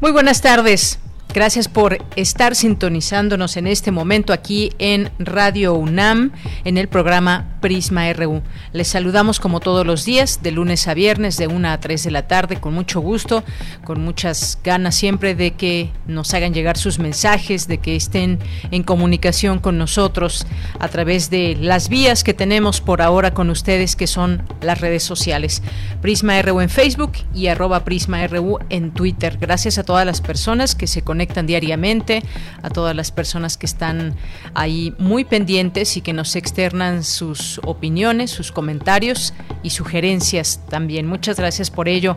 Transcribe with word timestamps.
Muy 0.00 0.12
buenas 0.12 0.40
tardes. 0.40 0.98
Gracias 1.34 1.68
por 1.68 1.98
estar 2.16 2.56
sintonizándonos 2.56 3.58
en 3.58 3.66
este 3.66 3.90
momento 3.90 4.32
aquí 4.32 4.72
en 4.78 5.10
Radio 5.18 5.74
UNAM, 5.74 6.32
en 6.64 6.78
el 6.78 6.88
programa 6.88 7.58
Prisma 7.60 8.10
RU. 8.14 8.40
Les 8.72 8.88
saludamos 8.88 9.38
como 9.38 9.60
todos 9.60 9.86
los 9.86 10.06
días, 10.06 10.40
de 10.42 10.52
lunes 10.52 10.88
a 10.88 10.94
viernes, 10.94 11.36
de 11.36 11.46
1 11.46 11.68
a 11.68 11.78
3 11.80 12.02
de 12.02 12.10
la 12.10 12.26
tarde, 12.26 12.56
con 12.56 12.72
mucho 12.72 13.00
gusto, 13.00 13.44
con 13.84 14.02
muchas 14.02 14.58
ganas 14.64 14.94
siempre 14.94 15.34
de 15.34 15.50
que 15.50 15.90
nos 16.06 16.32
hagan 16.32 16.54
llegar 16.54 16.78
sus 16.78 16.98
mensajes, 16.98 17.68
de 17.68 17.76
que 17.76 17.94
estén 17.94 18.38
en 18.70 18.82
comunicación 18.82 19.58
con 19.58 19.76
nosotros 19.76 20.46
a 20.80 20.88
través 20.88 21.28
de 21.28 21.58
las 21.60 21.90
vías 21.90 22.24
que 22.24 22.32
tenemos 22.32 22.80
por 22.80 23.02
ahora 23.02 23.34
con 23.34 23.50
ustedes, 23.50 23.96
que 23.96 24.06
son 24.06 24.44
las 24.62 24.80
redes 24.80 25.02
sociales. 25.02 25.62
Prisma 26.00 26.40
RU 26.40 26.62
en 26.62 26.70
Facebook 26.70 27.12
y 27.34 27.48
arroba 27.48 27.84
Prisma 27.84 28.26
RU 28.26 28.60
en 28.70 28.92
Twitter. 28.92 29.36
Gracias 29.38 29.76
a 29.76 29.84
todas 29.84 30.06
las 30.06 30.22
personas 30.22 30.74
que 30.74 30.86
se 30.86 31.02
conectan 31.02 31.17
conectan 31.18 31.48
diariamente, 31.48 32.22
a 32.62 32.70
todas 32.70 32.94
las 32.94 33.10
personas 33.10 33.56
que 33.56 33.66
están 33.66 34.14
ahí 34.54 34.94
muy 34.98 35.24
pendientes 35.24 35.96
y 35.96 36.00
que 36.00 36.12
nos 36.12 36.36
externan 36.36 37.02
sus 37.02 37.60
opiniones, 37.64 38.30
sus 38.30 38.52
comentarios 38.52 39.34
y 39.64 39.70
sugerencias 39.70 40.60
también. 40.68 41.08
Muchas 41.08 41.36
gracias 41.36 41.72
por 41.72 41.88
ello. 41.88 42.16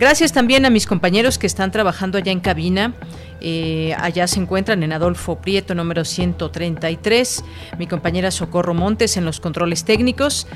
Gracias 0.00 0.32
también 0.32 0.66
a 0.66 0.70
mis 0.70 0.88
compañeros 0.88 1.38
que 1.38 1.46
están 1.46 1.70
trabajando 1.70 2.18
allá 2.18 2.32
en 2.32 2.40
cabina. 2.40 2.92
Eh, 3.40 3.94
allá 3.98 4.26
se 4.26 4.40
encuentran 4.40 4.82
en 4.82 4.92
Adolfo 4.92 5.36
Prieto, 5.36 5.74
número 5.74 6.04
133, 6.04 7.44
mi 7.78 7.86
compañera 7.86 8.30
Socorro 8.30 8.74
Montes 8.74 9.16
en 9.16 9.24
los 9.24 9.40
controles 9.40 9.84
técnicos. 9.84 10.46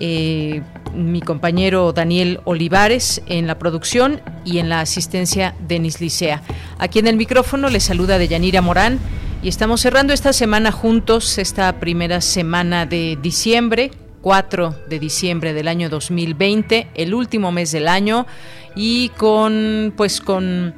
Eh, 0.00 0.62
mi 0.94 1.20
compañero 1.20 1.92
Daniel 1.92 2.40
Olivares 2.44 3.22
en 3.26 3.46
la 3.46 3.58
producción 3.58 4.20
y 4.44 4.58
en 4.58 4.68
la 4.68 4.80
asistencia 4.80 5.54
Denis 5.66 6.00
Licea. 6.00 6.42
Aquí 6.78 6.98
en 6.98 7.06
el 7.06 7.16
micrófono 7.16 7.68
les 7.68 7.84
saluda 7.84 8.18
Deyanira 8.18 8.60
Morán. 8.60 8.98
Y 9.42 9.48
estamos 9.48 9.82
cerrando 9.82 10.14
esta 10.14 10.32
semana 10.32 10.72
juntos, 10.72 11.36
esta 11.36 11.78
primera 11.78 12.22
semana 12.22 12.86
de 12.86 13.18
diciembre, 13.20 13.90
4 14.22 14.74
de 14.88 14.98
diciembre 14.98 15.52
del 15.52 15.68
año 15.68 15.90
2020, 15.90 16.88
el 16.94 17.12
último 17.12 17.52
mes 17.52 17.70
del 17.70 17.88
año. 17.88 18.26
Y 18.74 19.10
con 19.10 19.92
pues 19.96 20.22
con 20.22 20.74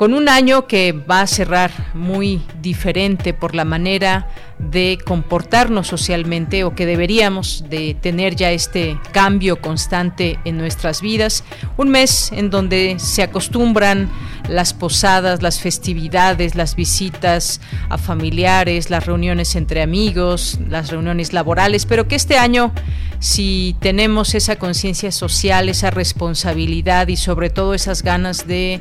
con 0.00 0.14
un 0.14 0.30
año 0.30 0.66
que 0.66 0.92
va 0.92 1.20
a 1.20 1.26
cerrar 1.26 1.70
muy 1.92 2.40
diferente 2.62 3.34
por 3.34 3.54
la 3.54 3.66
manera 3.66 4.30
de 4.60 4.98
comportarnos 5.04 5.88
socialmente 5.88 6.64
o 6.64 6.74
que 6.74 6.86
deberíamos 6.86 7.64
de 7.68 7.96
tener 8.00 8.36
ya 8.36 8.50
este 8.50 8.98
cambio 9.12 9.60
constante 9.60 10.38
en 10.44 10.58
nuestras 10.58 11.00
vidas. 11.00 11.44
Un 11.76 11.88
mes 11.88 12.30
en 12.32 12.50
donde 12.50 12.96
se 12.98 13.22
acostumbran 13.22 14.10
las 14.48 14.74
posadas, 14.74 15.42
las 15.42 15.60
festividades, 15.60 16.54
las 16.54 16.76
visitas 16.76 17.60
a 17.88 17.98
familiares, 17.98 18.90
las 18.90 19.06
reuniones 19.06 19.56
entre 19.56 19.82
amigos, 19.82 20.58
las 20.68 20.90
reuniones 20.90 21.32
laborales, 21.32 21.86
pero 21.86 22.06
que 22.06 22.16
este 22.16 22.36
año 22.38 22.72
si 23.18 23.76
tenemos 23.80 24.34
esa 24.34 24.56
conciencia 24.56 25.12
social, 25.12 25.68
esa 25.68 25.90
responsabilidad 25.90 27.08
y 27.08 27.16
sobre 27.16 27.50
todo 27.50 27.74
esas 27.74 28.02
ganas 28.02 28.46
de 28.46 28.80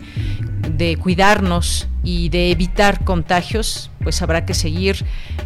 de 0.79 0.97
cuidarnos 0.97 1.87
y 2.09 2.29
de 2.29 2.49
evitar 2.49 3.03
contagios, 3.03 3.91
pues 4.01 4.23
habrá 4.23 4.43
que 4.43 4.55
seguir 4.55 5.05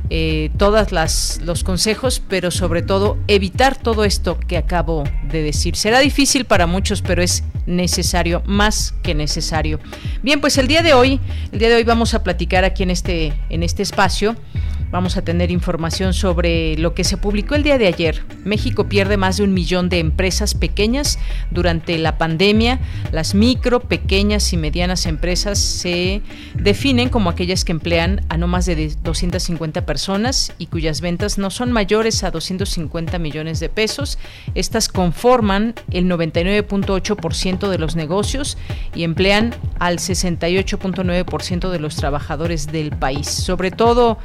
eh, 0.10 0.50
todos 0.56 0.94
los 1.42 1.64
consejos, 1.66 2.22
pero 2.26 2.52
sobre 2.52 2.82
todo 2.82 3.18
evitar 3.28 3.76
todo 3.76 4.06
esto 4.06 4.40
que 4.40 4.56
acabo 4.56 5.04
de 5.30 5.44
decir. 5.44 5.76
Será 5.76 6.00
difícil 6.00 6.46
para 6.46 6.66
muchos, 6.66 7.02
pero 7.02 7.22
es 7.22 7.44
necesario, 7.66 8.44
más 8.46 8.94
que 9.04 9.14
necesario. 9.14 9.82
Bien, 10.22 10.40
pues 10.40 10.58
el 10.58 10.68
día 10.68 10.84
de 10.84 10.94
hoy, 10.94 11.20
el 11.52 11.60
día 11.60 11.68
de 11.68 11.76
hoy 11.76 11.84
vamos 11.84 12.14
a 12.14 12.24
platicar 12.24 12.64
aquí 12.64 12.84
en 12.84 12.92
este, 12.92 13.34
en 13.50 13.62
este 13.62 13.84
espacio 13.84 14.38
Vamos 14.94 15.18
a 15.18 15.24
tener 15.24 15.50
información 15.50 16.14
sobre 16.14 16.78
lo 16.78 16.94
que 16.94 17.04
se 17.04 17.18
publicó 17.18 17.56
el 17.56 17.64
día 17.64 17.80
de 17.80 17.88
ayer. 17.88 18.24
México 18.46 18.90
pierde 18.90 19.18
más 19.18 19.38
de 19.38 19.44
un 19.44 19.52
millón 19.52 19.90
de 19.90 19.98
empresas 19.98 20.54
pequeñas 20.54 21.18
durante 21.50 21.98
la 21.98 22.20
pandemia. 22.20 22.80
Las 23.12 23.34
micro, 23.34 23.80
pequeñas 23.80 24.54
y 24.54 24.58
medianas 24.58 25.08
empresas 25.08 25.58
se 25.58 26.22
definen 26.56 27.10
como 27.10 27.30
aquellas 27.30 27.66
que 27.66 27.72
emplean 27.72 28.22
a 28.30 28.38
no 28.38 28.48
más 28.48 28.66
de 28.66 28.94
250 29.04 29.86
personas 29.86 30.54
y 30.58 30.68
cuyas 30.68 31.02
ventas 31.02 31.38
no 31.38 31.50
son 31.50 31.72
mayores 31.72 32.24
a 32.24 32.32
250 32.32 33.20
millones 33.20 33.60
de 33.60 33.70
pesos. 33.70 34.18
Estas 34.56 34.88
conforman 34.88 35.74
el 35.92 36.06
99.8% 36.06 37.70
de 37.70 37.78
los 37.78 37.96
negocios 37.96 38.58
y 38.94 39.04
emplean 39.04 39.56
al 39.80 39.98
68.9% 39.98 41.70
de 41.70 41.80
los 41.80 41.96
trabajadores 41.96 42.68
del 42.68 42.92
país. 42.92 43.28
Sobre 43.28 43.72
todo, 43.72 44.18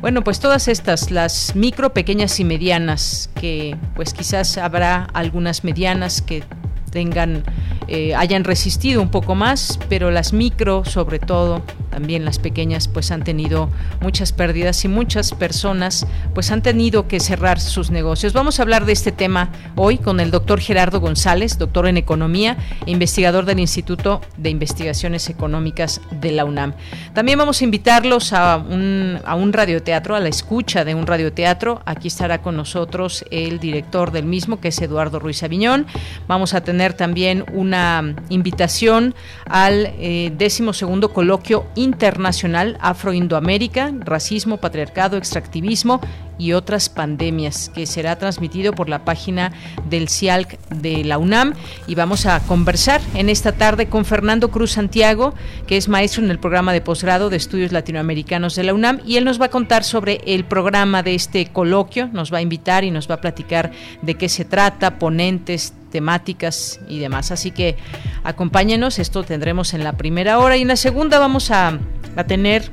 bueno, 0.00 0.24
pues 0.24 0.40
todas 0.40 0.68
estas, 0.68 1.10
las 1.10 1.54
micro, 1.54 1.92
pequeñas 1.92 2.38
y 2.40 2.44
medianas, 2.44 3.30
que 3.40 3.76
pues 3.94 4.12
quizás 4.14 4.58
habrá 4.58 5.04
algunas 5.12 5.64
medianas 5.64 6.22
que 6.22 6.42
tengan, 6.92 7.42
eh, 7.88 8.14
hayan 8.14 8.44
resistido 8.44 9.02
un 9.02 9.08
poco 9.08 9.34
más, 9.34 9.80
pero 9.88 10.12
las 10.12 10.32
micro, 10.32 10.84
sobre 10.84 11.18
todo, 11.18 11.62
también 11.90 12.24
las 12.24 12.38
pequeñas, 12.38 12.86
pues 12.86 13.10
han 13.10 13.24
tenido 13.24 13.68
muchas 14.00 14.32
pérdidas 14.32 14.84
y 14.84 14.88
muchas 14.88 15.32
personas, 15.32 16.06
pues 16.34 16.50
han 16.50 16.62
tenido 16.62 17.08
que 17.08 17.18
cerrar 17.18 17.58
sus 17.60 17.90
negocios. 17.90 18.32
Vamos 18.32 18.58
a 18.58 18.62
hablar 18.62 18.84
de 18.84 18.92
este 18.92 19.10
tema 19.10 19.50
hoy 19.74 19.98
con 19.98 20.20
el 20.20 20.30
doctor 20.30 20.60
Gerardo 20.60 21.00
González, 21.00 21.58
doctor 21.58 21.86
en 21.88 21.96
economía 21.96 22.56
investigador 22.86 23.46
del 23.46 23.58
Instituto 23.58 24.20
de 24.36 24.50
Investigaciones 24.50 25.28
Económicas 25.30 26.00
de 26.10 26.32
la 26.32 26.44
UNAM. 26.44 26.74
También 27.14 27.38
vamos 27.38 27.60
a 27.60 27.64
invitarlos 27.64 28.32
a 28.32 28.56
un, 28.58 29.18
a 29.24 29.34
un 29.34 29.52
radioteatro, 29.52 30.14
a 30.14 30.20
la 30.20 30.28
escucha 30.28 30.84
de 30.84 30.94
un 30.94 31.06
radioteatro. 31.06 31.80
Aquí 31.86 32.08
estará 32.08 32.42
con 32.42 32.56
nosotros 32.56 33.24
el 33.30 33.58
director 33.60 34.12
del 34.12 34.26
mismo, 34.26 34.60
que 34.60 34.68
es 34.68 34.80
Eduardo 34.80 35.18
Ruiz 35.18 35.42
Aviñón. 35.42 35.86
Vamos 36.26 36.54
a 36.54 36.62
tener 36.62 36.81
también 36.90 37.44
una 37.52 38.16
invitación 38.28 39.14
al 39.46 39.94
eh, 39.98 40.32
décimo 40.36 40.72
segundo 40.72 41.12
coloquio 41.12 41.66
internacional 41.76 42.76
Afro-Indoamérica, 42.80 43.92
racismo, 44.00 44.56
patriarcado, 44.56 45.16
extractivismo 45.16 46.00
y 46.38 46.54
otras 46.54 46.88
pandemias, 46.88 47.70
que 47.72 47.86
será 47.86 48.16
transmitido 48.16 48.72
por 48.72 48.88
la 48.88 49.04
página 49.04 49.52
del 49.88 50.08
CIALC 50.08 50.58
de 50.70 51.04
la 51.04 51.18
UNAM. 51.18 51.54
Y 51.86 51.94
vamos 51.94 52.26
a 52.26 52.40
conversar 52.40 53.00
en 53.14 53.28
esta 53.28 53.52
tarde 53.52 53.86
con 53.86 54.04
Fernando 54.04 54.50
Cruz 54.50 54.72
Santiago, 54.72 55.34
que 55.66 55.76
es 55.76 55.88
maestro 55.88 56.24
en 56.24 56.30
el 56.30 56.40
programa 56.40 56.72
de 56.72 56.80
posgrado 56.80 57.30
de 57.30 57.36
estudios 57.36 57.70
latinoamericanos 57.70 58.56
de 58.56 58.64
la 58.64 58.74
UNAM, 58.74 59.00
y 59.06 59.16
él 59.16 59.24
nos 59.24 59.40
va 59.40 59.46
a 59.46 59.50
contar 59.50 59.84
sobre 59.84 60.20
el 60.26 60.44
programa 60.44 61.02
de 61.02 61.14
este 61.14 61.46
coloquio, 61.46 62.08
nos 62.12 62.32
va 62.32 62.38
a 62.38 62.42
invitar 62.42 62.82
y 62.82 62.90
nos 62.90 63.08
va 63.08 63.16
a 63.16 63.20
platicar 63.20 63.70
de 64.00 64.14
qué 64.14 64.28
se 64.28 64.44
trata, 64.44 64.98
ponentes, 64.98 65.74
temáticas 65.92 66.80
y 66.88 66.98
demás. 66.98 67.30
Así 67.30 67.52
que 67.52 67.76
acompáñenos, 68.24 68.98
esto 68.98 69.22
tendremos 69.22 69.74
en 69.74 69.84
la 69.84 69.92
primera 69.92 70.40
hora 70.40 70.56
y 70.56 70.62
en 70.62 70.68
la 70.68 70.76
segunda 70.76 71.20
vamos 71.20 71.52
a, 71.52 71.78
a 72.16 72.24
tener 72.24 72.68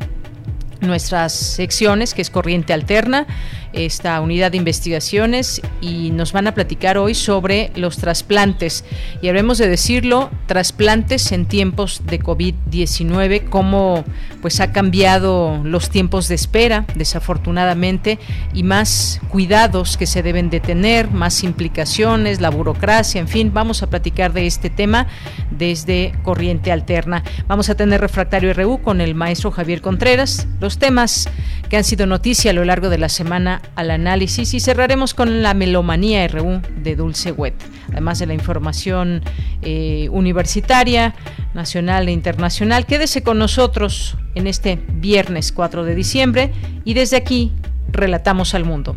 nuestras 0.82 1.34
secciones, 1.34 2.14
que 2.14 2.22
es 2.22 2.30
Corriente 2.30 2.74
Alterna, 2.74 3.28
esta 3.74 4.20
unidad 4.22 4.52
de 4.52 4.58
investigaciones 4.58 5.62
y 5.82 6.12
nos 6.12 6.34
van 6.34 6.48
a 6.48 6.54
platicar 6.54 6.98
hoy 6.98 7.14
sobre 7.14 7.72
los 7.76 7.98
trasplantes. 7.98 8.84
Y 9.22 9.28
habremos 9.28 9.58
de 9.58 9.68
decirlo, 9.68 10.30
trasplantes 10.48 11.32
en 11.32 11.46
tiempos 11.46 12.02
de 12.06 12.20
COVID-19, 12.20 13.50
cómo 13.50 14.04
pues 14.42 14.60
ha 14.60 14.72
cambiado 14.72 15.62
los 15.64 15.90
tiempos 15.90 16.28
de 16.28 16.36
espera, 16.36 16.86
desafortunadamente, 16.96 18.20
y 18.54 18.64
más 18.64 19.20
cuidados 19.30 19.98
que 19.98 20.06
se 20.06 20.24
deben 20.24 20.50
de 20.50 20.60
tener, 20.60 21.12
más 21.12 21.44
implicaciones, 21.44 22.42
la 22.42 22.50
burocracia, 22.50 23.20
en 23.20 23.28
fin, 23.28 23.52
vamos 23.54 23.84
a 23.84 23.88
platicar 23.90 24.34
de 24.34 24.48
este 24.48 24.70
tema 24.70 25.08
desde 25.52 26.14
Corriente 26.24 26.72
Alterna. 26.72 27.24
Vamos 27.48 27.70
a 27.70 27.76
tener 27.76 28.02
refractario 28.02 28.54
RU 28.54 28.82
con 28.82 29.02
el 29.02 29.16
maestro 29.16 29.52
Javier 29.52 29.82
Contreras, 29.82 30.48
los 30.60 30.78
temas 30.78 31.30
que 31.70 31.78
han 31.78 31.84
sido 31.84 32.06
noticia 32.06 32.52
a 32.52 32.54
lo 32.54 32.66
largo 32.66 32.90
de 32.90 32.98
la 32.98 33.10
semana 33.10 33.59
al 33.76 33.92
análisis 33.92 34.54
y 34.54 34.60
cerraremos 34.60 35.14
con 35.14 35.42
la 35.42 35.54
melomanía 35.54 36.28
RU 36.28 36.62
de 36.84 36.96
Dulce 36.96 37.32
Wet, 37.32 37.56
además 37.92 38.20
de 38.20 38.26
la 38.28 38.34
información 38.34 39.22
eh, 39.62 40.10
universitaria, 40.12 41.16
nacional 41.54 42.08
e 42.08 42.12
internacional. 42.12 42.86
Quédese 42.86 43.24
con 43.24 43.40
nosotros 43.40 44.18
en 44.36 44.48
este 44.48 44.80
viernes 44.88 45.52
4 45.52 45.84
de 45.84 45.96
diciembre 45.96 46.54
y 46.86 46.94
desde 46.94 47.18
aquí 47.18 47.52
relatamos 47.92 48.54
al 48.54 48.66
mundo. 48.66 48.96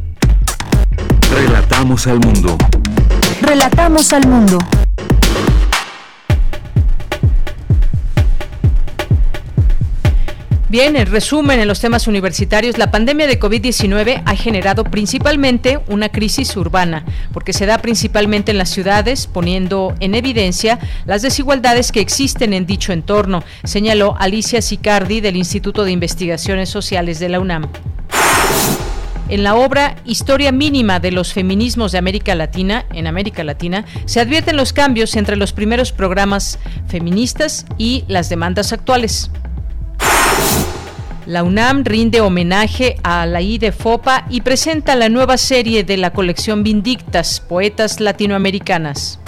Relatamos 1.31 2.07
al 2.07 2.21
mundo. 2.21 2.57
Relatamos 3.41 4.13
al 4.13 4.29
mundo. 4.29 4.59
Bien, 10.73 10.97
en 10.97 11.05
resumen, 11.05 11.61
en 11.61 11.69
los 11.69 11.81
temas 11.81 12.07
universitarios, 12.07 12.79
la 12.79 12.91
pandemia 12.91 13.27
de 13.27 13.39
COVID-19 13.39 14.23
ha 14.25 14.37
generado 14.37 14.85
principalmente 14.85 15.79
una 15.87 16.09
crisis 16.09 16.57
urbana, 16.57 17.05
porque 17.35 17.53
se 17.53 17.67
da 17.67 17.77
principalmente 17.77 18.53
en 18.53 18.57
las 18.57 18.71
ciudades, 18.71 19.27
poniendo 19.27 19.95
en 20.01 20.15
evidencia 20.15 20.79
las 21.05 21.21
desigualdades 21.21 21.93
que 21.93 22.01
existen 22.01 22.55
en 22.55 22.65
dicho 22.65 22.95
entorno, 22.95 23.45
señaló 23.65 24.17
Alicia 24.19 24.63
Sicardi 24.63 25.21
del 25.21 25.37
Instituto 25.37 25.85
de 25.85 25.93
Investigaciones 25.93 26.71
Sociales 26.71 27.21
de 27.21 27.29
la 27.29 27.41
UNAM. 27.41 27.69
En 29.29 29.45
la 29.45 29.57
obra 29.57 29.97
Historia 30.07 30.53
mínima 30.53 31.01
de 31.01 31.13
los 31.13 31.35
feminismos 31.35 31.93
de 31.93 31.99
América 31.99 32.35
Latina, 32.35 32.87
en 32.95 33.07
América 33.07 33.45
Latina, 33.45 33.85
se 34.07 34.21
advierten 34.21 34.57
los 34.57 34.73
cambios 34.73 35.17
entre 35.17 35.37
los 35.37 35.53
primeros 35.53 35.93
programas 35.93 36.59
feministas 36.89 37.67
y 37.77 38.05
las 38.09 38.31
demandas 38.31 38.73
actuales. 38.73 39.31
La 41.27 41.45
UNAM 41.45 41.85
rinde 41.85 42.21
homenaje 42.21 42.97
a 43.05 43.27
la 43.27 43.41
de 43.41 43.71
Fopa 43.71 44.27
y 44.29 44.41
presenta 44.41 44.97
la 44.97 45.09
nueva 45.09 45.39
serie 45.39 45.85
de 45.85 45.97
la 45.97 46.13
colección 46.13 46.65
Vindictas, 46.65 47.41
Poetas 47.41 48.01
Latinoamericanas. 48.01 49.21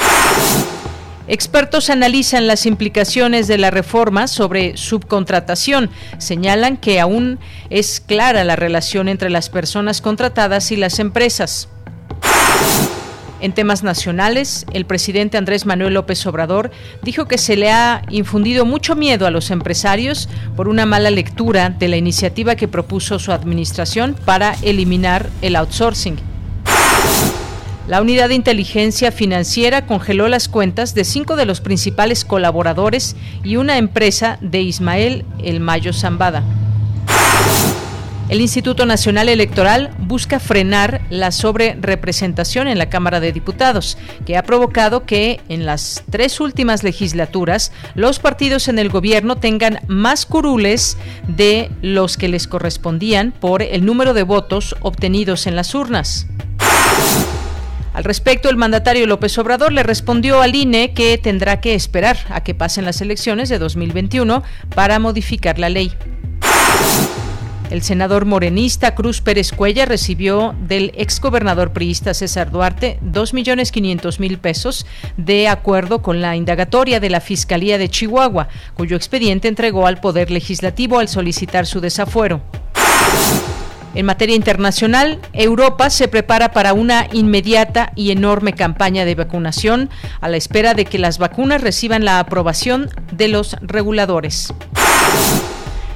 Expertos 1.27 1.89
analizan 1.89 2.47
las 2.47 2.67
implicaciones 2.67 3.47
de 3.47 3.59
la 3.59 3.71
reforma 3.71 4.27
sobre 4.27 4.77
subcontratación. 4.77 5.89
Señalan 6.19 6.77
que 6.77 7.01
aún 7.01 7.39
es 7.71 8.01
clara 8.01 8.45
la 8.45 8.57
relación 8.57 9.09
entre 9.09 9.31
las 9.31 9.49
personas 9.49 10.01
contratadas 10.03 10.71
y 10.73 10.77
las 10.77 10.99
empresas. 10.99 11.69
En 13.45 13.53
temas 13.53 13.83
nacionales, 13.83 14.65
el 14.73 14.87
presidente 14.87 15.37
Andrés 15.37 15.67
Manuel 15.67 15.93
López 15.93 16.25
Obrador 16.25 16.71
dijo 17.03 17.27
que 17.27 17.37
se 17.37 17.59
le 17.59 17.71
ha 17.71 18.01
infundido 18.09 18.65
mucho 18.65 18.97
miedo 18.97 19.27
a 19.27 19.31
los 19.31 19.51
empresarios 19.51 20.31
por 20.57 20.67
una 20.67 20.87
mala 20.87 21.11
lectura 21.11 21.69
de 21.69 21.89
la 21.89 21.99
iniciativa 21.99 22.57
que 22.57 22.69
propuso 22.69 23.19
su 23.19 23.33
administración 23.33 24.17
para 24.25 24.55
eliminar 24.63 25.29
el 25.43 25.57
outsourcing. 25.57 26.17
La 27.87 28.01
unidad 28.01 28.31
de 28.31 28.35
inteligencia 28.35 29.13
financiera 29.13 29.85
congeló 29.85 30.29
las 30.29 30.49
cuentas 30.49 30.95
de 30.95 31.05
cinco 31.05 31.37
de 31.37 31.45
los 31.45 31.61
principales 31.61 32.25
colaboradores 32.25 33.15
y 33.45 33.57
una 33.57 33.77
empresa 33.77 34.39
de 34.41 34.63
Ismael 34.63 35.27
El 35.43 35.61
Mayo 35.61 35.93
Zambada. 35.93 36.43
El 38.31 38.41
Instituto 38.41 38.87
Nacional 38.87 39.29
Electoral 39.29 39.95
busca 39.99 40.41
frenar 40.41 41.03
la 41.11 41.31
sobrerepresentación 41.31 42.69
en 42.69 42.79
la 42.79 42.89
Cámara 42.89 43.21
de 43.21 43.33
Diputados, 43.33 43.99
que 44.25 44.39
ha 44.39 44.43
provocado 44.43 45.05
que 45.05 45.41
en 45.51 45.67
las 45.67 46.05
tres 46.11 46.41
últimas 46.41 46.83
legislaturas 46.83 47.71
los 47.95 48.21
partidos 48.21 48.69
en 48.69 48.79
el 48.79 48.89
gobierno 48.89 49.37
tengan 49.37 49.81
más 49.89 50.25
curules 50.25 50.97
de 51.29 51.71
los 51.83 52.17
que 52.17 52.29
les 52.29 52.49
correspondían 52.49 53.33
por 53.33 53.61
el 53.61 53.85
número 53.85 54.15
de 54.15 54.23
votos 54.23 54.75
obtenidos 54.81 55.47
en 55.47 55.55
las 55.55 55.75
urnas. 55.75 56.27
Al 57.93 58.05
respecto, 58.05 58.49
el 58.49 58.57
mandatario 58.57 59.07
López 59.07 59.37
Obrador 59.39 59.71
le 59.71 59.83
respondió 59.83 60.41
al 60.41 60.57
INE 60.57 60.95
que 60.95 61.19
tendrá 61.19 61.61
que 61.61 61.75
esperar 61.75 62.17
a 62.31 62.43
que 62.43 62.55
pasen 62.55 62.87
las 62.87 63.03
elecciones 63.03 63.51
de 63.51 63.59
2021 63.59 64.43
para 64.75 64.99
modificar 64.99 65.59
la 65.59 65.69
ley. 65.69 65.93
El 67.71 67.83
senador 67.83 68.25
morenista 68.27 68.95
Cruz 68.95 69.21
Pérez 69.21 69.51
Cuella 69.53 69.87
recibió 69.87 70.55
del 70.61 70.93
exgobernador 70.97 71.73
priista 71.73 72.13
César 72.15 72.51
Duarte 72.51 72.99
2.500.000 73.03 74.39
pesos 74.39 74.87
de 75.17 75.49
acuerdo 75.49 76.03
con 76.03 76.21
la 76.21 76.37
indagatoria 76.37 77.01
de 77.01 77.11
la 77.11 77.21
Fiscalía 77.21 77.79
de 77.79 77.89
Chihuahua, 77.89 78.49
cuyo 78.75 78.97
expediente 78.97 79.49
entregó 79.49 79.87
al 79.87 80.01
Poder 80.01 80.31
Legislativo 80.31 80.99
al 80.99 81.09
solicitar 81.09 81.67
su 81.67 81.81
desafuero. 81.81 82.43
En 83.95 84.07
materia 84.07 84.35
internacional, 84.35 85.21
Europa 85.33 85.89
se 85.89 86.09
prepara 86.09 86.51
para 86.51 86.73
una 86.73 87.07
inmediata 87.13 87.93
y 87.95 88.11
enorme 88.11 88.53
campaña 88.53 89.05
de 89.05 89.15
vacunación 89.15 89.89
a 90.21 90.29
la 90.29 90.37
espera 90.37 90.75
de 90.75 90.85
que 90.85 90.99
las 90.99 91.19
vacunas 91.19 91.61
reciban 91.61 92.05
la 92.05 92.19
aprobación 92.19 92.91
de 93.13 93.29
los 93.29 93.57
reguladores. 93.63 94.53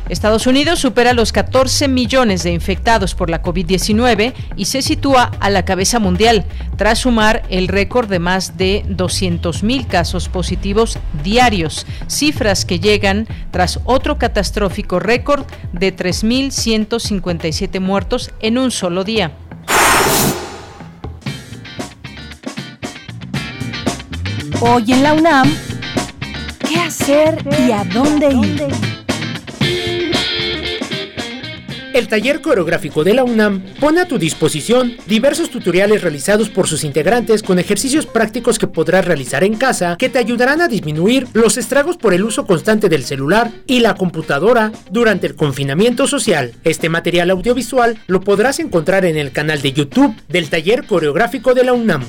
Estados 0.09 0.47
Unidos 0.47 0.79
supera 0.79 1.13
los 1.13 1.33
14 1.33 1.87
millones 1.87 2.43
de 2.43 2.53
infectados 2.53 3.15
por 3.15 3.29
la 3.29 3.43
COVID-19 3.43 4.33
y 4.57 4.65
se 4.65 4.81
sitúa 4.81 5.31
a 5.39 5.51
la 5.51 5.65
cabeza 5.67 5.99
mundial, 5.99 6.47
tras 6.77 7.01
sumar 7.01 7.43
el 7.51 7.69
récord 7.69 8.09
de 8.09 8.19
más 8.19 8.57
de 8.57 8.85
200.000 8.89 9.87
casos 9.87 10.29
positivos 10.29 10.99
diarios, 11.23 11.87
cifras 12.07 12.65
que 12.65 12.81
llegan 12.81 13.27
tras 13.51 13.81
otro 13.85 14.17
catastrófico 14.17 14.99
récord 14.99 15.45
de 15.73 15.95
3.157 15.95 17.79
muertos 17.81 18.31
en 18.41 18.57
un 18.57 18.71
solo 18.71 19.05
día. 19.05 19.33
Hoy 24.61 24.91
en 24.91 25.03
la 25.03 25.13
UNAM, 25.13 25.55
¿qué 26.67 26.81
hacer 26.81 27.39
y 27.67 27.71
a 27.71 27.85
dónde 27.85 28.33
ir? 28.33 29.08
El 31.99 32.07
taller 32.07 32.41
coreográfico 32.41 33.03
de 33.03 33.13
la 33.13 33.25
UNAM 33.25 33.61
pone 33.81 34.01
a 34.01 34.07
tu 34.07 34.21
disposición 34.21 34.97
diversos 35.09 35.51
tutoriales 35.51 36.01
realizados 36.01 36.49
por 36.49 36.69
sus 36.69 36.85
integrantes 36.85 37.43
con 37.43 37.59
ejercicios 37.59 38.07
prácticos 38.07 38.61
que 38.61 38.69
podrás 38.69 39.05
realizar 39.05 39.43
en 39.43 39.57
casa 39.57 39.97
que 39.99 40.09
te 40.09 40.21
ayudarán 40.21 40.61
a 40.61 40.69
disminuir 40.69 41.27
los 41.33 41.57
estragos 41.57 41.97
por 41.97 42.15
el 42.15 42.23
uso 42.23 42.47
constante 42.47 42.89
del 42.89 43.03
celular 43.03 43.51
y 43.67 43.81
la 43.81 43.97
computadora 43.97 44.71
durante 44.93 45.27
el 45.27 45.35
confinamiento 45.35 46.07
social. 46.07 46.53
Este 46.63 46.89
material 46.89 47.31
audiovisual 47.31 47.99
lo 48.07 48.21
podrás 48.21 48.61
encontrar 48.61 49.05
en 49.05 49.17
el 49.17 49.33
canal 49.33 49.61
de 49.61 49.73
YouTube 49.73 50.15
del 50.29 50.51
taller 50.51 50.87
coreográfico 50.87 51.53
de 51.53 51.65
la 51.65 51.73
UNAM. 51.73 52.05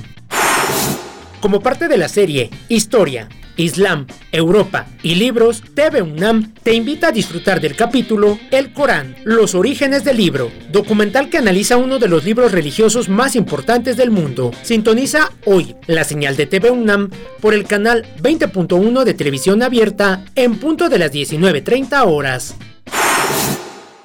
Como 1.42 1.62
parte 1.62 1.88
de 1.88 1.98
la 1.98 2.10
serie 2.10 2.52
Historia, 2.68 3.28
Islam, 3.60 4.08
Europa 4.32 4.88
y 5.04 5.16
libros, 5.16 5.62
TV 5.74 6.02
UNAM 6.02 6.54
te 6.64 6.74
invita 6.74 7.10
a 7.10 7.12
disfrutar 7.12 7.60
del 7.60 7.76
capítulo 7.76 8.40
El 8.52 8.72
Corán, 8.72 9.18
los 9.26 9.54
orígenes 9.54 10.06
del 10.06 10.18
libro, 10.18 10.50
documental 10.72 11.30
que 11.30 11.38
analiza 11.38 11.76
uno 11.76 12.00
de 12.00 12.08
los 12.08 12.24
libros 12.24 12.54
religiosos 12.54 13.10
más 13.10 13.36
importantes 13.36 13.98
del 13.98 14.12
mundo. 14.12 14.52
Sintoniza 14.62 15.32
hoy 15.46 15.76
la 15.88 16.06
señal 16.06 16.38
de 16.38 16.46
TV 16.46 16.72
UNAM 16.72 17.10
por 17.42 17.54
el 17.54 17.66
canal 17.66 18.06
20.1 18.22 19.04
de 19.04 19.14
televisión 19.14 19.62
abierta 19.62 20.24
en 20.36 20.58
punto 20.58 20.88
de 20.88 21.00
las 21.00 21.12
19.30 21.12 22.04
horas. 22.08 22.56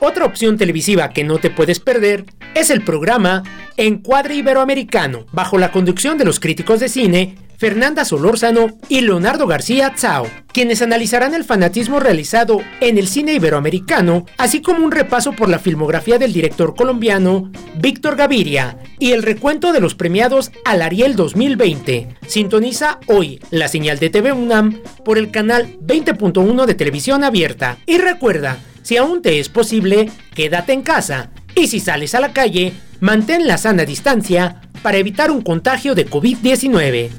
Otra 0.00 0.26
opción 0.26 0.58
televisiva 0.58 1.10
que 1.10 1.24
no 1.24 1.38
te 1.38 1.50
puedes 1.50 1.78
perder 1.78 2.24
es 2.54 2.70
el 2.70 2.82
programa 2.82 3.42
Encuadre 3.76 4.34
Iberoamericano, 4.34 5.26
bajo 5.32 5.58
la 5.58 5.72
conducción 5.72 6.18
de 6.18 6.24
los 6.24 6.40
críticos 6.40 6.80
de 6.80 6.88
cine 6.88 7.36
Fernanda 7.58 8.04
Solórzano 8.04 8.78
y 8.88 9.00
Leonardo 9.00 9.46
García 9.46 9.92
Tsao, 9.94 10.26
quienes 10.52 10.82
analizarán 10.82 11.34
el 11.34 11.44
fanatismo 11.44 12.00
realizado 12.00 12.60
en 12.80 12.98
el 12.98 13.08
cine 13.08 13.34
iberoamericano, 13.34 14.26
así 14.38 14.62
como 14.62 14.84
un 14.84 14.92
repaso 14.92 15.32
por 15.32 15.48
la 15.48 15.58
filmografía 15.58 16.18
del 16.18 16.32
director 16.32 16.74
colombiano 16.74 17.50
Víctor 17.76 18.16
Gaviria 18.16 18.78
y 18.98 19.12
el 19.12 19.22
recuento 19.22 19.72
de 19.72 19.80
los 19.80 19.94
premiados 19.94 20.52
al 20.64 20.82
Ariel 20.82 21.16
2020. 21.16 22.08
Sintoniza 22.26 22.98
hoy 23.06 23.40
la 23.50 23.68
señal 23.68 23.98
de 23.98 24.10
TV 24.10 24.32
UNAM 24.32 24.80
por 25.04 25.18
el 25.18 25.30
canal 25.30 25.78
20.1 25.80 26.66
de 26.66 26.74
televisión 26.74 27.24
abierta. 27.24 27.78
Y 27.86 27.98
recuerda, 27.98 28.58
si 28.82 28.96
aún 28.96 29.22
te 29.22 29.38
es 29.40 29.48
posible, 29.48 30.10
quédate 30.34 30.72
en 30.72 30.82
casa. 30.82 31.30
Y 31.54 31.68
si 31.68 31.80
sales 31.80 32.14
a 32.14 32.20
la 32.20 32.32
calle, 32.32 32.72
mantén 33.00 33.46
la 33.46 33.58
sana 33.58 33.84
distancia 33.84 34.60
para 34.82 34.98
evitar 34.98 35.30
un 35.30 35.42
contagio 35.42 35.94
de 35.94 36.08
COVID-19. 36.08 37.10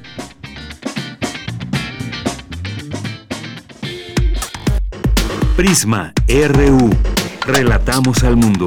Prisma 5.56 6.14
RU. 6.28 6.90
Relatamos 7.48 8.24
al 8.24 8.36
mundo. 8.36 8.66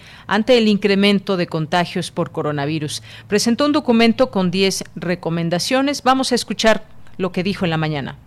el 0.57 0.67
incremento 0.67 1.37
de 1.37 1.47
contagios 1.47 2.11
por 2.11 2.31
coronavirus. 2.31 3.03
Presentó 3.27 3.65
un 3.65 3.71
documento 3.71 4.31
con 4.31 4.51
10 4.51 4.83
recomendaciones. 4.95 6.03
Vamos 6.03 6.31
a 6.31 6.35
escuchar 6.35 6.83
lo 7.17 7.31
que 7.31 7.43
dijo 7.43 7.65
en 7.65 7.71
la 7.71 7.77
mañana. 7.77 8.17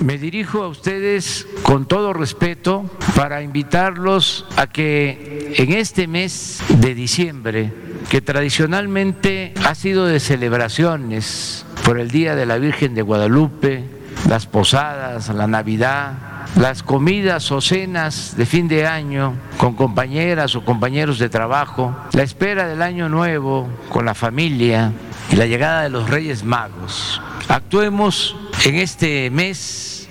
Me 0.00 0.18
dirijo 0.18 0.64
a 0.64 0.68
ustedes 0.68 1.46
con 1.62 1.86
todo 1.86 2.12
respeto 2.12 2.90
para 3.14 3.42
invitarlos 3.42 4.44
a 4.56 4.66
que 4.66 5.54
en 5.56 5.72
este 5.72 6.08
mes 6.08 6.60
de 6.68 6.94
diciembre, 6.96 7.72
que 8.10 8.20
tradicionalmente 8.20 9.54
ha 9.64 9.74
sido 9.76 10.06
de 10.06 10.18
celebraciones 10.18 11.64
por 11.84 12.00
el 12.00 12.10
Día 12.10 12.34
de 12.34 12.44
la 12.44 12.58
Virgen 12.58 12.94
de 12.94 13.02
Guadalupe, 13.02 13.84
las 14.28 14.46
posadas, 14.46 15.28
la 15.28 15.46
Navidad, 15.46 16.33
las 16.56 16.82
comidas 16.82 17.50
o 17.50 17.60
cenas 17.60 18.36
de 18.36 18.46
fin 18.46 18.68
de 18.68 18.86
año 18.86 19.34
con 19.58 19.74
compañeras 19.74 20.54
o 20.54 20.64
compañeros 20.64 21.18
de 21.18 21.28
trabajo, 21.28 21.94
la 22.12 22.22
espera 22.22 22.66
del 22.66 22.82
año 22.82 23.08
nuevo 23.08 23.68
con 23.88 24.04
la 24.04 24.14
familia 24.14 24.92
y 25.30 25.36
la 25.36 25.46
llegada 25.46 25.82
de 25.82 25.90
los 25.90 26.08
Reyes 26.08 26.44
Magos. 26.44 27.20
Actuemos 27.48 28.36
en 28.64 28.76
este 28.76 29.30
mes 29.30 30.08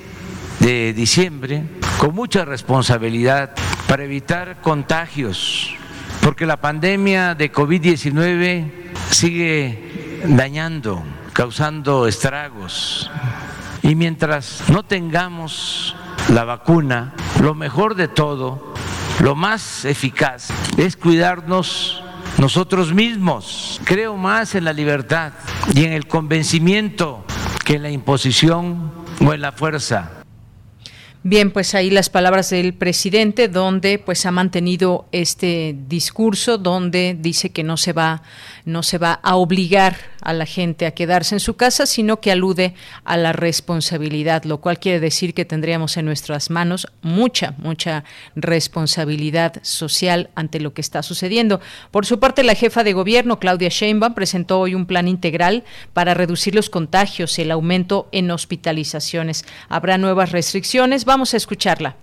de 0.59 0.93
diciembre 0.93 1.63
con 1.97 2.13
mucha 2.13 2.45
responsabilidad 2.45 3.51
para 3.87 4.03
evitar 4.03 4.61
contagios, 4.61 5.75
porque 6.21 6.45
la 6.45 6.57
pandemia 6.57 7.35
de 7.35 7.51
COVID-19 7.51 8.71
sigue 9.09 10.21
dañando, 10.25 11.03
causando 11.33 12.07
estragos. 12.07 13.09
Y 13.81 13.95
mientras 13.95 14.63
no 14.69 14.83
tengamos 14.83 15.95
la 16.29 16.45
vacuna, 16.45 17.13
lo 17.41 17.53
mejor 17.53 17.95
de 17.95 18.07
todo, 18.07 18.73
lo 19.21 19.35
más 19.35 19.85
eficaz 19.85 20.49
es 20.77 20.95
cuidarnos 20.95 22.01
nosotros 22.37 22.93
mismos. 22.93 23.81
Creo 23.83 24.15
más 24.17 24.55
en 24.55 24.65
la 24.65 24.73
libertad 24.73 25.33
y 25.73 25.85
en 25.85 25.93
el 25.93 26.07
convencimiento 26.07 27.25
que 27.65 27.75
en 27.75 27.83
la 27.83 27.91
imposición 27.91 28.91
o 29.25 29.33
en 29.33 29.41
la 29.41 29.51
fuerza. 29.51 30.22
Bien, 31.25 31.51
pues 31.51 31.73
ahí 31.73 31.89
las 31.89 32.09
palabras 32.09 32.49
del 32.49 32.73
presidente, 32.73 33.47
donde 33.47 33.97
pues 33.97 34.25
ha 34.25 34.31
mantenido 34.31 35.07
este 35.13 35.73
discurso, 35.87 36.57
donde 36.57 37.15
dice 37.17 37.51
que 37.51 37.63
no 37.63 37.77
se 37.77 37.93
va 37.93 38.23
no 38.65 38.83
se 38.83 38.97
va 38.97 39.19
a 39.23 39.35
obligar 39.35 39.97
a 40.21 40.31
la 40.31 40.45
gente 40.45 40.85
a 40.85 40.91
quedarse 40.91 41.35
en 41.35 41.39
su 41.39 41.55
casa, 41.55 41.85
sino 41.85 42.21
que 42.21 42.31
alude 42.31 42.75
a 43.03 43.17
la 43.17 43.33
responsabilidad, 43.33 44.45
lo 44.45 44.61
cual 44.61 44.79
quiere 44.79 45.01
decir 45.01 45.33
que 45.33 45.43
tendríamos 45.43 45.97
en 45.97 46.05
nuestras 46.05 46.49
manos 46.49 46.87
mucha, 47.01 47.55
mucha 47.57 48.05
responsabilidad 48.35 49.61
social 49.63 50.29
ante 50.35 50.61
lo 50.61 50.73
que 50.73 50.81
está 50.81 51.03
sucediendo. 51.03 51.59
Por 51.91 52.05
su 52.05 52.19
parte, 52.19 52.43
la 52.43 52.55
jefa 52.55 52.85
de 52.85 52.93
gobierno, 52.93 53.39
Claudia 53.39 53.69
Sheinbaum, 53.69 54.13
presentó 54.13 54.61
hoy 54.61 54.75
un 54.75 54.85
plan 54.85 55.09
integral 55.09 55.65
para 55.91 56.13
reducir 56.13 56.55
los 56.55 56.69
contagios, 56.69 57.37
el 57.39 57.51
aumento 57.51 58.07
en 58.13 58.31
hospitalizaciones. 58.31 59.45
Habrá 59.67 59.97
nuevas 59.97 60.31
restricciones. 60.31 61.03
Vamos 61.13 61.35
a 61.35 61.37
escucharla. 61.37 61.95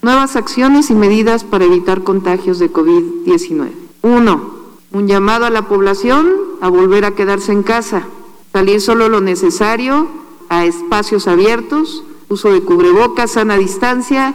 Nuevas 0.00 0.34
acciones 0.34 0.88
y 0.88 0.94
medidas 0.94 1.44
para 1.44 1.66
evitar 1.66 2.04
contagios 2.04 2.58
de 2.58 2.72
COVID-19. 2.72 3.68
Uno 4.00 4.54
un 4.92 5.06
llamado 5.06 5.44
a 5.44 5.50
la 5.50 5.68
población 5.68 6.26
a 6.62 6.70
volver 6.70 7.04
a 7.04 7.14
quedarse 7.14 7.52
en 7.52 7.62
casa, 7.62 8.04
salir 8.50 8.80
solo 8.80 9.10
lo 9.10 9.20
necesario 9.20 10.08
a 10.48 10.64
espacios 10.64 11.28
abiertos, 11.28 12.02
uso 12.30 12.50
de 12.50 12.62
cubrebocas, 12.62 13.32
sana 13.32 13.58
distancia 13.58 14.34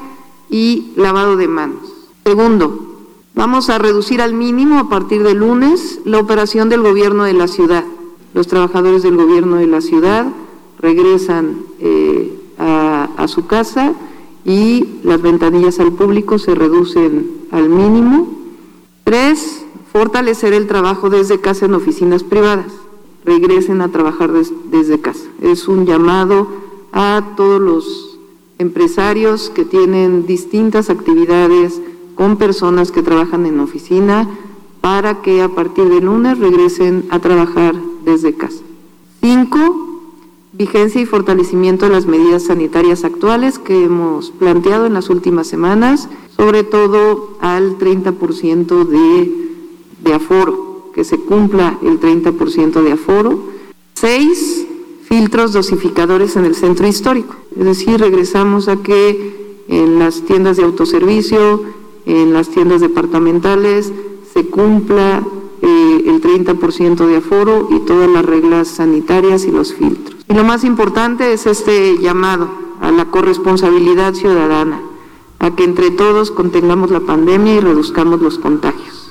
y 0.51 0.94
lavado 0.96 1.36
de 1.36 1.48
manos. 1.48 1.92
Segundo, 2.24 3.08
vamos 3.34 3.72
a 3.72 3.80
reducir 3.80 4.22
al 4.22 4.36
mínimo 4.36 4.77
a 4.77 4.88
partir 4.88 5.24
de 5.24 5.34
lunes 5.34 6.00
la 6.06 6.20
operación 6.20 6.70
del 6.70 6.84
gobierno 6.84 7.24
de 7.24 7.34
la 7.34 7.48
ciudad. 7.48 7.86
Los 8.36 8.46
trabajadores 8.46 9.01
del 9.01 9.18
gobierno 9.18 9.56
de 9.56 9.65
la 9.65 9.82
ciudad 9.82 10.27
regresan 10.77 11.63
eh, 11.80 12.12
a, 12.58 13.28
su 13.28 13.46
casa 13.48 13.94
y 14.46 15.00
las 15.04 15.22
ventanillas 15.22 15.80
al 15.80 15.94
público 15.94 16.38
se 16.38 16.56
reducen 16.56 17.32
al 17.52 17.70
mínimo. 17.70 18.28
Tres, 19.04 19.66
fortalecer 19.92 20.54
el 20.54 20.68
trabajo 20.68 21.10
desde 21.10 21.40
casa 21.40 21.66
en 21.66 21.74
oficinas 21.74 22.24
privadas. 22.24 22.72
Regresen 23.24 23.82
a 23.82 23.90
trabajar 23.90 24.32
desde 24.32 25.00
casa. 25.00 25.26
Es 25.42 25.68
un 25.68 25.86
llamado 25.86 26.48
a 26.92 27.24
todos 27.38 27.62
los 27.62 28.20
empresarios 28.60 29.50
que 29.50 29.66
tienen 29.66 30.26
distintas 30.26 30.90
actividades 30.90 31.82
con 32.16 32.38
personas 32.38 32.92
que 32.92 33.02
trabajan 33.02 33.46
en 33.46 33.60
oficina 33.60 34.30
para 34.82 35.22
que 35.22 35.42
a 35.42 35.50
partir 35.50 35.86
de 35.86 36.02
lunes 36.02 36.38
regresen 36.40 37.06
a 37.10 37.20
trabajar 37.20 37.74
desde 38.04 38.34
casa. 38.36 38.62
Cinco, 39.22 39.93
vigencia 40.54 41.02
y 41.02 41.06
fortalecimiento 41.06 41.86
de 41.86 41.92
las 41.92 42.06
medidas 42.06 42.44
sanitarias 42.44 43.04
actuales 43.04 43.58
que 43.58 43.84
hemos 43.84 44.30
planteado 44.32 44.86
en 44.86 44.94
las 44.94 45.10
últimas 45.10 45.48
semanas, 45.48 46.08
sobre 46.38 46.64
todo 46.64 47.38
al 47.42 47.78
30% 47.80 48.88
de 50.04 50.14
aforo, 50.14 50.92
que 50.94 51.04
se 51.04 51.18
cumpla 51.18 51.78
el 51.82 52.00
30% 52.00 52.84
de 52.84 52.92
aforo. 52.92 53.40
Seis, 53.96 54.68
filtros 55.08 55.54
dosificadores 55.54 56.36
en 56.36 56.46
el 56.46 56.56
centro 56.56 56.88
histórico. 56.88 57.36
Es 57.58 57.66
decir, 57.66 58.00
regresamos 58.00 58.68
a 58.68 58.78
que 58.78 59.64
en 59.68 59.98
las 59.98 60.22
tiendas 60.22 60.58
de 60.58 60.64
autoservicio, 60.64 61.64
en 62.06 62.34
las 62.34 62.50
tiendas 62.50 62.82
departamentales, 62.82 63.92
se 64.34 64.46
cumpla 64.46 65.24
eh, 65.62 66.04
el 66.06 66.22
30% 66.22 67.08
de 67.08 67.18
aforo 67.18 67.70
y 67.72 67.80
todas 67.80 68.10
las 68.10 68.26
reglas 68.26 68.68
sanitarias 68.68 69.46
y 69.46 69.52
los 69.52 69.74
filtros. 69.74 70.12
Y 70.30 70.34
lo 70.34 70.44
más 70.44 70.63
importante 70.63 71.34
es 71.34 71.46
este 71.46 71.98
llamado 72.00 72.50
a 72.82 72.92
la 72.92 73.06
corresponsabilidad 73.06 74.13
ciudadana, 74.13 74.82
a 75.39 75.51
que 75.51 75.63
entre 75.63 75.92
todos 75.92 76.32
contengamos 76.32 76.92
la 76.92 77.01
pandemia 77.01 77.56
y 77.56 77.60
reduzcamos 77.60 78.22
los 78.22 78.39
contagios. 78.39 79.03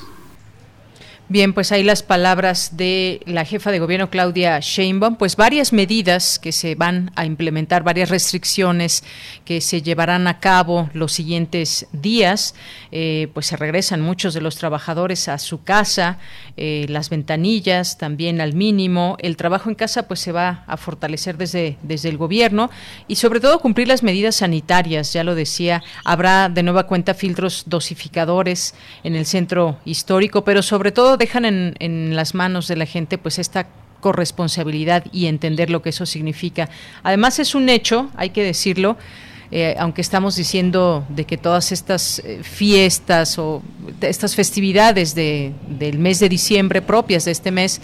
Bien, 1.28 1.54
pues 1.54 1.72
ahí 1.72 1.82
las 1.82 2.02
palabras 2.02 2.76
de 2.76 3.22
la 3.24 3.46
jefa 3.46 3.70
de 3.70 3.78
gobierno 3.78 4.10
Claudia 4.10 4.58
Sheinbaum, 4.60 5.16
pues 5.16 5.36
varias 5.36 5.72
medidas 5.72 6.38
que 6.38 6.52
se 6.52 6.74
van 6.74 7.10
a 7.14 7.24
implementar, 7.24 7.84
varias 7.84 8.10
restricciones 8.10 9.02
que 9.46 9.62
se 9.62 9.80
llevarán 9.80 10.26
a 10.26 10.40
cabo 10.40 10.90
los 10.92 11.12
siguientes 11.12 11.86
días, 11.92 12.54
eh, 12.90 13.28
pues 13.32 13.46
se 13.46 13.56
regresan 13.56 14.02
muchos 14.02 14.34
de 14.34 14.42
los 14.42 14.56
trabajadores 14.56 15.28
a 15.28 15.38
su 15.38 15.62
casa, 15.62 16.18
eh, 16.58 16.84
las 16.90 17.08
ventanillas 17.08 17.96
también 17.96 18.42
al 18.42 18.52
mínimo, 18.52 19.16
el 19.20 19.38
trabajo 19.38 19.70
en 19.70 19.74
casa 19.76 20.08
pues 20.08 20.20
se 20.20 20.32
va 20.32 20.64
a 20.66 20.76
fortalecer 20.76 21.38
desde, 21.38 21.78
desde 21.82 22.10
el 22.10 22.18
gobierno 22.18 22.68
y 23.08 23.14
sobre 23.14 23.40
todo 23.40 23.60
cumplir 23.60 23.88
las 23.88 24.02
medidas 24.02 24.36
sanitarias, 24.36 25.14
ya 25.14 25.24
lo 25.24 25.34
decía, 25.34 25.82
habrá 26.04 26.50
de 26.50 26.62
nueva 26.62 26.86
cuenta 26.86 27.14
filtros 27.14 27.62
dosificadores 27.66 28.74
en 29.02 29.14
el 29.14 29.24
centro 29.24 29.78
histórico, 29.86 30.44
pero 30.44 30.62
sobre 30.62 30.92
todo 30.92 31.16
dejan 31.22 31.44
en, 31.44 32.16
las 32.16 32.34
manos 32.34 32.68
de 32.68 32.76
la 32.76 32.86
gente 32.86 33.18
pues 33.18 33.38
esta 33.38 33.68
corresponsabilidad 34.00 35.04
y 35.12 35.26
entender 35.26 35.70
lo 35.70 35.80
que 35.80 35.90
eso 35.90 36.06
significa. 36.06 36.68
Además 37.02 37.38
es 37.38 37.54
un 37.54 37.68
hecho, 37.68 38.10
hay 38.16 38.30
que 38.30 38.42
decirlo, 38.42 38.96
eh, 39.52 39.76
aunque 39.78 40.00
estamos 40.00 40.34
diciendo 40.34 41.06
de 41.08 41.24
que 41.24 41.36
todas 41.36 41.72
estas 41.72 42.18
eh, 42.20 42.40
fiestas 42.42 43.38
o 43.38 43.62
estas 44.00 44.34
festividades 44.34 45.14
de, 45.14 45.52
del 45.68 45.98
mes 45.98 46.18
de 46.20 46.28
diciembre 46.28 46.82
propias 46.82 47.24
de 47.24 47.30
este 47.30 47.50
mes, 47.50 47.80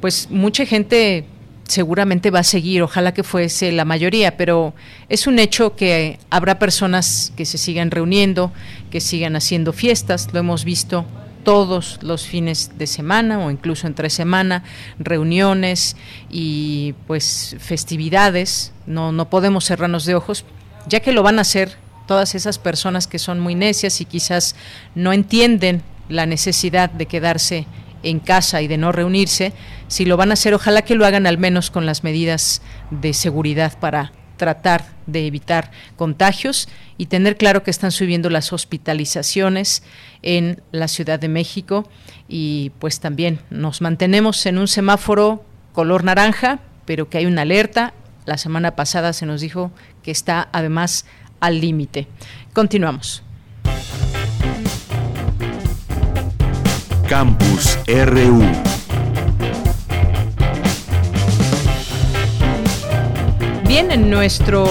pues 0.00 0.28
mucha 0.30 0.64
gente 0.64 1.26
seguramente 1.70 2.30
va 2.30 2.40
a 2.40 2.44
seguir, 2.44 2.82
ojalá 2.82 3.12
que 3.12 3.22
fuese 3.22 3.70
la 3.70 3.84
mayoría, 3.84 4.36
pero 4.36 4.74
es 5.08 5.26
un 5.26 5.38
hecho 5.38 5.76
que 5.76 6.18
habrá 6.30 6.58
personas 6.58 7.32
que 7.36 7.44
se 7.44 7.58
sigan 7.58 7.90
reuniendo, 7.90 8.52
que 8.90 9.00
sigan 9.00 9.36
haciendo 9.36 9.72
fiestas, 9.72 10.28
lo 10.32 10.40
hemos 10.40 10.64
visto 10.64 11.04
todos 11.44 11.98
los 12.02 12.26
fines 12.26 12.78
de 12.78 12.86
semana 12.86 13.44
o 13.44 13.50
incluso 13.50 13.86
entre 13.86 14.10
semana, 14.10 14.64
reuniones 14.98 15.96
y 16.30 16.94
pues 17.06 17.56
festividades. 17.58 18.72
No, 18.86 19.12
no 19.12 19.30
podemos 19.30 19.64
cerrarnos 19.64 20.04
de 20.04 20.14
ojos, 20.14 20.44
ya 20.86 21.00
que 21.00 21.12
lo 21.12 21.22
van 21.22 21.38
a 21.38 21.42
hacer 21.42 21.76
todas 22.06 22.34
esas 22.34 22.58
personas 22.58 23.06
que 23.06 23.18
son 23.18 23.40
muy 23.40 23.54
necias 23.54 24.00
y 24.00 24.04
quizás 24.04 24.56
no 24.94 25.12
entienden 25.12 25.82
la 26.08 26.26
necesidad 26.26 26.90
de 26.90 27.06
quedarse 27.06 27.66
en 28.02 28.18
casa 28.18 28.62
y 28.62 28.68
de 28.68 28.78
no 28.78 28.92
reunirse, 28.92 29.52
si 29.88 30.04
lo 30.04 30.16
van 30.16 30.30
a 30.30 30.34
hacer, 30.34 30.54
ojalá 30.54 30.82
que 30.82 30.94
lo 30.94 31.06
hagan 31.06 31.26
al 31.26 31.38
menos 31.38 31.70
con 31.70 31.86
las 31.86 32.02
medidas 32.02 32.62
de 32.90 33.12
seguridad 33.12 33.78
para 33.78 34.12
tratar 34.40 34.86
de 35.04 35.26
evitar 35.26 35.70
contagios 35.96 36.66
y 36.96 37.06
tener 37.06 37.36
claro 37.36 37.62
que 37.62 37.70
están 37.70 37.92
subiendo 37.92 38.30
las 38.30 38.54
hospitalizaciones 38.54 39.82
en 40.22 40.62
la 40.72 40.88
Ciudad 40.88 41.20
de 41.20 41.28
México 41.28 41.86
y 42.26 42.72
pues 42.78 43.00
también 43.00 43.40
nos 43.50 43.82
mantenemos 43.82 44.46
en 44.46 44.56
un 44.56 44.66
semáforo 44.66 45.44
color 45.74 46.04
naranja, 46.04 46.60
pero 46.86 47.10
que 47.10 47.18
hay 47.18 47.26
una 47.26 47.42
alerta. 47.42 47.92
La 48.24 48.38
semana 48.38 48.76
pasada 48.76 49.12
se 49.12 49.26
nos 49.26 49.42
dijo 49.42 49.72
que 50.02 50.10
está 50.10 50.48
además 50.52 51.04
al 51.38 51.60
límite. 51.60 52.08
Continuamos. 52.54 53.22
Campus 57.06 57.78
RU. 57.86 58.69
En 63.80 64.10
nuestro 64.10 64.66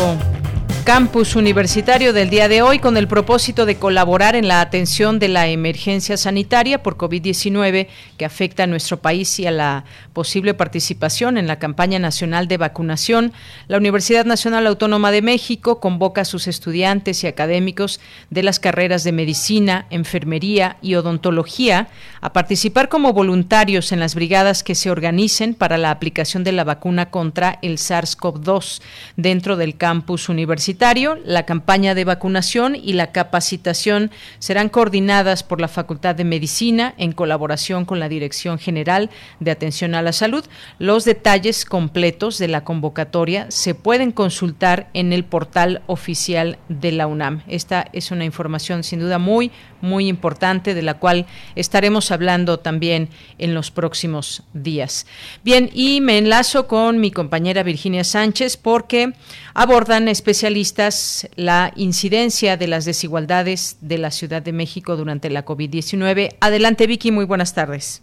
campus 0.90 1.36
universitario 1.36 2.14
del 2.14 2.32
día 2.32 2.48
de 2.48 2.64
hoy 2.64 2.80
con 2.80 2.98
el 2.98 3.08
propósito 3.08 3.68
de 3.68 3.76
colaborar 3.76 4.36
en 4.36 4.48
la 4.48 4.60
atención 4.60 5.20
de 5.20 5.28
la 5.28 5.48
emergencia 5.48 6.18
sanitaria 6.18 6.82
por 6.82 6.98
COVID-19 6.98 7.86
que 8.18 8.26
afecta 8.26 8.64
a 8.64 8.68
nuestro 8.68 8.98
país 8.98 9.40
y 9.40 9.46
a 9.46 9.52
la 9.52 9.86
posible 10.14 10.56
participación 10.56 11.38
en 11.38 11.46
la 11.46 11.60
campaña 11.60 12.00
nacional 12.00 12.48
de 12.48 12.58
vacunación. 12.58 13.34
La 13.68 13.78
Universidad 13.78 14.26
Nacional 14.26 14.66
Autónoma 14.66 15.12
de 15.12 15.22
México 15.22 15.80
convoca 15.80 16.22
a 16.22 16.26
sus 16.26 16.48
estudiantes 16.48 17.24
y 17.24 17.28
académicos 17.28 18.00
de 18.32 18.42
las 18.42 18.60
carreras 18.60 19.04
de 19.04 19.12
medicina, 19.12 19.86
enfermería 19.92 20.78
y 20.82 20.96
odontología 20.96 21.90
a 22.20 22.34
participar 22.34 22.90
como 22.90 23.14
voluntarios 23.14 23.92
en 23.92 24.00
las 24.00 24.16
brigadas 24.16 24.64
que 24.64 24.74
se 24.74 24.90
organicen 24.90 25.54
para 25.54 25.78
la 25.78 25.92
aplicación 25.92 26.44
de 26.44 26.52
la 26.52 26.64
vacuna 26.64 27.12
contra 27.12 27.60
el 27.62 27.78
SARS-CoV-2 27.78 28.82
dentro 29.18 29.56
del 29.56 29.78
campus 29.78 30.30
universitario 30.30 30.79
la 31.26 31.46
campaña 31.46 31.94
de 31.94 32.06
vacunación 32.06 32.74
y 32.74 32.94
la 32.94 33.12
capacitación 33.12 34.12
serán 34.40 34.70
coordinadas 34.70 35.44
por 35.44 35.60
la 35.60 35.68
Facultad 35.68 36.16
de 36.16 36.24
Medicina 36.24 36.94
en 36.98 37.12
colaboración 37.12 37.84
con 37.84 38.00
la 38.00 38.08
Dirección 38.08 38.60
General 38.60 39.10
de 39.42 39.52
Atención 39.52 39.94
a 39.94 40.02
la 40.02 40.14
Salud. 40.14 40.46
Los 40.78 41.04
detalles 41.04 41.66
completos 41.66 42.38
de 42.38 42.48
la 42.48 42.64
convocatoria 42.64 43.46
se 43.50 43.76
pueden 43.76 44.14
consultar 44.14 44.90
en 44.94 45.12
el 45.12 45.26
portal 45.26 45.82
oficial 45.86 46.58
de 46.70 46.94
la 46.94 47.08
UNAM. 47.08 47.44
Esta 47.48 47.86
es 47.92 48.12
una 48.12 48.24
información 48.24 48.84
sin 48.84 49.02
duda 49.02 49.20
muy, 49.20 49.52
muy 49.82 50.08
importante 50.08 50.74
de 50.74 50.82
la 50.82 50.96
cual 50.96 51.26
estaremos 51.56 52.12
hablando 52.12 52.60
también 52.60 53.10
en 53.38 53.54
los 53.54 53.72
próximos 53.72 54.44
días. 54.54 55.06
Bien, 55.44 55.70
y 55.74 56.02
me 56.02 56.18
enlazo 56.18 56.68
con 56.68 57.00
mi 57.00 57.12
compañera 57.12 57.64
Virginia 57.64 58.04
Sánchez 58.04 58.58
porque 58.58 59.14
abordan 59.54 60.08
especialistas 60.08 61.28
la 61.36 61.72
incidencia 61.76 62.58
de 62.58 62.68
las 62.68 62.86
desigualdades 62.86 63.78
de 63.82 63.98
la 63.98 64.12
Ciudad 64.12 64.42
de 64.42 64.54
México 64.54 64.96
durante 64.96 65.30
la 65.30 65.46
COVID-19. 65.46 66.36
Adelante, 66.40 66.88
Vicky, 66.88 67.12
muy 67.12 67.26
buenas 67.26 67.54
tardes. 67.54 68.02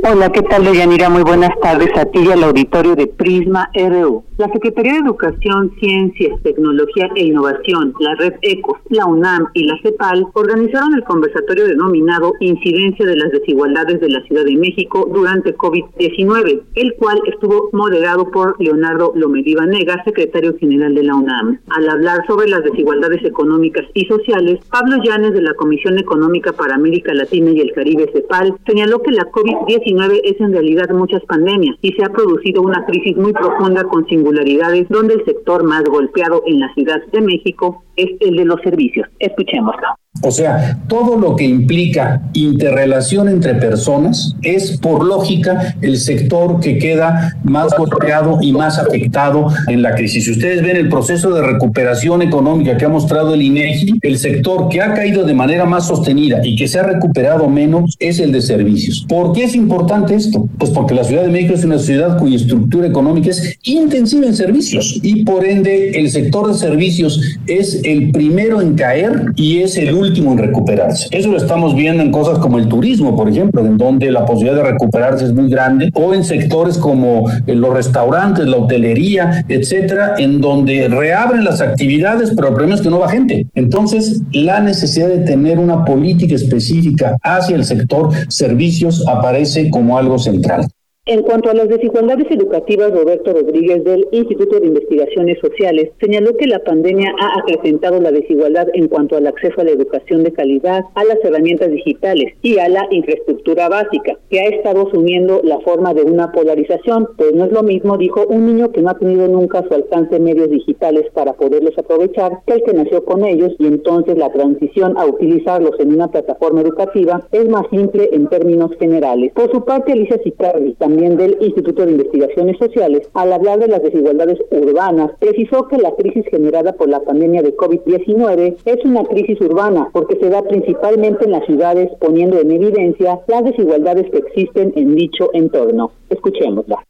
Hola, 0.00 0.32
¿qué 0.32 0.40
tal, 0.40 0.64
Deyanira? 0.64 1.10
Muy 1.10 1.22
buenas 1.22 1.50
tardes 1.60 1.90
a 1.96 2.06
ti 2.06 2.20
y 2.20 2.30
al 2.30 2.42
auditorio 2.44 2.96
de 2.96 3.06
Prisma 3.08 3.70
RU. 3.74 4.24
La 4.38 4.48
Secretaría 4.50 4.94
de 4.94 5.00
Educación, 5.00 5.70
Ciencias, 5.78 6.42
Tecnología 6.42 7.10
e 7.14 7.26
Innovación, 7.26 7.94
la 8.00 8.14
Red 8.14 8.36
ECOS, 8.40 8.78
la 8.88 9.04
UNAM 9.04 9.48
y 9.52 9.64
la 9.64 9.78
CEPAL 9.82 10.26
organizaron 10.32 10.94
el 10.94 11.04
conversatorio 11.04 11.66
denominado 11.66 12.32
Incidencia 12.40 13.04
de 13.04 13.16
las 13.16 13.30
Desigualdades 13.32 14.00
de 14.00 14.08
la 14.08 14.22
Ciudad 14.22 14.44
de 14.44 14.56
México 14.56 15.08
durante 15.12 15.54
COVID-19, 15.54 16.62
el 16.74 16.94
cual 16.94 17.20
estuvo 17.26 17.68
moderado 17.72 18.30
por 18.30 18.56
Leonardo 18.58 19.12
Lomelí 19.14 19.54
Vanega, 19.54 20.02
secretario 20.04 20.56
general 20.58 20.94
de 20.94 21.04
la 21.04 21.16
UNAM. 21.16 21.60
Al 21.68 21.88
hablar 21.90 22.26
sobre 22.26 22.48
las 22.48 22.64
desigualdades 22.64 23.22
económicas 23.24 23.84
y 23.92 24.06
sociales, 24.06 24.58
Pablo 24.70 24.96
Llanes 25.04 25.34
de 25.34 25.42
la 25.42 25.52
Comisión 25.54 25.98
Económica 25.98 26.52
para 26.52 26.76
América 26.76 27.12
Latina 27.12 27.50
y 27.50 27.60
el 27.60 27.72
Caribe 27.72 28.10
CEPAL 28.10 28.56
señaló 28.66 29.02
que 29.02 29.12
la 29.12 29.30
COVID-19 29.30 29.81
es 29.86 30.40
en 30.40 30.52
realidad 30.52 30.90
muchas 30.90 31.22
pandemias 31.24 31.76
y 31.82 31.92
se 31.92 32.04
ha 32.04 32.08
producido 32.08 32.62
una 32.62 32.84
crisis 32.86 33.16
muy 33.16 33.32
profunda 33.32 33.84
con 33.84 34.06
singularidades 34.06 34.88
donde 34.88 35.14
el 35.14 35.24
sector 35.24 35.64
más 35.64 35.84
golpeado 35.84 36.42
en 36.46 36.60
la 36.60 36.72
Ciudad 36.74 37.02
de 37.12 37.20
México 37.20 37.84
es 37.96 38.10
el 38.20 38.36
de 38.36 38.44
los 38.44 38.60
servicios. 38.62 39.08
Escuchémoslo. 39.18 40.01
O 40.20 40.30
sea, 40.30 40.78
todo 40.88 41.16
lo 41.16 41.36
que 41.36 41.44
implica 41.44 42.20
interrelación 42.34 43.30
entre 43.30 43.54
personas 43.54 44.36
es 44.42 44.76
por 44.76 45.02
lógica 45.02 45.74
el 45.80 45.96
sector 45.96 46.60
que 46.60 46.76
queda 46.76 47.38
más 47.42 47.74
golpeado 47.76 48.38
y 48.42 48.52
más 48.52 48.78
afectado 48.78 49.48
en 49.68 49.80
la 49.80 49.94
crisis. 49.94 50.26
Si 50.26 50.32
ustedes 50.32 50.62
ven 50.62 50.76
el 50.76 50.90
proceso 50.90 51.32
de 51.32 51.40
recuperación 51.40 52.20
económica 52.20 52.76
que 52.76 52.84
ha 52.84 52.90
mostrado 52.90 53.32
el 53.32 53.40
INEGI, 53.40 54.00
el 54.02 54.18
sector 54.18 54.68
que 54.68 54.82
ha 54.82 54.92
caído 54.92 55.24
de 55.24 55.32
manera 55.32 55.64
más 55.64 55.86
sostenida 55.86 56.40
y 56.44 56.56
que 56.56 56.68
se 56.68 56.78
ha 56.78 56.82
recuperado 56.82 57.48
menos 57.48 57.96
es 57.98 58.18
el 58.18 58.32
de 58.32 58.42
servicios. 58.42 59.06
¿Por 59.08 59.32
qué 59.32 59.44
es 59.44 59.54
importante 59.54 60.14
esto? 60.14 60.46
Pues 60.58 60.70
porque 60.72 60.94
la 60.94 61.04
Ciudad 61.04 61.22
de 61.22 61.30
México 61.30 61.54
es 61.54 61.64
una 61.64 61.78
ciudad 61.78 62.18
cuya 62.18 62.36
estructura 62.36 62.86
económica 62.86 63.30
es 63.30 63.58
intensiva 63.62 64.26
en 64.26 64.36
servicios 64.36 65.00
y 65.02 65.24
por 65.24 65.46
ende 65.46 65.98
el 65.98 66.10
sector 66.10 66.48
de 66.48 66.54
servicios 66.54 67.18
es 67.46 67.80
el 67.84 68.10
primero 68.12 68.60
en 68.60 68.74
caer 68.74 69.32
y 69.36 69.60
es 69.60 69.78
el 69.78 70.01
último 70.02 70.32
en 70.32 70.38
recuperarse. 70.38 71.08
Eso 71.10 71.30
lo 71.30 71.36
estamos 71.36 71.74
viendo 71.74 72.02
en 72.02 72.10
cosas 72.10 72.38
como 72.38 72.58
el 72.58 72.68
turismo, 72.68 73.16
por 73.16 73.28
ejemplo, 73.28 73.64
en 73.64 73.78
donde 73.78 74.10
la 74.10 74.24
posibilidad 74.24 74.62
de 74.62 74.70
recuperarse 74.72 75.24
es 75.24 75.32
muy 75.32 75.48
grande, 75.48 75.90
o 75.94 76.14
en 76.14 76.24
sectores 76.24 76.78
como 76.78 77.30
eh, 77.46 77.54
los 77.54 77.72
restaurantes, 77.72 78.46
la 78.46 78.56
hotelería, 78.56 79.44
etcétera, 79.48 80.14
en 80.18 80.40
donde 80.40 80.88
reabren 80.88 81.44
las 81.44 81.60
actividades, 81.60 82.32
pero 82.34 82.48
el 82.48 82.54
problema 82.54 82.74
es 82.74 82.82
que 82.82 82.90
no 82.90 82.98
va 82.98 83.08
gente. 83.08 83.46
Entonces, 83.54 84.22
la 84.32 84.60
necesidad 84.60 85.08
de 85.08 85.18
tener 85.18 85.58
una 85.58 85.84
política 85.84 86.34
específica 86.34 87.16
hacia 87.22 87.56
el 87.56 87.64
sector 87.64 88.10
servicios 88.28 89.06
aparece 89.08 89.70
como 89.70 89.98
algo 89.98 90.18
central. 90.18 90.66
En 91.04 91.22
cuanto 91.22 91.50
a 91.50 91.54
las 91.54 91.68
desigualdades 91.68 92.30
educativas, 92.30 92.92
Roberto 92.92 93.32
Rodríguez 93.32 93.82
del 93.82 94.06
Instituto 94.12 94.60
de 94.60 94.68
Investigaciones 94.68 95.36
Sociales 95.40 95.90
señaló 96.00 96.36
que 96.36 96.46
la 96.46 96.60
pandemia 96.60 97.12
ha 97.20 97.40
acrecentado 97.40 98.00
la 98.00 98.12
desigualdad 98.12 98.68
en 98.72 98.86
cuanto 98.86 99.16
al 99.16 99.26
acceso 99.26 99.60
a 99.60 99.64
la 99.64 99.72
educación 99.72 100.22
de 100.22 100.32
calidad, 100.32 100.84
a 100.94 101.02
las 101.02 101.18
herramientas 101.24 101.72
digitales 101.72 102.34
y 102.40 102.60
a 102.60 102.68
la 102.68 102.86
infraestructura 102.92 103.68
básica, 103.68 104.16
que 104.30 104.38
ha 104.38 104.44
estado 104.44 104.86
asumiendo 104.86 105.40
la 105.42 105.58
forma 105.62 105.92
de 105.92 106.02
una 106.02 106.30
polarización, 106.30 107.08
pues 107.16 107.34
no 107.34 107.46
es 107.46 107.50
lo 107.50 107.64
mismo, 107.64 107.98
dijo, 107.98 108.24
un 108.28 108.46
niño 108.46 108.70
que 108.70 108.82
no 108.82 108.90
ha 108.90 108.98
tenido 109.00 109.26
nunca 109.26 109.58
a 109.58 109.66
su 109.66 109.74
alcance 109.74 110.20
medios 110.20 110.50
digitales 110.50 111.06
para 111.12 111.32
poderlos 111.32 111.76
aprovechar 111.78 112.30
que 112.46 112.54
el 112.54 112.62
que 112.62 112.74
nació 112.74 113.04
con 113.04 113.24
ellos 113.24 113.52
y 113.58 113.66
entonces 113.66 114.16
la 114.16 114.30
transición 114.30 114.96
a 114.96 115.06
utilizarlos 115.06 115.80
en 115.80 115.94
una 115.94 116.12
plataforma 116.12 116.60
educativa 116.60 117.26
es 117.32 117.48
más 117.48 117.64
simple 117.72 118.08
en 118.12 118.28
términos 118.28 118.70
generales. 118.78 119.32
Por 119.32 119.50
su 119.50 119.64
parte, 119.64 119.90
Alicia 119.90 120.20
Sicardi, 120.22 120.74
también 120.74 120.91
del 120.96 121.38
Instituto 121.40 121.86
de 121.86 121.92
Investigaciones 121.92 122.58
Sociales, 122.58 123.08
al 123.14 123.32
hablar 123.32 123.58
de 123.58 123.68
las 123.68 123.82
desigualdades 123.82 124.38
urbanas, 124.50 125.12
precisó 125.18 125.66
que 125.68 125.78
la 125.78 125.94
crisis 125.94 126.24
generada 126.30 126.74
por 126.74 126.88
la 126.88 127.00
pandemia 127.00 127.42
de 127.42 127.56
COVID-19 127.56 128.56
es 128.64 128.84
una 128.84 129.04
crisis 129.04 129.40
urbana 129.40 129.88
porque 129.92 130.16
se 130.16 130.28
da 130.28 130.42
principalmente 130.42 131.24
en 131.24 131.32
las 131.32 131.46
ciudades 131.46 131.90
poniendo 131.98 132.38
en 132.38 132.50
evidencia 132.50 133.20
las 133.26 133.44
desigualdades 133.44 134.10
que 134.10 134.18
existen 134.18 134.72
en 134.76 134.94
dicho 134.94 135.30
entorno. 135.32 135.92
Escuchémosla 136.10 136.84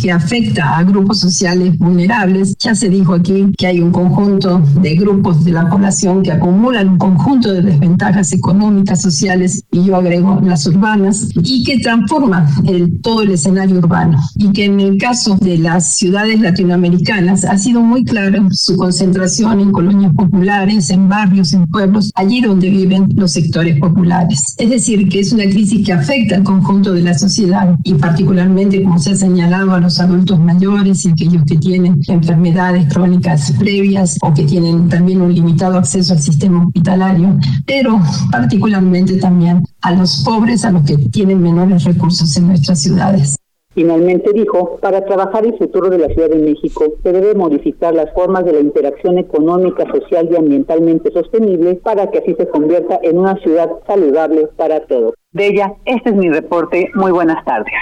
que 0.00 0.12
afecta 0.12 0.78
a 0.78 0.84
grupos 0.84 1.20
sociales 1.20 1.78
vulnerables. 1.78 2.56
Ya 2.58 2.74
se 2.74 2.88
dijo 2.88 3.14
aquí 3.14 3.52
que 3.56 3.66
hay 3.66 3.80
un 3.80 3.92
conjunto 3.92 4.62
de 4.80 4.94
grupos 4.96 5.44
de 5.44 5.52
la 5.52 5.68
población 5.68 6.22
que 6.22 6.32
acumulan 6.32 6.88
un 6.90 6.98
conjunto 6.98 7.52
de 7.52 7.62
desventajas 7.62 8.32
económicas, 8.32 9.02
sociales, 9.02 9.64
y 9.70 9.84
yo 9.84 9.96
agrego 9.96 10.40
las 10.42 10.66
urbanas, 10.66 11.28
y 11.42 11.64
que 11.64 11.78
transforman 11.78 12.46
el, 12.66 13.00
todo 13.00 13.22
el 13.22 13.32
escenario 13.32 13.78
urbano. 13.78 14.18
Y 14.36 14.50
que 14.52 14.66
en 14.66 14.80
el 14.80 14.98
caso 14.98 15.36
de 15.40 15.58
las 15.58 15.96
ciudades 15.96 16.40
latinoamericanas 16.40 17.44
ha 17.44 17.58
sido 17.58 17.80
muy 17.80 18.04
claro 18.04 18.48
su 18.50 18.76
concentración 18.76 19.60
en 19.60 19.72
colonias 19.72 20.12
populares, 20.14 20.90
en 20.90 21.08
barrios, 21.08 21.52
en 21.52 21.66
pueblos, 21.66 22.10
allí 22.14 22.40
donde 22.40 22.70
viven 22.70 23.08
los 23.14 23.32
sectores 23.32 23.78
populares. 23.78 24.54
Es 24.58 24.70
decir, 24.70 25.08
que 25.08 25.20
es 25.20 25.32
una 25.32 25.44
crisis 25.44 25.84
que 25.84 25.92
afecta 25.92 26.36
al 26.36 26.44
conjunto 26.44 26.92
de 26.92 27.02
la 27.02 27.16
sociedad 27.16 27.76
y 27.84 27.94
particularmente, 27.94 28.82
como 28.82 28.98
se 28.98 29.12
ha 29.12 29.16
señalado, 29.16 29.72
a 29.78 29.80
los 29.80 30.00
adultos 30.00 30.38
mayores 30.38 31.04
y 31.04 31.10
aquellos 31.10 31.42
que 31.44 31.56
tienen 31.56 32.00
enfermedades 32.08 32.92
crónicas 32.92 33.52
previas 33.58 34.18
o 34.22 34.34
que 34.34 34.44
tienen 34.44 34.88
también 34.88 35.22
un 35.22 35.32
limitado 35.32 35.78
acceso 35.78 36.12
al 36.12 36.20
sistema 36.20 36.64
hospitalario, 36.66 37.36
pero 37.66 38.00
particularmente 38.30 39.16
también 39.18 39.64
a 39.80 39.92
los 39.92 40.22
pobres, 40.24 40.64
a 40.64 40.70
los 40.70 40.82
que 40.82 40.96
tienen 40.96 41.42
menores 41.42 41.84
recursos 41.84 42.36
en 42.36 42.48
nuestras 42.48 42.82
ciudades. 42.82 43.36
Finalmente 43.74 44.32
dijo, 44.32 44.78
para 44.80 45.04
trabajar 45.04 45.46
el 45.46 45.56
futuro 45.56 45.88
de 45.88 45.98
la 45.98 46.08
Ciudad 46.08 46.30
de 46.30 46.38
México 46.38 46.84
se 47.02 47.12
debe 47.12 47.34
modificar 47.34 47.94
las 47.94 48.12
formas 48.12 48.44
de 48.44 48.54
la 48.54 48.60
interacción 48.60 49.18
económica, 49.18 49.84
social 49.92 50.28
y 50.32 50.36
ambientalmente 50.36 51.12
sostenible 51.12 51.76
para 51.76 52.10
que 52.10 52.18
así 52.18 52.34
se 52.34 52.48
convierta 52.48 52.98
en 53.02 53.18
una 53.18 53.36
ciudad 53.36 53.70
saludable 53.86 54.48
para 54.56 54.80
todos. 54.86 55.14
De 55.30 55.46
ella, 55.46 55.74
este 55.84 56.10
es 56.10 56.16
mi 56.16 56.28
reporte. 56.28 56.90
Muy 56.94 57.12
buenas 57.12 57.44
tardes. 57.44 57.72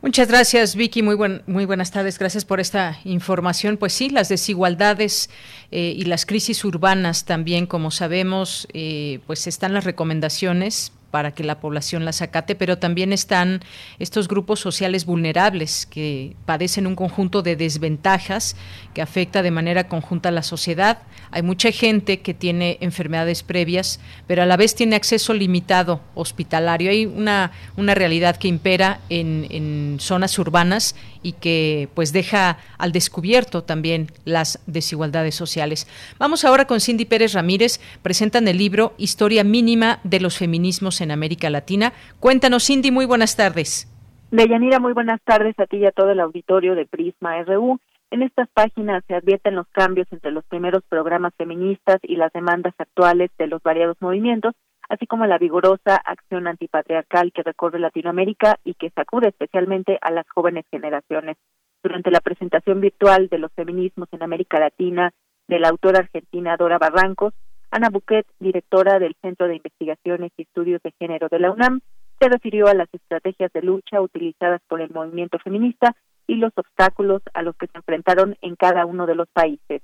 Muchas 0.00 0.28
gracias, 0.28 0.76
Vicky. 0.76 1.02
Muy, 1.02 1.16
buen, 1.16 1.42
muy 1.46 1.64
buenas 1.64 1.90
tardes. 1.90 2.18
Gracias 2.20 2.44
por 2.44 2.60
esta 2.60 2.98
información. 3.04 3.76
Pues 3.76 3.92
sí, 3.92 4.10
las 4.10 4.28
desigualdades 4.28 5.28
eh, 5.72 5.92
y 5.96 6.04
las 6.04 6.24
crisis 6.24 6.64
urbanas 6.64 7.24
también, 7.24 7.66
como 7.66 7.90
sabemos, 7.90 8.68
eh, 8.72 9.18
pues 9.26 9.48
están 9.48 9.74
las 9.74 9.82
recomendaciones 9.82 10.92
para 11.10 11.32
que 11.32 11.44
la 11.44 11.60
población 11.60 12.04
las 12.04 12.20
acate, 12.20 12.54
pero 12.54 12.78
también 12.78 13.12
están 13.12 13.60
estos 13.98 14.28
grupos 14.28 14.60
sociales 14.60 15.06
vulnerables 15.06 15.86
que 15.86 16.36
padecen 16.44 16.86
un 16.86 16.96
conjunto 16.96 17.42
de 17.42 17.56
desventajas 17.56 18.56
que 18.94 19.02
afecta 19.02 19.42
de 19.42 19.50
manera 19.50 19.88
conjunta 19.88 20.28
a 20.28 20.32
la 20.32 20.42
sociedad. 20.42 20.98
Hay 21.30 21.42
mucha 21.42 21.70
gente 21.70 22.20
que 22.20 22.34
tiene 22.34 22.78
enfermedades 22.80 23.42
previas, 23.42 24.00
pero 24.26 24.42
a 24.42 24.46
la 24.46 24.56
vez 24.56 24.74
tiene 24.74 24.96
acceso 24.96 25.32
limitado 25.32 26.00
hospitalario. 26.14 26.90
Hay 26.90 27.06
una, 27.06 27.52
una 27.76 27.94
realidad 27.94 28.36
que 28.36 28.48
impera 28.48 29.00
en, 29.08 29.46
en 29.50 29.96
zonas 30.00 30.38
urbanas 30.38 30.94
y 31.22 31.32
que 31.32 31.88
pues 31.94 32.12
deja 32.12 32.58
al 32.76 32.92
descubierto 32.92 33.64
también 33.64 34.12
las 34.24 34.60
desigualdades 34.66 35.34
sociales. 35.34 35.86
Vamos 36.18 36.44
ahora 36.44 36.66
con 36.66 36.80
Cindy 36.80 37.04
Pérez 37.04 37.32
Ramírez, 37.32 37.80
presentan 38.02 38.46
el 38.48 38.58
libro 38.58 38.94
Historia 38.98 39.44
mínima 39.44 40.00
de 40.04 40.20
los 40.20 40.36
feminismos 40.36 40.97
en 41.00 41.10
América 41.10 41.50
Latina. 41.50 41.92
Cuéntanos 42.20 42.64
Cindy, 42.66 42.90
muy 42.90 43.06
buenas 43.06 43.36
tardes. 43.36 43.86
Deyanira, 44.30 44.78
muy 44.78 44.92
buenas 44.92 45.20
tardes 45.22 45.58
a 45.58 45.66
ti 45.66 45.78
y 45.78 45.86
a 45.86 45.92
todo 45.92 46.10
el 46.10 46.20
auditorio 46.20 46.74
de 46.74 46.84
Prisma 46.84 47.42
RU. 47.44 47.80
En 48.10 48.22
estas 48.22 48.48
páginas 48.48 49.02
se 49.06 49.14
advierten 49.14 49.54
los 49.54 49.66
cambios 49.68 50.06
entre 50.10 50.32
los 50.32 50.44
primeros 50.44 50.82
programas 50.88 51.34
feministas 51.36 51.98
y 52.02 52.16
las 52.16 52.32
demandas 52.32 52.74
actuales 52.78 53.30
de 53.38 53.46
los 53.46 53.62
variados 53.62 53.96
movimientos, 54.00 54.54
así 54.88 55.06
como 55.06 55.26
la 55.26 55.38
vigorosa 55.38 55.96
acción 55.96 56.46
antipatriarcal 56.46 57.32
que 57.32 57.42
recorre 57.42 57.78
Latinoamérica 57.78 58.58
y 58.64 58.74
que 58.74 58.90
sacude 58.90 59.28
especialmente 59.28 59.98
a 60.00 60.10
las 60.10 60.28
jóvenes 60.28 60.64
generaciones. 60.70 61.36
Durante 61.82 62.10
la 62.10 62.20
presentación 62.20 62.80
virtual 62.80 63.28
de 63.28 63.38
los 63.38 63.52
feminismos 63.52 64.08
en 64.12 64.22
América 64.22 64.58
Latina 64.58 65.12
de 65.46 65.58
la 65.58 65.68
autora 65.68 66.00
argentina 66.00 66.56
Dora 66.56 66.78
Barrancos, 66.78 67.34
Ana 67.70 67.90
Buquet, 67.90 68.26
directora 68.38 68.98
del 68.98 69.14
Centro 69.20 69.46
de 69.46 69.56
Investigaciones 69.56 70.32
y 70.36 70.42
Estudios 70.42 70.80
de 70.82 70.92
Género 70.98 71.28
de 71.28 71.38
la 71.38 71.50
UNAM, 71.50 71.80
se 72.20 72.28
refirió 72.28 72.66
a 72.66 72.74
las 72.74 72.88
estrategias 72.92 73.52
de 73.52 73.62
lucha 73.62 74.00
utilizadas 74.00 74.60
por 74.68 74.80
el 74.80 74.90
movimiento 74.90 75.38
feminista 75.38 75.94
y 76.26 76.36
los 76.36 76.52
obstáculos 76.56 77.22
a 77.34 77.42
los 77.42 77.56
que 77.56 77.66
se 77.66 77.78
enfrentaron 77.78 78.36
en 78.42 78.56
cada 78.56 78.86
uno 78.86 79.06
de 79.06 79.14
los 79.14 79.28
países. 79.28 79.82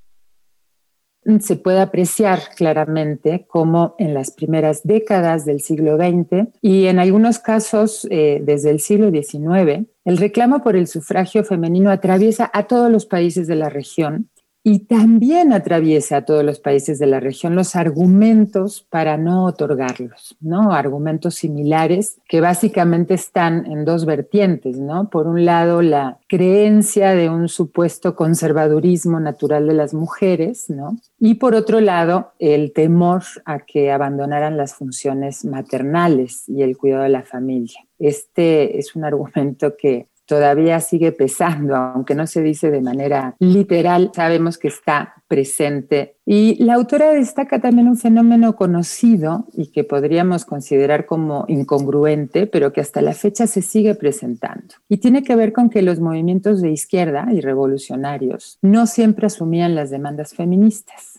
Se 1.40 1.56
puede 1.56 1.80
apreciar 1.80 2.38
claramente 2.54 3.46
cómo 3.48 3.94
en 3.98 4.12
las 4.12 4.30
primeras 4.30 4.82
décadas 4.82 5.46
del 5.46 5.60
siglo 5.60 5.96
XX 5.96 6.48
y 6.60 6.86
en 6.86 6.98
algunos 6.98 7.38
casos 7.38 8.06
eh, 8.10 8.40
desde 8.42 8.70
el 8.70 8.80
siglo 8.80 9.10
XIX, 9.10 9.86
el 10.04 10.18
reclamo 10.18 10.62
por 10.62 10.76
el 10.76 10.86
sufragio 10.86 11.42
femenino 11.42 11.90
atraviesa 11.90 12.50
a 12.52 12.64
todos 12.64 12.92
los 12.92 13.06
países 13.06 13.46
de 13.46 13.56
la 13.56 13.70
región 13.70 14.28
y 14.66 14.86
también 14.86 15.52
atraviesa 15.52 16.16
a 16.16 16.24
todos 16.24 16.42
los 16.42 16.58
países 16.58 16.98
de 16.98 17.06
la 17.06 17.20
región 17.20 17.54
los 17.54 17.76
argumentos 17.76 18.86
para 18.88 19.18
no 19.18 19.44
otorgarlos, 19.44 20.38
¿no? 20.40 20.72
Argumentos 20.72 21.34
similares 21.34 22.16
que 22.26 22.40
básicamente 22.40 23.12
están 23.12 23.66
en 23.66 23.84
dos 23.84 24.06
vertientes, 24.06 24.78
¿no? 24.78 25.10
Por 25.10 25.26
un 25.26 25.44
lado, 25.44 25.82
la 25.82 26.18
creencia 26.28 27.10
de 27.10 27.28
un 27.28 27.48
supuesto 27.48 28.16
conservadurismo 28.16 29.20
natural 29.20 29.66
de 29.68 29.74
las 29.74 29.92
mujeres, 29.92 30.70
¿no? 30.70 30.96
Y 31.20 31.34
por 31.34 31.54
otro 31.54 31.80
lado, 31.80 32.32
el 32.38 32.72
temor 32.72 33.22
a 33.44 33.58
que 33.60 33.92
abandonaran 33.92 34.56
las 34.56 34.74
funciones 34.74 35.44
maternales 35.44 36.48
y 36.48 36.62
el 36.62 36.78
cuidado 36.78 37.02
de 37.02 37.10
la 37.10 37.22
familia. 37.22 37.80
Este 37.98 38.78
es 38.78 38.96
un 38.96 39.04
argumento 39.04 39.76
que 39.76 40.08
todavía 40.26 40.80
sigue 40.80 41.12
pesando, 41.12 41.76
aunque 41.76 42.14
no 42.14 42.26
se 42.26 42.42
dice 42.42 42.70
de 42.70 42.80
manera 42.80 43.36
literal, 43.38 44.10
sabemos 44.14 44.58
que 44.58 44.68
está 44.68 45.14
presente. 45.28 46.16
Y 46.26 46.62
la 46.62 46.74
autora 46.74 47.10
destaca 47.10 47.60
también 47.60 47.88
un 47.88 47.96
fenómeno 47.96 48.56
conocido 48.56 49.46
y 49.52 49.72
que 49.72 49.84
podríamos 49.84 50.44
considerar 50.44 51.06
como 51.06 51.44
incongruente, 51.48 52.46
pero 52.46 52.72
que 52.72 52.80
hasta 52.80 53.02
la 53.02 53.12
fecha 53.12 53.46
se 53.46 53.62
sigue 53.62 53.94
presentando. 53.94 54.74
Y 54.88 54.98
tiene 54.98 55.22
que 55.22 55.36
ver 55.36 55.52
con 55.52 55.70
que 55.70 55.82
los 55.82 56.00
movimientos 56.00 56.62
de 56.62 56.70
izquierda 56.70 57.26
y 57.32 57.40
revolucionarios 57.40 58.58
no 58.62 58.86
siempre 58.86 59.26
asumían 59.26 59.74
las 59.74 59.90
demandas 59.90 60.34
feministas. 60.34 61.13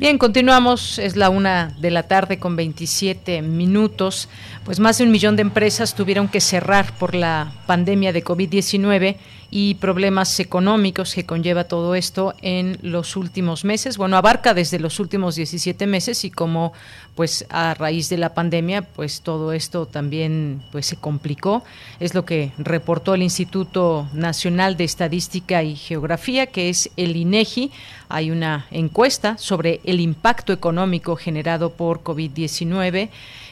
Bien, 0.00 0.18
continuamos. 0.18 0.98
Es 0.98 1.14
la 1.14 1.30
una 1.30 1.76
de 1.78 1.92
la 1.92 2.08
tarde 2.08 2.40
con 2.40 2.56
27 2.56 3.40
minutos. 3.42 4.28
Pues 4.64 4.80
más 4.80 4.98
de 4.98 5.04
un 5.04 5.12
millón 5.12 5.36
de 5.36 5.42
empresas 5.42 5.94
tuvieron 5.94 6.26
que 6.26 6.40
cerrar 6.40 6.92
por 6.98 7.14
la 7.14 7.52
pandemia 7.68 8.12
de 8.12 8.24
COVID-19 8.24 9.16
y 9.50 9.74
problemas 9.76 10.38
económicos 10.40 11.14
que 11.14 11.24
conlleva 11.24 11.64
todo 11.64 11.94
esto 11.94 12.34
en 12.42 12.78
los 12.82 13.16
últimos 13.16 13.64
meses. 13.64 13.96
Bueno, 13.96 14.16
abarca 14.16 14.52
desde 14.52 14.78
los 14.78 15.00
últimos 15.00 15.36
17 15.36 15.86
meses 15.86 16.24
y 16.24 16.30
como 16.30 16.72
pues 17.14 17.46
a 17.48 17.74
raíz 17.74 18.10
de 18.10 18.18
la 18.18 18.34
pandemia 18.34 18.82
pues 18.82 19.22
todo 19.22 19.52
esto 19.52 19.86
también 19.86 20.62
pues 20.70 20.86
se 20.86 20.96
complicó. 20.96 21.64
Es 21.98 22.14
lo 22.14 22.26
que 22.26 22.52
reportó 22.58 23.14
el 23.14 23.22
Instituto 23.22 24.08
Nacional 24.12 24.76
de 24.76 24.84
Estadística 24.84 25.62
y 25.62 25.76
Geografía, 25.76 26.46
que 26.46 26.68
es 26.68 26.90
el 26.96 27.16
INEGI. 27.16 27.72
Hay 28.10 28.30
una 28.30 28.66
encuesta 28.70 29.38
sobre 29.38 29.80
el 29.84 30.00
impacto 30.00 30.52
económico 30.52 31.16
generado 31.16 31.72
por 31.72 32.02
COVID-19 32.02 33.08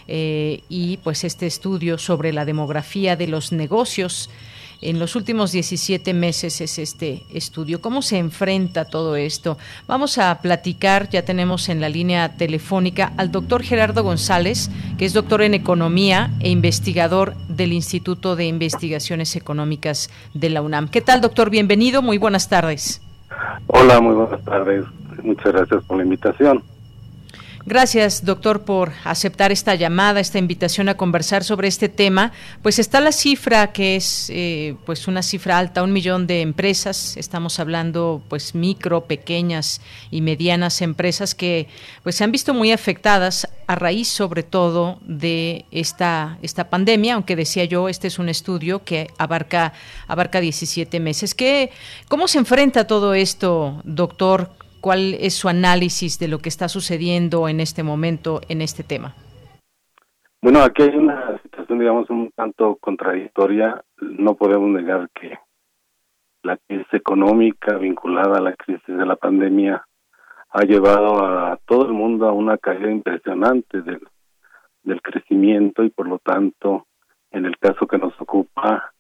eh, 0.09 0.63
y 0.69 0.99
pues 0.99 1.25
este 1.25 1.47
estudio 1.47 1.97
sobre 1.97 2.33
la 2.35 2.45
demografía 2.45 3.17
de 3.17 3.29
los 3.29 3.51
negocios 3.53 4.29
en 4.81 4.99
los 4.99 5.17
últimos 5.17 5.53
17 5.53 6.15
meses 6.15 6.61
es 6.61 6.79
este 6.79 7.25
estudio. 7.33 7.81
¿Cómo 7.81 8.03
se 8.03 8.19
enfrenta 8.19 8.85
todo 8.85 9.17
esto? 9.17 9.59
Vamos 9.87 10.19
a 10.19 10.41
platicar, 10.41 11.09
ya 11.09 11.25
tenemos 11.25 11.69
en 11.69 11.81
la 11.81 11.89
línea 11.89 12.37
telefónica 12.37 13.13
al 13.17 13.31
doctor 13.33 13.63
Gerardo 13.63 14.03
González, 14.03 14.71
que 14.99 15.05
es 15.05 15.13
doctor 15.13 15.43
en 15.43 15.55
economía 15.55 16.31
e 16.41 16.51
investigador 16.51 17.35
del 17.49 17.73
Instituto 17.73 18.37
de 18.37 18.47
Investigaciones 18.47 19.37
Económicas 19.37 20.11
de 20.35 20.51
la 20.51 20.63
UNAM. 20.63 20.89
¿Qué 20.89 21.01
tal, 21.01 21.21
doctor? 21.21 21.51
Bienvenido, 21.51 22.03
muy 22.03 22.19
buenas 22.19 22.49
tardes. 22.49 23.01
Hola, 23.67 24.01
muy 24.01 24.15
buenas 24.15 24.43
tardes. 24.45 24.85
Muchas 25.23 25.53
gracias 25.53 25.85
por 25.85 25.97
la 25.97 26.05
invitación. 26.05 26.63
Gracias, 27.69 28.25
doctor, 28.25 28.65
por 28.65 28.93
aceptar 29.03 29.51
esta 29.51 29.75
llamada, 29.75 30.21
esta 30.21 30.39
invitación 30.39 30.89
a 30.89 30.97
conversar 30.97 31.43
sobre 31.43 31.67
este 31.67 31.89
tema. 31.89 32.31
Pues 32.63 32.79
está 32.79 33.01
la 33.01 33.11
cifra 33.11 33.73
que 33.73 33.97
es, 33.97 34.31
eh, 34.33 34.77
pues, 34.87 35.09
una 35.09 35.21
cifra 35.21 35.59
alta, 35.59 35.83
un 35.83 35.93
millón 35.93 36.29
de 36.29 36.43
empresas. 36.43 37.17
Estamos 37.17 37.59
hablando, 37.59 38.23
pues, 38.29 38.55
micro, 38.55 39.07
pequeñas 39.07 39.81
y 40.13 40.21
medianas 40.21 40.81
empresas 40.81 41.35
que, 41.35 41.67
pues, 42.05 42.15
se 42.15 42.23
han 42.23 42.31
visto 42.31 42.55
muy 42.55 42.71
afectadas 42.71 43.49
a 43.67 43.75
raíz, 43.75 44.07
sobre 44.07 44.45
todo, 44.45 45.01
de 45.03 45.65
esta 45.73 46.39
esta 46.43 46.71
pandemia. 46.71 47.15
Aunque 47.15 47.35
decía 47.35 47.65
yo, 47.65 47.89
este 47.89 48.07
es 48.07 48.21
un 48.21 48.29
estudio 48.29 48.85
que 48.85 49.09
abarca 49.19 49.73
abarca 50.07 50.41
17 50.41 51.01
meses. 51.01 51.35
¿Qué, 51.35 51.73
cómo 52.07 52.29
se 52.29 52.39
enfrenta 52.39 52.87
todo 52.87 53.13
esto, 53.13 53.81
doctor? 53.83 54.53
¿Cuál 54.87 55.15
es 55.15 55.35
su 55.35 55.49
análisis 55.49 56.17
de 56.21 56.29
lo 56.29 56.39
que 56.39 56.49
está 56.49 56.69
sucediendo 56.69 57.49
en 57.49 57.59
este 57.59 57.83
momento 57.83 58.41
en 58.49 58.63
este 58.63 58.85
tema? 58.85 59.17
Bueno, 60.41 60.63
aquí 60.63 60.85
hay 60.85 60.95
una 60.95 61.43
situación, 61.43 61.81
digamos, 61.81 62.09
un 62.09 62.31
tanto 62.31 62.77
contradictoria. 62.77 63.83
No 64.01 64.37
podemos 64.37 64.71
negar 64.71 65.11
que 65.13 65.37
la 66.45 66.57
crisis 66.57 66.87
económica 66.93 67.77
vinculada 67.79 68.39
a 68.39 68.41
la 68.41 68.53
crisis 68.55 68.87
de 68.87 69.05
la 69.05 69.17
pandemia 69.17 69.85
ha 70.51 70.63
llevado 70.63 71.19
a 71.19 71.59
todo 71.67 71.87
el 71.87 71.93
mundo 71.93 72.29
a 72.29 72.33
una 72.33 72.57
caída 72.57 72.89
impresionante 72.89 73.83
del, 73.83 74.07
del 74.85 75.03
crecimiento 75.03 75.83
y 75.83 75.91
por 75.91 76.07
lo 76.07 76.21
tanto, 76.21 76.87
en 77.33 77.45
el 77.45 77.59
caso 77.59 77.89
que 77.89 77.99
nos 77.99 78.15
ocupa, 78.21 78.93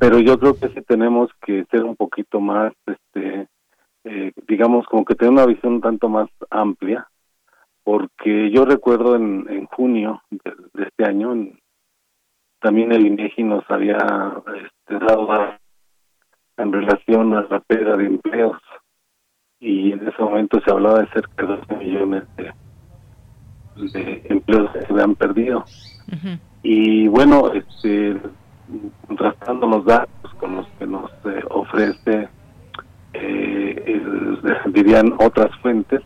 Pero 0.00 0.18
yo 0.18 0.38
creo 0.38 0.54
que 0.58 0.68
sí 0.70 0.82
tenemos 0.82 1.30
que 1.42 1.64
ser 1.70 1.84
un 1.84 1.94
poquito 1.94 2.40
más 2.40 2.72
este 2.86 3.46
eh, 4.04 4.32
digamos 4.48 4.86
como 4.86 5.04
que 5.04 5.14
tener 5.14 5.32
una 5.32 5.46
visión 5.46 5.74
un 5.74 5.80
tanto 5.80 6.08
más 6.08 6.28
amplia 6.50 7.06
porque 7.84 8.50
yo 8.50 8.64
recuerdo 8.64 9.16
en, 9.16 9.46
en 9.48 9.66
junio 9.66 10.22
de, 10.30 10.52
de 10.74 10.84
este 10.84 11.04
año 11.04 11.32
en, 11.32 11.58
también 12.60 12.92
el 12.92 13.06
INEGI 13.06 13.44
nos 13.44 13.64
había 13.70 13.96
este, 13.96 15.04
dado 15.04 15.28
en 16.56 16.72
relación 16.72 17.34
a 17.34 17.46
la 17.48 17.60
pérdida 17.60 17.96
de 17.96 18.06
empleos. 18.06 18.56
Y 19.60 19.92
en 19.92 20.06
ese 20.06 20.22
momento 20.22 20.60
se 20.60 20.70
hablaba 20.70 21.00
de 21.00 21.08
cerca 21.08 21.46
de 21.46 21.56
12 21.56 21.76
millones 21.76 22.24
de, 22.36 22.52
de 23.92 24.22
empleos 24.28 24.70
que 24.72 24.80
se 24.82 24.92
habían 24.92 25.14
perdido. 25.14 25.64
Y 26.62 27.08
bueno 27.08 27.52
este 27.52 28.20
contrastando 29.06 29.66
los 29.66 29.84
datos 29.84 30.34
con 30.34 30.56
los 30.56 30.68
que 30.78 30.86
nos 30.86 31.10
eh, 31.24 31.42
ofrece 31.50 32.28
eh, 33.14 34.02
dirían 34.66 35.14
otras 35.18 35.56
fuentes 35.62 36.02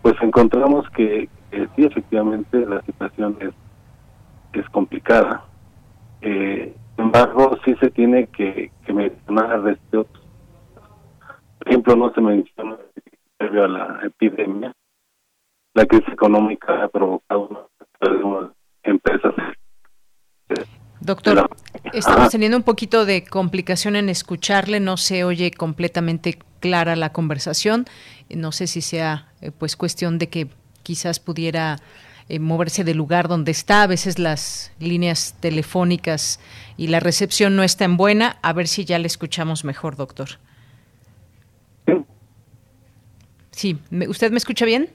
pues 0.00 0.14
encontramos 0.22 0.88
que, 0.90 1.28
que 1.50 1.68
sí 1.76 1.84
efectivamente 1.84 2.64
la 2.64 2.80
situación 2.82 3.36
es 3.40 3.50
es 4.54 4.66
complicada 4.70 5.44
eh, 6.22 6.74
sin 6.96 7.04
embargo, 7.04 7.58
sí 7.64 7.74
se 7.80 7.90
tiene 7.90 8.26
que, 8.28 8.70
mencionar 8.92 9.66
este 9.68 9.96
otro. 9.96 10.20
Por 11.58 11.68
ejemplo, 11.68 11.96
no 11.96 12.12
se 12.12 12.20
menciona 12.20 12.76
previo 13.36 13.64
a 13.64 13.68
la 13.68 14.00
epidemia, 14.04 14.74
la 15.74 15.86
crisis 15.86 16.12
económica 16.12 16.84
ha 16.84 16.88
provocado 16.88 17.68
empresas. 18.82 19.34
Doctor, 21.00 21.48
estamos 21.92 22.30
teniendo 22.30 22.58
un 22.58 22.62
poquito 22.62 23.06
de 23.06 23.24
complicación 23.24 23.96
en 23.96 24.08
escucharle, 24.08 24.80
no 24.80 24.96
se 24.96 25.24
oye 25.24 25.50
completamente 25.50 26.38
clara 26.60 26.96
la 26.96 27.12
conversación. 27.12 27.86
No 28.28 28.52
sé 28.52 28.66
si 28.66 28.82
sea 28.82 29.28
eh, 29.40 29.50
pues 29.50 29.76
cuestión 29.76 30.18
de 30.18 30.28
que 30.28 30.48
quizás 30.82 31.18
pudiera 31.18 31.78
eh, 32.30 32.38
moverse 32.38 32.84
del 32.84 32.96
lugar 32.96 33.26
donde 33.26 33.50
está. 33.50 33.82
A 33.82 33.86
veces 33.88 34.20
las 34.20 34.70
líneas 34.78 35.34
telefónicas 35.40 36.38
y 36.76 36.86
la 36.86 37.00
recepción 37.00 37.56
no 37.56 37.64
está 37.64 37.84
en 37.84 37.96
buena. 37.96 38.38
A 38.40 38.52
ver 38.52 38.68
si 38.68 38.84
ya 38.84 39.00
le 39.00 39.08
escuchamos 39.08 39.64
mejor, 39.64 39.96
doctor. 39.96 40.38
Sí, 43.50 43.78
¿usted 44.08 44.30
me 44.30 44.38
escucha 44.38 44.64
bien? 44.64 44.90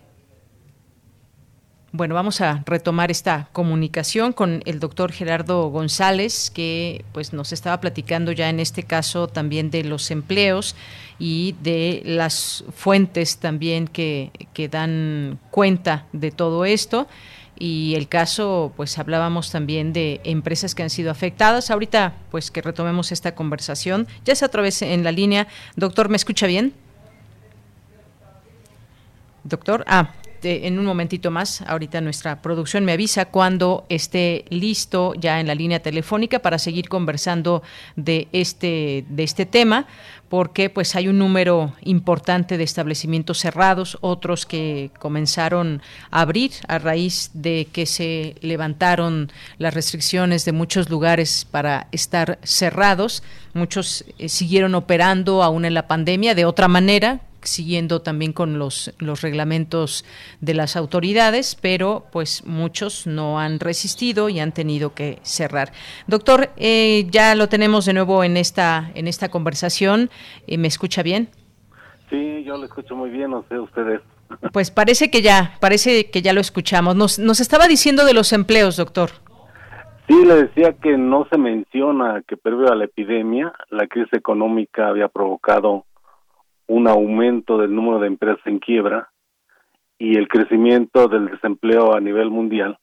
Bueno, 1.98 2.14
vamos 2.14 2.42
a 2.42 2.62
retomar 2.66 3.10
esta 3.10 3.48
comunicación 3.54 4.34
con 4.34 4.62
el 4.66 4.82
doctor 4.82 5.14
Gerardo 5.14 5.70
González, 5.70 6.52
que 6.52 7.06
pues 7.14 7.32
nos 7.32 7.54
estaba 7.54 7.80
platicando 7.80 8.34
ya 8.34 8.50
en 8.50 8.60
este 8.60 8.84
caso 8.84 9.30
también 9.30 9.72
de 9.72 9.86
los 9.86 10.12
empleos 10.12 10.76
y 11.20 11.56
de 11.64 12.02
las 12.04 12.66
fuentes 12.76 13.38
también 13.38 13.88
que, 13.88 14.32
que 14.54 14.68
dan 14.68 15.40
cuenta 15.52 16.06
de 16.12 16.32
todo 16.32 16.66
esto 16.66 17.08
y 17.58 17.96
el 17.96 18.10
caso, 18.10 18.74
pues 18.76 19.00
hablábamos 19.00 19.50
también 19.50 19.94
de 19.94 20.20
empresas 20.26 20.76
que 20.76 20.84
han 20.84 20.90
sido 20.90 21.12
afectadas. 21.12 21.72
Ahorita, 21.72 22.16
pues 22.30 22.52
que 22.52 22.62
retomemos 22.62 23.14
esta 23.14 23.36
conversación. 23.36 24.06
Ya 24.26 24.36
se 24.36 24.50
través 24.50 24.82
en 24.82 25.06
la 25.06 25.14
línea. 25.14 25.48
Doctor, 25.78 26.10
¿me 26.10 26.18
escucha 26.18 26.46
bien? 26.46 26.74
Doctor, 29.46 29.86
ah, 29.88 30.10
en 30.46 30.80
un 30.80 30.86
momentito 30.86 31.32
más, 31.32 31.62
ahorita 31.64 32.02
nuestra 32.02 32.42
producción 32.42 32.86
me 32.86 32.94
avisa 32.94 33.26
cuando 33.26 33.86
esté 33.90 34.46
listo 34.50 35.14
ya 35.16 35.40
en 35.40 35.48
la 35.48 35.56
línea 35.56 35.82
telefónica 35.82 36.40
para 36.40 36.60
seguir 36.60 36.88
conversando 36.88 37.64
de 37.96 38.28
este, 38.32 39.06
de 39.10 39.24
este 39.24 39.46
tema, 39.46 39.88
porque 40.30 40.70
pues 40.70 40.96
hay 40.96 41.08
un 41.08 41.18
número 41.18 41.74
importante 41.82 42.58
de 42.58 42.64
establecimientos 42.64 43.40
cerrados, 43.40 43.98
otros 44.02 44.46
que 44.46 44.92
comenzaron 45.00 45.82
a 46.12 46.22
abrir 46.22 46.52
a 46.68 46.80
raíz 46.80 47.32
de 47.34 47.68
que 47.72 47.86
se 47.86 48.36
levantaron 48.42 49.32
las 49.58 49.74
restricciones 49.74 50.46
de 50.46 50.52
muchos 50.52 50.90
lugares 50.90 51.46
para 51.50 51.88
estar 51.92 52.40
cerrados. 52.44 53.24
Muchos 53.54 54.06
eh, 54.18 54.30
siguieron 54.30 54.76
operando 54.76 55.44
aún 55.44 55.66
en 55.66 55.74
la 55.74 55.88
pandemia 55.88 56.36
de 56.36 56.46
otra 56.46 56.68
manera, 56.68 57.22
siguiendo 57.48 58.02
también 58.02 58.34
con 58.34 58.60
los, 58.60 58.94
los 59.00 59.22
reglamentos 59.22 60.06
de 60.42 60.54
las 60.54 60.76
autoridades, 60.76 61.56
pero 61.56 62.06
pues 62.12 62.46
muchos 62.46 63.08
no 63.08 63.40
han 63.40 63.60
resistido 63.60 64.30
y 64.30 64.40
han 64.40 64.52
tenido 64.52 64.94
que 64.94 65.20
cerrar. 65.24 65.72
Doctor, 66.08 66.50
eh, 66.58 67.08
ya 67.10 67.36
lo 67.36 67.50
tenemos 67.50 67.86
de 67.86 67.94
nuevo 67.94 68.24
en 68.24 68.38
esta, 68.38 68.92
en 68.96 69.08
esta 69.08 69.30
conversación. 69.30 70.10
Eh, 70.48 70.58
¿Me 70.58 70.68
escucha 70.68 71.04
bien? 71.04 71.30
Sí, 72.10 72.44
yo 72.44 72.58
lo 72.58 72.66
escucho 72.66 72.96
muy 72.96 73.10
bien, 73.10 73.32
no 73.32 73.46
sé 73.50 73.60
ustedes. 73.60 74.02
Pues 74.52 74.72
parece 74.72 75.12
que 75.12 75.22
ya, 75.22 75.56
parece 75.60 76.10
que 76.10 76.24
ya 76.24 76.34
lo 76.34 76.42
escuchamos. 76.42 76.96
Nos, 76.96 77.20
nos 77.20 77.40
estaba 77.40 77.68
diciendo 77.68 78.06
de 78.06 78.14
los 78.14 78.34
empleos, 78.34 78.76
doctor. 78.76 79.12
Sí, 80.08 80.24
le 80.24 80.36
decía 80.36 80.74
que 80.74 80.98
no 80.98 81.28
se 81.32 81.38
menciona 81.38 82.22
que 82.28 82.38
previo 82.38 82.72
a 82.72 82.76
la 82.76 82.86
epidemia, 82.86 83.54
la 83.70 83.88
crisis 83.88 84.14
económica 84.14 84.88
había 84.88 85.08
provocado 85.08 85.86
un 86.68 86.88
aumento 86.88 87.58
del 87.58 87.74
número 87.74 88.00
de 88.00 88.08
empresas 88.08 88.46
en 88.46 88.60
quiebra 88.60 89.10
y 89.98 90.18
el 90.18 90.28
crecimiento 90.28 91.08
del 91.08 91.28
desempleo 91.28 91.96
a 91.96 92.00
nivel 92.00 92.30
mundial 92.30 92.78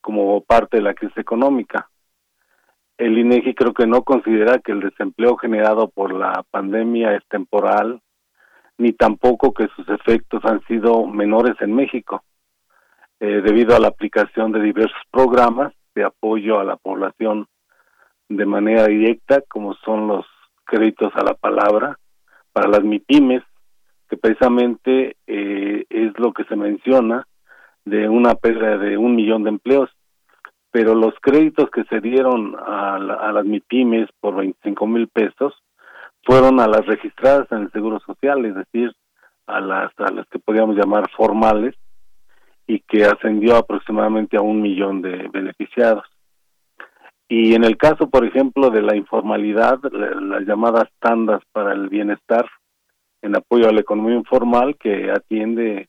como 0.00 0.40
parte 0.42 0.78
de 0.78 0.82
la 0.82 0.94
crisis 0.94 1.16
económica. 1.18 1.88
El 2.96 3.18
INEGI 3.18 3.54
creo 3.54 3.74
que 3.74 3.86
no 3.86 4.02
considera 4.02 4.58
que 4.58 4.72
el 4.72 4.80
desempleo 4.80 5.36
generado 5.36 5.88
por 5.88 6.12
la 6.12 6.44
pandemia 6.50 7.14
es 7.14 7.26
temporal, 7.28 8.00
ni 8.76 8.92
tampoco 8.92 9.52
que 9.52 9.68
sus 9.76 9.88
efectos 9.88 10.44
han 10.44 10.64
sido 10.66 11.06
menores 11.06 11.54
en 11.60 11.74
México, 11.74 12.22
eh, 13.20 13.40
debido 13.44 13.74
a 13.74 13.80
la 13.80 13.88
aplicación 13.88 14.52
de 14.52 14.60
diversos 14.60 15.00
programas 15.10 15.72
de 15.94 16.04
apoyo 16.04 16.60
a 16.60 16.64
la 16.64 16.76
población 16.76 17.46
de 18.28 18.46
manera 18.46 18.86
directa, 18.86 19.42
como 19.48 19.74
son 19.74 20.06
los 20.06 20.26
créditos 20.64 21.12
a 21.16 21.24
la 21.24 21.34
palabra 21.34 21.98
para 22.58 22.70
las 22.70 22.82
MIPIMES, 22.82 23.44
que 24.10 24.16
precisamente 24.16 25.16
eh, 25.28 25.84
es 25.88 26.18
lo 26.18 26.32
que 26.32 26.42
se 26.44 26.56
menciona 26.56 27.24
de 27.84 28.08
una 28.08 28.34
pérdida 28.34 28.76
de 28.78 28.98
un 28.98 29.14
millón 29.14 29.44
de 29.44 29.50
empleos, 29.50 29.88
pero 30.72 30.96
los 30.96 31.14
créditos 31.20 31.70
que 31.70 31.84
se 31.84 32.00
dieron 32.00 32.56
a, 32.58 32.96
a 32.96 33.32
las 33.32 33.44
MIPIMES 33.44 34.08
por 34.18 34.34
25 34.34 34.86
mil 34.88 35.06
pesos 35.06 35.54
fueron 36.24 36.58
a 36.58 36.66
las 36.66 36.84
registradas 36.84 37.46
en 37.52 37.58
el 37.58 37.70
Seguro 37.70 38.00
Social, 38.00 38.44
es 38.44 38.56
decir, 38.56 38.92
a 39.46 39.60
las, 39.60 39.92
a 40.00 40.10
las 40.10 40.26
que 40.26 40.40
podríamos 40.40 40.74
llamar 40.74 41.08
formales, 41.16 41.76
y 42.66 42.80
que 42.80 43.04
ascendió 43.04 43.54
aproximadamente 43.54 44.36
a 44.36 44.42
un 44.42 44.60
millón 44.60 45.00
de 45.00 45.28
beneficiados. 45.32 46.04
Y 47.28 47.54
en 47.54 47.64
el 47.64 47.76
caso, 47.76 48.08
por 48.08 48.24
ejemplo, 48.24 48.70
de 48.70 48.80
la 48.80 48.96
informalidad, 48.96 49.78
las 49.92 50.42
llamadas 50.46 50.88
tandas 50.98 51.42
para 51.52 51.72
el 51.72 51.88
bienestar, 51.88 52.46
en 53.20 53.36
apoyo 53.36 53.68
a 53.68 53.72
la 53.72 53.80
economía 53.80 54.16
informal, 54.16 54.76
que 54.78 55.10
atiende 55.10 55.88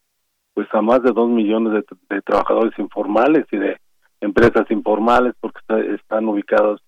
pues 0.54 0.68
a 0.74 0.82
más 0.82 1.02
de 1.04 1.12
dos 1.12 1.30
millones 1.30 1.86
de, 2.10 2.22
trabajadores 2.22 2.78
informales 2.78 3.46
y 3.52 3.58
de 3.58 3.78
empresas 4.20 4.70
informales, 4.70 5.34
porque 5.40 5.62
están 5.96 6.28
ubicados 6.28 6.82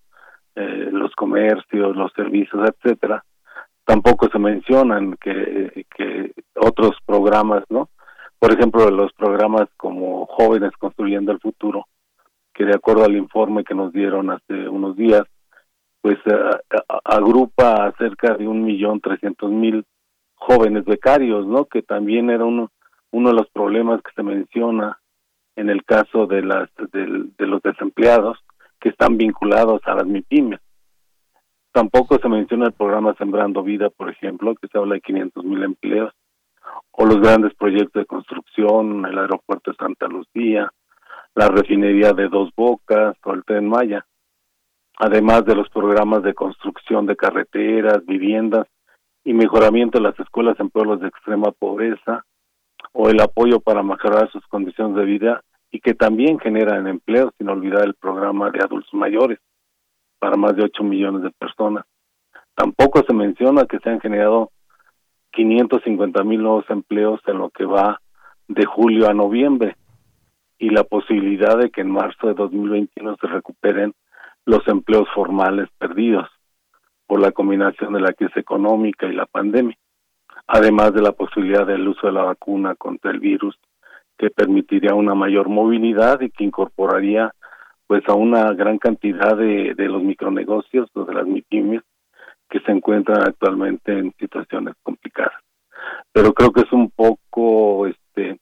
eh, 0.54 0.90
los 0.92 1.14
comercios, 1.14 1.96
los 1.96 2.12
servicios, 2.12 2.68
etcétera. 2.68 3.24
Tampoco 3.86 4.28
se 4.28 4.38
mencionan 4.38 5.16
que 5.16 5.86
otros 6.56 6.96
programas, 7.06 7.64
¿no? 7.70 7.88
Por 8.38 8.52
ejemplo, 8.52 8.90
los 8.90 9.12
programas 9.12 9.68
como 9.76 10.26
Jóvenes 10.26 10.72
Construyendo 10.78 11.32
el 11.32 11.40
Futuro, 11.40 11.86
que 12.54 12.64
de 12.64 12.74
acuerdo 12.74 13.04
al 13.04 13.16
informe 13.16 13.64
que 13.64 13.74
nos 13.74 13.92
dieron 13.92 14.30
hace 14.30 14.68
unos 14.68 14.96
días, 14.96 15.22
pues 16.00 16.18
eh, 16.26 16.76
agrupa 17.04 17.86
a 17.86 17.92
cerca 17.92 18.34
de 18.34 18.46
un 18.46 18.64
millón 18.64 19.00
trescientos 19.00 19.50
mil 19.50 19.84
jóvenes 20.34 20.84
becarios, 20.84 21.46
¿no? 21.46 21.66
Que 21.66 21.82
también 21.82 22.30
era 22.30 22.44
uno, 22.44 22.70
uno 23.12 23.28
de 23.30 23.36
los 23.36 23.48
problemas 23.50 24.02
que 24.02 24.10
se 24.14 24.22
menciona 24.22 24.98
en 25.56 25.70
el 25.70 25.84
caso 25.84 26.26
de 26.26 26.42
las 26.42 26.68
de, 26.92 27.46
los 27.46 27.62
desempleados 27.62 28.38
que 28.80 28.88
están 28.88 29.16
vinculados 29.16 29.80
a 29.84 29.94
las 29.94 30.06
MIPIMES. 30.06 30.60
Tampoco 31.72 32.18
se 32.18 32.28
menciona 32.28 32.66
el 32.66 32.72
programa 32.72 33.14
Sembrando 33.14 33.62
Vida, 33.62 33.88
por 33.90 34.10
ejemplo, 34.10 34.54
que 34.56 34.68
se 34.68 34.78
habla 34.78 34.94
de 34.94 35.00
500 35.00 35.44
mil 35.44 35.62
empleos 35.62 36.12
o 36.90 37.06
los 37.06 37.20
grandes 37.20 37.54
proyectos 37.54 38.02
de 38.02 38.06
construcción, 38.06 39.06
el 39.06 39.18
aeropuerto 39.18 39.70
de 39.70 39.76
Santa 39.76 40.06
Lucía, 40.08 40.70
la 41.34 41.48
refinería 41.48 42.12
de 42.12 42.28
Dos 42.28 42.50
Bocas 42.56 43.16
o 43.24 43.32
el 43.32 43.44
tren 43.44 43.68
Maya, 43.68 44.04
además 44.98 45.44
de 45.44 45.54
los 45.54 45.68
programas 45.70 46.22
de 46.22 46.34
construcción 46.34 47.06
de 47.06 47.16
carreteras, 47.16 48.04
viviendas 48.04 48.66
y 49.24 49.32
mejoramiento 49.32 49.98
de 49.98 50.04
las 50.04 50.18
escuelas 50.20 50.58
en 50.60 50.70
pueblos 50.70 51.00
de 51.00 51.08
extrema 51.08 51.52
pobreza, 51.52 52.24
o 52.92 53.08
el 53.08 53.20
apoyo 53.20 53.60
para 53.60 53.82
mejorar 53.82 54.30
sus 54.30 54.46
condiciones 54.48 54.96
de 54.96 55.04
vida 55.04 55.42
y 55.70 55.80
que 55.80 55.94
también 55.94 56.38
generan 56.38 56.86
empleo, 56.86 57.32
sin 57.38 57.48
olvidar 57.48 57.84
el 57.84 57.94
programa 57.94 58.50
de 58.50 58.60
adultos 58.62 58.92
mayores 58.92 59.38
para 60.18 60.36
más 60.36 60.54
de 60.54 60.64
8 60.64 60.84
millones 60.84 61.22
de 61.22 61.30
personas. 61.30 61.86
Tampoco 62.54 63.02
se 63.06 63.14
menciona 63.14 63.64
que 63.64 63.78
se 63.78 63.88
han 63.88 64.00
generado 64.00 64.50
550 65.30 66.22
mil 66.24 66.42
nuevos 66.42 66.68
empleos 66.68 67.20
en 67.26 67.38
lo 67.38 67.48
que 67.48 67.64
va 67.64 68.00
de 68.48 68.66
julio 68.66 69.08
a 69.08 69.14
noviembre 69.14 69.76
y 70.62 70.70
la 70.70 70.84
posibilidad 70.84 71.58
de 71.58 71.70
que 71.70 71.80
en 71.80 71.90
marzo 71.90 72.28
de 72.28 72.34
2021 72.34 73.16
se 73.20 73.26
recuperen 73.26 73.94
los 74.46 74.66
empleos 74.68 75.08
formales 75.12 75.68
perdidos 75.76 76.28
por 77.08 77.20
la 77.20 77.32
combinación 77.32 77.94
de 77.94 78.00
la 78.00 78.12
crisis 78.12 78.36
económica 78.36 79.08
y 79.08 79.12
la 79.12 79.26
pandemia, 79.26 79.76
además 80.46 80.94
de 80.94 81.02
la 81.02 81.10
posibilidad 81.10 81.66
del 81.66 81.88
uso 81.88 82.06
de 82.06 82.12
la 82.12 82.22
vacuna 82.22 82.76
contra 82.76 83.10
el 83.10 83.18
virus 83.18 83.58
que 84.16 84.30
permitiría 84.30 84.94
una 84.94 85.16
mayor 85.16 85.48
movilidad 85.48 86.20
y 86.20 86.30
que 86.30 86.44
incorporaría 86.44 87.34
pues 87.88 88.08
a 88.08 88.14
una 88.14 88.52
gran 88.52 88.78
cantidad 88.78 89.36
de, 89.36 89.74
de 89.74 89.88
los 89.88 90.04
micronegocios, 90.04 90.88
de 90.94 91.12
las 91.12 91.26
MIPIMES, 91.26 91.82
que 92.48 92.60
se 92.60 92.70
encuentran 92.70 93.22
actualmente 93.22 93.98
en 93.98 94.14
situaciones 94.16 94.76
complicadas. 94.84 95.42
Pero 96.12 96.32
creo 96.32 96.52
que 96.52 96.60
es 96.60 96.72
un 96.72 96.88
poco, 96.90 97.88
este, 97.88 98.38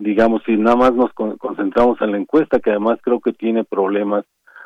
digamos, 0.00 0.42
si 0.44 0.56
nada 0.56 0.76
más 0.76 0.94
nos 0.94 1.12
concentramos 1.12 2.00
en 2.00 2.12
la 2.12 2.18
encuesta, 2.18 2.58
que 2.58 2.70
además 2.70 2.98
creo 3.02 3.20
que 3.20 3.32
tiene 3.32 3.64
problemas, 3.64 4.24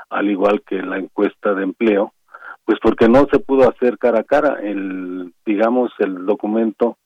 al 0.09 0.31
igual 0.31 0.63
que 0.63 0.81
la 0.81 0.97
encuesta 0.97 1.55
de 1.55 1.65
empleo, 1.65 2.15
pues 2.65 2.79
porque 2.81 3.09
no 3.09 3.27
se 3.31 3.41
pudo 3.41 3.69
hacer 3.69 3.99
cara 3.99 4.21
a 4.21 4.25
cara. 4.25 4.61
El, 4.63 5.35
digamos, 5.45 5.93
el 5.99 6.25
documento 6.25 6.97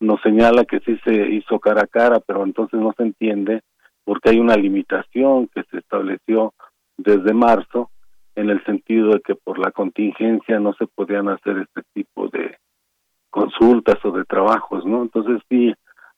nos 0.00 0.20
señala 0.20 0.64
que 0.64 0.80
sí 0.80 0.98
se 1.02 1.14
hizo 1.30 1.58
cara 1.58 1.82
a 1.84 1.86
cara, 1.86 2.20
pero 2.20 2.44
entonces 2.44 2.78
no 2.78 2.92
se 2.96 3.04
entiende 3.04 3.62
porque 4.04 4.30
hay 4.30 4.38
una 4.38 4.56
limitación 4.56 5.48
que 5.48 5.62
se 5.70 5.78
estableció 5.78 6.52
desde 6.98 7.32
marzo 7.32 7.90
en 8.34 8.50
el 8.50 8.62
sentido 8.64 9.12
de 9.12 9.20
que 9.20 9.34
por 9.34 9.58
la 9.58 9.70
contingencia 9.70 10.60
no 10.60 10.74
se 10.74 10.86
podían 10.86 11.28
hacer 11.28 11.58
este 11.58 11.82
tipo 11.94 12.28
de 12.28 12.58
consultas 13.30 13.96
o 14.04 14.10
de 14.10 14.24
trabajos, 14.24 14.84
¿no? 14.84 15.02
Entonces 15.02 15.40
sí 15.48 15.72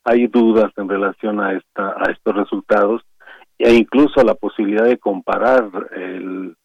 hay 0.05 0.27
dudas 0.27 0.71
en 0.77 0.87
relación 0.87 1.39
a 1.41 1.53
esta 1.53 1.89
a 1.89 2.11
estos 2.11 2.35
resultados 2.35 3.01
e 3.57 3.73
incluso 3.73 4.23
la 4.23 4.35
posibilidad 4.35 4.85
de 4.85 4.97
comparar 4.97 5.69
el 5.95 6.55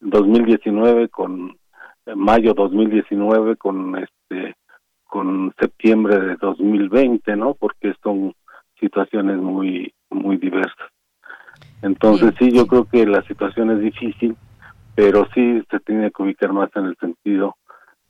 2019 0.00 1.08
con 1.08 1.56
mayo 2.14 2.54
2019 2.54 3.56
con 3.56 3.96
este 3.96 4.56
con 5.04 5.54
septiembre 5.58 6.18
de 6.18 6.36
2020, 6.36 7.36
¿no? 7.36 7.54
Porque 7.54 7.94
son 8.02 8.34
situaciones 8.80 9.36
muy 9.38 9.92
muy 10.10 10.36
diversas. 10.36 10.90
Entonces 11.82 12.34
sí, 12.38 12.50
yo 12.50 12.66
creo 12.66 12.84
que 12.84 13.06
la 13.06 13.22
situación 13.22 13.70
es 13.70 13.80
difícil 13.80 14.36
pero 14.96 15.28
sí 15.34 15.62
se 15.70 15.78
tiene 15.80 16.10
que 16.10 16.22
ubicar 16.22 16.52
más 16.52 16.70
en 16.74 16.86
el 16.86 16.96
sentido 16.96 17.56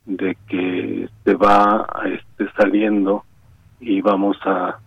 de 0.05 0.37
que 0.47 1.09
se 1.25 1.33
va 1.35 1.85
este, 2.05 2.49
saliendo 2.57 3.25
y 3.79 4.01
vamos 4.01 4.37
a, 4.45 4.79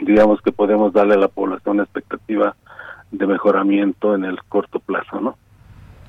digamos 0.00 0.40
que 0.42 0.52
podemos 0.52 0.92
darle 0.92 1.14
a 1.14 1.18
la 1.18 1.28
población 1.28 1.80
expectativa 1.80 2.54
de 3.10 3.26
mejoramiento 3.26 4.14
en 4.14 4.24
el 4.24 4.42
corto 4.44 4.80
plazo, 4.80 5.20
¿no? 5.20 5.36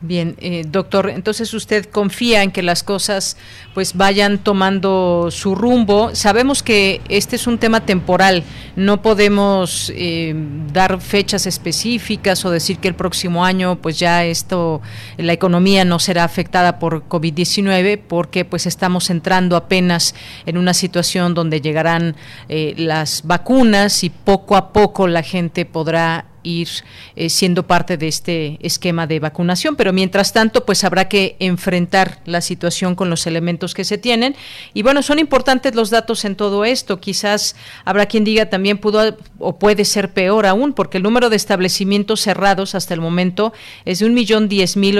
Bien, 0.01 0.35
eh, 0.39 0.65
doctor, 0.67 1.09
entonces 1.09 1.53
usted 1.53 1.85
confía 1.85 2.43
en 2.43 2.51
que 2.51 2.61
las 2.61 2.83
cosas 2.83 3.37
pues 3.73 3.95
vayan 3.95 4.37
tomando 4.37 5.29
su 5.31 5.55
rumbo. 5.55 6.13
Sabemos 6.13 6.61
que 6.63 7.01
este 7.07 7.37
es 7.37 7.47
un 7.47 7.57
tema 7.57 7.85
temporal, 7.85 8.43
no 8.75 9.01
podemos 9.01 9.91
eh, 9.95 10.35
dar 10.73 10.99
fechas 10.99 11.47
específicas 11.47 12.43
o 12.43 12.51
decir 12.51 12.79
que 12.79 12.89
el 12.89 12.93
próximo 12.93 13.45
año 13.45 13.77
pues 13.81 13.97
ya 13.97 14.25
esto, 14.25 14.81
la 15.17 15.31
economía 15.31 15.85
no 15.85 15.97
será 15.99 16.25
afectada 16.25 16.77
por 16.77 17.07
COVID-19 17.07 18.01
porque 18.05 18.43
pues 18.43 18.65
estamos 18.65 19.09
entrando 19.09 19.55
apenas 19.55 20.13
en 20.45 20.57
una 20.57 20.73
situación 20.73 21.33
donde 21.33 21.61
llegarán 21.61 22.17
eh, 22.49 22.73
las 22.77 23.21
vacunas 23.25 24.03
y 24.03 24.09
poco 24.09 24.57
a 24.57 24.73
poco 24.73 25.07
la 25.07 25.23
gente 25.23 25.65
podrá 25.65 26.25
ir 26.45 26.69
eh, 27.15 27.29
siendo 27.29 27.67
parte 27.67 27.97
de 27.97 28.07
este 28.07 28.57
esquema 28.61 29.07
de 29.07 29.19
vacunación, 29.19 29.75
pero 29.75 29.91
mientras 29.91 30.31
tanto, 30.31 30.65
pues 30.65 30.83
habrá 30.83 31.09
que 31.09 31.35
enfrentar 31.39 32.19
la 32.25 32.41
situación 32.41 32.95
con 32.95 33.09
los 33.09 33.27
elementos 33.27 33.73
que 33.73 33.83
se 33.83 33.97
tienen. 33.97 34.35
Y 34.73 34.83
bueno, 34.83 35.01
son 35.01 35.19
importantes 35.19 35.75
los 35.75 35.89
datos 35.89 36.23
en 36.25 36.35
todo 36.35 36.63
esto. 36.63 36.99
Quizás 36.99 37.55
habrá 37.83 38.05
quien 38.05 38.23
diga 38.23 38.49
también 38.49 38.77
pudo 38.77 39.17
o 39.39 39.59
puede 39.59 39.85
ser 39.85 40.13
peor 40.13 40.45
aún, 40.45 40.73
porque 40.73 40.97
el 40.97 41.03
número 41.03 41.29
de 41.29 41.35
establecimientos 41.35 42.21
cerrados 42.21 42.75
hasta 42.75 42.93
el 42.93 43.01
momento 43.01 43.51
es 43.85 43.99
de 43.99 44.05
un 44.05 44.13
millón 44.13 44.47
diez 44.47 44.77
mil 44.77 44.97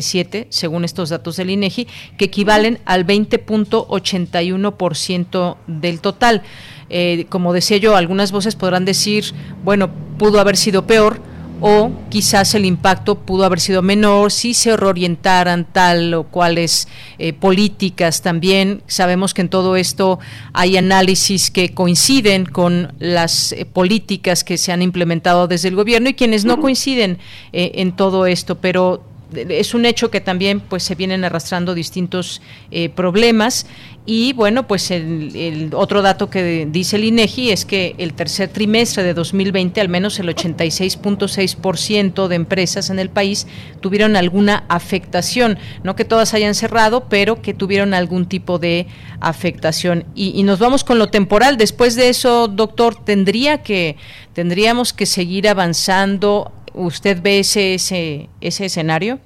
siete, 0.00 0.46
según 0.50 0.84
estos 0.84 1.08
datos 1.10 1.36
del 1.36 1.50
INEGI, 1.50 1.88
que 2.16 2.26
equivalen 2.26 2.78
al 2.84 3.04
20.81% 3.06 5.56
del 5.66 6.00
total. 6.00 6.42
Eh, 6.90 7.26
como 7.28 7.52
decía 7.52 7.76
yo, 7.78 7.96
algunas 7.96 8.32
voces 8.32 8.56
podrán 8.56 8.84
decir, 8.84 9.32
bueno, 9.64 9.90
pudo 10.18 10.40
haber 10.40 10.56
sido 10.56 10.86
peor 10.86 11.20
o 11.60 11.90
quizás 12.10 12.54
el 12.54 12.64
impacto 12.64 13.14
pudo 13.14 13.44
haber 13.44 13.60
sido 13.60 13.82
menor 13.82 14.30
si 14.30 14.52
se 14.54 14.76
reorientaran 14.76 15.64
tal 15.64 16.12
o 16.14 16.24
cuales 16.24 16.88
eh, 17.18 17.32
políticas 17.32 18.22
también. 18.22 18.82
Sabemos 18.86 19.32
que 19.32 19.42
en 19.42 19.48
todo 19.48 19.76
esto 19.76 20.18
hay 20.52 20.76
análisis 20.76 21.50
que 21.50 21.72
coinciden 21.72 22.44
con 22.44 22.92
las 22.98 23.52
eh, 23.52 23.64
políticas 23.64 24.44
que 24.44 24.58
se 24.58 24.72
han 24.72 24.82
implementado 24.82 25.48
desde 25.48 25.68
el 25.68 25.76
gobierno 25.76 26.10
y 26.10 26.14
quienes 26.14 26.44
no 26.44 26.60
coinciden 26.60 27.18
eh, 27.52 27.72
en 27.76 27.92
todo 27.92 28.26
esto, 28.26 28.56
pero 28.56 29.02
es 29.34 29.74
un 29.74 29.86
hecho 29.86 30.10
que 30.10 30.20
también 30.20 30.60
pues 30.60 30.82
se 30.82 30.94
vienen 30.94 31.24
arrastrando 31.24 31.74
distintos 31.74 32.40
eh, 32.70 32.88
problemas. 32.88 33.66
Y 34.08 34.34
bueno 34.34 34.68
pues 34.68 34.92
el, 34.92 35.70
otro 35.74 36.00
dato 36.00 36.30
que 36.30 36.68
dice 36.70 36.94
el 36.94 37.04
INEGI 37.04 37.50
es 37.50 37.64
que 37.64 37.96
el 37.98 38.14
tercer 38.14 38.48
trimestre 38.48 39.02
de 39.02 39.14
2020 39.14 39.80
al 39.80 39.88
menos 39.88 40.20
el 40.20 40.28
86.6% 40.28 42.28
de 42.28 42.36
empresas 42.36 42.90
en 42.90 43.00
el 43.00 43.10
país 43.10 43.48
tuvieron 43.80 44.14
alguna 44.14 44.64
afectación. 44.68 45.58
No 45.82 45.96
que 45.96 46.04
todas 46.04 46.34
hayan 46.34 46.54
cerrado 46.54 47.08
pero 47.08 47.42
que 47.42 47.52
tuvieron 47.52 47.94
algún 47.94 48.26
tipo 48.26 48.60
de 48.60 48.86
afectación. 49.20 50.04
Y, 50.14 50.38
y 50.38 50.44
nos 50.44 50.60
vamos 50.60 50.84
con 50.84 51.00
lo 51.00 51.08
temporal. 51.08 51.56
Después 51.56 51.96
de 51.96 52.08
eso 52.08 52.46
doctor 52.46 53.04
tendría 53.04 53.62
que 53.62 53.96
tendríamos 54.34 54.92
que 54.92 55.06
seguir 55.06 55.48
avanzando 55.48 56.52
¿Usted 56.76 57.22
ve 57.22 57.38
ese, 57.40 57.74
ese, 57.74 58.28
ese 58.40 58.66
escenario? 58.66 59.18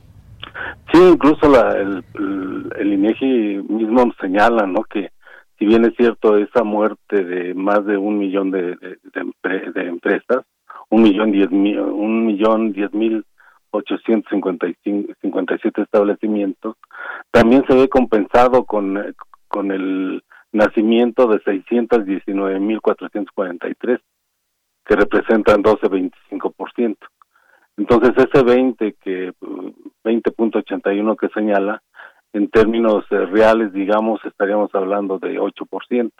Sí, 0.92 1.00
incluso 1.00 1.48
la, 1.48 1.76
el, 1.76 2.04
el, 2.78 2.92
INEGI 2.92 3.62
mismo 3.68 4.12
señala, 4.20 4.66
¿no? 4.66 4.82
Que 4.84 5.10
si 5.58 5.66
bien 5.66 5.84
es 5.84 5.94
cierto 5.96 6.38
esa 6.38 6.64
muerte 6.64 7.24
de 7.24 7.54
más 7.54 7.84
de 7.84 7.96
un 7.96 8.18
millón 8.18 8.50
de, 8.50 8.76
de, 8.76 9.88
empresas, 9.88 10.44
un 10.88 11.02
millón 11.02 11.32
diez 11.32 11.50
mil, 11.50 11.78
un 11.80 12.24
millón 12.26 12.72
diez 12.72 12.92
mil 12.92 13.24
ochocientos 13.72 14.30
cincuenta 14.30 14.66
y 14.68 14.74
siete 15.60 15.82
establecimientos, 15.82 16.76
también 17.30 17.64
se 17.68 17.74
ve 17.74 17.88
compensado 17.88 18.64
con, 18.64 19.14
con 19.48 19.70
el 19.70 20.22
nacimiento 20.52 21.28
de 21.28 21.40
seiscientos 21.40 22.04
diecinueve 22.04 22.58
mil 22.58 22.80
cuatrocientos 22.80 23.32
cuarenta 23.34 23.68
y 23.68 23.74
tres, 23.74 24.00
que 24.84 24.96
representan 24.96 25.62
doce 25.62 25.88
veinticinco 25.88 26.50
por 26.50 26.72
ciento. 26.72 27.06
Entonces 27.80 28.12
ese 28.18 28.44
20 28.44 28.94
que 29.02 29.32
20.81 30.04 31.16
que 31.16 31.28
señala 31.28 31.82
en 32.34 32.50
términos 32.50 33.06
eh, 33.10 33.24
reales, 33.24 33.72
digamos, 33.72 34.20
estaríamos 34.26 34.68
hablando 34.74 35.18
de 35.18 35.40
8%. 35.40 36.12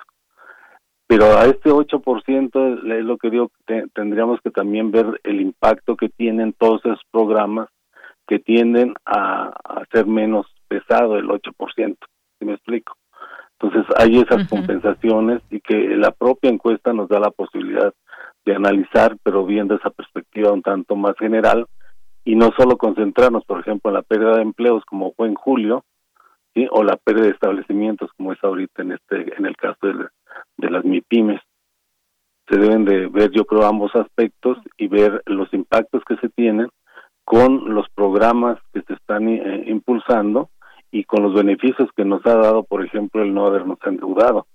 Pero 1.07 1.25
a 1.37 1.45
este 1.45 1.71
8% 1.71 2.99
es 2.99 3.05
lo 3.05 3.19
que 3.19 3.29
digo, 3.29 3.51
tendríamos 3.93 4.41
que 4.41 4.51
también 4.51 4.91
ver 4.91 5.21
el 5.23 5.43
impacto 5.43 5.97
que 5.97 6.09
tienen 6.09 6.55
todos 6.55 6.81
esos 6.87 7.03
programas 7.11 7.69
que 8.27 8.39
tienden 8.39 8.95
a, 9.05 9.53
ser 9.93 10.07
menos 10.07 10.47
pesado 10.67 11.19
el 11.19 11.29
8%, 11.29 11.97
si 12.39 12.45
me 12.47 12.55
explico. 12.55 12.95
Entonces 13.59 13.85
hay 13.99 14.19
esas 14.19 14.49
compensaciones 14.49 15.43
y 15.51 15.61
que 15.61 15.77
la 15.77 16.11
propia 16.13 16.49
encuesta 16.49 16.95
nos 16.95 17.11
da 17.11 17.21
la 17.21 17.31
posibilidad 17.31 17.93
de 18.45 18.55
analizar, 18.55 19.17
pero 19.23 19.45
viendo 19.45 19.75
esa 19.75 19.91
perspectiva 19.91 20.53
un 20.53 20.63
tanto 20.63 20.97
más 20.97 21.17
general 21.19 21.67
y 22.25 22.37
no 22.37 22.51
solo 22.57 22.77
concentrarnos, 22.77 23.45
por 23.45 23.61
ejemplo, 23.61 23.91
en 23.91 23.95
la 23.95 24.03
pérdida 24.03 24.37
de 24.37 24.43
empleos 24.43 24.85
como 24.85 25.13
fue 25.13 25.29
en 25.29 25.35
julio, 25.35 25.85
o 26.71 26.83
la 26.83 26.97
pérdida 26.97 27.25
de 27.25 27.31
establecimientos 27.31 28.11
como 28.17 28.33
es 28.33 28.43
ahorita 28.43 28.83
en 28.83 28.93
este 28.93 29.37
en 29.37 29.47
el 29.47 29.57
caso 29.57 29.79
de, 29.87 30.07
de 30.57 30.71
las 30.71 30.85
MIPIMES. 30.85 31.41
Se 32.49 32.59
deben 32.59 32.85
de 32.85 33.07
ver, 33.07 33.31
yo 33.31 33.45
creo, 33.45 33.65
ambos 33.65 33.95
aspectos 33.95 34.59
y 34.77 34.89
ver 34.89 35.23
los 35.27 35.53
impactos 35.55 36.03
que 36.05 36.17
se 36.17 36.29
tienen 36.31 36.69
con 37.25 37.73
los 37.75 37.89
programas 37.91 38.59
que 38.73 38.83
se 38.83 38.95
están 38.95 39.29
eh, 39.29 39.65
impulsando 39.69 40.51
y 40.91 41.05
con 41.05 41.23
los 41.23 41.35
beneficios 41.35 41.89
que 41.97 42.05
nos 42.05 42.27
ha 42.27 42.35
dado, 42.35 42.65
por 42.65 42.85
ejemplo, 42.85 43.23
el 43.23 43.33
no 43.33 43.47
habernos 43.47 43.79
endeudado, 43.85 44.47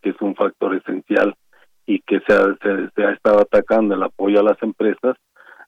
que 0.00 0.10
es 0.10 0.16
un 0.22 0.34
factor 0.34 0.74
esencial 0.74 1.36
y 1.86 2.00
que 2.00 2.20
se 2.26 2.34
ha, 2.34 2.56
se, 2.94 3.04
ha 3.04 3.12
estado 3.12 3.40
atacando 3.40 3.94
el 3.94 4.02
apoyo 4.02 4.40
a 4.40 4.44
las 4.44 4.60
empresas 4.62 5.16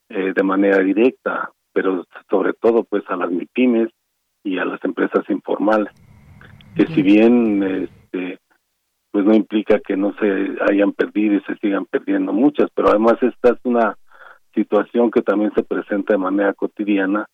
eh, 0.08 0.32
de 0.34 0.42
manera 0.42 0.78
directa, 0.78 1.50
pero 1.72 2.04
sobre 2.28 2.52
todo 2.54 2.84
pues 2.84 3.04
a 3.08 3.16
las 3.16 3.30
MIPIMES 3.30 3.88
y 4.42 4.58
a 4.58 4.64
las 4.64 4.82
empresas 4.84 5.28
informales, 5.28 5.92
que 6.74 6.86
si 6.88 7.02
bien 7.02 7.62
este, 7.62 8.40
pues 9.10 9.24
no 9.24 9.34
implica 9.34 9.80
que 9.80 9.96
no 9.96 10.14
se 10.14 10.56
hayan 10.68 10.92
perdido 10.92 11.34
y 11.36 11.40
se 11.42 11.56
sigan 11.56 11.86
perdiendo 11.86 12.32
muchas, 12.32 12.68
pero 12.74 12.88
además 12.88 13.14
esta 13.22 13.50
es 13.50 13.58
una 13.64 13.96
situación 14.54 15.10
que 15.10 15.22
también 15.22 15.52
se 15.54 15.62
presenta 15.62 16.14
de 16.14 16.18
manera 16.18 16.52
cotidiana, 16.54 17.26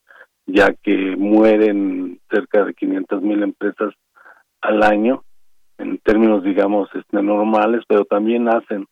ya 0.46 0.74
que 0.74 1.16
mueren 1.16 2.20
cerca 2.30 2.64
de 2.64 2.74
500 2.74 3.22
mil 3.22 3.42
empresas 3.42 3.94
al 4.60 4.82
año 4.82 5.24
en 5.78 5.98
términos, 5.98 6.42
digamos, 6.44 6.88
este, 6.94 7.22
normales, 7.22 7.82
pero 7.88 8.04
también 8.04 8.48
hacen 8.48 8.86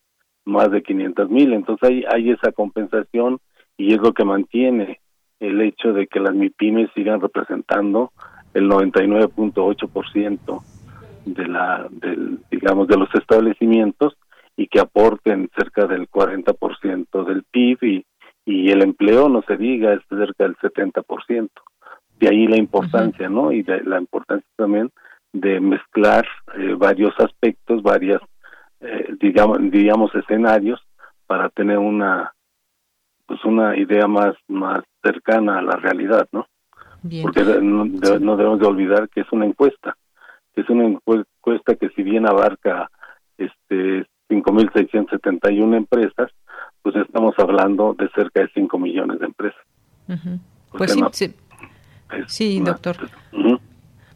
más 0.45 0.71
de 0.71 0.83
500 0.83 1.31
mil. 1.31 1.53
Entonces 1.53 1.89
hay, 1.89 2.05
hay 2.13 2.31
esa 2.31 2.53
compensación 2.53 3.39
y 3.77 3.93
es 3.95 4.01
lo 4.01 4.13
que 4.13 4.25
mantiene 4.25 5.01
el 5.41 5.61
hecho 5.61 5.93
de 5.93 6.07
que 6.07 6.21
las 6.21 6.35
MIPIMES 6.35 6.91
sigan 6.95 7.21
representando 7.21 8.13
el 8.55 8.69
99.8% 8.69 10.63
de 11.25 11.47
la 11.47 11.87
del 11.91 12.41
digamos 12.51 12.89
de 12.89 12.97
los 12.97 13.09
establecimientos 13.15 14.17
y 14.57 14.67
que 14.67 14.81
aporten 14.81 15.49
cerca 15.57 15.87
del 15.87 16.09
40% 16.11 17.25
del 17.25 17.45
PIB 17.45 17.79
y, 17.83 18.05
y 18.45 18.71
el 18.71 18.83
empleo 18.83 19.29
no 19.29 19.43
se 19.43 19.57
diga 19.57 19.95
es 19.95 20.01
cerca 20.09 20.45
del 20.45 20.57
70%. 20.57 21.49
De 22.19 22.29
ahí 22.29 22.47
la 22.47 22.57
importancia, 22.57 23.29
¿no? 23.29 23.51
Y 23.51 23.65
la 23.65 23.99
importancia 23.99 24.49
también 24.57 24.91
de 25.33 25.61
mezclar 25.61 26.27
eh, 26.59 26.75
varios 26.77 27.19
aspectos, 27.19 27.83
varias, 27.83 28.21
eh, 28.81 29.15
digamos, 29.21 29.59
digamos, 29.71 30.15
escenarios 30.15 30.81
para 31.27 31.49
tener 31.49 31.79
una, 31.79 32.35
pues 33.27 33.43
una 33.45 33.77
idea 33.77 34.07
más, 34.07 34.35
más 34.49 34.85
cercana 35.03 35.59
a 35.59 35.63
la 35.63 35.77
realidad, 35.77 36.29
¿no? 36.33 36.47
Porque 37.23 37.43
no, 37.43 37.85
debemos 38.37 38.61
de 38.61 38.67
olvidar 38.67 39.09
que 39.09 39.23
es 39.23 39.33
una 39.33 39.45
encuesta, 39.45 39.97
que 40.55 40.61
es 40.61 40.71
una 40.71 40.85
encuesta 40.85 41.75
que 41.75 41.89
si 41.97 42.03
bien 42.05 42.29
abarca 42.29 42.89
este 43.37 44.07
5.671 44.29 45.77
empresas, 45.77 46.31
pues 46.81 46.95
estamos 46.95 47.35
hablando 47.39 47.95
de 47.99 48.09
cerca 48.11 48.43
de 48.43 48.51
5 48.55 48.79
millones 48.79 49.19
de 49.19 49.27
empresas. 49.27 49.63
Pues 50.71 50.97
sí, 51.13 51.35
sí, 52.29 52.61
doctor 52.61 52.97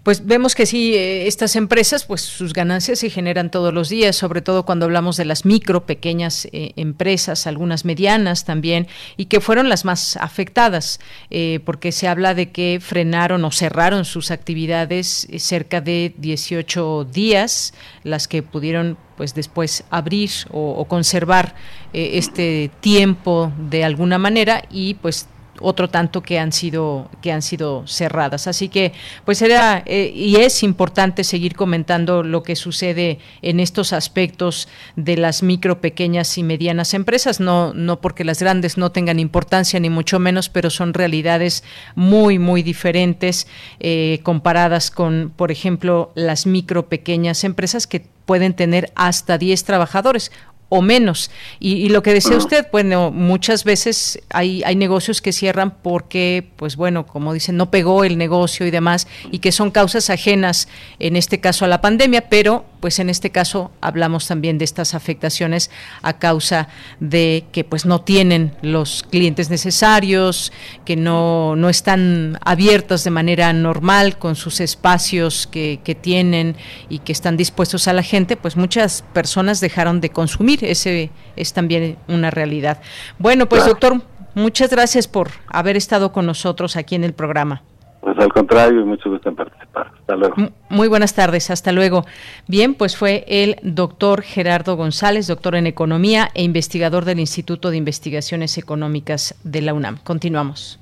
pues 0.07 0.25
vemos 0.25 0.55
que 0.55 0.67
sí, 0.67 0.95
eh, 0.95 1.27
estas 1.27 1.57
empresas, 1.57 2.05
pues 2.05 2.21
sus 2.21 2.53
ganancias 2.53 3.01
se 3.01 3.11
generan 3.11 3.51
todos 3.51 3.75
los 3.75 3.89
días, 3.89 4.15
sobre 4.15 4.41
todo 4.41 4.65
cuando 4.65 4.85
hablamos 4.85 5.17
de 5.17 5.25
las 5.25 5.45
micro, 5.45 5.85
pequeñas 5.85 6.47
eh, 6.53 6.75
empresas, 6.77 7.49
algunas 7.49 7.85
medianas 7.85 8.45
también, 8.45 8.87
y 9.17 9.25
que 9.25 9.41
fueron 9.41 9.69
las 9.69 9.85
más 9.85 10.17
afectadas, 10.19 11.01
eh, 11.31 11.59
porque 11.65 11.91
se 11.91 12.07
habla 12.07 12.35
de 12.35 12.53
que 12.53 12.79
frenaron 12.81 13.45
o 13.45 13.51
cerraron 13.51 14.05
sus 14.05 14.31
actividades 14.31 15.27
cerca 15.39 15.81
de 15.81 16.15
18 16.19 17.09
días, 17.13 17.75
las 18.05 18.29
que 18.29 18.45
pudieron 18.45 18.99
pues 19.17 19.35
después 19.35 19.83
abrir 19.91 20.31
o, 20.53 20.71
o 20.79 20.85
conservar 20.85 21.57
este 21.93 22.71
tiempo 22.81 23.51
de 23.59 23.83
alguna 23.83 24.19
manera 24.19 24.63
y 24.71 24.95
pues 24.95 25.27
otro 25.61 25.89
tanto 25.89 26.23
que 26.23 26.39
han 26.39 26.53
sido 26.53 27.11
que 27.23 27.33
han 27.33 27.43
sido 27.43 27.87
cerradas. 27.87 28.47
Así 28.47 28.69
que 28.69 28.93
pues 29.25 29.43
era 29.43 29.83
eh, 29.87 30.13
y 30.15 30.37
es 30.37 30.63
importante 30.63 31.25
seguir 31.25 31.55
comentando 31.55 32.23
lo 32.23 32.43
que 32.43 32.57
sucede 32.57 33.19
en 33.43 33.61
estos 33.61 33.93
aspectos 33.93 34.69
de 34.97 35.17
las 35.17 35.43
micro 35.43 35.81
pequeñas 35.81 36.39
y 36.39 36.43
medianas 36.43 36.95
empresas. 36.95 37.41
No 37.41 37.73
no 37.75 38.01
porque 38.01 38.25
las 38.25 38.41
grandes 38.41 38.79
no 38.79 38.93
tengan 38.93 39.19
importancia 39.19 39.81
ni 39.81 39.91
mucho 39.91 40.19
menos 40.19 40.49
pero 40.49 40.71
son 40.71 40.95
realidades 40.95 41.65
muy 41.95 42.39
muy 42.39 42.63
diferentes 42.63 43.47
eh, 43.81 44.21
comparadas 44.23 44.91
con 44.91 45.33
por 45.37 45.51
ejemplo 45.51 46.13
las 46.15 46.47
micro 46.47 46.89
pequeñas 46.89 47.45
empresas 47.45 47.87
que 47.87 48.07
pueden 48.27 48.55
tener 48.55 48.93
hasta 48.97 49.39
10 49.39 49.65
trabajadores 49.65 50.33
o 50.69 50.83
menos. 50.83 51.31
Y, 51.61 51.89
lo 51.91 52.03
que 52.03 52.13
decía 52.13 52.37
usted, 52.37 52.67
bueno, 52.73 53.13
muchas 53.13 53.63
veces 53.63 54.21
hay, 54.31 54.63
hay 54.65 54.75
negocios 54.75 55.23
que 55.23 55.33
cierran 55.33 55.71
porque, 55.83 56.51
pues 56.57 56.77
bueno, 56.77 57.07
como 57.07 57.33
dicen, 57.33 57.57
no 57.57 57.71
pegó 57.71 58.03
el 58.03 58.19
negocio 58.19 58.67
y 58.67 58.71
demás, 58.71 59.07
y 59.31 59.39
que 59.39 59.53
son 59.53 59.71
causas 59.71 60.11
ajenas, 60.11 60.69
en 60.99 61.15
este 61.15 61.41
caso 61.41 61.65
a 61.65 61.69
la 61.69 61.81
pandemia, 61.81 62.29
pero 62.29 62.65
pues 62.81 62.99
en 62.99 63.11
este 63.11 63.31
caso 63.31 63.71
hablamos 63.81 64.27
también 64.27 64.59
de 64.59 64.65
estas 64.65 64.95
afectaciones 64.95 65.71
a 66.03 66.19
causa 66.19 66.69
de 67.01 67.45
que 67.53 67.65
pues 67.65 67.87
no 67.87 68.01
tienen 68.01 68.55
los 68.63 69.05
clientes 69.05 69.51
necesarios, 69.51 70.53
que 70.85 70.97
no, 70.97 71.57
no 71.57 71.69
están 71.69 72.39
abiertas 72.45 73.05
de 73.05 73.11
manera 73.11 73.53
normal 73.53 74.19
con 74.19 74.37
sus 74.37 74.61
espacios 74.61 75.47
que, 75.47 75.81
que 75.85 75.95
tienen 75.95 76.57
y 76.89 76.99
que 77.01 77.13
están 77.13 77.37
dispuestos 77.37 77.89
a 77.89 77.93
la 77.93 78.03
gente, 78.03 78.37
pues 78.37 78.57
muchas 78.57 79.03
personas 79.13 79.61
dejaron 79.61 80.01
de 80.01 80.11
consumir 80.11 80.56
ese 80.63 81.11
es 81.37 81.53
también 81.53 81.97
una 82.09 82.31
realidad. 82.31 82.81
Bueno, 83.19 83.47
pues 83.47 83.67
doctor, 83.67 84.01
Muchas 84.37 84.69
gracias 84.69 85.09
por 85.09 85.29
haber 85.47 85.79
estado 85.79 86.13
con 86.13 86.27
nosotros 86.27 86.77
aquí 86.77 86.95
en 86.95 87.05
el 87.05 87.15
programa. 87.15 87.63
Pues 88.03 88.19
al 88.19 88.31
contrario, 88.31 88.85
mucho 88.85 89.09
gusto 89.09 89.31
en 89.31 89.35
participar. 89.35 89.91
Hasta 89.99 90.15
luego. 90.15 90.35
Muy 90.69 90.89
buenas 90.89 91.15
tardes, 91.15 91.51
hasta 91.51 91.73
luego. 91.73 92.05
Bien, 92.47 92.75
pues 92.75 92.99
fue 92.99 93.25
el 93.29 93.57
doctor 93.63 94.21
Gerardo 94.21 94.77
González, 94.77 95.27
doctor 95.27 95.55
en 95.55 95.67
Economía 95.67 96.29
e 96.35 96.43
investigador 96.43 97.07
del 97.07 97.19
Instituto 97.19 97.71
de 97.71 97.79
Investigaciones 97.79 98.59
Económicas 98.59 99.35
de 99.43 99.63
la 99.63 99.73
UNAM. 99.73 99.97
Continuamos. 100.05 100.79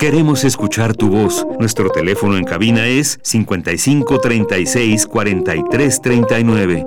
Queremos 0.00 0.42
escuchar 0.42 0.96
tu 0.96 1.10
voz. 1.10 1.46
Nuestro 1.60 1.90
teléfono 1.90 2.36
en 2.36 2.42
cabina 2.42 2.88
es 2.88 3.20
55 3.22 4.18
36 4.18 5.06
43 5.06 6.02
39. 6.02 6.86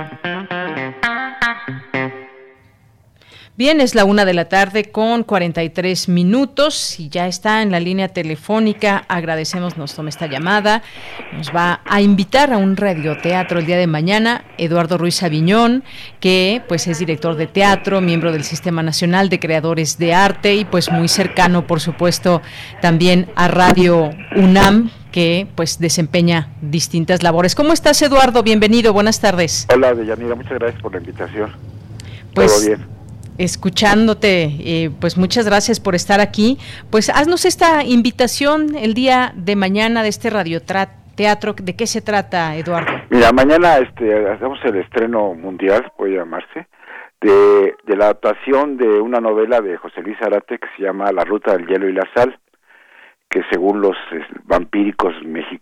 Bien, 3.57 3.81
es 3.81 3.95
la 3.95 4.05
una 4.05 4.23
de 4.23 4.33
la 4.33 4.45
tarde 4.45 4.91
con 4.91 5.23
43 5.23 6.07
minutos 6.07 6.97
y 7.01 7.09
ya 7.09 7.27
está 7.27 7.61
en 7.61 7.69
la 7.69 7.81
línea 7.81 8.07
telefónica. 8.07 9.03
Agradecemos 9.09 9.77
nos 9.77 9.93
tome 9.93 10.09
esta 10.09 10.27
llamada. 10.27 10.83
Nos 11.33 11.53
va 11.53 11.81
a 11.83 11.99
invitar 11.99 12.53
a 12.53 12.57
un 12.57 12.77
radioteatro 12.77 13.59
el 13.59 13.65
día 13.65 13.77
de 13.77 13.87
mañana 13.87 14.45
Eduardo 14.57 14.97
Ruiz 14.97 15.21
Aviñón, 15.21 15.83
que 16.21 16.61
pues 16.69 16.87
es 16.87 16.99
director 16.99 17.35
de 17.35 17.45
teatro, 17.45 17.99
miembro 17.99 18.31
del 18.31 18.45
Sistema 18.45 18.83
Nacional 18.83 19.27
de 19.27 19.41
Creadores 19.41 19.97
de 19.97 20.13
Arte 20.13 20.55
y 20.55 20.63
pues 20.63 20.89
muy 20.89 21.09
cercano, 21.09 21.67
por 21.67 21.81
supuesto, 21.81 22.41
también 22.81 23.29
a 23.35 23.49
Radio 23.49 24.11
UNAM, 24.33 24.91
que 25.11 25.45
pues 25.55 25.77
desempeña 25.77 26.47
distintas 26.61 27.21
labores. 27.21 27.53
¿Cómo 27.55 27.73
estás, 27.73 28.01
Eduardo? 28.01 28.43
Bienvenido, 28.43 28.93
buenas 28.93 29.19
tardes. 29.19 29.67
Hola, 29.73 29.93
Deyanira, 29.93 30.35
muchas 30.35 30.53
gracias 30.53 30.81
por 30.81 30.93
la 30.93 30.99
invitación. 30.99 31.51
Pues, 32.33 32.55
Todo 32.55 32.65
bien 32.65 33.00
escuchándote, 33.37 34.43
eh, 34.59 34.91
pues 34.99 35.17
muchas 35.17 35.45
gracias 35.45 35.79
por 35.79 35.95
estar 35.95 36.19
aquí. 36.19 36.57
Pues 36.89 37.09
haznos 37.09 37.45
esta 37.45 37.83
invitación 37.83 38.75
el 38.75 38.93
día 38.93 39.33
de 39.35 39.55
mañana 39.55 40.03
de 40.03 40.09
este 40.09 40.29
radioteatro. 40.29 41.53
¿De 41.61 41.75
qué 41.75 41.87
se 41.87 42.01
trata, 42.01 42.55
Eduardo? 42.55 42.91
Mira, 43.09 43.31
mañana 43.31 43.77
este, 43.77 44.29
hacemos 44.29 44.59
el 44.63 44.77
estreno 44.77 45.33
mundial, 45.33 45.91
puede 45.97 46.15
llamarse, 46.15 46.67
de, 47.21 47.75
de 47.85 47.95
la 47.95 48.05
adaptación 48.05 48.77
de 48.77 48.99
una 48.99 49.19
novela 49.19 49.61
de 49.61 49.77
José 49.77 50.01
Luis 50.01 50.17
Arate 50.21 50.57
que 50.57 50.67
se 50.75 50.83
llama 50.83 51.11
La 51.11 51.23
Ruta 51.23 51.53
del 51.53 51.67
Hielo 51.67 51.87
y 51.87 51.93
la 51.93 52.07
Sal 52.15 52.37
que 53.31 53.41
según 53.49 53.81
los 53.81 53.95
vampíricos 54.43 55.15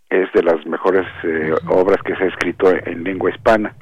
es 0.10 0.34
de 0.34 0.44
las 0.44 0.66
mejores 0.66 1.06
eh, 1.24 1.54
obras 1.68 2.02
que 2.04 2.16
se 2.16 2.24
ha 2.24 2.28
escrito 2.28 2.72
en, 2.72 3.04
lengua 3.04 3.30
hispana 3.30 3.76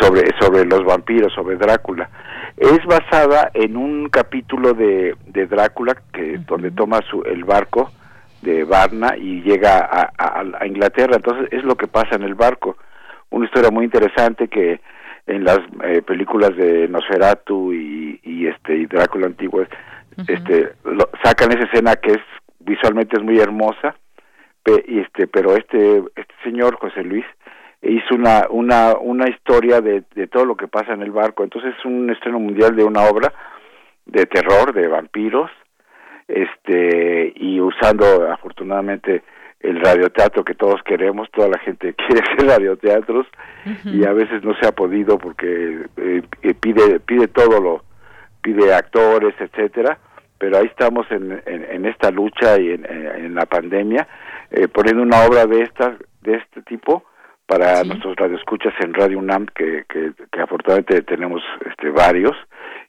sobre 0.00 0.30
sobre 0.40 0.64
los 0.64 0.84
vampiros 0.84 1.32
sobre 1.32 1.56
Drácula. 1.56 2.08
Es 2.56 2.84
basada 2.84 3.50
en 3.54 3.76
un 3.76 4.08
capítulo 4.08 4.74
de, 4.74 5.14
de 5.26 5.46
Drácula 5.46 5.96
que 6.12 6.38
donde 6.38 6.70
toma 6.70 7.00
su 7.08 7.22
el 7.22 7.44
barco 7.44 7.90
de 8.42 8.64
Varna 8.64 9.16
y 9.16 9.42
llega 9.42 9.78
a, 9.78 10.10
a, 10.18 10.66
Inglaterra. 10.66 11.16
Entonces 11.16 11.48
es 11.52 11.62
lo 11.62 11.76
que 11.76 11.86
pasa 11.86 12.16
en 12.16 12.22
el 12.22 12.34
barco. 12.34 12.76
Una 13.30 13.46
historia 13.46 13.70
muy 13.70 13.84
interesante 13.84 14.48
que 14.48 14.80
en 15.26 15.44
las 15.44 15.60
eh, 15.84 16.02
películas 16.02 16.56
de 16.56 16.88
Nosferatu 16.88 17.72
y, 17.72 18.20
y 18.24 18.46
este 18.46 18.76
y 18.76 18.86
Drácula 18.86 19.26
antiguo 19.26 19.64
este 20.26 20.72
sacan 21.24 21.52
esa 21.52 21.64
escena 21.64 21.96
que 21.96 22.12
es 22.12 22.20
visualmente 22.58 23.16
es 23.16 23.22
muy 23.22 23.38
hermosa 23.38 23.94
y 24.86 25.00
este 25.00 25.26
pero 25.26 25.56
este 25.56 26.02
este 26.16 26.34
señor 26.44 26.76
José 26.76 27.02
Luis 27.02 27.24
hizo 27.82 28.14
una 28.14 28.46
una 28.50 28.96
una 28.98 29.28
historia 29.28 29.80
de, 29.80 30.04
de 30.14 30.26
todo 30.26 30.44
lo 30.44 30.56
que 30.56 30.68
pasa 30.68 30.92
en 30.92 31.02
el 31.02 31.10
barco. 31.10 31.44
Entonces 31.44 31.74
es 31.78 31.84
un 31.84 32.10
estreno 32.10 32.38
mundial 32.38 32.76
de 32.76 32.84
una 32.84 33.04
obra 33.04 33.32
de 34.06 34.26
terror 34.26 34.72
de 34.72 34.88
vampiros 34.88 35.50
este 36.28 37.32
y 37.36 37.60
usando 37.60 38.30
afortunadamente 38.30 39.22
el 39.60 39.80
radioteatro 39.80 40.44
que 40.44 40.54
todos 40.54 40.82
queremos. 40.84 41.30
Toda 41.30 41.48
la 41.48 41.58
gente 41.58 41.94
quiere 42.06 42.22
hacer 42.22 42.46
radioteatros 42.46 43.26
y 43.84 44.04
a 44.04 44.12
veces 44.12 44.42
no 44.42 44.54
se 44.58 44.66
ha 44.66 44.72
podido 44.72 45.18
porque 45.18 45.86
eh, 45.96 46.22
eh, 46.42 46.54
pide 46.54 47.00
pide 47.00 47.28
todo 47.28 47.60
lo 47.60 47.84
pide 48.42 48.74
actores 48.74 49.34
etcétera. 49.38 49.98
Pero 50.38 50.56
ahí 50.56 50.64
estamos 50.64 51.06
en, 51.10 51.42
en, 51.44 51.84
esta 51.84 52.10
lucha 52.10 52.58
y 52.58 52.70
en, 52.70 52.86
en 52.86 53.34
la 53.34 53.44
pandemia 53.44 54.08
eh, 54.50 54.68
poniendo 54.68 55.02
una 55.02 55.26
obra 55.26 55.44
de 55.44 55.60
esta 55.60 55.98
de 56.22 56.36
este 56.36 56.62
tipo 56.62 57.04
para 57.50 57.82
nuestros 57.82 58.14
radioescuchas 58.14 58.72
en 58.78 58.94
Radio 58.94 59.18
UNAM 59.18 59.46
que, 59.46 59.84
que, 59.88 60.12
afortunadamente 60.40 61.02
tenemos 61.02 61.42
este 61.68 61.90
varios 61.90 62.36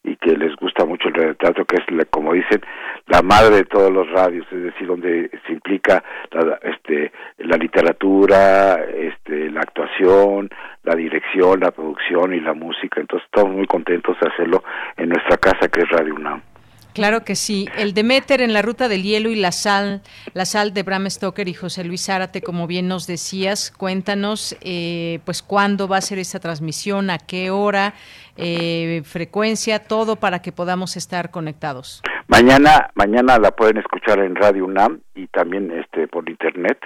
y 0.03 0.15
que 0.17 0.37
les 0.37 0.55
gusta 0.55 0.85
mucho 0.85 1.07
el 1.07 1.15
radioteatro 1.15 1.65
que 1.65 1.77
es 1.77 2.07
como 2.11 2.33
dicen 2.33 2.61
la 3.07 3.23
madre 3.23 3.55
de 3.55 3.65
todos 3.65 3.91
los 3.91 4.07
radios 4.11 4.45
es 4.51 4.61
decir 4.61 4.85
donde 4.85 5.31
se 5.47 5.53
implica 5.53 6.03
la, 6.29 6.59
este 6.61 7.11
la 7.39 7.57
literatura 7.57 8.75
este 8.85 9.49
la 9.49 9.61
actuación 9.61 10.51
la 10.83 10.93
dirección 10.95 11.59
la 11.59 11.71
producción 11.71 12.31
y 12.35 12.39
la 12.39 12.53
música. 12.53 13.01
Entonces 13.01 13.25
estamos 13.25 13.55
muy 13.55 13.65
contentos 13.65 14.15
de 14.19 14.27
hacerlo 14.27 14.63
en 14.95 15.09
nuestra 15.09 15.37
casa 15.37 15.69
que 15.69 15.81
es 15.81 15.89
Radio 15.89 16.13
UNAM 16.13 16.50
Claro 16.93 17.23
que 17.23 17.35
sí. 17.35 17.67
El 17.77 17.93
Demeter 17.93 18.41
en 18.41 18.53
la 18.53 18.61
ruta 18.61 18.89
del 18.89 19.03
hielo 19.03 19.29
y 19.29 19.35
la 19.35 19.51
sal, 19.51 20.01
la 20.33 20.45
sal 20.45 20.73
de 20.73 20.83
Bram 20.83 21.09
Stoker 21.09 21.47
y 21.47 21.53
José 21.53 21.85
Luis 21.85 22.05
Zárate, 22.05 22.41
como 22.41 22.67
bien 22.67 22.87
nos 22.87 23.07
decías, 23.07 23.71
cuéntanos, 23.71 24.57
eh, 24.61 25.19
pues 25.23 25.41
cuándo 25.41 25.87
va 25.87 25.97
a 25.97 26.01
ser 26.01 26.19
esa 26.19 26.39
transmisión, 26.39 27.09
a 27.09 27.17
qué 27.17 27.49
hora, 27.49 27.93
eh, 28.35 29.01
frecuencia, 29.05 29.79
todo 29.79 30.17
para 30.17 30.41
que 30.41 30.51
podamos 30.51 30.97
estar 30.97 31.31
conectados. 31.31 32.01
Mañana, 32.27 32.89
mañana 32.95 33.37
la 33.37 33.51
pueden 33.51 33.77
escuchar 33.77 34.19
en 34.19 34.35
Radio 34.35 34.65
UNAM 34.65 34.99
y 35.15 35.27
también 35.27 35.71
este 35.71 36.07
por 36.07 36.29
internet 36.29 36.77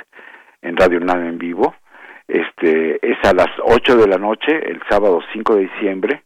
en 0.61 0.77
Radio 0.77 0.99
UNAM 0.99 1.25
en 1.25 1.37
vivo. 1.39 1.75
Este 2.27 2.99
es 3.01 3.17
a 3.23 3.33
las 3.33 3.49
8 3.63 3.97
de 3.97 4.07
la 4.07 4.17
noche, 4.17 4.51
el 4.69 4.81
sábado 4.89 5.19
5 5.33 5.55
de 5.55 5.61
diciembre, 5.61 6.23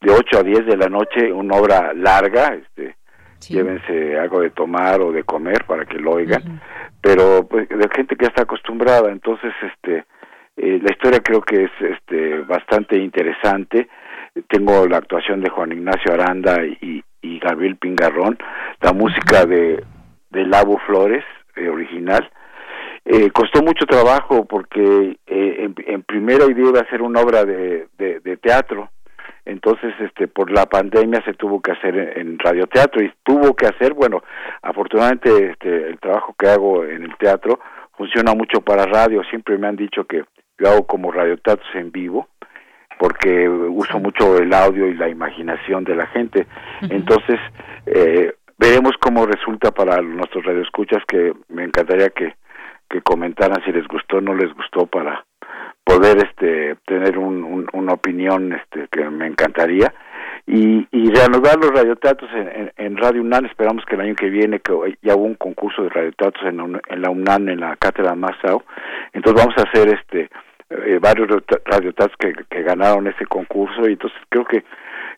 de 0.00 0.12
8 0.12 0.38
a 0.38 0.42
10 0.42 0.66
de 0.66 0.76
la 0.76 0.88
noche, 0.88 1.32
una 1.32 1.56
obra 1.56 1.92
larga, 1.94 2.54
este 2.54 2.96
llévense 3.48 4.18
algo 4.18 4.40
de 4.40 4.50
tomar 4.50 5.00
o 5.00 5.12
de 5.12 5.24
comer 5.24 5.64
para 5.66 5.84
que 5.84 5.98
lo 5.98 6.12
oigan, 6.12 6.60
pero 7.00 7.46
pues 7.48 7.68
de 7.68 7.88
gente 7.94 8.16
que 8.16 8.26
está 8.26 8.42
acostumbrada, 8.42 9.10
entonces 9.10 9.52
este 9.62 10.04
eh, 10.56 10.78
la 10.82 10.92
historia 10.92 11.20
creo 11.20 11.40
que 11.40 11.64
es 11.64 11.70
este 11.80 12.40
bastante 12.40 12.98
interesante. 12.98 13.88
Tengo 14.48 14.86
la 14.86 14.98
actuación 14.98 15.40
de 15.40 15.50
Juan 15.50 15.72
Ignacio 15.72 16.12
Aranda 16.12 16.64
y, 16.64 17.02
y 17.20 17.38
Gabriel 17.38 17.76
Pingarrón, 17.76 18.38
la 18.80 18.92
música 18.92 19.46
de, 19.46 19.82
de 20.30 20.46
Lavo 20.46 20.78
Flores, 20.86 21.24
eh, 21.56 21.68
original. 21.68 22.30
Eh, 23.04 23.30
costó 23.30 23.62
mucho 23.62 23.84
trabajo 23.84 24.44
porque 24.44 25.18
en, 25.26 25.74
en, 25.86 26.02
primera 26.04 26.44
idea 26.44 26.68
iba 26.68 26.80
a 26.80 26.88
ser 26.88 27.02
una 27.02 27.20
obra 27.20 27.44
de, 27.44 27.88
de, 27.98 28.20
de 28.20 28.36
teatro, 28.36 28.90
entonces 29.44 29.92
este 30.00 30.28
por 30.28 30.50
la 30.50 30.66
pandemia 30.66 31.22
se 31.24 31.34
tuvo 31.34 31.60
que 31.60 31.72
hacer 31.72 31.96
en, 32.16 32.38
radioteatro 32.38 33.02
y 33.02 33.12
tuvo 33.22 33.54
que 33.54 33.66
hacer 33.66 33.94
bueno 33.94 34.22
afortunadamente 34.62 35.50
este 35.50 35.88
el 35.88 35.98
trabajo 35.98 36.34
que 36.38 36.48
hago 36.48 36.84
en 36.84 37.04
el 37.04 37.16
teatro 37.16 37.60
funciona 37.96 38.34
mucho 38.34 38.60
para 38.60 38.86
radio. 38.86 39.22
Siempre 39.24 39.58
me 39.58 39.68
han 39.68 39.76
dicho 39.76 40.04
que 40.04 40.24
yo 40.58 40.68
hago 40.68 40.86
como 40.86 41.12
radioteatros 41.12 41.68
en 41.74 41.92
vivo 41.92 42.28
porque 42.98 43.48
uso 43.48 43.98
mucho 43.98 44.38
el 44.38 44.52
audio 44.54 44.86
y 44.86 44.94
la 44.94 45.08
imaginación 45.08 45.82
de 45.82 45.96
la 45.96 46.06
gente. 46.06 46.46
Entonces 46.82 47.40
eh, 47.86 48.34
veremos 48.58 48.92
cómo 49.00 49.26
resulta 49.26 49.72
para 49.72 50.00
nuestros 50.00 50.44
radioescuchas 50.44 51.02
que 51.06 51.32
me 51.48 51.64
encantaría 51.64 52.10
que 52.10 52.34
que 52.92 53.00
comentaran 53.00 53.64
si 53.64 53.72
les 53.72 53.88
gustó 53.88 54.18
o 54.18 54.20
no 54.20 54.34
les 54.34 54.52
gustó 54.52 54.86
para 54.86 55.24
poder 55.84 56.18
este 56.18 56.76
tener 56.86 57.18
un, 57.18 57.66
una 57.72 57.92
opinión 57.92 58.52
este 58.52 58.88
que 58.90 59.08
me 59.10 59.26
encantaría. 59.26 59.92
Y, 60.46 60.88
y 60.90 61.10
reanudar 61.10 61.56
los 61.58 61.70
radioteatros 61.70 62.28
en, 62.34 62.72
en, 62.76 62.96
Radio 62.96 63.20
UNAM 63.20 63.46
esperamos 63.46 63.84
que 63.84 63.94
el 63.94 64.00
año 64.00 64.14
que 64.16 64.28
viene 64.28 64.58
que 64.58 64.72
ya 65.00 65.14
hubo 65.14 65.24
un 65.24 65.36
concurso 65.36 65.84
de 65.84 65.90
radioteatros 65.90 66.44
en, 66.46 66.80
en 66.88 67.02
la 67.02 67.10
UNAM 67.10 67.48
en 67.48 67.60
la 67.60 67.76
cátedra 67.76 68.16
Massau. 68.16 68.62
Entonces 69.12 69.44
vamos 69.44 69.56
a 69.58 69.68
hacer 69.68 69.88
este 69.88 70.30
eh, 70.70 70.98
varios 71.00 71.28
radioteatros 71.64 72.16
que, 72.18 72.32
que 72.50 72.62
ganaron 72.62 73.06
ese 73.06 73.24
concurso. 73.26 73.88
Y 73.88 73.92
entonces 73.92 74.18
creo 74.30 74.44
que 74.44 74.64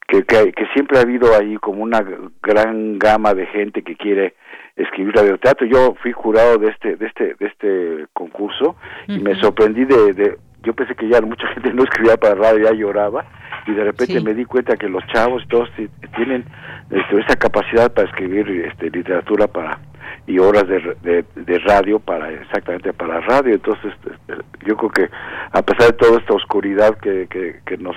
que, 0.07 0.25
que, 0.25 0.67
siempre 0.75 0.99
ha 0.99 1.03
habido 1.03 1.35
ahí 1.35 1.57
como 1.57 1.83
una 1.83 2.05
gran 2.43 2.99
gama 2.99 3.35
de 3.35 3.47
gente 3.47 3.83
que 3.83 3.97
quiere 3.97 4.35
escribir 4.77 5.15
radioteatro. 5.15 5.67
Yo 5.67 5.95
fui 6.03 6.12
jurado 6.12 6.59
de 6.59 6.69
este 6.69 6.97
de 6.97 7.07
este 7.07 7.35
de 7.35 7.47
este 7.47 8.07
concurso 8.12 8.77
y 9.07 9.19
me 9.19 9.35
sorprendí 9.41 9.85
de, 9.85 10.12
de, 10.12 10.37
yo 10.65 10.75
pensé 10.75 10.95
que 10.95 11.09
ya 11.09 11.21
mucha 11.21 11.47
gente 11.55 11.73
no 11.73 11.85
escribía 11.85 12.17
para 12.17 12.35
radio, 12.35 12.65
ya 12.65 12.73
lloraba, 12.73 13.25
y 13.67 13.73
de 13.73 13.85
repente 13.85 14.21
me 14.21 14.35
di 14.35 14.45
cuenta 14.45 14.77
que 14.77 14.89
los 14.89 15.07
chavos 15.07 15.43
todos 15.49 15.69
tienen 16.17 16.45
este, 16.91 17.21
esa 17.21 17.37
capacidad 17.37 17.93
para 17.93 18.09
escribir 18.09 18.49
este, 18.51 18.91
literatura 18.91 19.47
para 19.47 19.79
y 20.27 20.39
horas 20.39 20.67
de, 20.69 21.25
de, 21.35 21.59
radio 21.61 21.99
para 21.99 22.31
exactamente 22.31 22.93
para 22.93 23.21
radio. 23.21 23.55
Entonces, 23.55 23.93
este, 24.11 24.43
yo 24.67 24.77
creo 24.77 24.91
que 24.91 25.11
a 25.53 25.62
pesar 25.62 25.89
de 25.89 25.93
toda 25.95 26.19
esta 26.19 26.35
oscuridad 26.35 26.97
que, 26.99 27.27
que, 27.29 27.61
que 27.67 27.77
nos 27.77 27.97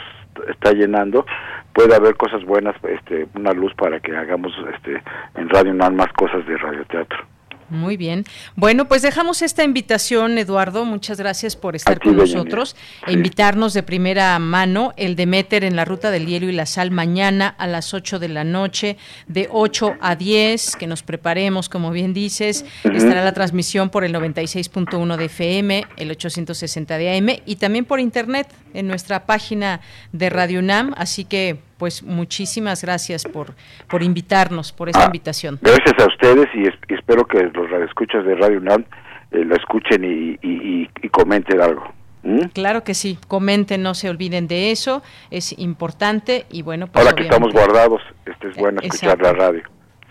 está 0.50 0.72
llenando, 0.72 1.26
puede 1.74 1.96
haber 1.96 2.16
cosas 2.16 2.44
buenas, 2.44 2.76
este, 2.84 3.28
una 3.36 3.54
luz 3.54 3.74
para 3.76 4.00
que 4.00 4.16
hagamos 4.16 4.52
este, 4.74 5.02
en 5.36 5.50
Radio 5.50 5.74
más 5.74 6.12
cosas 6.14 6.46
de 6.46 6.58
radioteatro. 6.58 7.37
Muy 7.70 7.98
bien. 7.98 8.24
Bueno, 8.56 8.88
pues 8.88 9.02
dejamos 9.02 9.42
esta 9.42 9.64
invitación, 9.64 10.38
Eduardo. 10.38 10.86
Muchas 10.86 11.18
gracias 11.18 11.58
por 11.58 11.76
estar 11.76 12.00
con 12.00 12.16
nosotros. 12.16 12.78
E 13.06 13.12
invitarnos 13.12 13.74
de 13.74 13.84
primera 13.84 14.40
mano 14.40 14.94
el 14.96 15.18
Demeter 15.18 15.66
en 15.66 15.76
la 15.76 15.84
ruta 15.84 16.10
del 16.10 16.28
hielo 16.28 16.48
y 16.48 16.54
la 16.54 16.66
sal 16.66 16.92
mañana 16.92 17.48
a 17.58 17.68
las 17.68 17.94
8 17.94 18.20
de 18.20 18.30
la 18.30 18.46
noche, 18.46 18.98
de 19.28 19.50
8 19.52 19.98
a 20.00 20.16
10, 20.16 20.78
que 20.78 20.88
nos 20.88 21.04
preparemos, 21.04 21.68
como 21.68 21.92
bien 21.92 22.14
dices. 22.14 22.64
Estará 22.86 23.24
la 23.26 23.34
transmisión 23.34 23.90
por 23.90 24.06
el 24.06 24.14
96.1 24.14 25.18
de 25.18 25.26
FM, 25.26 25.86
el 25.98 26.12
860 26.12 26.98
de 26.98 27.18
AM 27.18 27.42
y 27.46 27.58
también 27.58 27.84
por 27.84 28.00
internet 28.00 28.48
en 28.74 28.88
nuestra 28.88 29.26
página 29.26 29.82
de 30.14 30.30
Radio 30.30 30.60
UNAM. 30.60 30.94
Así 30.96 31.26
que 31.26 31.67
pues 31.78 32.04
muchísimas 32.04 32.82
gracias 32.84 33.24
por, 33.24 33.54
por 33.90 34.04
invitarnos, 34.04 34.72
por 34.72 34.90
esta 34.90 35.04
ah, 35.04 35.06
invitación. 35.06 35.60
Gracias 35.62 35.94
a 36.00 36.08
ustedes 36.08 36.48
y, 36.54 36.68
espero 36.94 37.26
que 37.26 37.44
los 37.44 37.70
radioescuchas 37.70 38.26
de 38.26 38.36
Radio 38.36 38.60
UNAM 38.60 38.86
eh, 39.32 39.44
lo 39.44 39.56
escuchen 39.56 40.04
y, 40.04 40.38
y, 40.42 41.10
comenten 41.10 41.62
algo. 41.62 41.94
¿Mm? 42.24 42.48
Claro 42.54 42.84
que 42.84 42.94
sí, 42.94 43.18
comenten, 43.28 43.82
no 43.82 43.96
se 43.96 44.10
olviden 44.10 44.48
de 44.48 44.72
eso, 44.72 45.02
es 45.32 45.58
importante 45.58 46.46
y 46.52 46.62
bueno, 46.62 46.88
pues 46.88 47.06
Ahora 47.06 47.16
que 47.16 47.24
estamos 47.24 47.54
guardados, 47.54 48.02
este 48.26 48.50
es 48.50 48.58
bueno 48.58 48.82
escuchar 48.82 49.20
la 49.22 49.34
radio. 49.34 49.64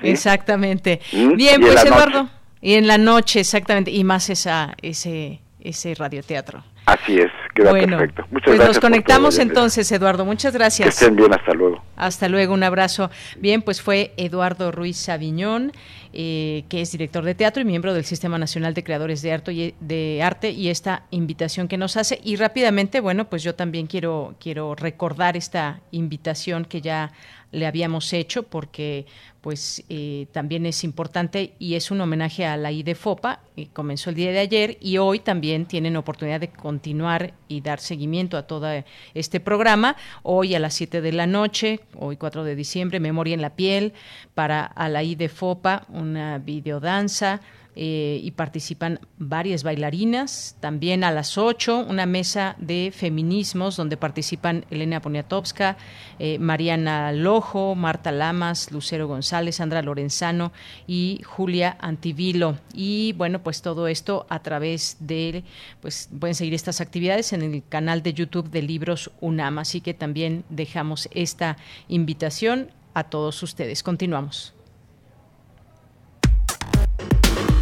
Exactamente. 0.02 1.00
¿Mm? 1.12 1.36
Bien, 1.36 1.60
pues 1.60 1.84
Eduardo, 1.84 2.28
y 2.60 2.74
en 2.74 2.86
la 2.86 2.98
noche, 2.98 3.40
exactamente, 3.40 3.90
y 3.90 4.02
más 4.04 4.30
esa, 4.30 4.74
ese, 4.82 5.40
ese 5.60 5.94
radioteatro. 5.94 6.64
Así 6.86 7.18
es, 7.18 7.32
queda 7.52 7.72
perfecto. 7.72 8.24
Muchas 8.30 8.54
pues 8.54 8.68
nos 8.68 8.78
conectamos 8.78 9.40
entonces, 9.40 9.90
Eduardo. 9.90 10.24
Muchas 10.24 10.54
gracias. 10.54 10.86
Que 10.86 11.04
estén 11.04 11.16
bien, 11.16 11.34
hasta 11.34 11.52
luego. 11.52 11.82
Hasta 11.96 12.28
luego, 12.28 12.54
un 12.54 12.62
abrazo. 12.62 13.10
Bien, 13.38 13.60
pues 13.60 13.82
fue 13.82 14.14
Eduardo 14.16 14.70
Ruiz 14.70 14.96
Saviñón, 14.96 15.72
eh, 16.12 16.64
que 16.68 16.82
es 16.82 16.92
director 16.92 17.24
de 17.24 17.34
teatro 17.34 17.60
y 17.60 17.64
miembro 17.64 17.92
del 17.92 18.04
Sistema 18.04 18.38
Nacional 18.38 18.72
de 18.72 18.84
Creadores 18.84 19.20
de 19.20 19.32
Arte, 19.32 19.52
y, 19.52 19.74
de 19.80 20.22
Arte 20.22 20.50
y 20.50 20.68
esta 20.68 21.02
invitación 21.10 21.66
que 21.66 21.76
nos 21.76 21.96
hace. 21.96 22.20
Y 22.22 22.36
rápidamente, 22.36 23.00
bueno, 23.00 23.28
pues 23.28 23.42
yo 23.42 23.56
también 23.56 23.88
quiero, 23.88 24.36
quiero 24.38 24.76
recordar 24.76 25.36
esta 25.36 25.80
invitación 25.90 26.64
que 26.64 26.80
ya 26.80 27.10
le 27.56 27.66
habíamos 27.66 28.12
hecho 28.12 28.42
porque 28.42 29.06
pues 29.40 29.82
eh, 29.88 30.26
también 30.32 30.66
es 30.66 30.84
importante 30.84 31.54
y 31.58 31.74
es 31.74 31.90
un 31.90 32.00
homenaje 32.00 32.44
a 32.44 32.56
la 32.56 32.70
IDEFOPA, 32.70 33.40
que 33.54 33.68
comenzó 33.68 34.10
el 34.10 34.16
día 34.16 34.30
de 34.30 34.40
ayer 34.40 34.76
y 34.80 34.98
hoy 34.98 35.20
también 35.20 35.64
tienen 35.64 35.96
oportunidad 35.96 36.40
de 36.40 36.48
continuar 36.48 37.32
y 37.48 37.62
dar 37.62 37.80
seguimiento 37.80 38.36
a 38.36 38.46
todo 38.46 38.68
este 39.14 39.40
programa. 39.40 39.96
Hoy 40.22 40.54
a 40.54 40.58
las 40.58 40.74
7 40.74 41.00
de 41.00 41.12
la 41.12 41.26
noche, 41.26 41.80
hoy 41.96 42.16
4 42.16 42.44
de 42.44 42.56
diciembre, 42.56 43.00
Memoria 43.00 43.34
en 43.34 43.40
la 43.40 43.56
Piel, 43.56 43.94
para 44.34 44.64
a 44.64 44.88
la 44.90 45.02
IDEFOPA, 45.02 45.86
una 45.88 46.38
videodanza 46.38 47.40
eh, 47.78 48.20
y 48.22 48.30
participan 48.30 49.00
varias 49.18 49.62
bailarinas. 49.62 50.56
También 50.60 51.04
a 51.04 51.10
las 51.10 51.36
8, 51.36 51.84
una 51.86 52.06
mesa 52.06 52.56
de 52.58 52.90
feminismos 52.90 53.76
donde 53.76 53.98
participan 53.98 54.64
Elena 54.70 55.02
Poniatowska, 55.02 55.76
eh, 56.18 56.38
Mariana 56.38 57.12
Lojo, 57.12 57.74
Marta 57.74 58.12
Lamas, 58.12 58.72
Lucero 58.72 59.06
González, 59.06 59.56
Sandra 59.56 59.82
Lorenzano 59.82 60.52
y 60.86 61.20
Julia 61.26 61.76
Antivilo. 61.78 62.56
Y 62.72 63.12
bueno, 63.12 63.42
pues 63.42 63.60
todo 63.60 63.88
esto 63.88 64.24
a 64.30 64.42
través 64.42 64.96
de, 65.00 65.44
pues 65.82 66.08
pueden 66.18 66.34
seguir 66.34 66.54
estas 66.54 66.80
actividades 66.80 67.34
en 67.34 67.42
el 67.42 67.62
canal 67.68 68.02
de 68.02 68.14
YouTube 68.14 68.48
de 68.48 68.62
Libros 68.62 69.10
UNAM. 69.20 69.58
Así 69.58 69.82
que 69.82 69.92
también 69.92 70.44
dejamos 70.48 71.10
esta 71.12 71.58
invitación 71.88 72.70
a 72.94 73.04
todos 73.04 73.42
ustedes. 73.42 73.82
Continuamos. 73.82 74.55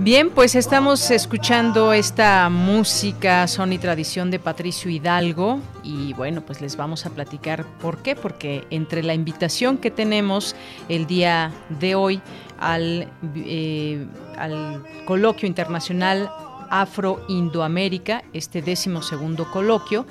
Bien, 0.00 0.30
pues 0.30 0.56
estamos 0.56 1.10
escuchando 1.12 1.92
esta 1.92 2.48
música, 2.50 3.46
son 3.46 3.72
y 3.72 3.78
tradición 3.78 4.30
de 4.30 4.40
Patricio 4.40 4.90
Hidalgo 4.90 5.60
y 5.84 6.12
bueno, 6.14 6.42
pues 6.42 6.60
les 6.60 6.76
vamos 6.76 7.06
a 7.06 7.10
platicar 7.10 7.64
por 7.80 7.98
qué, 7.98 8.16
porque 8.16 8.64
entre 8.70 9.04
la 9.04 9.14
invitación 9.14 9.78
que 9.78 9.92
tenemos 9.92 10.56
el 10.88 11.06
día 11.06 11.52
de 11.80 11.94
hoy 11.94 12.20
al, 12.58 13.08
eh, 13.36 14.04
al 14.36 14.82
coloquio 15.06 15.46
internacional 15.46 16.28
Afro-Indoamérica, 16.70 18.24
este 18.32 18.62
décimo 18.62 19.00
segundo 19.00 19.48
coloquio, 19.50 20.06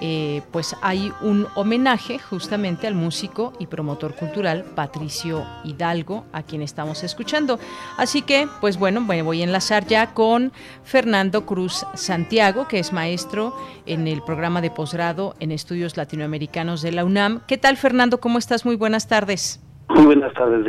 eh, 0.00 0.42
pues 0.52 0.76
hay 0.82 1.12
un 1.20 1.46
homenaje 1.54 2.18
justamente 2.18 2.86
al 2.86 2.94
músico 2.94 3.52
y 3.58 3.66
promotor 3.66 4.14
cultural 4.14 4.64
Patricio 4.74 5.44
Hidalgo, 5.64 6.24
a 6.32 6.42
quien 6.42 6.62
estamos 6.62 7.04
escuchando. 7.04 7.58
Así 7.96 8.22
que, 8.22 8.48
pues 8.60 8.78
bueno, 8.78 9.00
me 9.00 9.22
voy 9.22 9.40
a 9.40 9.44
enlazar 9.44 9.86
ya 9.86 10.14
con 10.14 10.52
Fernando 10.84 11.46
Cruz 11.46 11.86
Santiago, 11.94 12.68
que 12.68 12.78
es 12.78 12.92
maestro 12.92 13.54
en 13.86 14.06
el 14.08 14.22
programa 14.22 14.60
de 14.60 14.70
posgrado 14.70 15.34
en 15.40 15.52
estudios 15.52 15.96
latinoamericanos 15.96 16.82
de 16.82 16.92
la 16.92 17.04
UNAM. 17.04 17.40
¿Qué 17.46 17.58
tal, 17.58 17.76
Fernando? 17.76 18.18
¿Cómo 18.18 18.38
estás? 18.38 18.64
Muy 18.64 18.76
buenas 18.76 19.08
tardes. 19.08 19.62
Muy 19.88 20.04
buenas 20.04 20.34
tardes, 20.34 20.64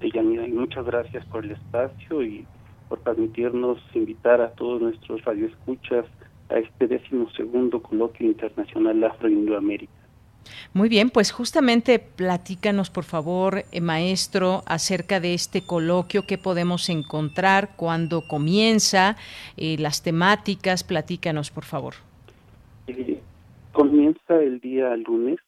Deyanira, 0.00 0.46
y 0.46 0.52
muchas 0.52 0.84
gracias 0.86 1.24
por 1.26 1.44
el 1.44 1.52
espacio 1.52 2.22
y 2.22 2.46
por 2.88 3.00
permitirnos 3.00 3.78
invitar 3.94 4.40
a 4.40 4.50
todos 4.52 4.80
nuestros 4.80 5.24
radioescuchas 5.24 6.06
a 6.50 6.58
este 6.58 6.86
décimo 6.86 7.30
segundo 7.30 7.80
coloquio 7.82 8.26
internacional 8.26 9.02
Afro-Indoamérica. 9.04 9.92
Muy 10.72 10.88
bien, 10.88 11.10
pues 11.10 11.32
justamente 11.32 11.98
platícanos, 11.98 12.90
por 12.90 13.04
favor, 13.04 13.62
eh, 13.72 13.80
maestro, 13.80 14.62
acerca 14.66 15.20
de 15.20 15.34
este 15.34 15.62
coloquio, 15.62 16.26
qué 16.26 16.38
podemos 16.38 16.88
encontrar, 16.88 17.70
cuándo 17.76 18.22
comienza, 18.26 19.16
eh, 19.56 19.76
las 19.78 20.02
temáticas, 20.02 20.84
platícanos, 20.84 21.50
por 21.50 21.64
favor. 21.64 21.94
Eh, 22.86 23.20
comienza 23.72 24.36
el 24.36 24.60
día 24.60 24.96
lunes 24.96 25.38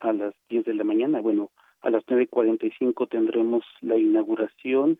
a 0.00 0.12
las 0.12 0.34
10 0.48 0.64
de 0.64 0.74
la 0.74 0.84
mañana, 0.84 1.20
bueno, 1.20 1.50
a 1.82 1.90
las 1.90 2.04
9.45 2.06 3.08
tendremos 3.08 3.64
la 3.80 3.96
inauguración 3.96 4.98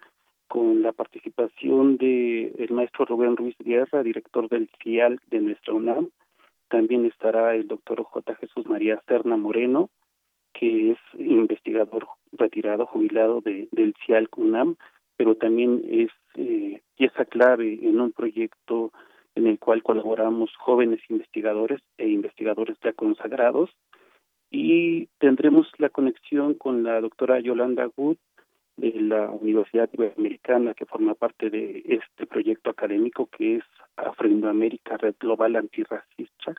con 0.49 0.83
la 0.83 0.93
participación 0.93 1.97
de 1.97 2.53
el 2.59 2.71
maestro 2.71 3.05
Rubén 3.05 3.37
Ruiz 3.37 3.57
Guerra, 3.59 4.03
director 4.03 4.49
del 4.49 4.69
CIAL 4.83 5.21
de 5.29 5.41
nuestra 5.41 5.75
UNAM. 5.75 6.11
También 6.69 7.05
estará 7.07 7.55
el 7.55 7.69
doctor 7.69 8.03
J. 8.03 8.35
Jesús 8.37 8.67
María 8.67 9.03
Serna 9.07 9.37
Moreno, 9.37 9.91
que 10.53 10.93
es 10.93 10.99
investigador 11.19 12.07
retirado, 12.33 12.87
jubilado 12.87 13.41
de, 13.41 13.69
del 13.73 13.95
CIAL 14.05 14.29
UNAM, 14.37 14.77
pero 15.17 15.35
también 15.35 15.83
es 15.89 16.11
eh, 16.35 16.81
pieza 16.97 17.25
clave 17.25 17.79
en 17.83 18.01
un 18.01 18.13
proyecto 18.13 18.93
en 19.35 19.47
el 19.47 19.59
cual 19.59 19.83
colaboramos 19.83 20.51
jóvenes 20.57 21.01
investigadores 21.09 21.81
e 21.99 22.09
investigadores 22.09 22.77
ya 22.83 22.93
consagrados 22.93 23.71
y 24.51 25.07
tendremos 25.19 25.69
la 25.79 25.91
conexión 25.91 26.55
con 26.55 26.83
la 26.83 27.01
doctora 27.01 27.41
Yolanda 27.41 27.85
Good 27.97 28.17
de 28.77 28.93
la 29.01 29.31
Universidad 29.31 29.89
Iberoamericana 29.93 30.75
que 30.75 30.87
forma 30.87 31.15
parte 31.15 31.51
de 31.51 31.83
este 31.87 32.27
proyecto 32.27 32.71
académico 32.71 33.27
que 33.27 33.57
es 33.57 33.65
Afro-Indoamérica 33.97 34.97
Red 34.99 35.17
Global 35.19 35.57
Antirracista 35.57 36.55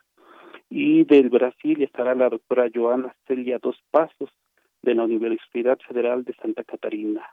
y 0.70 1.04
del 1.04 1.30
Brasil 1.30 1.82
estará 1.82 2.14
la 2.14 2.28
doctora 2.28 2.68
Joana 2.72 3.14
Celia 3.26 3.58
Dos 3.58 3.76
Pasos 3.90 4.30
de 4.82 4.94
la 4.94 5.04
Universidad 5.04 5.78
Federal 5.86 6.24
de 6.24 6.34
Santa 6.34 6.64
Catarina. 6.64 7.24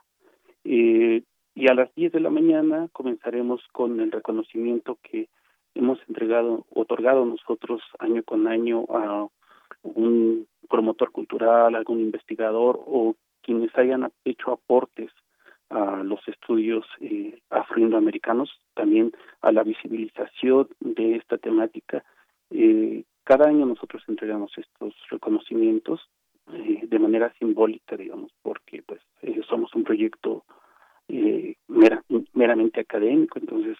Eh, 0.64 1.22
y 1.54 1.68
a 1.68 1.74
las 1.74 1.94
10 1.94 2.12
de 2.12 2.20
la 2.20 2.30
mañana 2.30 2.88
comenzaremos 2.92 3.62
con 3.72 4.00
el 4.00 4.12
reconocimiento 4.12 4.98
que 5.02 5.28
hemos 5.74 5.98
entregado, 6.08 6.66
otorgado 6.74 7.24
nosotros 7.24 7.82
año 7.98 8.22
con 8.22 8.46
año 8.46 8.84
a 8.90 9.26
un 9.82 10.46
promotor 10.68 11.12
cultural, 11.12 11.74
algún 11.74 12.00
investigador 12.00 12.80
o 12.86 13.14
quienes 13.46 13.70
hayan 13.78 14.10
hecho 14.24 14.52
aportes 14.52 15.12
a 15.70 16.02
los 16.02 16.20
estudios 16.26 16.84
eh, 17.00 17.38
afroindoamericanos, 17.50 18.50
también 18.74 19.12
a 19.40 19.52
la 19.52 19.62
visibilización 19.62 20.68
de 20.80 21.16
esta 21.16 21.38
temática. 21.38 22.04
Eh, 22.50 23.04
cada 23.24 23.48
año 23.48 23.66
nosotros 23.66 24.02
entregamos 24.08 24.52
estos 24.58 24.94
reconocimientos 25.10 26.00
eh, 26.52 26.86
de 26.86 26.98
manera 26.98 27.32
simbólica, 27.38 27.96
digamos, 27.96 28.32
porque 28.42 28.82
pues 28.82 29.00
eh, 29.22 29.40
somos 29.48 29.74
un 29.74 29.84
proyecto 29.84 30.44
meramente 32.34 32.80
académico, 32.80 33.38
entonces 33.38 33.76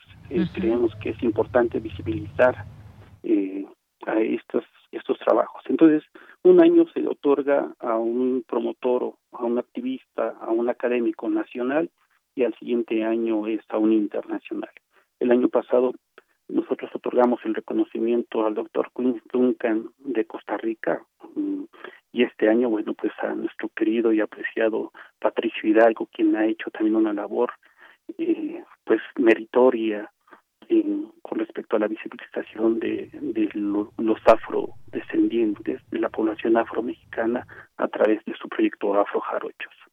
creemos 0.55 0.95
que 0.97 1.11
es 1.11 1.23
importante 1.25 1.81
visibilizar 1.81 2.65
a 4.07 4.21
estos 4.21 4.65
estos 4.97 5.19
trabajos. 5.19 5.63
Entonces, 5.69 6.03
un 6.43 6.63
año 6.63 6.87
se 6.93 7.01
le 7.01 7.09
otorga 7.09 7.75
a 7.79 7.97
un 7.97 8.45
promotor, 8.47 9.15
a 9.33 9.45
un 9.45 9.59
activista, 9.59 10.35
a 10.41 10.51
un 10.51 10.69
académico 10.69 11.29
nacional 11.29 11.91
y 12.35 12.45
al 12.45 12.55
siguiente 12.59 13.05
año 13.05 13.47
es 13.47 13.61
a 13.69 13.79
un 13.79 13.93
internacional. 13.93 14.71
El 15.19 15.31
año 15.33 15.49
pasado 15.49 15.95
nosotros 16.49 16.91
otorgamos 16.95 17.41
el 17.45 17.55
reconocimiento 17.55 18.47
al 18.47 18.55
doctor 18.55 18.91
Quinn 18.95 19.21
Duncan 19.33 19.91
de 19.99 20.25
Costa 20.27 20.57
Rica 20.57 21.03
mm, 21.35 21.65
y 22.13 22.23
este 22.23 22.49
año, 22.49 22.71
bueno, 22.71 22.95
pues 22.95 23.13
a 23.19 23.35
nuestro 23.35 23.69
querido 23.71 24.13
y 24.13 24.21
apreciado 24.21 24.93
Patricio 25.19 25.69
Hidalgo, 25.69 26.09
quien 26.13 26.37
ha 26.37 26.47
hecho 26.47 26.71
también 26.71 26.97
una 26.97 27.13
labor 27.13 27.53
eh, 28.19 28.63
pues 28.85 29.01
meritoria 29.17 30.11
con 31.23 31.39
respecto 31.39 31.77
a 31.77 31.79
la 31.79 31.89
visibilización 31.89 32.79
de, 32.81 33.11
de 33.13 33.49
los 33.55 34.19
afrodescendientes 34.27 35.81
de 35.91 35.99
la 35.99 36.09
población 36.09 36.57
afromexicana 36.57 37.47
a 37.77 37.89
través 37.89 38.25
de 38.25 38.35
su 38.35 38.49
proyecto 38.49 38.99
Afro 38.99 39.21
Jarochos. 39.21 39.86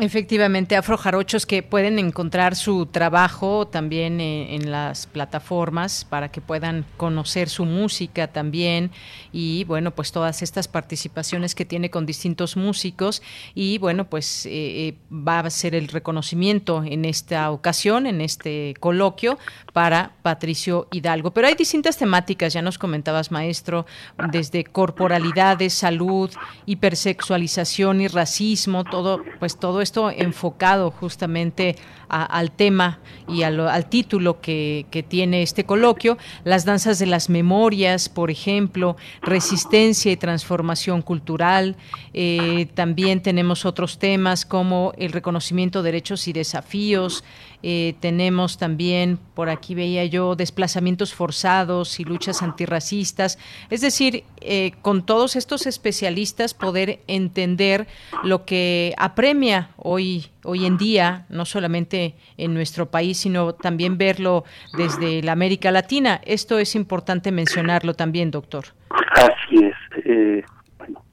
Efectivamente, 0.00 0.76
afrojarochos 0.76 1.44
que 1.44 1.64
pueden 1.64 1.98
encontrar 1.98 2.54
su 2.54 2.86
trabajo 2.86 3.66
también 3.66 4.20
eh, 4.20 4.54
en, 4.54 4.70
las 4.70 5.08
plataformas 5.08 6.04
para 6.04 6.30
que 6.30 6.40
puedan 6.40 6.84
conocer 6.96 7.48
su 7.48 7.64
música 7.64 8.28
también 8.28 8.92
y 9.32 9.64
bueno, 9.64 9.90
pues 9.90 10.12
todas 10.12 10.42
estas 10.42 10.68
participaciones 10.68 11.56
que 11.56 11.64
tiene 11.64 11.90
con 11.90 12.06
distintos 12.06 12.56
músicos 12.56 13.22
y 13.56 13.78
bueno, 13.78 14.08
pues 14.08 14.46
eh, 14.46 14.50
eh, 14.52 14.94
va 15.12 15.40
a 15.40 15.50
ser 15.50 15.74
el 15.74 15.88
reconocimiento 15.88 16.84
en 16.84 17.04
esta 17.04 17.50
ocasión, 17.50 18.06
en 18.06 18.20
este 18.20 18.74
coloquio 18.78 19.36
para 19.72 20.12
Patricio 20.22 20.86
Hidalgo. 20.92 21.32
Pero 21.32 21.48
hay 21.48 21.54
distintas 21.54 21.96
temáticas, 21.96 22.52
ya 22.52 22.62
nos 22.62 22.78
comentabas 22.78 23.32
maestro, 23.32 23.84
desde 24.30 24.62
corporalidades, 24.62 25.74
salud, 25.74 26.30
hipersexualización 26.66 28.00
y 28.00 28.06
racismo, 28.06 28.84
todo, 28.84 29.24
pues 29.40 29.58
todo 29.58 29.80
enfocado 30.16 30.90
justamente 30.90 31.76
al 32.08 32.50
tema 32.50 32.98
y 33.28 33.42
al 33.42 33.88
título 33.88 34.40
que, 34.40 34.86
tiene 35.08 35.42
este 35.42 35.64
coloquio, 35.64 36.18
las 36.44 36.64
danzas 36.64 36.98
de 36.98 37.06
las 37.06 37.28
memorias, 37.28 38.08
por 38.08 38.30
ejemplo, 38.30 38.96
resistencia 39.22 40.10
y 40.10 40.16
transformación 40.16 41.02
cultural. 41.02 41.76
Eh, 42.14 42.68
también 42.74 43.22
tenemos 43.22 43.64
otros 43.64 43.98
temas 43.98 44.44
como 44.44 44.92
el 44.98 45.12
reconocimiento 45.12 45.82
de 45.82 45.88
derechos 45.88 46.28
y 46.28 46.32
desafíos, 46.32 47.24
eh, 47.62 47.96
tenemos 47.98 48.56
también, 48.56 49.18
por 49.34 49.48
aquí 49.48 49.74
veía 49.74 50.04
yo, 50.04 50.36
desplazamientos 50.36 51.12
forzados 51.12 51.98
y 51.98 52.04
luchas 52.04 52.42
antirracistas. 52.42 53.38
Es 53.68 53.80
decir, 53.80 54.24
eh, 54.40 54.72
con 54.80 55.04
todos 55.04 55.34
estos 55.34 55.66
especialistas 55.66 56.54
poder 56.54 57.00
entender 57.08 57.88
lo 58.22 58.44
que 58.44 58.94
apremia 58.96 59.70
hoy, 59.76 60.26
hoy 60.44 60.66
en 60.66 60.76
día, 60.76 61.26
no 61.30 61.44
solamente 61.44 62.14
en 62.36 62.54
nuestro 62.54 62.90
país, 62.90 63.18
sino 63.18 63.54
también 63.54 63.98
verlo 63.98 64.44
desde 64.76 65.22
la 65.22 65.32
América 65.32 65.70
Latina. 65.70 66.20
Esto 66.24 66.58
es 66.58 66.74
importante 66.74 67.32
mencionarlo 67.32 67.94
también, 67.94 68.30
doctor. 68.30 68.64
Así 68.90 69.64
es. 69.64 69.76
Eh, 70.04 70.44
bueno, 70.78 71.04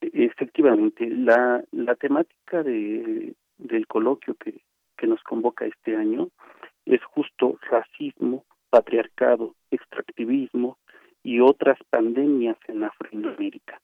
efectivamente, 0.00 1.08
la, 1.10 1.62
la 1.72 1.94
temática 1.94 2.62
de, 2.62 3.34
del 3.58 3.86
coloquio 3.86 4.34
que, 4.34 4.62
que 4.96 5.06
nos 5.06 5.22
convoca 5.22 5.66
este 5.66 5.96
año 5.96 6.28
es 6.86 7.02
justo 7.04 7.58
racismo, 7.70 8.44
patriarcado, 8.70 9.54
extractivismo 9.70 10.78
y 11.22 11.40
otras 11.40 11.78
pandemias 11.90 12.56
en 12.68 12.84
Afroamérica. 12.84 13.80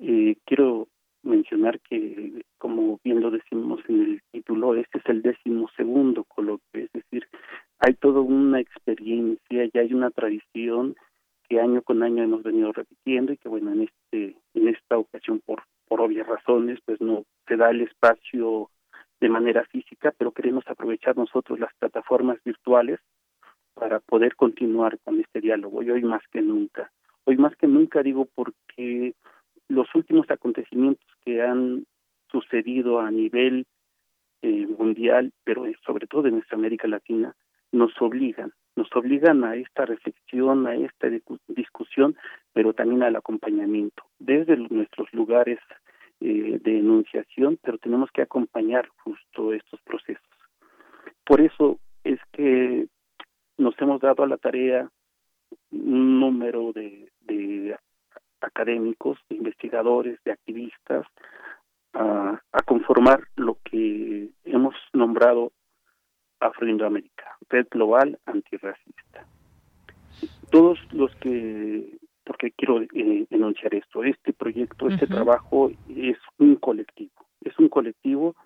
Eh, 0.00 0.36
quiero 0.44 0.88
mencionar 1.22 1.80
que, 1.80 2.42
como 2.58 3.00
bien 3.04 3.20
lo 3.20 3.30
decimos 3.30 3.80
en 3.88 4.02
el 4.02 4.22
título, 4.32 4.74
este 4.74 4.98
es 4.98 5.06
el 5.06 5.22
décimo 5.22 5.68
segundo 5.76 6.24
coloquio, 6.24 6.84
es 6.84 6.92
decir, 6.92 7.26
hay 7.78 7.94
toda 7.94 8.20
una 8.20 8.60
experiencia 8.60 9.68
y 9.72 9.78
hay 9.78 9.92
una 9.92 10.10
tradición 10.10 10.96
que 11.48 11.60
año 11.60 11.82
con 11.82 12.02
año 12.02 12.22
hemos 12.22 12.42
venido 12.42 12.72
repitiendo 12.72 13.32
y 13.32 13.38
que 13.38 13.48
bueno 13.48 13.72
en 13.72 13.82
este 13.82 14.36
en 14.54 14.68
esta 14.68 14.98
ocasión 14.98 15.40
por 15.46 15.62
por 15.86 16.02
obvias 16.02 16.26
razones 16.26 16.78
pues 16.84 17.00
no 17.00 17.24
se 17.46 17.56
da 17.56 17.70
el 17.70 17.80
espacio 17.80 18.70
de 19.20 19.28
manera 19.28 19.64
física, 19.64 20.14
pero 20.16 20.32
queremos 20.32 20.64
aprovechar 20.68 21.16
nosotros 21.16 21.58
las 21.58 21.74
plataformas 21.74 22.38
virtuales 22.44 23.00
para 23.74 24.00
poder 24.00 24.36
continuar 24.36 24.98
con 25.04 25.18
este 25.20 25.40
diálogo 25.40 25.82
y 25.82 25.90
hoy 25.90 26.02
más 26.02 26.22
que 26.30 26.42
nunca. 26.42 26.90
Hoy 27.24 27.36
más 27.36 27.54
que 27.56 27.66
nunca 27.66 28.02
digo 28.02 28.28
porque 28.34 29.14
los 29.68 29.94
últimos 29.94 30.30
acontecimientos 30.30 31.06
que 31.24 31.42
han 31.42 31.84
sucedido 32.30 33.00
a 33.00 33.10
nivel 33.10 33.66
eh, 34.42 34.66
mundial, 34.78 35.32
pero 35.44 35.64
sobre 35.84 36.06
todo 36.06 36.26
en 36.26 36.34
nuestra 36.34 36.56
América 36.56 36.88
Latina, 36.88 37.34
nos 37.72 37.92
obligan, 38.00 38.52
nos 38.76 38.94
obligan 38.96 39.44
a 39.44 39.56
esta 39.56 39.84
reflexión, 39.84 40.66
a 40.66 40.74
esta 40.74 41.08
discusión, 41.48 42.16
pero 42.52 42.72
también 42.72 43.02
al 43.02 43.16
acompañamiento 43.16 44.04
desde 44.18 44.56
nuestros 44.56 45.12
lugares 45.12 45.58
eh, 46.20 46.58
de 46.62 46.78
enunciación, 46.78 47.58
pero 47.62 47.78
tenemos 47.78 48.10
que 48.10 48.22
acompañar 48.22 48.88
justo 49.04 49.52
estos 49.52 49.80
procesos. 49.82 50.22
Por 51.24 51.40
eso 51.40 51.78
es 52.04 52.18
que 52.32 52.86
nos 53.58 53.74
hemos 53.80 54.00
dado 54.00 54.22
a 54.22 54.28
la 54.28 54.38
tarea 54.38 54.88
un 55.70 56.20
número 56.20 56.72
de, 56.72 57.10
de 57.20 57.76
académicos, 58.40 59.18
de 59.28 59.36
investigadores, 59.36 60.18
de 60.24 60.32
activistas, 60.32 61.06
a, 61.94 62.40
a, 62.52 62.62
conformar 62.62 63.24
lo 63.36 63.58
que 63.64 64.28
hemos 64.44 64.74
nombrado 64.92 65.52
Afroindoamérica, 66.40 67.36
Red 67.48 67.66
Global 67.70 68.18
Antirracista. 68.26 69.26
Todos 70.50 70.78
los 70.92 71.14
que 71.16 71.98
porque 72.28 72.50
quiero 72.52 72.82
eh, 72.82 73.26
denunciar 73.30 73.74
esto. 73.74 74.04
Este 74.04 74.34
proyecto, 74.34 74.88
este 74.88 75.06
trabajo 75.06 75.70
es 75.88 76.18
un 76.36 76.56
colectivo, 76.56 77.24
es 77.40 77.58
un 77.58 77.70
colectivo 77.70 78.36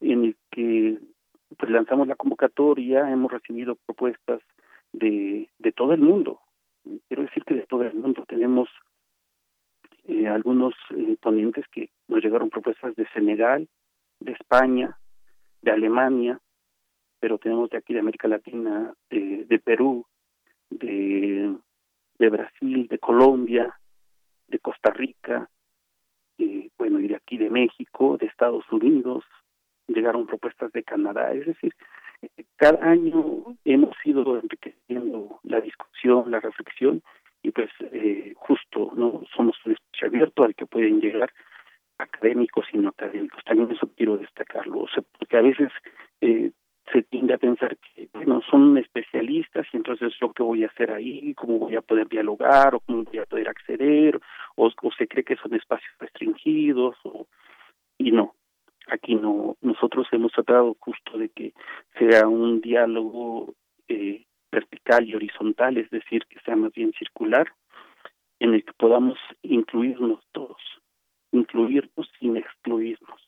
en 0.00 0.26
el 0.26 0.36
que 0.52 0.98
pues, 1.58 1.70
lanzamos 1.70 2.06
la 2.06 2.14
convocatoria, 2.14 3.10
hemos 3.10 3.32
recibido 3.32 3.76
propuestas 3.86 4.40
de, 4.92 5.50
de 5.58 5.72
todo 5.72 5.94
el 5.94 6.00
mundo. 6.00 6.38
Quiero 7.08 7.24
decir 7.24 7.42
que 7.44 7.54
de 7.54 7.66
todo 7.66 7.82
el 7.82 7.94
mundo 7.94 8.24
tenemos 8.28 8.68
eh, 10.06 10.28
algunos 10.28 10.74
eh, 10.90 11.16
ponentes 11.20 11.66
que 11.68 11.90
nos 12.08 12.22
llegaron 12.22 12.50
propuestas 12.50 12.94
de 12.96 13.06
Senegal, 13.08 13.68
de 14.20 14.32
España, 14.32 14.96
de 15.62 15.70
Alemania, 15.70 16.38
pero 17.20 17.38
tenemos 17.38 17.70
de 17.70 17.78
aquí 17.78 17.94
de 17.94 18.00
América 18.00 18.28
Latina, 18.28 18.92
de, 19.10 19.44
de 19.48 19.58
Perú, 19.58 20.06
de 20.70 21.54
de 22.18 22.28
Brasil, 22.28 22.86
de 22.88 22.98
Colombia, 22.98 23.78
de 24.48 24.58
Costa 24.58 24.90
Rica, 24.90 25.48
eh, 26.38 26.70
bueno, 26.78 27.00
y 27.00 27.08
de 27.08 27.16
aquí 27.16 27.38
de 27.38 27.50
México, 27.50 28.16
de 28.18 28.26
Estados 28.26 28.64
Unidos, 28.70 29.24
llegaron 29.86 30.26
propuestas 30.26 30.72
de 30.72 30.82
Canadá, 30.82 31.32
es 31.32 31.46
decir, 31.46 31.74
cada 32.56 32.82
año 32.84 33.56
hemos 33.64 33.94
ido 34.04 34.38
enriqueciendo 34.38 35.40
la 35.42 35.60
discusión, 35.60 36.30
la 36.30 36.40
reflexión 36.40 37.02
y 37.44 37.50
pues 37.50 37.70
eh, 37.92 38.32
justo 38.36 38.90
no 38.96 39.22
somos 39.36 39.54
un 39.66 39.72
espacio 39.72 40.08
abierto 40.08 40.44
al 40.44 40.54
que 40.54 40.64
pueden 40.66 40.98
llegar 40.98 41.30
académicos 41.98 42.66
y 42.72 42.78
no 42.78 42.88
académicos. 42.88 43.44
También 43.44 43.70
eso 43.70 43.88
quiero 43.94 44.16
destacarlo, 44.16 44.86
porque 45.18 45.36
a 45.36 45.42
veces 45.42 45.70
eh, 46.22 46.52
se 46.90 47.02
tiende 47.02 47.34
a 47.34 47.38
pensar 47.38 47.76
que 47.76 48.08
bueno 48.14 48.40
son 48.50 48.78
especialistas 48.78 49.66
y 49.72 49.76
entonces 49.76 50.14
yo 50.18 50.32
qué 50.32 50.42
voy 50.42 50.64
a 50.64 50.68
hacer 50.68 50.90
ahí, 50.90 51.34
cómo 51.34 51.58
voy 51.58 51.76
a 51.76 51.82
poder 51.82 52.08
dialogar 52.08 52.74
o 52.74 52.80
cómo 52.80 53.04
voy 53.04 53.18
a 53.18 53.26
poder 53.26 53.48
acceder 53.48 54.18
o, 54.56 54.66
o 54.82 54.92
se 54.92 55.06
cree 55.06 55.24
que 55.24 55.36
son 55.36 55.54
espacios 55.54 55.92
restringidos 55.98 56.96
o 57.04 57.26
y 57.98 58.10
no 58.10 58.34
aquí 58.88 59.14
no. 59.14 59.56
Nosotros 59.60 60.06
hemos 60.12 60.32
tratado 60.32 60.76
justo 60.80 61.18
de 61.18 61.28
que 61.28 61.52
sea 61.98 62.26
un 62.26 62.60
diálogo 62.60 63.54
eh, 63.88 64.24
vertical 64.54 65.08
y 65.08 65.14
horizontal 65.14 65.76
es 65.76 65.90
decir 65.90 66.24
que 66.28 66.40
sea 66.40 66.56
más 66.56 66.72
bien 66.72 66.92
circular 66.98 67.52
en 68.38 68.54
el 68.54 68.64
que 68.64 68.72
podamos 68.72 69.18
incluirnos 69.42 70.20
todos 70.32 70.62
incluirnos 71.32 72.08
sin 72.18 72.36
excluirnos 72.36 73.23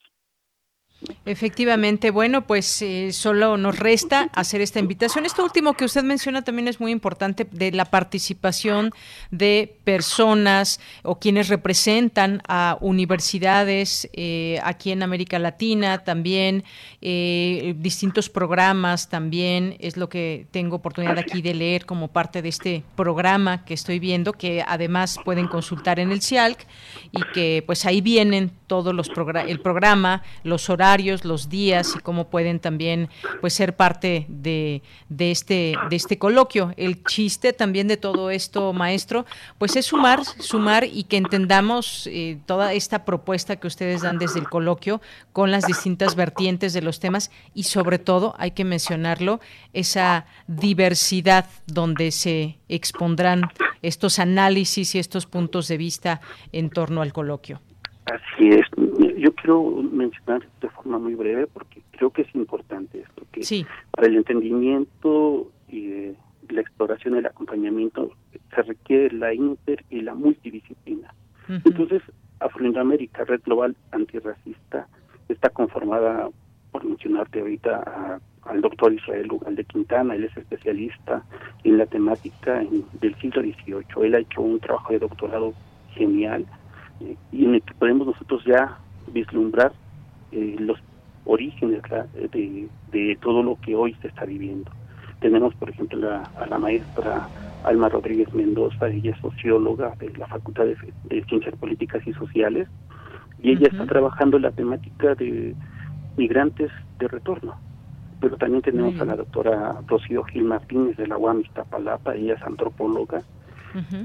Efectivamente, 1.25 2.09
bueno, 2.09 2.47
pues 2.47 2.81
eh, 2.81 3.11
solo 3.11 3.55
nos 3.55 3.77
resta 3.77 4.31
hacer 4.33 4.61
esta 4.61 4.79
invitación. 4.79 5.25
Esto 5.25 5.43
último 5.43 5.75
que 5.75 5.85
usted 5.85 6.03
menciona 6.03 6.41
también 6.41 6.67
es 6.67 6.79
muy 6.79 6.91
importante 6.91 7.47
de 7.51 7.71
la 7.71 7.85
participación 7.85 8.91
de 9.29 9.77
personas 9.83 10.79
o 11.03 11.19
quienes 11.19 11.49
representan 11.49 12.41
a 12.47 12.79
universidades 12.81 14.09
eh, 14.13 14.59
aquí 14.63 14.91
en 14.91 15.03
América 15.03 15.37
Latina, 15.37 15.99
también 15.99 16.63
eh, 17.01 17.75
distintos 17.77 18.29
programas, 18.29 19.07
también 19.07 19.75
es 19.79 19.97
lo 19.97 20.09
que 20.09 20.47
tengo 20.49 20.77
oportunidad 20.77 21.19
aquí 21.19 21.43
de 21.43 21.53
leer 21.53 21.85
como 21.85 22.07
parte 22.07 22.41
de 22.41 22.49
este 22.49 22.83
programa 22.95 23.65
que 23.65 23.75
estoy 23.75 23.99
viendo, 23.99 24.33
que 24.33 24.63
además 24.67 25.19
pueden 25.23 25.47
consultar 25.47 25.99
en 25.99 26.11
el 26.11 26.23
CIALC 26.23 26.65
y 27.11 27.21
que 27.33 27.63
pues 27.67 27.85
ahí 27.85 28.01
vienen 28.01 28.51
todos 28.65 28.95
los 28.95 29.11
el 29.47 29.59
programa, 29.59 30.23
los 30.43 30.69
horarios 30.69 30.86
los 31.23 31.49
días 31.49 31.95
y 31.95 31.99
cómo 31.99 32.29
pueden 32.29 32.59
también 32.59 33.09
pues 33.41 33.53
ser 33.53 33.75
parte 33.75 34.25
de, 34.29 34.81
de, 35.09 35.31
este, 35.31 35.75
de 35.89 35.95
este 35.95 36.17
coloquio. 36.17 36.73
El 36.77 37.03
chiste 37.03 37.51
también 37.51 37.87
de 37.87 37.97
todo 37.97 38.29
esto, 38.29 38.71
maestro, 38.71 39.25
pues 39.57 39.75
es 39.75 39.85
sumar, 39.85 40.23
sumar 40.23 40.85
y 40.85 41.03
que 41.03 41.17
entendamos 41.17 42.07
eh, 42.07 42.37
toda 42.45 42.73
esta 42.73 43.03
propuesta 43.03 43.57
que 43.57 43.67
ustedes 43.67 44.01
dan 44.01 44.17
desde 44.17 44.39
el 44.39 44.47
coloquio 44.47 45.01
con 45.33 45.51
las 45.51 45.65
distintas 45.65 46.15
vertientes 46.15 46.73
de 46.73 46.81
los 46.81 46.99
temas 46.99 47.31
y 47.53 47.63
sobre 47.63 47.99
todo, 47.99 48.33
hay 48.37 48.51
que 48.51 48.63
mencionarlo, 48.63 49.41
esa 49.73 50.25
diversidad 50.47 51.45
donde 51.65 52.11
se 52.11 52.59
expondrán 52.69 53.41
estos 53.81 54.19
análisis 54.19 54.95
y 54.95 54.99
estos 54.99 55.25
puntos 55.25 55.67
de 55.67 55.77
vista 55.77 56.21
en 56.53 56.69
torno 56.69 57.01
al 57.01 57.11
coloquio. 57.11 57.61
Así 58.05 58.47
es. 58.49 58.65
Quiero 59.47 59.81
mencionar 59.93 60.45
de 60.59 60.67
forma 60.67 60.99
muy 60.99 61.15
breve 61.15 61.47
porque 61.47 61.81
creo 61.91 62.09
que 62.09 62.23
es 62.23 62.35
importante 62.35 62.99
esto, 62.99 63.23
que 63.31 63.65
para 63.91 64.07
el 64.07 64.17
entendimiento 64.17 65.49
y 65.69 66.11
la 66.49 66.59
exploración 66.59 67.15
y 67.15 67.19
el 67.19 67.27
acompañamiento 67.27 68.11
se 68.53 68.61
requiere 68.63 69.15
la 69.15 69.33
inter 69.33 69.85
y 69.89 70.01
la 70.01 70.15
multidisciplina. 70.15 71.13
Entonces, 71.47 72.01
Afroamérica, 72.41 73.23
Red 73.23 73.43
Global 73.45 73.77
Antirracista, 73.91 74.89
está 75.29 75.49
conformada, 75.49 76.29
por 76.73 76.83
mencionarte 76.83 77.39
ahorita, 77.39 78.19
al 78.41 78.59
doctor 78.59 78.91
Israel 78.91 79.27
Lugal 79.27 79.55
de 79.55 79.63
Quintana, 79.63 80.15
él 80.15 80.25
es 80.25 80.35
especialista 80.35 81.23
en 81.63 81.77
la 81.77 81.85
temática 81.85 82.65
del 82.99 83.15
siglo 83.21 83.43
XVIII. 83.43 84.05
Él 84.05 84.15
ha 84.15 84.19
hecho 84.19 84.41
un 84.41 84.59
trabajo 84.59 84.91
de 84.91 84.99
doctorado 84.99 85.53
genial 85.93 86.45
y 87.31 87.45
en 87.45 87.55
el 87.55 87.61
que 87.61 87.73
podemos 87.75 88.07
nosotros 88.07 88.43
ya 88.43 88.79
vislumbrar 89.11 89.73
eh, 90.31 90.55
los 90.59 90.79
orígenes 91.25 91.81
de, 92.31 92.69
de, 92.91 93.17
todo 93.21 93.43
lo 93.43 93.59
que 93.61 93.75
hoy 93.75 93.95
se 94.01 94.07
está 94.07 94.25
viviendo. 94.25 94.71
Tenemos, 95.19 95.53
por 95.55 95.69
ejemplo, 95.69 96.09
a 96.09 96.45
la 96.45 96.57
maestra 96.57 97.27
Alma 97.63 97.89
Rodríguez 97.89 98.33
Mendoza, 98.33 98.87
ella 98.87 99.11
es 99.11 99.19
socióloga 99.19 99.93
de 99.99 100.15
la 100.17 100.27
Facultad 100.27 100.65
de, 100.65 101.23
Ciencias 101.25 101.55
Políticas 101.55 102.05
y 102.05 102.13
Sociales, 102.13 102.67
y 103.41 103.51
ella 103.51 103.67
está 103.67 103.85
trabajando 103.85 104.39
la 104.39 104.51
temática 104.51 105.15
de 105.15 105.53
migrantes 106.15 106.71
de 106.99 107.07
retorno. 107.07 107.55
Pero 108.19 108.37
también 108.37 108.63
tenemos 108.63 108.99
a 108.99 109.05
la 109.05 109.15
doctora 109.15 109.75
Rocío 109.85 110.23
Gil 110.23 110.45
Martínez 110.45 110.97
de 110.97 111.07
la 111.07 111.17
UAM 111.17 111.41
Iztapalapa, 111.41 112.15
ella 112.15 112.35
es 112.35 112.41
antropóloga. 112.41 113.21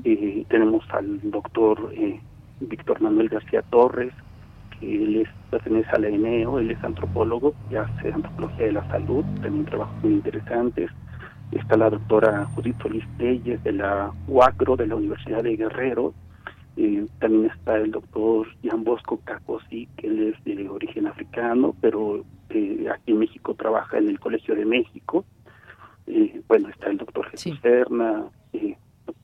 y 0.04 0.44
tenemos 0.44 0.84
al 0.90 1.30
doctor 1.30 1.92
eh, 1.94 2.20
Víctor 2.60 3.00
Manuel 3.00 3.28
García 3.28 3.62
Torres, 3.62 4.12
él 4.82 5.16
es, 5.16 5.28
pertenece 5.50 5.88
a 5.90 5.98
la 5.98 6.08
ENEO, 6.08 6.58
él 6.58 6.70
es 6.70 6.82
antropólogo, 6.84 7.54
y 7.70 7.76
hace 7.76 8.12
antropología 8.12 8.66
de 8.66 8.72
la 8.72 8.88
salud, 8.88 9.24
también 9.40 9.64
trabajos 9.64 10.02
muy 10.02 10.14
interesantes. 10.14 10.90
Está 11.52 11.76
la 11.76 11.90
doctora 11.90 12.46
Judith 12.54 12.80
Solís 12.80 13.04
Telles 13.18 13.62
de 13.62 13.72
la 13.72 14.10
UACRO, 14.26 14.76
de 14.76 14.86
la 14.86 14.96
Universidad 14.96 15.42
de 15.42 15.56
Guerrero. 15.56 16.14
Eh, 16.76 17.06
también 17.18 17.50
está 17.50 17.76
el 17.76 17.90
doctor 17.90 18.46
Jan 18.64 18.84
Bosco 18.84 19.20
Cacosi, 19.22 19.86
que 19.96 20.06
él 20.06 20.34
es 20.34 20.44
de 20.44 20.68
origen 20.68 21.06
africano, 21.06 21.74
pero 21.80 22.24
eh, 22.48 22.86
aquí 22.90 23.12
en 23.12 23.18
México 23.18 23.54
trabaja 23.54 23.98
en 23.98 24.08
el 24.08 24.18
Colegio 24.18 24.54
de 24.54 24.64
México. 24.64 25.26
Eh, 26.06 26.40
bueno, 26.48 26.68
está 26.70 26.88
el 26.88 26.96
doctor 26.96 27.28
Jesús 27.28 27.58
Serna, 27.60 28.24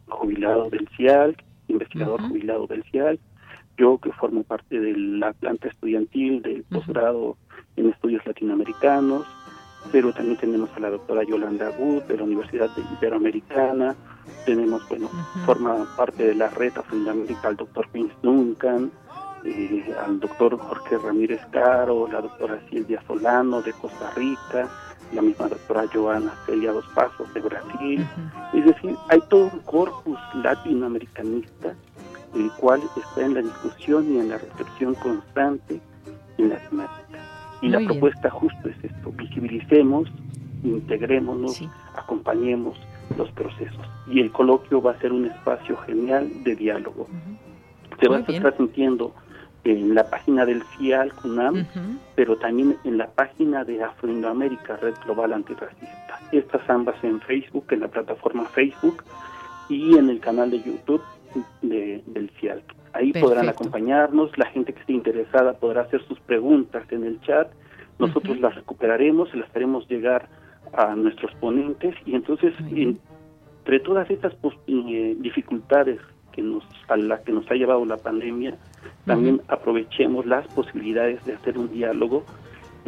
jubilado 0.09 0.69
del 0.69 0.89
CIAL, 0.97 1.37
investigador 1.69 2.21
jubilado 2.29 2.67
del 2.67 2.83
CIAL 2.85 3.19
yo 3.79 3.99
que 3.99 4.13
formo 4.13 4.43
parte 4.43 4.79
de 4.79 4.95
la 4.97 5.33
planta 5.33 5.69
estudiantil 5.69 6.43
del 6.43 6.65
posgrado 6.65 7.37
en 7.77 7.89
estudios 7.91 8.27
latinoamericanos, 8.27 9.25
pero 9.93 10.13
también 10.13 10.37
tenemos 10.37 10.69
a 10.77 10.81
la 10.81 10.91
doctora 10.91 11.23
Yolanda 11.23 11.71
Wood 11.79 12.03
de 12.03 12.17
la 12.17 12.25
Universidad 12.25 12.69
Iberoamericana, 12.99 13.95
tenemos, 14.45 14.87
bueno, 14.89 15.09
forma 15.47 15.87
parte 15.97 16.27
de 16.27 16.35
la 16.35 16.49
red 16.49 16.77
Afroamérica 16.77 17.49
al 17.49 17.57
doctor 17.57 17.89
Vince 17.93 18.15
Duncan, 18.23 18.91
eh, 19.45 19.95
al 20.05 20.21
doctor 20.21 20.59
Jorge 20.59 20.99
Ramírez 20.99 21.41
Caro, 21.53 22.09
la 22.09 22.21
doctora 22.21 22.59
Silvia 22.69 23.03
Solano 23.07 23.63
de 23.63 23.73
Costa 23.73 24.11
Rica, 24.17 24.69
la 25.13 25.23
misma 25.23 25.49
doctora 25.49 25.85
Joana 25.93 26.35
Celia 26.45 26.73
Dos 26.73 26.87
Pasos 26.95 27.33
de 27.33 27.41
Brasil. 27.41 28.07
Es 28.53 28.65
decir, 28.65 28.97
hay 29.09 29.21
todo 29.31 29.45
un 29.53 29.61
corpus 29.61 30.19
latinoamericanista 30.35 31.75
el 32.35 32.51
cual 32.53 32.83
está 32.97 33.25
en 33.25 33.35
la 33.35 33.43
discusión 33.43 34.13
y 34.13 34.19
en 34.19 34.29
la 34.29 34.39
reflexión 34.39 34.95
constante 34.95 35.81
en 36.39 36.49
la 36.51 36.57
temática. 36.69 37.19
Y 37.61 37.69
la 37.69 37.81
propuesta 37.81 38.31
justo 38.31 38.69
es 38.69 38.77
esto, 38.85 39.13
visibilicemos, 39.13 40.09
integrémonos, 40.63 41.61
acompañemos 41.97 42.79
los 43.17 43.31
procesos. 43.33 43.85
Y 44.07 44.21
el 44.21 44.31
coloquio 44.31 44.81
va 44.81 44.93
a 44.93 44.99
ser 45.01 45.13
un 45.13 45.27
espacio 45.27 45.77
genial 45.79 46.31
de 46.45 46.55
diálogo. 46.55 47.09
Se 48.01 48.09
va 48.09 48.19
a 48.19 48.21
estar 48.21 48.41
transmitiendo 48.41 49.13
en 49.65 49.95
la 49.95 50.09
página 50.09 50.47
del 50.47 50.63
CIAL 50.63 51.13
CUNAM, 51.15 51.67
pero 52.15 52.37
también 52.37 52.77
en 52.85 52.97
la 52.97 53.09
página 53.09 53.65
de 53.65 53.83
Afroindoamérica, 53.83 54.77
Red 54.77 54.95
Global 55.05 55.33
Antirracista. 55.33 56.21
Estas 56.31 56.69
ambas 56.71 57.03
en 57.03 57.21
Facebook, 57.21 57.67
en 57.71 57.81
la 57.81 57.89
plataforma 57.89 58.45
Facebook 58.45 59.03
y 59.69 59.97
en 59.97 60.11
el 60.11 60.21
canal 60.21 60.51
de 60.51 60.63
YouTube 60.63 61.03
de, 61.63 62.03
del 62.07 62.31
CIAL. 62.41 62.63
Ahí 62.93 63.13
podrán 63.13 63.49
acompañarnos, 63.49 64.37
la 64.39 64.47
gente 64.47 64.73
que 64.73 64.81
esté 64.81 64.93
interesada 64.93 65.53
podrá 65.55 65.83
hacer 65.83 66.03
sus 66.07 66.19
preguntas 66.21 66.91
en 66.91 67.05
el 67.05 67.21
chat, 67.21 67.49
nosotros 67.99 68.39
las 68.41 68.55
recuperaremos 68.55 69.29
y 69.35 69.39
las 69.39 69.55
haremos 69.55 69.89
llegar 69.89 70.29
a 70.73 70.95
nuestros 70.95 71.35
ponentes 71.37 71.95
y 72.07 72.15
entonces 72.15 72.55
entre 72.71 73.81
todas 73.81 74.09
estas 74.11 74.35
eh, 74.67 75.17
dificultades 75.19 76.01
que 76.33 76.43
nos 76.43 76.65
a 76.89 76.97
las 76.97 77.21
que 77.21 77.33
nos 77.33 77.51
ha 77.51 77.55
llevado 77.55 77.85
la 77.85 77.97
pandemia, 77.97 78.55
también 79.05 79.43
aprovechemos 79.49 80.27
las 80.27 80.47
posibilidades 80.49 81.25
de 81.25 81.35
hacer 81.35 81.59
un 81.59 81.71
diálogo 81.73 82.25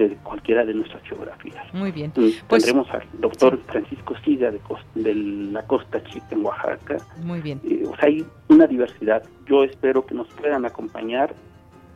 de 0.08 0.16
cualquiera 0.16 0.64
de 0.64 0.74
nuestras 0.74 1.02
geografías. 1.02 1.72
Muy 1.72 1.92
bien. 1.92 2.12
Pues, 2.12 2.42
tendremos 2.48 2.88
al 2.90 3.02
doctor 3.14 3.58
Francisco 3.66 4.14
Siga 4.24 4.50
de, 4.50 4.60
de, 4.94 5.14
la 5.14 5.62
Costa 5.66 6.02
Chica 6.04 6.26
en 6.30 6.44
Oaxaca. 6.44 6.96
Muy 7.22 7.40
bien. 7.40 7.60
Eh, 7.64 7.84
o 7.86 7.96
sea, 7.96 8.06
hay 8.08 8.24
una 8.48 8.66
diversidad. 8.66 9.22
Yo 9.46 9.64
espero 9.64 10.04
que 10.04 10.14
nos 10.14 10.28
puedan 10.28 10.64
acompañar 10.64 11.34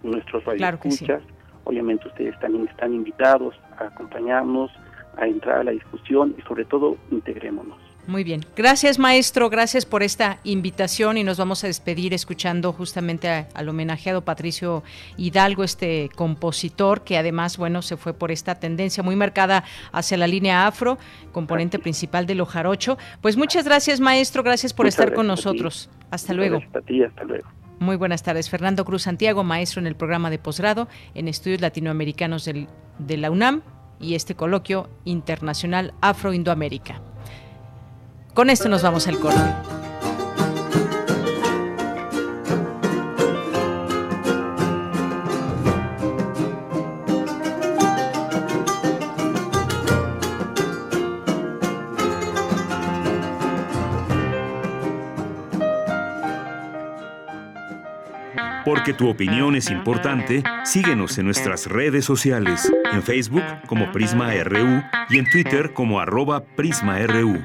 nuestros 0.02 0.44
radioescuchas. 0.44 1.22
Obviamente 1.64 2.08
ustedes 2.08 2.38
también 2.40 2.68
están 2.68 2.92
invitados 2.92 3.54
a 3.78 3.84
acompañarnos, 3.86 4.70
a 5.16 5.26
entrar 5.26 5.60
a 5.60 5.64
la 5.64 5.70
discusión 5.70 6.34
y 6.38 6.42
sobre 6.42 6.64
todo 6.64 6.96
integrémonos. 7.10 7.83
Muy 8.06 8.22
bien. 8.22 8.44
Gracias, 8.54 8.98
maestro. 8.98 9.48
Gracias 9.48 9.86
por 9.86 10.02
esta 10.02 10.38
invitación 10.44 11.16
y 11.16 11.24
nos 11.24 11.38
vamos 11.38 11.64
a 11.64 11.68
despedir 11.68 12.12
escuchando 12.12 12.72
justamente 12.72 13.46
al 13.54 13.68
homenajeado 13.68 14.22
Patricio 14.24 14.82
Hidalgo, 15.16 15.64
este 15.64 16.10
compositor 16.14 17.02
que 17.02 17.16
además, 17.16 17.56
bueno, 17.56 17.80
se 17.80 17.96
fue 17.96 18.12
por 18.12 18.30
esta 18.30 18.56
tendencia 18.56 19.02
muy 19.02 19.16
marcada 19.16 19.64
hacia 19.90 20.18
la 20.18 20.26
línea 20.26 20.66
afro, 20.66 20.98
componente 21.32 21.78
principal 21.78 22.26
de 22.26 22.34
Jarocho. 22.44 22.98
Pues 23.20 23.36
muchas 23.36 23.64
gracias, 23.64 24.00
maestro. 24.00 24.42
Gracias 24.42 24.72
por 24.72 24.86
estar 24.86 25.14
con 25.14 25.26
nosotros. 25.26 25.88
Hasta 26.10 26.34
luego. 26.34 26.58
hasta 26.58 27.24
luego. 27.24 27.48
Muy 27.80 27.96
buenas 27.96 28.22
tardes. 28.22 28.50
Fernando 28.50 28.84
Cruz 28.84 29.02
Santiago, 29.02 29.44
maestro 29.44 29.80
en 29.80 29.86
el 29.86 29.96
programa 29.96 30.30
de 30.30 30.38
posgrado 30.38 30.88
en 31.14 31.28
estudios 31.28 31.60
latinoamericanos 31.60 32.44
del, 32.44 32.68
de 32.98 33.16
la 33.16 33.30
UNAM 33.30 33.62
y 33.98 34.14
este 34.14 34.34
coloquio 34.34 34.88
internacional 35.04 35.94
Afro-Indoamérica. 36.00 37.00
Con 38.34 38.50
esto 38.50 38.68
nos 38.68 38.82
vamos 38.82 39.06
al 39.06 39.20
corte. 39.20 39.38
Porque 58.64 58.94
tu 58.94 59.08
opinión 59.08 59.54
es 59.54 59.70
importante, 59.70 60.42
síguenos 60.64 61.18
en 61.18 61.26
nuestras 61.26 61.66
redes 61.66 62.04
sociales, 62.04 62.72
en 62.92 63.02
Facebook 63.04 63.44
como 63.68 63.92
Prisma 63.92 64.32
RU 64.42 64.82
y 65.10 65.18
en 65.18 65.30
Twitter 65.30 65.72
como 65.72 66.00
arroba 66.00 66.42
PrismaRU. 66.42 67.44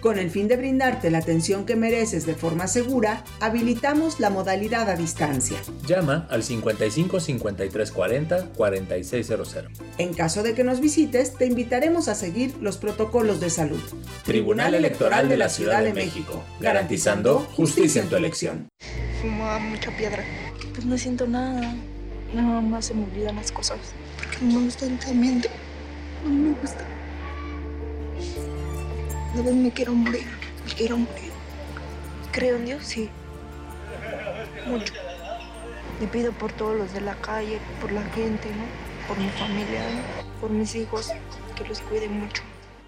Con 0.00 0.18
el 0.18 0.30
fin 0.30 0.46
de 0.46 0.56
brindarte 0.56 1.10
la 1.10 1.18
atención 1.18 1.66
que 1.66 1.74
mereces 1.74 2.24
de 2.24 2.36
forma 2.36 2.68
segura, 2.68 3.24
habilitamos 3.40 4.20
la 4.20 4.30
modalidad 4.30 4.88
a 4.88 4.94
distancia. 4.94 5.58
Llama 5.86 6.28
al 6.30 6.44
55 6.44 7.18
53 7.18 7.90
40 7.90 8.48
4600. 8.56 9.56
En 9.98 10.14
caso 10.14 10.44
de 10.44 10.54
que 10.54 10.62
nos 10.62 10.80
visites, 10.80 11.34
te 11.34 11.46
invitaremos 11.46 12.06
a 12.06 12.14
seguir 12.14 12.54
los 12.60 12.76
protocolos 12.76 13.40
de 13.40 13.50
salud. 13.50 13.80
Tribunal 14.24 14.74
Electoral 14.74 15.28
de 15.28 15.36
la 15.36 15.48
Ciudad 15.48 15.82
de 15.82 15.92
México, 15.92 16.44
garantizando 16.60 17.40
justicia 17.56 18.00
en 18.00 18.08
tu 18.08 18.14
elección. 18.14 18.68
Fumaba 19.20 19.58
mucha 19.58 19.90
piedra. 19.96 20.24
Pues 20.74 20.86
no 20.86 20.96
siento 20.96 21.26
nada. 21.26 21.74
Nada 22.32 22.60
más 22.60 22.86
se 22.86 22.94
me 22.94 23.04
olvidan 23.04 23.34
las 23.34 23.50
cosas. 23.50 23.78
Porque 24.16 24.44
no 24.44 24.60
me 24.60 24.64
gusta 24.66 24.86
el 24.86 24.92
No 26.24 26.30
me 26.30 26.60
gusta. 26.60 26.97
A 29.36 29.42
vez 29.42 29.54
me 29.54 29.70
quiero 29.70 29.92
morir, 29.92 30.26
me 30.66 30.72
quiero 30.72 30.96
morir. 30.96 31.32
Creo 32.32 32.56
en 32.56 32.64
Dios, 32.64 32.82
sí. 32.82 33.10
Mucho. 34.66 34.94
Le 36.00 36.06
pido 36.06 36.32
por 36.32 36.50
todos 36.52 36.74
los 36.76 36.94
de 36.94 37.02
la 37.02 37.14
calle, 37.16 37.58
por 37.80 37.92
la 37.92 38.02
gente, 38.10 38.48
¿no? 38.50 38.64
Por 39.06 39.18
mi 39.18 39.28
familia, 39.30 39.82
por 40.40 40.50
mis 40.50 40.74
hijos, 40.74 41.10
que 41.56 41.68
los 41.68 41.80
cuide 41.82 42.08
mucho. 42.08 42.42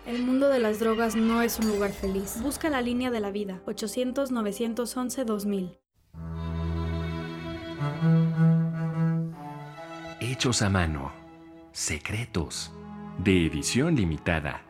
El 0.06 0.22
mundo 0.22 0.48
de 0.48 0.60
las 0.60 0.80
drogas 0.80 1.14
no 1.14 1.42
es 1.42 1.58
un 1.58 1.68
lugar 1.68 1.92
feliz. 1.92 2.40
Busca 2.42 2.70
la 2.70 2.80
línea 2.80 3.10
de 3.10 3.20
la 3.20 3.30
vida. 3.30 3.60
800-911-2000. 3.66 5.76
Hechos 10.20 10.62
a 10.62 10.70
mano. 10.70 11.12
Secretos. 11.72 12.72
De 13.18 13.44
edición 13.46 13.94
limitada 13.94 14.69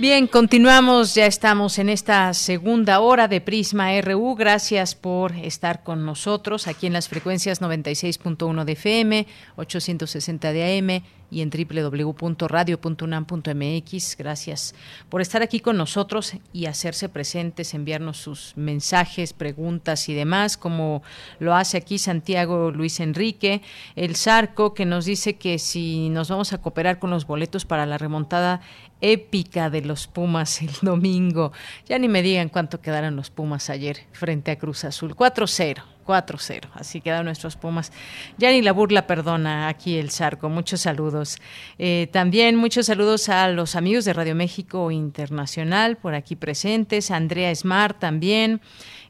Bien, 0.00 0.26
continuamos, 0.28 1.14
ya 1.14 1.26
estamos 1.26 1.78
en 1.78 1.90
esta 1.90 2.32
segunda 2.32 3.00
hora 3.00 3.28
de 3.28 3.42
Prisma 3.42 4.00
RU. 4.00 4.34
Gracias 4.34 4.94
por 4.94 5.32
estar 5.32 5.82
con 5.82 6.06
nosotros 6.06 6.68
aquí 6.68 6.86
en 6.86 6.94
las 6.94 7.10
frecuencias 7.10 7.60
96.1 7.60 8.64
de 8.64 8.72
FM, 8.72 9.26
860 9.56 10.52
de 10.54 10.78
AM 10.78 11.02
y 11.30 11.42
en 11.42 11.50
www.radio.unam.mx. 11.50 14.16
Gracias 14.16 14.74
por 15.08 15.20
estar 15.20 15.42
aquí 15.42 15.60
con 15.60 15.76
nosotros 15.76 16.34
y 16.52 16.66
hacerse 16.66 17.08
presentes, 17.08 17.74
enviarnos 17.74 18.16
sus 18.16 18.52
mensajes, 18.56 19.32
preguntas 19.32 20.08
y 20.08 20.14
demás, 20.14 20.56
como 20.56 21.02
lo 21.38 21.54
hace 21.54 21.76
aquí 21.76 21.98
Santiago 21.98 22.70
Luis 22.70 23.00
Enrique, 23.00 23.62
el 23.96 24.16
Zarco, 24.16 24.74
que 24.74 24.86
nos 24.86 25.04
dice 25.04 25.36
que 25.36 25.58
si 25.58 26.08
nos 26.08 26.30
vamos 26.30 26.52
a 26.52 26.58
cooperar 26.58 26.98
con 26.98 27.10
los 27.10 27.26
boletos 27.26 27.64
para 27.64 27.86
la 27.86 27.98
remontada 27.98 28.60
épica 29.00 29.70
de 29.70 29.82
los 29.82 30.06
Pumas 30.06 30.62
el 30.62 30.70
domingo. 30.82 31.52
Ya 31.86 31.98
ni 31.98 32.08
me 32.08 32.22
digan 32.22 32.48
cuánto 32.48 32.80
quedaron 32.80 33.16
los 33.16 33.30
Pumas 33.30 33.70
ayer 33.70 34.06
frente 34.12 34.50
a 34.50 34.58
Cruz 34.58 34.84
Azul. 34.84 35.16
4-0. 35.16 35.82
4-0. 36.06 36.68
Así 36.74 37.00
quedan 37.00 37.24
nuestros 37.24 37.56
Pumas. 37.56 37.92
Ya 38.36 38.50
ni 38.50 38.62
la 38.62 38.72
burla 38.72 39.06
perdona 39.06 39.68
aquí 39.68 39.96
el 39.96 40.10
Zarco. 40.10 40.48
Muchos 40.48 40.80
saludos. 40.80 41.38
Eh, 41.78 42.08
también 42.12 42.56
muchos 42.56 42.86
saludos 42.86 43.28
a 43.28 43.48
los 43.48 43.76
amigos 43.76 44.04
de 44.04 44.12
Radio 44.12 44.34
México 44.34 44.90
Internacional 44.90 45.96
por 45.96 46.14
aquí 46.14 46.34
presentes. 46.34 47.10
Andrea 47.10 47.54
Smart 47.54 47.98
también. 47.98 48.60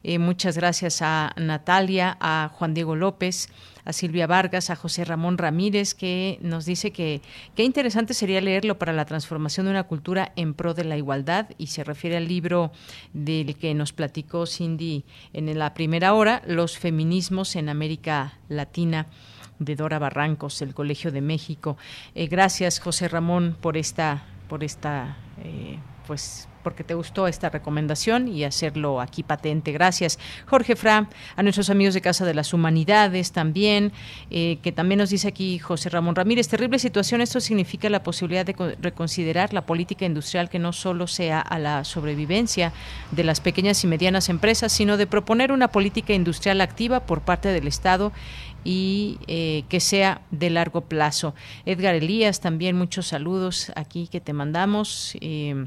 Eh, 0.03 0.19
muchas 0.19 0.57
gracias 0.57 1.01
a 1.01 1.33
Natalia, 1.37 2.17
a 2.19 2.51
Juan 2.53 2.73
Diego 2.73 2.95
López 2.95 3.49
a 3.85 3.93
Silvia 3.93 4.27
Vargas, 4.27 4.69
a 4.69 4.75
José 4.75 5.05
Ramón 5.05 5.37
Ramírez, 5.37 5.93
que 5.93 6.39
nos 6.41 6.65
dice 6.65 6.91
que 6.91 7.21
qué 7.55 7.63
interesante 7.63 8.13
sería 8.13 8.41
leerlo 8.41 8.77
para 8.77 8.93
la 8.93 9.05
transformación 9.05 9.65
de 9.65 9.71
una 9.71 9.83
cultura 9.83 10.31
en 10.35 10.53
pro 10.53 10.73
de 10.73 10.83
la 10.83 10.97
igualdad 10.97 11.49
y 11.57 11.67
se 11.67 11.83
refiere 11.83 12.17
al 12.17 12.27
libro 12.27 12.71
del 13.13 13.55
que 13.55 13.73
nos 13.73 13.93
platicó 13.93 14.45
Cindy 14.45 15.03
en 15.33 15.57
la 15.57 15.73
primera 15.73 16.13
hora, 16.13 16.41
Los 16.45 16.77
feminismos 16.77 17.55
en 17.55 17.69
América 17.69 18.39
Latina 18.49 19.07
de 19.59 19.75
Dora 19.75 19.99
Barrancos, 19.99 20.61
el 20.61 20.73
Colegio 20.73 21.11
de 21.11 21.21
México. 21.21 21.77
Eh, 22.15 22.27
gracias, 22.27 22.79
José 22.79 23.07
Ramón, 23.07 23.55
por 23.61 23.77
esta, 23.77 24.23
por 24.47 24.63
esta 24.63 25.17
eh, 25.43 25.77
pues 26.07 26.47
porque 26.61 26.83
te 26.83 26.93
gustó 26.93 27.27
esta 27.27 27.49
recomendación 27.49 28.27
y 28.27 28.43
hacerlo 28.43 29.01
aquí 29.01 29.23
patente. 29.23 29.71
Gracias, 29.71 30.19
Jorge 30.45 30.75
Fra, 30.75 31.09
a 31.35 31.43
nuestros 31.43 31.69
amigos 31.69 31.93
de 31.93 32.01
Casa 32.01 32.25
de 32.25 32.33
las 32.33 32.53
Humanidades 32.53 33.31
también, 33.31 33.91
eh, 34.29 34.59
que 34.61 34.71
también 34.71 34.99
nos 34.99 35.09
dice 35.09 35.27
aquí 35.27 35.59
José 35.59 35.89
Ramón 35.89 36.15
Ramírez, 36.15 36.47
terrible 36.47 36.79
situación, 36.79 37.21
esto 37.21 37.39
significa 37.39 37.89
la 37.89 38.03
posibilidad 38.03 38.45
de 38.45 38.55
reconsiderar 38.81 39.53
la 39.53 39.65
política 39.65 40.05
industrial 40.05 40.49
que 40.49 40.59
no 40.59 40.73
solo 40.73 41.07
sea 41.07 41.39
a 41.39 41.59
la 41.59 41.83
sobrevivencia 41.83 42.73
de 43.11 43.23
las 43.23 43.41
pequeñas 43.41 43.83
y 43.83 43.87
medianas 43.87 44.29
empresas, 44.29 44.71
sino 44.71 44.97
de 44.97 45.07
proponer 45.07 45.51
una 45.51 45.69
política 45.69 46.13
industrial 46.13 46.61
activa 46.61 47.01
por 47.01 47.21
parte 47.21 47.49
del 47.49 47.67
Estado 47.67 48.11
y 48.63 49.17
eh, 49.27 49.63
que 49.69 49.79
sea 49.79 50.21
de 50.31 50.49
largo 50.49 50.81
plazo. 50.81 51.33
Edgar 51.65 51.95
Elías, 51.95 52.39
también 52.39 52.77
muchos 52.77 53.07
saludos 53.07 53.71
aquí 53.75 54.07
que 54.07 54.21
te 54.21 54.33
mandamos. 54.33 55.17
Eh, 55.21 55.65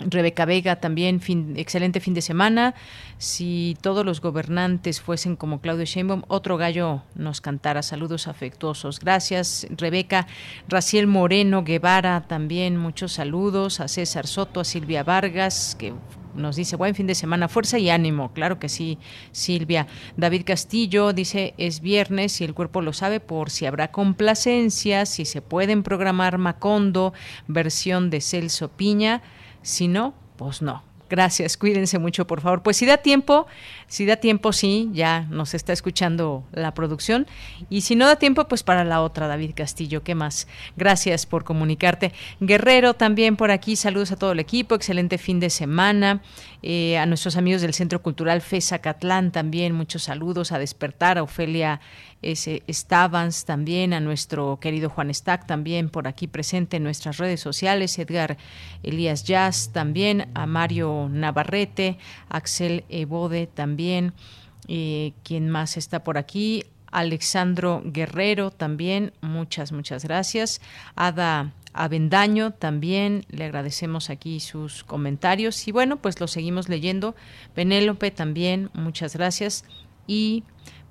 Rebeca 0.00 0.44
Vega 0.44 0.76
también, 0.76 1.20
fin, 1.20 1.54
excelente 1.56 2.00
fin 2.00 2.14
de 2.14 2.22
semana. 2.22 2.74
Si 3.18 3.76
todos 3.82 4.04
los 4.04 4.20
gobernantes 4.20 5.00
fuesen 5.00 5.36
como 5.36 5.60
Claudio 5.60 5.84
Sheinbaum, 5.84 6.22
otro 6.28 6.56
gallo 6.56 7.02
nos 7.14 7.40
cantara. 7.40 7.82
Saludos 7.82 8.28
afectuosos. 8.28 8.98
Gracias, 9.00 9.66
Rebeca. 9.70 10.26
Raciel 10.68 11.06
Moreno 11.06 11.64
Guevara 11.64 12.22
también, 12.26 12.76
muchos 12.76 13.12
saludos. 13.12 13.80
A 13.80 13.88
César 13.88 14.26
Soto, 14.26 14.60
a 14.60 14.64
Silvia 14.64 15.02
Vargas, 15.02 15.76
que 15.78 15.92
nos 16.34 16.56
dice 16.56 16.76
buen 16.76 16.94
fin 16.94 17.06
de 17.06 17.14
semana, 17.14 17.48
fuerza 17.48 17.78
y 17.78 17.90
ánimo, 17.90 18.32
claro 18.32 18.58
que 18.58 18.68
sí, 18.68 18.98
Silvia. 19.32 19.86
David 20.16 20.42
Castillo 20.44 21.12
dice 21.12 21.54
es 21.58 21.80
viernes 21.80 22.40
y 22.40 22.44
el 22.44 22.54
cuerpo 22.54 22.82
lo 22.82 22.92
sabe 22.92 23.20
por 23.20 23.50
si 23.50 23.66
habrá 23.66 23.90
complacencia, 23.90 25.06
si 25.06 25.24
se 25.24 25.42
pueden 25.42 25.82
programar 25.82 26.38
Macondo, 26.38 27.12
versión 27.46 28.10
de 28.10 28.20
Celso 28.20 28.68
Piña. 28.68 29.22
Si 29.62 29.88
no, 29.88 30.14
pues 30.36 30.62
no. 30.62 30.82
Gracias, 31.10 31.56
cuídense 31.56 31.98
mucho, 31.98 32.26
por 32.26 32.40
favor. 32.40 32.62
Pues 32.62 32.76
si 32.76 32.86
da 32.86 32.98
tiempo, 32.98 33.46
si 33.90 34.06
da 34.06 34.16
tiempo, 34.16 34.52
sí, 34.52 34.88
ya 34.92 35.26
nos 35.30 35.52
está 35.52 35.72
escuchando 35.72 36.44
la 36.52 36.74
producción. 36.74 37.26
Y 37.68 37.80
si 37.80 37.96
no 37.96 38.06
da 38.06 38.14
tiempo, 38.14 38.46
pues 38.46 38.62
para 38.62 38.84
la 38.84 39.02
otra, 39.02 39.26
David 39.26 39.50
Castillo, 39.56 40.04
¿qué 40.04 40.14
más? 40.14 40.46
Gracias 40.76 41.26
por 41.26 41.42
comunicarte. 41.42 42.12
Guerrero 42.38 42.94
también 42.94 43.34
por 43.34 43.50
aquí, 43.50 43.74
saludos 43.74 44.12
a 44.12 44.16
todo 44.16 44.30
el 44.30 44.38
equipo, 44.38 44.76
excelente 44.76 45.18
fin 45.18 45.40
de 45.40 45.50
semana. 45.50 46.22
Eh, 46.62 46.98
a 46.98 47.06
nuestros 47.06 47.36
amigos 47.36 47.62
del 47.62 47.74
Centro 47.74 48.00
Cultural 48.00 48.42
FESA 48.42 48.78
Catlán 48.78 49.32
también, 49.32 49.74
muchos 49.74 50.04
saludos. 50.04 50.52
A 50.52 50.60
despertar, 50.60 51.18
a 51.18 51.24
Ofelia 51.24 51.80
ese 52.22 52.62
Stavans 52.68 53.44
también, 53.44 53.94
a 53.94 54.00
nuestro 54.00 54.58
querido 54.60 54.90
Juan 54.90 55.12
Stack 55.12 55.46
también 55.46 55.88
por 55.88 56.06
aquí 56.06 56.26
presente 56.26 56.76
en 56.76 56.82
nuestras 56.82 57.16
redes 57.16 57.40
sociales, 57.40 57.98
Edgar 57.98 58.36
Elías 58.82 59.24
Jazz 59.24 59.70
también, 59.72 60.28
a 60.34 60.46
Mario 60.46 61.08
Navarrete, 61.10 61.98
Axel 62.28 62.84
Ebode 62.88 63.46
también, 63.46 63.79
eh, 64.68 65.12
quien 65.22 65.48
más 65.50 65.76
está 65.76 66.04
por 66.04 66.18
aquí? 66.18 66.64
Alexandro 66.90 67.82
Guerrero 67.84 68.50
también, 68.50 69.12
muchas, 69.20 69.72
muchas 69.72 70.04
gracias. 70.04 70.60
Ada 70.96 71.52
Avendaño 71.72 72.52
también, 72.52 73.24
le 73.30 73.44
agradecemos 73.44 74.10
aquí 74.10 74.40
sus 74.40 74.82
comentarios 74.82 75.68
y 75.68 75.72
bueno, 75.72 75.98
pues 75.98 76.18
lo 76.20 76.26
seguimos 76.26 76.68
leyendo. 76.68 77.14
Penélope 77.54 78.10
también, 78.10 78.70
muchas 78.72 79.14
gracias. 79.14 79.64
Y 80.06 80.42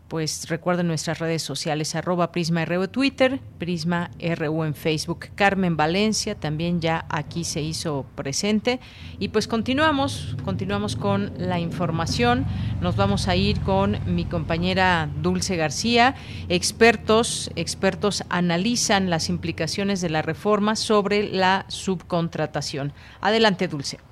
pues 0.10 0.50
recuerden 0.50 0.88
nuestras 0.88 1.20
redes 1.20 1.44
sociales, 1.44 1.96
arroba 1.96 2.32
Prisma 2.32 2.66
RU 2.66 2.88
Twitter, 2.88 3.40
Prisma 3.60 4.10
RU 4.20 4.64
en 4.64 4.74
Facebook. 4.74 5.28
Carmen 5.36 5.78
Valencia 5.78 6.36
también 6.36 6.82
ya 6.82 7.06
aquí 7.10 7.44
se 7.44 7.62
hizo 7.62 8.06
presente. 8.16 8.80
Y 9.20 9.30
pues 9.30 9.48
continuamos, 9.48 10.36
continuamos 10.44 10.96
con 10.96 11.32
la 11.38 11.60
información. 11.60 12.46
Nos 12.82 12.96
vamos 12.96 13.28
a 13.28 13.36
ir 13.36 13.62
con 13.62 14.00
mi 14.14 14.26
compañera 14.26 15.10
Dulce 15.22 15.56
García. 15.56 16.16
Expertos, 16.50 17.52
expertos 17.56 18.24
analizan 18.30 19.10
las 19.10 19.30
implicaciones 19.30 20.02
de 20.02 20.10
la 20.10 20.24
reforma 20.24 20.76
sobre 20.76 21.30
la 21.30 21.66
subcontratación. 21.70 22.94
Adelante, 23.22 23.68
Dulce. 23.68 24.09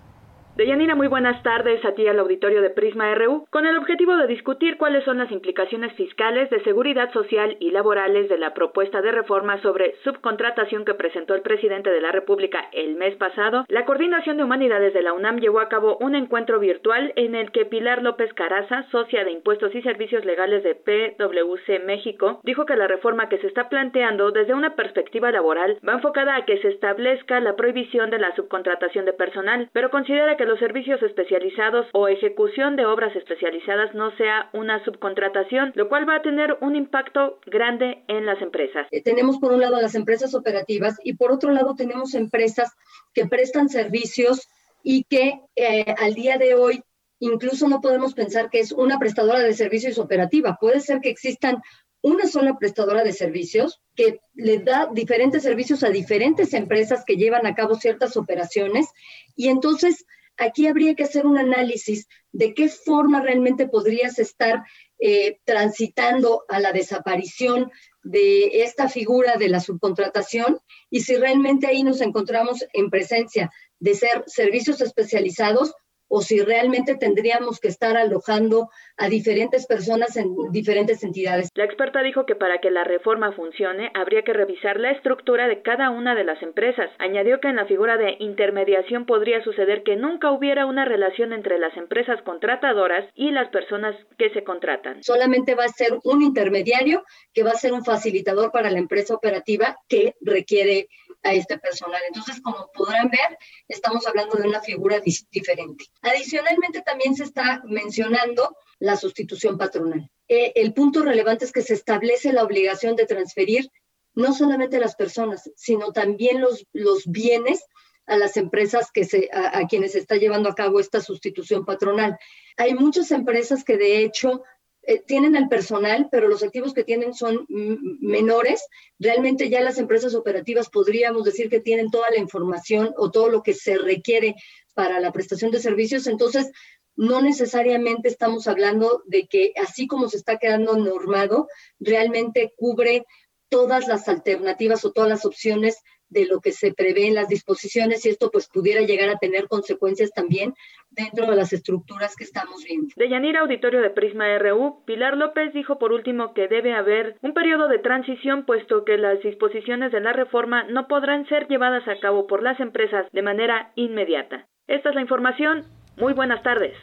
Deyanira, 0.58 0.96
muy 0.96 1.06
buenas 1.06 1.44
tardes 1.44 1.86
a 1.86 1.92
ti 1.92 2.08
al 2.08 2.18
auditorio 2.18 2.64
de 2.64 2.72
Prisma 2.72 3.14
RU, 3.14 3.46
con 3.52 3.68
el 3.68 3.78
objetivo 3.78 4.18
de 4.18 4.26
discutir 4.26 4.78
cuáles 4.78 5.04
son 5.04 5.20
las 5.20 5.32
implicaciones 5.32 5.94
fiscales 5.94 6.50
de 6.50 6.64
seguridad 6.64 7.14
social 7.14 7.58
y 7.60 7.70
laborales 7.70 8.28
de 8.28 8.40
la 8.40 8.56
propuesta 8.56 9.04
de 9.04 9.12
reforma 9.12 9.62
sobre 9.62 9.94
subcontratación 10.04 10.84
que 10.84 10.96
presentó 10.96 11.36
el 11.36 11.44
presidente 11.44 11.92
de 11.92 12.02
la 12.02 12.12
República 12.12 12.70
el 12.74 12.96
mes 12.96 13.16
pasado. 13.18 13.66
La 13.68 13.86
Coordinación 13.86 14.38
de 14.38 14.46
Humanidades 14.46 14.96
de 14.96 15.04
la 15.04 15.14
UNAM 15.14 15.38
llevó 15.38 15.60
a 15.60 15.70
cabo 15.70 15.96
un 16.00 16.16
encuentro 16.16 16.60
virtual 16.60 17.14
en 17.18 17.36
el 17.36 17.52
que 17.52 17.66
Pilar 17.66 18.02
López 18.02 18.34
Caraza, 18.34 18.88
socia 18.90 19.24
de 19.24 19.34
Impuestos 19.34 19.76
y 19.76 19.84
Servicios 19.84 20.26
Legales 20.26 20.64
de 20.64 20.74
PwC 20.74 21.86
México, 21.86 22.40
dijo 22.42 22.66
que 22.66 22.76
la 22.76 22.88
reforma 22.88 23.30
que 23.30 23.38
se 23.38 23.46
está 23.46 23.70
planteando 23.70 24.32
desde 24.32 24.56
una 24.56 24.76
perspectiva 24.76 25.32
laboral 25.32 25.78
va 25.88 25.94
enfocada 25.94 26.36
a 26.36 26.46
que 26.46 26.58
se 26.64 26.70
establezca 26.70 27.40
la 27.42 27.56
prohibición 27.56 28.10
de 28.10 28.18
la 28.18 28.34
subcontratación 28.36 29.06
de 29.06 29.14
personal, 29.14 29.70
pero 29.72 29.92
considera 29.92 30.36
que 30.36 30.47
los 30.48 30.60
servicios 30.60 31.02
especializados 31.04 31.86
o 31.94 32.08
ejecución 32.08 32.76
de 32.76 32.86
obras 32.86 33.16
especializadas 33.16 33.94
no 33.94 34.16
sea 34.18 34.50
una 34.54 34.84
subcontratación, 34.84 35.72
lo 35.76 35.90
cual 35.90 36.08
va 36.08 36.16
a 36.16 36.22
tener 36.22 36.58
un 36.62 36.76
impacto 36.76 37.40
grande 37.46 38.04
en 38.08 38.26
las 38.26 38.42
empresas. 38.42 38.88
Eh, 38.92 39.02
tenemos 39.04 39.38
por 39.38 39.52
un 39.52 39.62
lado 39.62 39.80
las 39.82 39.96
empresas 39.96 40.34
operativas 40.34 40.98
y 41.04 41.14
por 41.14 41.32
otro 41.32 41.52
lado 41.52 41.76
tenemos 41.76 42.14
empresas 42.16 42.76
que 43.14 43.26
prestan 43.26 43.70
servicios 43.70 44.48
y 44.84 45.04
que 45.04 45.42
eh, 45.56 45.94
al 45.98 46.14
día 46.14 46.38
de 46.38 46.56
hoy 46.56 46.82
incluso 47.20 47.68
no 47.68 47.82
podemos 47.82 48.14
pensar 48.14 48.50
que 48.50 48.60
es 48.60 48.72
una 48.72 49.00
prestadora 49.00 49.40
de 49.40 49.54
servicios 49.54 49.98
operativa. 49.98 50.58
Puede 50.60 50.80
ser 50.80 51.02
que 51.02 51.10
existan 51.10 51.62
una 52.02 52.28
sola 52.28 52.58
prestadora 52.58 53.04
de 53.04 53.12
servicios 53.12 53.82
que 53.96 54.20
le 54.36 54.60
da 54.60 54.88
diferentes 54.94 55.44
servicios 55.44 55.84
a 55.84 55.90
diferentes 55.90 56.54
empresas 56.54 57.04
que 57.06 57.18
llevan 57.18 57.46
a 57.46 57.56
cabo 57.56 57.76
ciertas 57.76 58.16
operaciones 58.18 58.88
y 59.36 59.50
entonces 59.50 60.06
aquí 60.38 60.68
habría 60.68 60.96
que 60.96 61.04
hacer 61.04 61.26
un 61.26 61.38
análisis 61.38 62.08
de 62.32 62.54
qué 62.54 62.70
forma 62.70 63.22
realmente 63.22 63.68
podrías 63.68 64.20
estar 64.20 64.64
eh, 65.00 65.40
transitando 65.44 66.44
a 66.48 66.60
la 66.60 66.72
desaparición 66.72 67.72
de 68.04 68.64
esta 68.64 68.88
figura 68.90 69.38
de 69.38 69.50
la 69.50 69.60
subcontratación 69.60 70.60
y 70.90 71.02
si 71.02 71.16
realmente 71.16 71.68
ahí 71.68 71.84
nos 71.84 72.02
encontramos 72.02 72.66
en 72.74 72.90
presencia 72.90 73.52
de 73.80 73.96
ser 73.96 74.24
servicios 74.28 74.82
especializados 74.82 75.74
o 76.08 76.22
si 76.22 76.42
realmente 76.42 76.96
tendríamos 76.96 77.60
que 77.60 77.68
estar 77.68 77.98
alojando 77.98 78.70
a 78.98 79.10
diferentes 79.10 79.66
personas 79.68 80.18
en 80.18 80.36
diferentes 80.52 81.04
entidades. 81.04 81.50
La 81.56 81.66
experta 81.66 82.02
dijo 82.02 82.26
que 82.26 82.36
para 82.36 82.60
que 82.60 82.72
la 82.72 82.84
reforma 82.84 83.32
funcione 83.34 83.92
habría 83.94 84.24
que 84.24 84.34
revisar 84.34 84.80
la 84.80 84.92
estructura 84.92 85.48
de 85.48 85.62
cada 85.62 85.90
una 85.90 86.16
de 86.16 86.24
las 86.24 86.42
empresas. 86.42 86.90
Añadió 87.00 87.40
que 87.40 87.50
en 87.50 87.58
la 87.58 87.66
figura 87.66 87.98
de 87.98 88.16
intermediación 88.20 89.06
podría 89.06 89.44
suceder 89.44 89.84
que 89.84 89.96
nunca 89.96 90.32
hubiera 90.32 90.66
una 90.66 90.86
relación 90.86 91.34
entre 91.34 91.60
las 91.60 91.76
empresas 91.78 92.22
contratadoras 92.24 93.06
y 93.16 93.32
las 93.32 93.50
personas 93.50 93.96
que 94.18 94.30
se 94.32 94.44
contratan. 94.44 95.04
Solamente 95.04 95.56
va 95.56 95.66
a 95.66 95.70
ser 95.70 95.98
un 96.04 96.22
intermediario 96.22 97.04
que 97.34 97.44
va 97.44 97.52
a 97.52 97.56
ser 97.56 97.74
un 97.74 97.84
facilitador 97.84 98.52
para 98.52 98.72
la 98.72 98.80
empresa 98.80 99.14
operativa 99.14 99.78
que 99.88 100.16
requiere 100.22 100.88
a 101.24 101.34
este 101.34 101.58
personal. 101.58 102.02
Entonces, 102.08 102.42
como 102.42 102.70
podrán 102.74 103.10
ver, 103.10 103.38
estamos 103.68 104.06
hablando 104.08 104.38
de 104.38 104.48
una 104.48 104.62
figura 104.62 105.00
diferente. 105.00 105.86
Adicionalmente, 106.02 106.82
también 106.82 107.16
se 107.16 107.24
está 107.24 107.62
mencionando 107.66 108.56
la 108.80 108.96
sustitución 108.96 109.58
patronal. 109.58 110.10
Eh, 110.28 110.54
el 110.56 110.74
punto 110.74 111.04
relevante 111.04 111.46
es 111.46 111.52
que 111.52 111.62
se 111.62 111.74
establece 111.74 112.34
la 112.34 112.44
obligación 112.44 112.96
de 112.96 113.06
transferir 113.06 113.70
no 114.14 114.34
solamente 114.34 114.80
las 114.80 114.96
personas, 114.96 115.50
sino 115.56 115.92
también 115.92 116.42
los, 116.42 116.66
los 116.74 117.06
bienes 117.06 117.64
a 118.08 118.18
las 118.18 118.38
empresas 118.38 118.92
que 118.92 119.04
se, 119.04 119.30
a, 119.32 119.60
a, 119.60 119.68
quienes 119.68 119.92
se 119.92 120.00
está 120.00 120.16
llevando 120.16 120.50
a 120.50 120.56
cabo 120.56 120.80
esta 120.80 121.02
sustitución 121.02 121.66
patronal. 121.66 122.18
Hay 122.56 122.74
muchas 122.74 123.12
empresas 123.12 123.64
que 123.64 123.78
de 123.78 124.02
hecho 124.02 124.44
eh, 124.90 125.04
tienen 125.06 125.36
el 125.36 125.50
personal, 125.50 126.08
pero 126.10 126.30
los 126.30 126.44
activos 126.44 126.74
que 126.74 126.86
tienen 126.86 127.14
son 127.14 127.46
menores. 127.50 128.66
Realmente 128.98 129.50
ya 129.50 129.60
las 129.60 129.80
empresas 129.80 130.16
operativas 130.16 130.70
podríamos 130.70 131.26
decir 131.26 131.50
que 131.50 131.60
tienen 131.60 131.92
toda 131.92 132.10
la 132.10 132.20
información 132.20 132.94
o 132.96 133.12
todo 133.12 133.28
lo 133.28 133.44
que 133.44 133.54
se 133.54 133.78
requiere 133.78 134.36
para 134.74 135.02
la 135.02 135.12
prestación 135.12 135.52
de 135.52 135.60
servicios. 135.60 136.08
Entonces, 136.08 136.52
no 136.96 137.22
necesariamente 137.22 138.08
estamos 138.08 138.48
hablando 138.48 139.04
de 139.08 139.28
que 139.28 139.52
así 139.62 139.88
como 139.88 140.08
se 140.08 140.16
está 140.16 140.38
quedando 140.38 140.78
normado, 140.78 141.50
realmente 141.82 142.54
cubre 142.56 143.06
todas 143.50 143.90
las 143.90 144.08
alternativas 144.08 144.86
o 144.86 144.94
todas 144.94 145.10
las 145.10 145.26
opciones 145.26 145.80
de 146.10 146.26
lo 146.26 146.40
que 146.40 146.52
se 146.52 146.74
prevé 146.74 147.08
en 147.08 147.16
las 147.16 147.28
disposiciones 147.28 148.06
y 148.06 148.10
esto 148.10 148.30
pues 148.32 148.48
pudiera 148.48 148.82
llegar 148.82 149.10
a 149.10 149.18
tener 149.18 149.48
consecuencias 149.48 150.12
también 150.12 150.54
dentro 150.90 151.30
de 151.30 151.36
las 151.36 151.54
estructuras 151.54 152.16
que 152.16 152.24
estamos 152.24 152.64
viendo. 152.64 152.94
De 152.96 153.10
Yanira 153.10 153.42
Auditorio 153.42 153.82
de 153.82 153.90
Prisma 153.90 154.26
RU, 154.38 154.84
Pilar 154.86 155.18
López 155.18 155.54
dijo 155.54 155.80
por 155.80 155.92
último 155.92 156.34
que 156.34 156.48
debe 156.48 156.74
haber 156.74 157.18
un 157.22 157.34
periodo 157.34 157.68
de 157.68 157.80
transición 157.80 158.46
puesto 158.46 158.86
que 158.86 158.98
las 158.98 159.22
disposiciones 159.22 159.92
de 159.92 160.02
la 160.02 160.14
reforma 160.14 160.64
no 160.64 160.88
podrán 160.88 161.28
ser 161.28 161.48
llevadas 161.48 161.88
a 161.88 162.00
cabo 162.00 162.28
por 162.28 162.44
las 162.44 162.60
empresas 162.60 163.06
de 163.12 163.22
manera 163.22 163.72
inmediata. 163.76 164.48
Esta 164.68 164.90
es 164.90 164.96
la 164.96 165.02
información. 165.02 165.66
Muy 165.98 166.14
buenas 166.14 166.44
tardes. 166.44 166.74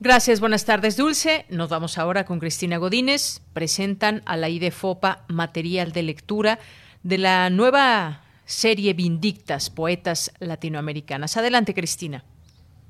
Gracias, 0.00 0.38
buenas 0.38 0.64
tardes, 0.64 0.96
Dulce. 0.96 1.44
Nos 1.48 1.70
vamos 1.70 1.98
ahora 1.98 2.24
con 2.24 2.38
Cristina 2.38 2.76
Godínez. 2.76 3.40
Presentan 3.52 4.22
a 4.26 4.36
la 4.36 4.48
IDEFOPA 4.48 5.24
material 5.28 5.90
de 5.90 6.02
lectura 6.04 6.58
de 7.02 7.18
la 7.18 7.50
nueva 7.50 8.22
serie 8.48 8.94
Vindictas, 8.94 9.68
Poetas 9.68 10.32
Latinoamericanas. 10.40 11.36
Adelante, 11.36 11.74
Cristina. 11.74 12.24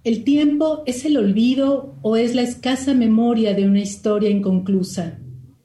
¿El 0.05 0.22
tiempo 0.22 0.85
es 0.86 1.05
el 1.05 1.16
olvido 1.16 1.97
o 2.02 2.16
es 2.16 2.35
la 2.36 2.43
escasa 2.43 2.94
memoria 2.94 3.55
de 3.55 3.66
una 3.66 3.80
historia 3.80 4.30
inconclusa? 4.30 5.18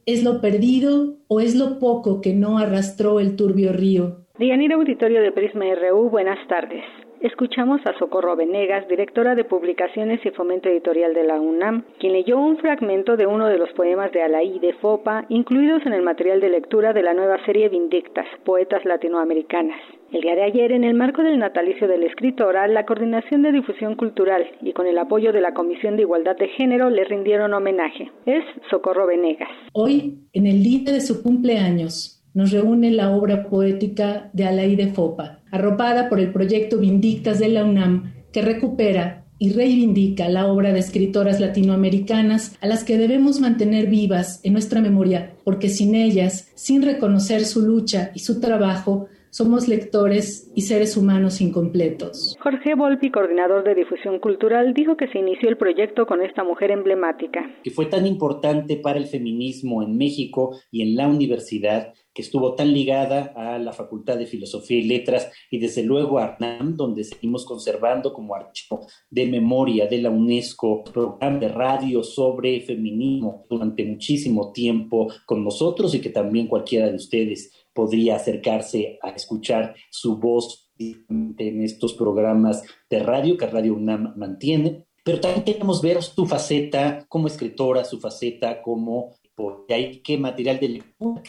¿Es 0.08 0.24
lo 0.24 0.42
perdido 0.42 1.18
o 1.28 1.40
es 1.40 1.56
lo 1.56 1.78
poco 1.78 2.20
que 2.22 2.34
no 2.34 2.58
arrastró 2.58 3.20
el 3.20 3.36
turbio 3.36 3.72
río? 3.72 4.26
Dianira 4.40 4.76
Auditorio 4.76 5.22
de 5.22 5.32
Prisma 5.32 5.66
RU, 5.76 6.10
buenas 6.10 6.40
tardes. 6.48 6.84
Escuchamos 7.24 7.80
a 7.86 7.98
Socorro 7.98 8.36
Venegas, 8.36 8.86
directora 8.90 9.34
de 9.34 9.46
Publicaciones 9.46 10.20
y 10.26 10.32
Fomento 10.32 10.68
Editorial 10.68 11.14
de 11.14 11.24
la 11.24 11.40
UNAM, 11.40 11.86
quien 11.98 12.12
leyó 12.12 12.38
un 12.38 12.58
fragmento 12.58 13.16
de 13.16 13.26
uno 13.26 13.48
de 13.48 13.58
los 13.58 13.70
poemas 13.78 14.12
de 14.12 14.22
Alaí 14.22 14.60
de 14.60 14.74
Fopa, 14.74 15.26
incluidos 15.30 15.86
en 15.86 15.94
el 15.94 16.02
material 16.02 16.42
de 16.42 16.50
lectura 16.50 16.92
de 16.92 17.02
la 17.02 17.14
nueva 17.14 17.38
serie 17.46 17.70
Vindictas, 17.70 18.26
Poetas 18.44 18.84
Latinoamericanas. 18.84 19.80
El 20.12 20.20
día 20.20 20.36
de 20.36 20.44
ayer, 20.44 20.74
en 20.74 20.84
el 20.84 20.96
marco 20.96 21.24
del 21.24 21.40
natalicio 21.40 21.88
de 21.88 21.98
la 21.98 22.08
escritora, 22.08 22.68
la 22.68 22.86
Coordinación 22.86 23.42
de 23.42 23.54
Difusión 23.54 23.96
Cultural 23.96 24.46
y 24.62 24.74
con 24.74 24.86
el 24.86 24.98
apoyo 24.98 25.32
de 25.32 25.40
la 25.40 25.54
Comisión 25.54 25.96
de 25.96 26.02
Igualdad 26.02 26.36
de 26.36 26.50
Género 26.50 26.90
le 26.90 27.06
rindieron 27.06 27.54
homenaje. 27.54 28.12
Es 28.26 28.44
Socorro 28.70 29.08
Venegas. 29.08 29.50
Hoy, 29.72 30.28
en 30.34 30.46
el 30.46 30.62
día 30.62 30.92
de 30.92 31.00
su 31.00 31.24
cumpleaños, 31.24 32.23
nos 32.34 32.52
reúne 32.52 32.92
la 32.92 33.12
obra 33.12 33.48
poética 33.48 34.30
de 34.34 34.46
Alaí 34.46 34.76
de 34.76 34.88
Fopa, 34.88 35.42
arropada 35.52 36.10
por 36.10 36.20
el 36.20 36.32
proyecto 36.32 36.78
Vindictas 36.78 37.40
de 37.40 37.50
la 37.50 37.64
UNAM, 37.64 38.14
que 38.32 38.42
recupera 38.42 39.26
y 39.40 39.52
reivindica 39.52 40.30
la 40.30 40.48
obra 40.48 40.72
de 40.72 40.80
escritoras 40.80 41.40
latinoamericanas 41.40 42.58
a 42.62 42.68
las 42.68 42.84
que 42.84 42.98
debemos 42.98 43.40
mantener 43.40 43.88
vivas 43.88 44.40
en 44.44 44.54
nuestra 44.54 44.82
memoria, 44.82 45.34
porque 45.44 45.70
sin 45.70 45.96
ellas, 45.96 46.52
sin 46.56 46.82
reconocer 46.82 47.46
su 47.46 47.62
lucha 47.62 48.12
y 48.14 48.20
su 48.20 48.40
trabajo, 48.40 49.08
somos 49.34 49.68
lectores 49.68 50.52
y 50.54 50.62
seres 50.62 50.96
humanos 50.96 51.42
incompletos. 51.42 52.38
Jorge 52.40 52.76
Volpi, 52.76 53.10
coordinador 53.10 53.64
de 53.64 53.74
difusión 53.74 54.20
cultural, 54.20 54.76
dijo 54.76 54.96
que 54.96 55.08
se 55.08 55.18
inició 55.18 55.50
el 55.50 55.58
proyecto 55.58 56.06
con 56.06 56.22
esta 56.22 56.44
mujer 56.44 56.70
emblemática. 56.70 57.42
Que 57.64 57.72
fue 57.72 57.88
tan 57.88 58.06
importante 58.06 58.78
para 58.78 59.00
el 59.00 59.08
feminismo 59.08 59.82
en 59.82 59.98
México 59.98 60.60
y 60.70 60.84
en 60.84 60.96
la 60.96 61.08
universidad, 61.08 61.94
que 62.14 62.22
estuvo 62.22 62.54
tan 62.56 62.74
ligada 62.74 63.34
a 63.36 63.58
la 63.58 63.74
Facultad 63.74 64.18
de 64.18 64.26
Filosofía 64.26 64.78
y 64.78 64.84
Letras 64.84 65.32
y 65.50 65.58
desde 65.60 65.84
luego 65.84 66.20
a 66.20 66.26
ARNAM, 66.26 66.76
donde 66.76 67.04
seguimos 67.04 67.46
conservando 67.46 68.14
como 68.14 68.36
archivo 68.36 68.86
de 69.10 69.26
memoria 69.26 69.88
de 69.88 70.02
la 70.02 70.10
UNESCO 70.10 70.84
programa 70.84 71.40
de 71.40 71.48
radio 71.48 72.04
sobre 72.04 72.62
feminismo 72.62 73.46
durante 73.50 73.84
muchísimo 73.86 74.52
tiempo 74.52 75.08
con 75.26 75.44
nosotros 75.44 75.96
y 75.96 76.02
que 76.02 76.10
también 76.10 76.48
cualquiera 76.48 76.88
de 76.88 76.96
ustedes 76.96 77.52
podría 77.74 78.18
acercarse 78.18 79.00
a 79.02 79.10
escuchar 79.10 79.76
su 79.90 80.20
voz 80.20 80.72
en 80.78 81.62
estos 81.62 81.94
programas 81.94 82.64
de 82.90 83.00
radio 83.00 83.38
que 83.38 83.48
Radio 83.48 83.74
UNAM 83.74 84.14
mantiene. 84.18 84.86
Pero 85.04 85.20
también 85.20 85.44
queremos 85.44 85.82
ver 85.82 86.02
su 86.02 86.26
faceta 86.26 87.06
como 87.10 87.28
escritora, 87.28 87.84
su 87.84 88.00
faceta 88.00 88.62
como 88.62 89.16
porque 89.36 89.74
hay 89.74 90.02
que 90.02 90.18
material 90.18 90.60
de 90.60 90.70
lectura 90.70 91.22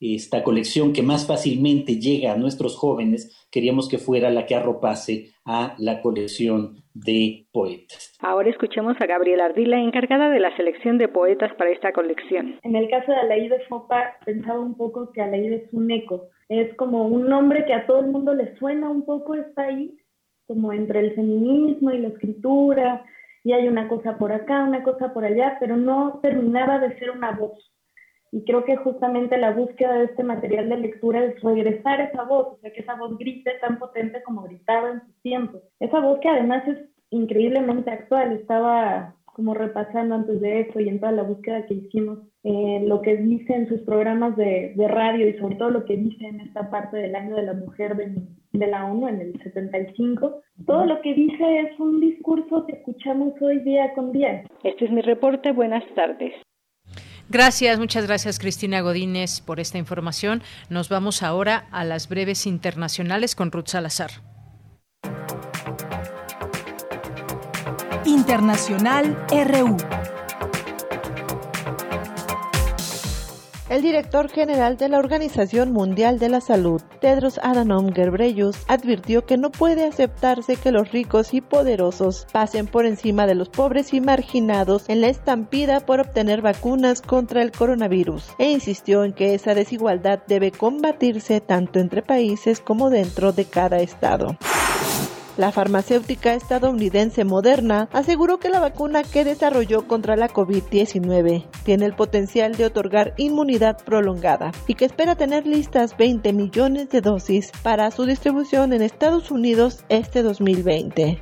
esta 0.00 0.42
colección 0.42 0.92
que 0.92 1.02
más 1.02 1.26
fácilmente 1.26 1.98
llega 1.98 2.32
a 2.32 2.36
nuestros 2.36 2.76
jóvenes, 2.76 3.48
queríamos 3.50 3.88
que 3.88 3.98
fuera 3.98 4.30
la 4.30 4.46
que 4.46 4.54
arropase 4.54 5.32
a 5.44 5.74
la 5.78 6.02
colección 6.02 6.82
de 6.92 7.46
poetas. 7.52 8.14
Ahora 8.20 8.50
escuchemos 8.50 8.96
a 9.00 9.06
Gabriela 9.06 9.46
Ardila, 9.46 9.78
encargada 9.80 10.28
de 10.30 10.40
la 10.40 10.54
selección 10.56 10.98
de 10.98 11.08
poetas 11.08 11.52
para 11.54 11.70
esta 11.70 11.92
colección. 11.92 12.58
En 12.62 12.76
el 12.76 12.88
caso 12.88 13.12
de 13.12 13.18
Alaide 13.18 13.60
Fopa, 13.68 14.16
pensaba 14.24 14.60
un 14.60 14.76
poco 14.76 15.12
que 15.12 15.22
Alaide 15.22 15.56
es 15.56 15.72
un 15.72 15.90
eco, 15.90 16.28
es 16.48 16.74
como 16.76 17.06
un 17.06 17.28
nombre 17.28 17.64
que 17.64 17.74
a 17.74 17.86
todo 17.86 18.00
el 18.00 18.08
mundo 18.08 18.34
le 18.34 18.56
suena 18.58 18.90
un 18.90 19.04
poco, 19.04 19.34
está 19.34 19.64
ahí, 19.64 19.96
como 20.46 20.72
entre 20.72 21.00
el 21.00 21.14
feminismo 21.14 21.90
y 21.90 21.98
la 21.98 22.08
escritura, 22.08 23.04
y 23.42 23.52
hay 23.52 23.68
una 23.68 23.88
cosa 23.88 24.18
por 24.18 24.32
acá, 24.32 24.64
una 24.64 24.82
cosa 24.82 25.12
por 25.12 25.24
allá, 25.24 25.56
pero 25.60 25.76
no 25.76 26.18
terminaba 26.22 26.78
de 26.78 26.98
ser 26.98 27.10
una 27.10 27.32
voz. 27.32 27.72
Y 28.36 28.44
creo 28.44 28.66
que 28.66 28.76
justamente 28.76 29.38
la 29.38 29.52
búsqueda 29.52 29.94
de 29.94 30.04
este 30.04 30.22
material 30.22 30.68
de 30.68 30.76
lectura 30.76 31.24
es 31.24 31.40
regresar 31.40 32.02
esa 32.02 32.24
voz, 32.24 32.48
o 32.48 32.58
sea, 32.60 32.70
que 32.70 32.82
esa 32.82 32.94
voz 32.94 33.16
grite 33.16 33.50
tan 33.62 33.78
potente 33.78 34.22
como 34.24 34.42
gritaba 34.42 34.90
en 34.90 35.00
sus 35.00 35.22
tiempos. 35.22 35.62
Esa 35.80 36.00
voz 36.00 36.20
que 36.20 36.28
además 36.28 36.68
es 36.68 36.76
increíblemente 37.08 37.90
actual, 37.90 38.32
estaba 38.32 39.14
como 39.24 39.54
repasando 39.54 40.16
antes 40.16 40.38
de 40.42 40.60
eso 40.60 40.80
y 40.80 40.90
en 40.90 41.00
toda 41.00 41.12
la 41.12 41.22
búsqueda 41.22 41.64
que 41.64 41.72
hicimos, 41.72 42.18
eh, 42.44 42.82
lo 42.84 43.00
que 43.00 43.16
dice 43.16 43.54
en 43.54 43.68
sus 43.68 43.80
programas 43.80 44.36
de, 44.36 44.74
radio 44.86 45.26
y 45.30 45.38
sobre 45.38 45.56
todo 45.56 45.70
lo 45.70 45.86
que 45.86 45.96
dice 45.96 46.26
en 46.26 46.40
esta 46.40 46.68
parte 46.68 46.98
del 46.98 47.14
año 47.14 47.36
de 47.36 47.42
la 47.42 47.54
mujer 47.54 47.96
de, 47.96 48.20
de 48.52 48.66
la 48.66 48.84
ONU 48.84 49.08
en 49.08 49.20
el 49.22 49.42
75, 49.42 50.42
todo 50.66 50.84
lo 50.84 51.00
que 51.00 51.14
dice 51.14 51.60
es 51.60 51.80
un 51.80 52.00
discurso 52.00 52.66
que 52.66 52.74
escuchamos 52.74 53.32
hoy 53.40 53.60
día 53.60 53.94
con 53.94 54.12
día. 54.12 54.44
Este 54.62 54.84
es 54.84 54.90
mi 54.90 55.00
reporte, 55.00 55.52
buenas 55.52 55.84
tardes. 55.94 56.34
Gracias, 57.28 57.78
muchas 57.78 58.06
gracias 58.06 58.38
Cristina 58.38 58.80
Godínez 58.80 59.40
por 59.40 59.58
esta 59.58 59.78
información. 59.78 60.42
Nos 60.68 60.88
vamos 60.88 61.22
ahora 61.22 61.66
a 61.72 61.84
las 61.84 62.08
breves 62.08 62.46
internacionales 62.46 63.34
con 63.34 63.50
Ruth 63.50 63.68
Salazar. 63.68 64.10
Internacional 68.04 69.16
RU. 69.30 69.95
El 73.68 73.82
director 73.82 74.28
general 74.28 74.76
de 74.76 74.88
la 74.88 75.00
Organización 75.00 75.72
Mundial 75.72 76.20
de 76.20 76.28
la 76.28 76.40
Salud, 76.40 76.80
Tedros 77.00 77.40
Adhanom 77.42 77.88
Ghebreyesus, 77.88 78.58
advirtió 78.68 79.26
que 79.26 79.36
no 79.36 79.50
puede 79.50 79.84
aceptarse 79.84 80.54
que 80.54 80.70
los 80.70 80.92
ricos 80.92 81.34
y 81.34 81.40
poderosos 81.40 82.28
pasen 82.32 82.68
por 82.68 82.86
encima 82.86 83.26
de 83.26 83.34
los 83.34 83.48
pobres 83.48 83.92
y 83.92 84.00
marginados 84.00 84.88
en 84.88 85.00
la 85.00 85.08
estampida 85.08 85.80
por 85.80 85.98
obtener 85.98 86.42
vacunas 86.42 87.02
contra 87.02 87.42
el 87.42 87.50
coronavirus 87.50 88.28
e 88.38 88.52
insistió 88.52 89.02
en 89.02 89.12
que 89.12 89.34
esa 89.34 89.52
desigualdad 89.54 90.20
debe 90.28 90.52
combatirse 90.52 91.40
tanto 91.40 91.80
entre 91.80 92.02
países 92.02 92.60
como 92.60 92.88
dentro 92.88 93.32
de 93.32 93.46
cada 93.46 93.78
estado. 93.78 94.36
La 95.36 95.52
farmacéutica 95.52 96.32
estadounidense 96.32 97.24
Moderna 97.24 97.88
aseguró 97.92 98.38
que 98.38 98.48
la 98.48 98.60
vacuna 98.60 99.02
que 99.02 99.24
desarrolló 99.24 99.86
contra 99.86 100.16
la 100.16 100.28
COVID-19 100.30 101.44
tiene 101.62 101.84
el 101.84 101.94
potencial 101.94 102.56
de 102.56 102.64
otorgar 102.64 103.12
inmunidad 103.18 103.76
prolongada 103.84 104.52
y 104.66 104.74
que 104.74 104.86
espera 104.86 105.14
tener 105.14 105.46
listas 105.46 105.96
20 105.98 106.32
millones 106.32 106.88
de 106.88 107.02
dosis 107.02 107.52
para 107.62 107.90
su 107.90 108.06
distribución 108.06 108.72
en 108.72 108.80
Estados 108.80 109.30
Unidos 109.30 109.84
este 109.90 110.22
2020. 110.22 111.20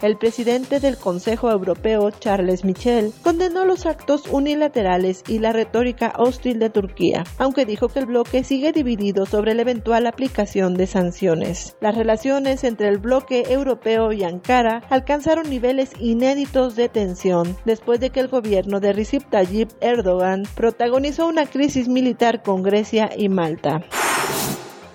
El 0.00 0.16
presidente 0.16 0.78
del 0.78 0.96
Consejo 0.96 1.50
Europeo, 1.50 2.10
Charles 2.10 2.64
Michel, 2.64 3.12
condenó 3.22 3.64
los 3.64 3.84
actos 3.84 4.28
unilaterales 4.30 5.24
y 5.26 5.40
la 5.40 5.52
retórica 5.52 6.12
hostil 6.16 6.60
de 6.60 6.70
Turquía, 6.70 7.24
aunque 7.38 7.66
dijo 7.66 7.88
que 7.88 7.98
el 7.98 8.06
bloque 8.06 8.44
sigue 8.44 8.72
dividido 8.72 9.26
sobre 9.26 9.54
la 9.54 9.62
eventual 9.62 10.06
aplicación 10.06 10.74
de 10.74 10.86
sanciones. 10.86 11.76
Las 11.80 11.96
relaciones 11.96 12.62
entre 12.62 12.88
el 12.88 12.98
bloque 12.98 13.44
europeo 13.48 14.12
y 14.12 14.22
Ankara 14.22 14.82
alcanzaron 14.88 15.50
niveles 15.50 15.90
inéditos 15.98 16.76
de 16.76 16.88
tensión 16.88 17.56
después 17.64 17.98
de 17.98 18.10
que 18.10 18.20
el 18.20 18.28
gobierno 18.28 18.78
de 18.78 18.92
Recep 18.92 19.28
Tayyip 19.28 19.70
Erdogan 19.80 20.44
protagonizó 20.54 21.26
una 21.26 21.46
crisis 21.46 21.88
militar 21.88 22.42
con 22.42 22.62
Grecia 22.62 23.10
y 23.16 23.28
Malta. 23.28 23.82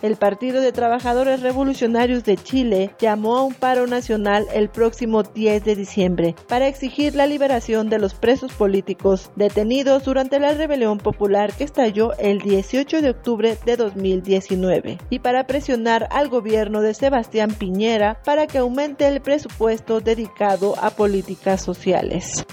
El 0.04 0.18
Partido 0.18 0.60
de 0.60 0.74
Trabajadores 0.74 1.42
Revolucionarios 1.42 2.26
de 2.26 2.36
Chile 2.36 2.94
llamó 3.00 3.38
a 3.38 3.44
un 3.44 3.54
paro 3.54 3.88
nacional 3.88 4.46
el 4.54 4.68
próximo 4.68 5.24
10 5.24 5.64
de 5.64 5.78
diciembre 5.78 6.36
para 6.50 6.68
exigir 6.68 7.16
la 7.16 7.26
liberación 7.26 7.90
de 7.90 8.00
los 8.00 8.14
presos 8.14 8.52
políticos 8.52 9.32
detenidos 9.38 10.04
durante 10.04 10.42
la 10.42 10.52
rebelión 10.56 10.98
popular 10.98 11.54
que 11.54 11.64
estalló 11.64 12.12
el 12.18 12.40
18 12.40 13.02
de 13.02 13.12
octubre 13.12 13.58
de 13.66 13.78
2019 13.78 14.98
y 15.10 15.20
para 15.20 15.48
presionar 15.48 16.10
al 16.12 16.28
gobierno 16.28 16.82
de 16.82 16.94
Sebastián 16.94 17.52
Piñera 17.58 18.22
para 18.26 18.46
que 18.46 18.58
aumente 18.58 19.08
el 19.08 19.22
presupuesto 19.22 20.02
dedicado 20.02 20.76
a 20.82 20.90
políticas 20.90 21.62
sociales. 21.62 22.44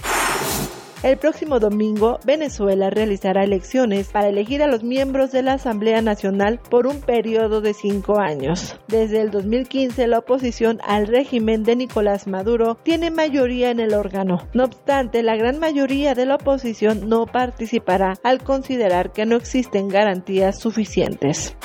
El 1.03 1.17
próximo 1.17 1.61
domingo, 1.61 2.21
Venezuela 2.27 2.91
realizará 2.91 3.43
elecciones 3.43 4.09
para 4.09 4.29
elegir 4.29 4.63
a 4.63 4.67
los 4.67 4.83
miembros 4.83 5.33
de 5.33 5.41
la 5.41 5.55
Asamblea 5.55 6.03
Nacional 6.03 6.61
por 6.69 6.87
un 6.87 7.01
periodo 7.01 7.63
de 7.63 7.73
cinco 7.73 8.21
años. 8.21 8.77
Desde 8.87 9.23
el 9.23 9.31
2015, 9.31 10.07
la 10.07 10.19
oposición 10.19 10.79
al 10.85 11.07
régimen 11.07 11.63
de 11.63 11.77
Nicolás 11.77 12.27
Maduro 12.27 12.75
tiene 12.83 13.11
mayoría 13.11 13.71
en 13.71 13.81
el 13.81 13.95
órgano. 13.95 14.47
No 14.53 14.65
obstante, 14.65 15.23
la 15.23 15.37
gran 15.37 15.59
mayoría 15.59 16.15
de 16.15 16.27
la 16.27 16.35
oposición 16.35 17.09
no 17.09 17.25
participará 17.25 18.19
al 18.23 18.43
considerar 18.45 19.13
que 19.13 19.25
no 19.25 19.37
existen 19.37 19.89
garantías 19.89 20.59
suficientes. 20.61 21.57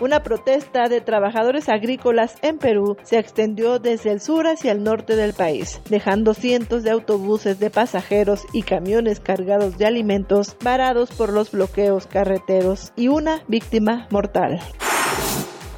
Una 0.00 0.24
protesta 0.24 0.88
de 0.88 1.00
trabajadores 1.00 1.68
agrícolas 1.68 2.36
en 2.42 2.58
Perú 2.58 2.96
se 3.04 3.18
extendió 3.18 3.78
desde 3.78 4.10
el 4.10 4.20
sur 4.20 4.46
hacia 4.46 4.72
el 4.72 4.82
norte 4.82 5.14
del 5.14 5.34
país, 5.34 5.80
dejando 5.88 6.34
cientos 6.34 6.82
de 6.82 6.90
autobuses 6.90 7.60
de 7.60 7.70
pasajeros 7.70 8.44
y 8.52 8.62
camiones 8.62 9.20
cargados 9.20 9.78
de 9.78 9.86
alimentos 9.86 10.56
varados 10.62 11.10
por 11.12 11.32
los 11.32 11.52
bloqueos 11.52 12.06
carreteros 12.08 12.92
y 12.96 13.08
una 13.08 13.42
víctima 13.46 14.08
mortal. 14.10 14.60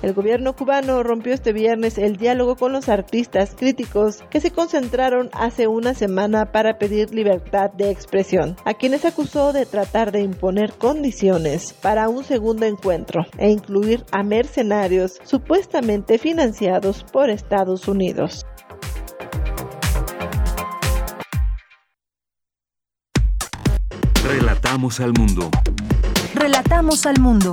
El 0.02 0.12
gobierno 0.12 0.55
cubano 0.55 1.02
rompió 1.02 1.32
este 1.32 1.52
viernes 1.52 1.98
el 1.98 2.16
diálogo 2.16 2.56
con 2.56 2.73
los 2.73 2.89
artistas 2.89 3.55
críticos 3.56 4.23
que 4.31 4.40
se 4.40 4.51
concentraron 4.51 5.31
hace 5.32 5.66
una 5.66 5.94
semana 5.94 6.52
para 6.52 6.78
pedir 6.78 7.14
libertad 7.14 7.70
de 7.70 7.90
expresión, 7.90 8.56
a 8.64 8.74
quienes 8.74 9.05
acusó 9.05 9.52
de 9.52 9.64
tratar 9.64 10.12
de 10.12 10.20
imponer 10.20 10.73
condiciones 10.74 11.73
para 11.73 12.09
un 12.09 12.24
segundo 12.24 12.66
encuentro 12.66 13.23
e 13.39 13.51
incluir 13.51 14.05
a 14.12 14.23
mercenarios 14.23 15.18
supuestamente 15.24 16.18
financiados 16.18 17.05
por 17.05 17.31
Estados 17.31 17.89
Unidos. 17.89 18.44
Relatamos 24.28 25.01
al 25.01 25.12
mundo. 25.12 25.51
Relatamos 26.35 27.06
al 27.06 27.20
mundo. 27.20 27.52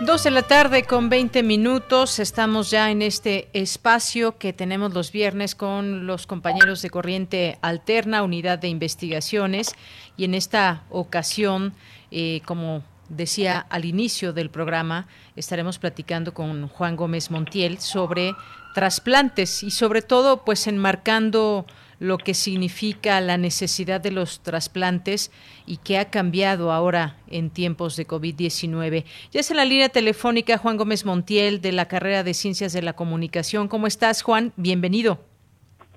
Dos 0.00 0.24
de 0.24 0.30
la 0.30 0.40
tarde 0.40 0.84
con 0.84 1.10
20 1.10 1.42
minutos. 1.42 2.20
Estamos 2.20 2.70
ya 2.70 2.90
en 2.90 3.02
este 3.02 3.50
espacio 3.52 4.38
que 4.38 4.54
tenemos 4.54 4.94
los 4.94 5.12
viernes 5.12 5.54
con 5.54 6.06
los 6.06 6.26
compañeros 6.26 6.80
de 6.80 6.88
Corriente 6.88 7.58
Alterna, 7.60 8.22
Unidad 8.22 8.58
de 8.58 8.68
Investigaciones. 8.68 9.74
Y 10.16 10.24
en 10.24 10.32
esta 10.32 10.84
ocasión, 10.88 11.74
eh, 12.10 12.40
como 12.46 12.82
decía 13.10 13.58
al 13.68 13.84
inicio 13.84 14.32
del 14.32 14.48
programa, 14.48 15.06
estaremos 15.36 15.78
platicando 15.78 16.32
con 16.32 16.68
Juan 16.68 16.96
Gómez 16.96 17.30
Montiel 17.30 17.78
sobre 17.78 18.32
trasplantes 18.74 19.62
y 19.62 19.70
sobre 19.70 20.00
todo, 20.00 20.46
pues 20.46 20.66
enmarcando 20.66 21.66
lo 22.00 22.18
que 22.18 22.34
significa 22.34 23.20
la 23.20 23.36
necesidad 23.36 24.00
de 24.00 24.10
los 24.10 24.42
trasplantes 24.42 25.30
y 25.66 25.76
qué 25.76 25.98
ha 25.98 26.10
cambiado 26.10 26.72
ahora 26.72 27.16
en 27.28 27.50
tiempos 27.50 27.96
de 27.96 28.08
COVID-19. 28.08 29.04
Ya 29.30 29.40
es 29.40 29.50
en 29.50 29.58
la 29.58 29.64
línea 29.64 29.90
telefónica 29.90 30.58
Juan 30.58 30.78
Gómez 30.78 31.04
Montiel 31.04 31.60
de 31.60 31.72
la 31.72 31.86
carrera 31.86 32.24
de 32.24 32.34
Ciencias 32.34 32.72
de 32.72 32.82
la 32.82 32.94
Comunicación. 32.94 33.68
¿Cómo 33.68 33.86
estás, 33.86 34.22
Juan? 34.22 34.52
Bienvenido. 34.56 35.20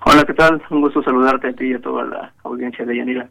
Hola, 0.06 0.26
¿qué 0.26 0.34
tal? 0.34 0.62
Un 0.70 0.82
gusto 0.82 1.02
saludarte 1.02 1.48
a 1.48 1.54
ti 1.54 1.68
y 1.68 1.74
a 1.74 1.82
toda 1.82 2.04
la 2.04 2.34
audiencia 2.44 2.86
de 2.86 2.98
Yanira. 2.98 3.30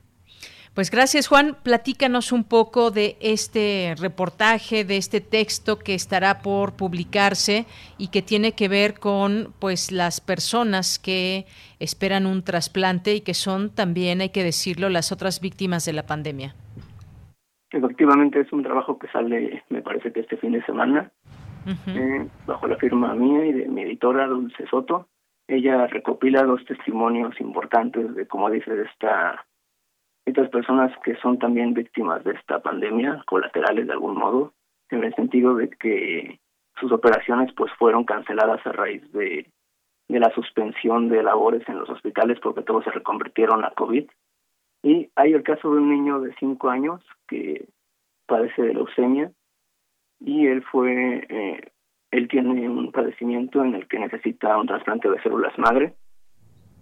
Pues 0.74 0.90
gracias 0.90 1.26
Juan, 1.28 1.58
platícanos 1.62 2.32
un 2.32 2.44
poco 2.44 2.90
de 2.90 3.18
este 3.20 3.94
reportaje, 3.98 4.86
de 4.86 4.96
este 4.96 5.20
texto 5.20 5.78
que 5.78 5.94
estará 5.94 6.38
por 6.38 6.76
publicarse 6.76 7.66
y 7.98 8.08
que 8.08 8.22
tiene 8.22 8.52
que 8.52 8.68
ver 8.68 8.98
con 8.98 9.52
pues 9.58 9.92
las 9.92 10.22
personas 10.22 10.98
que 10.98 11.44
esperan 11.82 12.26
un 12.26 12.42
trasplante 12.42 13.14
y 13.14 13.20
que 13.22 13.34
son 13.34 13.74
también, 13.74 14.20
hay 14.20 14.30
que 14.30 14.44
decirlo, 14.44 14.88
las 14.88 15.10
otras 15.10 15.40
víctimas 15.40 15.84
de 15.84 15.92
la 15.92 16.04
pandemia. 16.04 16.54
Efectivamente 17.70 18.40
es 18.40 18.52
un 18.52 18.62
trabajo 18.62 18.98
que 18.98 19.08
sale, 19.08 19.64
me 19.68 19.82
parece 19.82 20.12
que 20.12 20.20
este 20.20 20.36
fin 20.36 20.52
de 20.52 20.64
semana, 20.64 21.10
eh, 21.86 22.28
bajo 22.46 22.66
la 22.66 22.76
firma 22.76 23.14
mía 23.14 23.46
y 23.46 23.52
de 23.52 23.68
mi 23.68 23.82
editora 23.82 24.26
Dulce 24.26 24.66
Soto. 24.68 25.08
Ella 25.48 25.86
recopila 25.86 26.44
dos 26.44 26.64
testimonios 26.66 27.40
importantes 27.40 28.14
de, 28.14 28.26
como 28.26 28.50
dice, 28.50 28.74
de 28.74 28.84
esta 28.84 29.44
estas 30.24 30.48
personas 30.50 30.92
que 31.04 31.16
son 31.16 31.38
también 31.38 31.74
víctimas 31.74 32.22
de 32.22 32.32
esta 32.32 32.60
pandemia, 32.60 33.24
colaterales 33.26 33.86
de 33.88 33.92
algún 33.92 34.16
modo, 34.16 34.52
en 34.90 35.02
el 35.02 35.12
sentido 35.14 35.56
de 35.56 35.68
que 35.68 36.38
sus 36.78 36.92
operaciones 36.92 37.52
pues 37.56 37.72
fueron 37.78 38.04
canceladas 38.04 38.64
a 38.64 38.72
raíz 38.72 39.02
de, 39.12 39.46
de 40.12 40.20
la 40.20 40.30
suspensión 40.34 41.08
de 41.08 41.22
labores 41.22 41.66
en 41.70 41.78
los 41.78 41.88
hospitales 41.88 42.38
porque 42.42 42.62
todos 42.62 42.84
se 42.84 42.90
reconvirtieron 42.90 43.64
a 43.64 43.70
COVID. 43.70 44.04
Y 44.82 45.08
hay 45.16 45.32
el 45.32 45.42
caso 45.42 45.72
de 45.72 45.80
un 45.80 45.88
niño 45.88 46.20
de 46.20 46.34
cinco 46.38 46.68
años 46.68 47.00
que 47.26 47.66
padece 48.26 48.60
de 48.60 48.74
leucemia 48.74 49.32
y 50.20 50.48
él 50.48 50.62
fue, 50.64 51.26
eh, 51.28 51.72
él 52.10 52.28
tiene 52.28 52.68
un 52.68 52.92
padecimiento 52.92 53.64
en 53.64 53.74
el 53.74 53.88
que 53.88 53.98
necesita 53.98 54.58
un 54.58 54.66
trasplante 54.66 55.08
de 55.08 55.22
células 55.22 55.58
madre. 55.58 55.94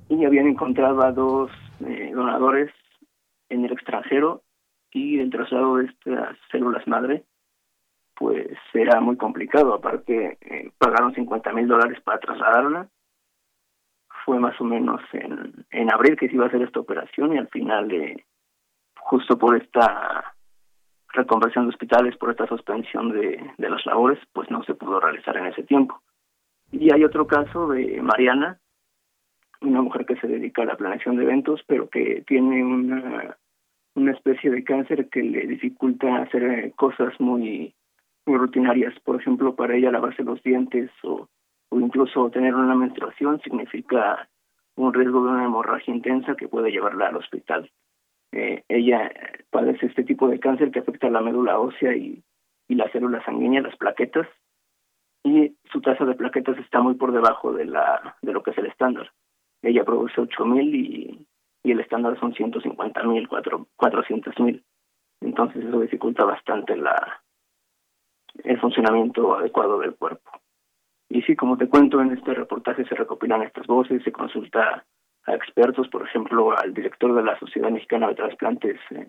Y 0.09 0.25
habían 0.25 0.49
encontrado 0.49 1.01
a 1.03 1.13
dos 1.13 1.53
eh, 1.87 2.11
donadores 2.13 2.73
en 3.49 3.65
el 3.65 3.73
extranjero 3.73 4.43
y 4.91 5.21
el 5.21 5.31
traslado 5.31 5.77
de 5.77 5.85
estas 5.85 6.37
células 6.51 6.85
madre 6.89 7.23
pues 8.17 8.59
era 8.75 9.01
muy 9.01 9.17
complicado, 9.17 9.73
aparte 9.73 10.37
eh, 10.43 10.71
pagaron 10.77 11.15
50 11.15 11.53
mil 11.55 11.67
dólares 11.67 11.99
para 12.03 12.19
trasladarla, 12.19 12.91
fue 14.25 14.39
más 14.39 14.61
o 14.61 14.65
menos 14.65 15.01
en, 15.13 15.65
en 15.71 15.93
abril 15.93 16.17
que 16.17 16.29
se 16.29 16.35
iba 16.35 16.45
a 16.45 16.49
hacer 16.49 16.63
esta 16.63 16.81
operación 16.81 17.35
y 17.35 17.39
al 17.39 17.49
final, 17.49 17.91
eh, 17.91 18.25
justo 18.99 19.39
por 19.39 19.57
esta 19.57 20.35
reconversión 21.13 21.65
de 21.65 21.71
hospitales, 21.71 22.17
por 22.17 22.31
esta 22.31 22.47
suspensión 22.47 23.11
de, 23.13 23.53
de 23.59 23.71
las 23.71 23.85
labores, 23.87 24.19
pues 24.33 24.51
no 24.51 24.63
se 24.65 24.75
pudo 24.75 25.01
realizar 25.01 25.37
en 25.37 25.47
ese 25.47 25.63
tiempo. 25.63 26.01
Y 26.73 26.93
hay 26.93 27.05
otro 27.05 27.27
caso 27.27 27.69
de 27.69 28.01
Mariana, 28.01 28.61
una 29.61 29.83
mujer 29.83 30.07
que 30.07 30.17
se 30.17 30.29
dedica 30.29 30.63
a 30.63 30.67
la 30.67 30.77
planeación 30.77 31.17
de 31.17 31.25
eventos, 31.25 31.63
pero 31.67 31.89
que 31.89 32.23
tiene 32.27 32.65
una, 32.65 33.37
una 33.95 34.13
especie 34.13 34.51
de 34.51 34.65
cáncer 34.65 35.09
que 35.09 35.23
le 35.23 35.47
dificulta 35.47 36.23
hacer 36.23 36.43
eh, 36.43 36.73
cosas 36.77 37.19
muy, 37.21 37.75
muy 38.25 38.39
rutinarias. 38.39 38.95
Por 39.01 39.21
ejemplo, 39.21 39.57
para 39.57 39.77
ella 39.77 39.91
lavarse 39.91 40.23
los 40.23 40.43
dientes 40.43 40.91
o, 41.03 41.29
o 41.71 41.81
incluso 41.81 42.31
tener 42.31 42.55
una 42.55 42.75
menstruación 42.75 43.41
significa 43.41 44.29
un 44.77 44.93
riesgo 44.93 45.25
de 45.25 45.31
una 45.31 45.45
hemorragia 45.45 45.95
intensa 45.95 46.37
que 46.37 46.49
puede 46.49 46.71
llevarla 46.71 47.09
al 47.09 47.17
hospital. 47.17 47.71
Eh, 48.33 48.63
ella 48.69 49.11
padece 49.51 49.87
este 49.87 50.05
tipo 50.05 50.29
de 50.29 50.39
cáncer 50.39 50.71
que 50.71 50.81
afecta 50.81 51.11
la 51.11 51.21
médula 51.21 51.59
ósea 51.59 51.97
y, 51.97 52.23
y 52.69 52.75
las 52.75 52.93
células 52.93 53.25
sanguíneas, 53.25 53.65
las 53.65 53.77
plaquetas, 53.77 54.29
y 55.25 55.57
su 55.73 55.81
tasa 55.81 56.05
de 56.05 56.15
plaquetas 56.15 56.59
está 56.59 56.81
muy 56.81 56.95
por 56.95 57.13
debajo 57.13 57.53
de 57.53 57.67
la 57.67 58.17
de 58.23 58.33
lo 58.33 58.43
que 58.43 58.53
es 58.53 58.59
el 58.59 58.67
estándar 58.67 59.11
ella 59.63 59.85
produce 59.85 60.21
8000 60.21 60.75
y, 60.75 61.27
y 61.63 61.73
el 61.73 61.81
estándar 61.81 62.19
son 62.19 62.35
150 62.35 63.03
mil, 63.05 63.29
400 63.29 64.41
mil. 64.41 64.65
Entonces 65.21 65.65
eso 65.65 65.81
dificulta 65.81 66.25
bastante 66.25 66.77
la 66.77 67.23
el 68.45 68.61
funcionamiento 68.61 69.37
adecuado 69.37 69.79
del 69.81 69.95
cuerpo. 69.97 70.31
Y 71.11 71.23
sí, 71.23 71.35
como 71.35 71.59
te 71.59 71.69
cuento, 71.69 72.01
en 72.01 72.13
este 72.13 72.33
reportaje 72.33 72.85
se 72.85 72.95
recopilan 72.95 73.43
estas 73.43 73.67
voces, 73.67 74.03
se 74.05 74.13
consulta 74.13 74.85
a 75.27 75.35
expertos, 75.35 75.89
por 75.89 76.03
ejemplo, 76.07 76.57
al 76.57 76.73
director 76.73 77.13
de 77.15 77.23
la 77.23 77.39
Sociedad 77.39 77.71
Mexicana 77.71 78.09
de 78.09 78.15
Trasplantes, 78.15 78.79
eh, 78.91 79.09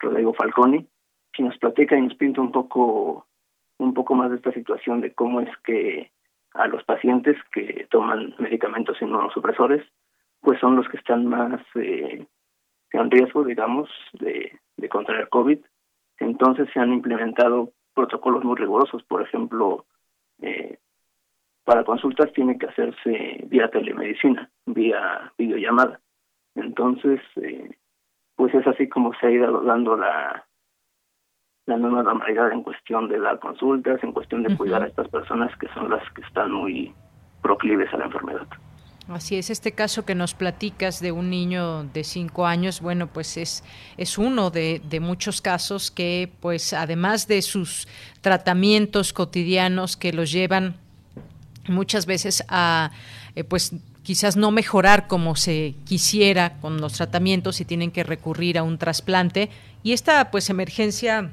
Rodrigo 0.00 0.32
Falconi, 0.32 0.88
que 1.30 1.42
nos 1.42 1.56
platica 1.58 1.96
y 1.96 2.02
nos 2.02 2.14
pinta 2.16 2.40
un 2.40 2.50
poco 2.50 3.26
un 3.78 3.94
poco 3.94 4.14
más 4.14 4.30
de 4.30 4.36
esta 4.36 4.52
situación 4.52 5.00
de 5.00 5.12
cómo 5.12 5.40
es 5.40 5.50
que 5.64 6.10
a 6.54 6.66
los 6.68 6.84
pacientes 6.84 7.36
que 7.52 7.86
toman 7.90 8.34
medicamentos 8.38 9.00
inmunosupresores, 9.02 9.84
pues 10.40 10.58
son 10.60 10.76
los 10.76 10.88
que 10.88 10.96
están 10.96 11.26
más 11.26 11.60
eh, 11.74 12.26
en 12.92 13.10
riesgo, 13.10 13.44
digamos, 13.44 13.90
de, 14.14 14.58
contraer 14.88 15.28
COVID. 15.28 15.58
Entonces 16.18 16.68
se 16.72 16.80
han 16.80 16.92
implementado 16.92 17.72
protocolos 17.94 18.44
muy 18.44 18.56
rigurosos, 18.56 19.02
por 19.04 19.22
ejemplo, 19.22 19.86
eh, 20.40 20.78
para 21.64 21.84
consultas 21.84 22.32
tiene 22.32 22.58
que 22.58 22.66
hacerse 22.66 23.44
vía 23.46 23.68
telemedicina, 23.68 24.50
vía 24.66 25.32
videollamada. 25.38 26.00
Entonces, 26.54 27.20
eh, 27.36 27.76
pues 28.36 28.54
es 28.54 28.66
así 28.66 28.88
como 28.88 29.12
se 29.14 29.26
ha 29.26 29.30
ido 29.30 29.62
dando 29.62 29.96
la, 29.96 30.46
la 31.66 31.76
nueva 31.76 32.02
normalidad 32.02 32.52
en 32.52 32.62
cuestión 32.62 33.08
de 33.08 33.20
dar 33.20 33.38
consultas, 33.38 34.02
en 34.02 34.12
cuestión 34.12 34.42
de 34.42 34.56
cuidar 34.56 34.82
a 34.82 34.88
estas 34.88 35.08
personas 35.08 35.56
que 35.58 35.68
son 35.68 35.90
las 35.90 36.02
que 36.12 36.22
están 36.22 36.52
muy 36.52 36.92
proclives 37.42 37.92
a 37.94 37.98
la 37.98 38.06
enfermedad. 38.06 38.46
Así 39.08 39.36
es, 39.36 39.50
este 39.50 39.72
caso 39.72 40.04
que 40.04 40.14
nos 40.14 40.32
platicas 40.34 41.00
de 41.00 41.10
un 41.10 41.28
niño 41.28 41.84
de 41.84 42.04
cinco 42.04 42.46
años, 42.46 42.80
bueno, 42.80 43.08
pues 43.08 43.36
es, 43.36 43.64
es 43.96 44.16
uno 44.16 44.50
de, 44.50 44.80
de, 44.88 45.00
muchos 45.00 45.42
casos 45.42 45.90
que, 45.90 46.30
pues, 46.40 46.72
además 46.72 47.26
de 47.26 47.42
sus 47.42 47.88
tratamientos 48.20 49.12
cotidianos 49.12 49.96
que 49.96 50.12
los 50.12 50.30
llevan 50.30 50.76
muchas 51.68 52.06
veces 52.06 52.44
a, 52.48 52.90
eh, 53.34 53.44
pues, 53.44 53.72
quizás 54.02 54.36
no 54.36 54.50
mejorar 54.50 55.06
como 55.06 55.36
se 55.36 55.74
quisiera 55.84 56.58
con 56.60 56.80
los 56.80 56.94
tratamientos 56.94 57.60
y 57.60 57.64
tienen 57.64 57.90
que 57.90 58.02
recurrir 58.02 58.58
a 58.58 58.62
un 58.62 58.78
trasplante. 58.78 59.50
Y 59.82 59.92
esta, 59.92 60.30
pues, 60.30 60.50
emergencia 60.50 61.30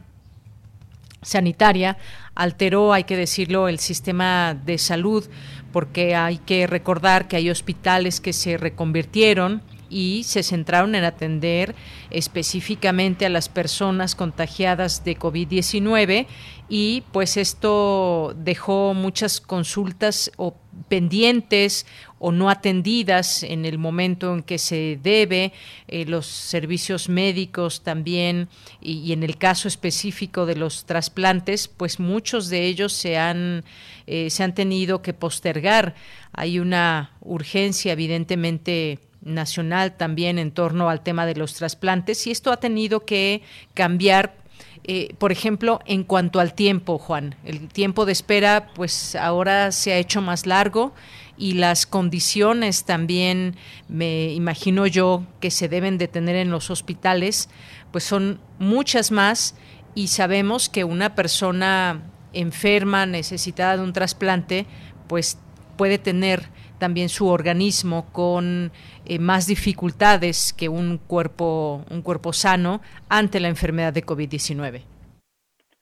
sanitaria 1.21 1.97
alteró, 2.35 2.93
hay 2.93 3.03
que 3.03 3.17
decirlo, 3.17 3.67
el 3.67 3.79
sistema 3.79 4.53
de 4.53 4.77
salud, 4.77 5.25
porque 5.71 6.15
hay 6.15 6.37
que 6.37 6.67
recordar 6.67 7.27
que 7.27 7.35
hay 7.35 7.49
hospitales 7.49 8.21
que 8.21 8.33
se 8.33 8.57
reconvirtieron 8.57 9.61
y 9.89 10.23
se 10.23 10.43
centraron 10.43 10.95
en 10.95 11.03
atender 11.03 11.75
específicamente 12.11 13.25
a 13.25 13.29
las 13.29 13.49
personas 13.49 14.15
contagiadas 14.15 15.03
de 15.03 15.17
COVID-19 15.17 16.27
y 16.69 17.03
pues 17.11 17.35
esto 17.37 18.35
dejó 18.37 18.93
muchas 18.93 19.41
consultas 19.41 20.31
o 20.37 20.55
pendientes 20.87 21.87
o 22.19 22.31
no 22.31 22.49
atendidas 22.49 23.43
en 23.43 23.65
el 23.65 23.77
momento 23.77 24.33
en 24.33 24.43
que 24.43 24.57
se 24.59 24.99
debe, 25.01 25.53
eh, 25.87 26.05
los 26.05 26.27
servicios 26.27 27.09
médicos 27.09 27.81
también, 27.81 28.49
y, 28.81 29.13
en 29.13 29.23
el 29.23 29.37
caso 29.37 29.67
específico 29.67 30.45
de 30.45 30.55
los 30.55 30.85
trasplantes, 30.85 31.67
pues 31.67 31.99
muchos 31.99 32.49
de 32.49 32.65
ellos 32.65 32.93
se 32.93 33.17
han, 33.17 33.63
eh, 34.05 34.29
se 34.29 34.43
han 34.43 34.53
tenido 34.53 35.01
que 35.01 35.13
postergar. 35.13 35.95
Hay 36.33 36.59
una 36.59 37.13
urgencia, 37.21 37.93
evidentemente, 37.93 38.99
nacional 39.21 39.97
también 39.97 40.39
en 40.39 40.51
torno 40.51 40.89
al 40.89 41.01
tema 41.01 41.25
de 41.25 41.35
los 41.35 41.53
trasplantes 41.53 42.25
y 42.27 42.31
esto 42.31 42.51
ha 42.51 42.57
tenido 42.57 43.05
que 43.05 43.41
cambiar 43.73 44.39
eh, 44.85 45.13
por 45.17 45.31
ejemplo, 45.31 45.81
en 45.85 46.03
cuanto 46.03 46.39
al 46.39 46.53
tiempo, 46.53 46.97
Juan, 46.97 47.35
el 47.43 47.67
tiempo 47.67 48.05
de 48.05 48.13
espera, 48.13 48.69
pues 48.73 49.15
ahora 49.15 49.71
se 49.71 49.91
ha 49.93 49.97
hecho 49.97 50.21
más 50.21 50.45
largo 50.45 50.93
y 51.37 51.53
las 51.53 51.85
condiciones 51.85 52.85
también, 52.85 53.55
me 53.87 54.33
imagino 54.33 54.87
yo, 54.87 55.23
que 55.39 55.51
se 55.51 55.67
deben 55.67 55.97
de 55.97 56.07
tener 56.07 56.35
en 56.35 56.49
los 56.49 56.69
hospitales, 56.69 57.49
pues 57.91 58.03
son 58.03 58.39
muchas 58.57 59.11
más 59.11 59.55
y 59.95 60.07
sabemos 60.07 60.69
que 60.69 60.83
una 60.83 61.13
persona 61.13 62.01
enferma, 62.33 63.05
necesitada 63.05 63.77
de 63.77 63.83
un 63.83 63.93
trasplante, 63.93 64.65
pues 65.07 65.37
puede 65.77 65.97
tener 65.97 66.49
también 66.77 67.09
su 67.09 67.27
organismo 67.27 68.07
con 68.11 68.71
eh, 69.09 69.17
más 69.17 69.47
dificultades 69.47 70.53
que 70.53 70.69
un 70.69 70.99
cuerpo, 70.99 71.83
un 71.89 72.03
cuerpo 72.03 72.31
sano 72.31 72.81
ante 73.09 73.39
la 73.39 73.47
enfermedad 73.47 73.91
de 73.91 74.03
COVID-19. 74.03 74.83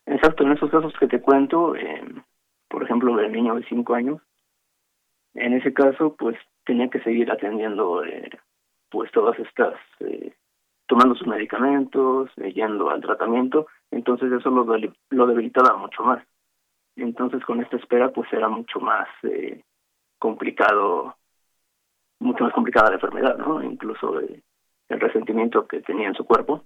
Exacto, 0.06 0.44
en 0.45 0.54
esos 0.54 0.72
casos 0.72 0.94
que 0.98 1.08
te 1.08 1.20
cuento, 1.20 1.76
eh, 1.76 2.06
por 2.70 2.84
ejemplo, 2.84 3.18
del 3.18 3.34
niño 3.34 3.56
de 3.56 3.66
5 3.66 3.94
años, 3.95 4.22
en 5.34 5.52
ese 5.52 5.74
caso, 5.74 6.16
pues 6.18 6.38
tenía 6.66 6.90
que 6.90 7.02
seguir 7.02 7.30
atendiendo 7.30 8.02
eh, 8.06 8.30
pues 8.90 9.12
todas 9.12 9.38
estas, 9.40 9.74
tomando 10.88 11.14
sus 11.16 11.28
medicamentos, 11.28 12.30
yendo 12.56 12.90
al 12.90 13.02
tratamiento, 13.02 13.68
entonces 13.91 14.32
eso 14.32 14.49
lo, 14.49 14.66
lo 15.10 15.28
debilitaba 15.28 15.76
mucho 15.76 16.02
más. 16.02 16.24
Entonces 16.95 17.44
con 17.44 17.60
esta 17.60 17.76
espera 17.76 18.10
pues 18.14 18.32
era 18.32 18.48
mucho 18.48 18.80
más 18.80 19.10
complicado, 20.18 21.18
mucho 22.19 22.44
más 22.44 22.53
complicada 22.53 22.89
la 22.89 22.95
enfermedad, 22.95 23.38
¿no? 23.38 23.64
Incluso 23.64 24.19
el 24.19 24.99
resentimiento 24.99 25.68
que 25.68 25.81
tenía 25.81 26.07
en 26.07 26.15
su 26.15 26.26
cuerpo, 26.26 26.64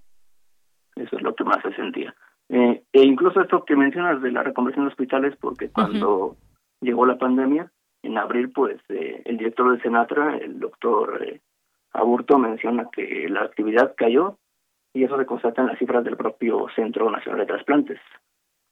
eso 0.96 1.16
es 1.16 1.22
lo 1.22 1.34
que 1.34 1.44
más 1.44 1.62
se 1.62 1.72
sentía. 1.74 2.14
Eh, 2.48 2.82
e 2.92 3.02
incluso 3.02 3.40
esto 3.40 3.64
que 3.64 3.76
mencionas 3.76 4.20
de 4.20 4.30
la 4.30 4.42
reconversión 4.42 4.84
de 4.84 4.90
hospitales, 4.90 5.34
porque 5.40 5.70
cuando 5.70 6.36
llegó 6.80 7.06
la 7.06 7.18
pandemia, 7.18 7.70
en 8.02 8.18
abril, 8.18 8.50
pues 8.50 8.80
eh, 8.88 9.22
el 9.24 9.38
director 9.38 9.72
de 9.72 9.82
Senatra, 9.82 10.36
el 10.36 10.58
doctor 10.58 11.22
eh, 11.24 11.40
Aburto, 11.92 12.38
menciona 12.38 12.88
que 12.90 13.28
la 13.28 13.42
actividad 13.42 13.94
cayó 13.96 14.38
y 14.92 15.04
eso 15.04 15.16
se 15.16 15.26
constata 15.26 15.62
en 15.62 15.68
las 15.68 15.78
cifras 15.78 16.04
del 16.04 16.16
propio 16.16 16.66
Centro 16.74 17.10
Nacional 17.10 17.40
de 17.40 17.46
Trasplantes, 17.46 18.00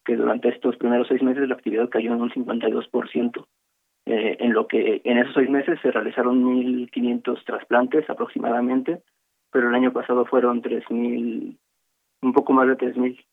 que 0.04 0.16
durante 0.16 0.48
estos 0.48 0.76
primeros 0.76 1.08
seis 1.08 1.22
meses 1.22 1.48
la 1.48 1.54
actividad 1.54 1.88
cayó 1.88 2.12
en 2.12 2.22
un 2.22 2.30
52%. 2.30 3.46
Eh, 4.06 4.38
en 4.40 4.52
lo 4.54 4.66
que 4.66 5.02
en 5.04 5.18
esos 5.18 5.34
seis 5.34 5.50
meses 5.50 5.78
se 5.82 5.90
realizaron 5.90 6.42
1.500 6.42 7.44
trasplantes 7.44 8.08
aproximadamente 8.08 9.02
pero 9.50 9.68
el 9.68 9.74
año 9.74 9.92
pasado 9.92 10.24
fueron 10.26 10.62
tres 10.62 10.88
mil, 10.90 11.58
un 12.22 12.32
poco 12.32 12.52
más 12.52 12.68
de 12.68 12.76
tres 12.76 12.96
mil. 12.96 13.24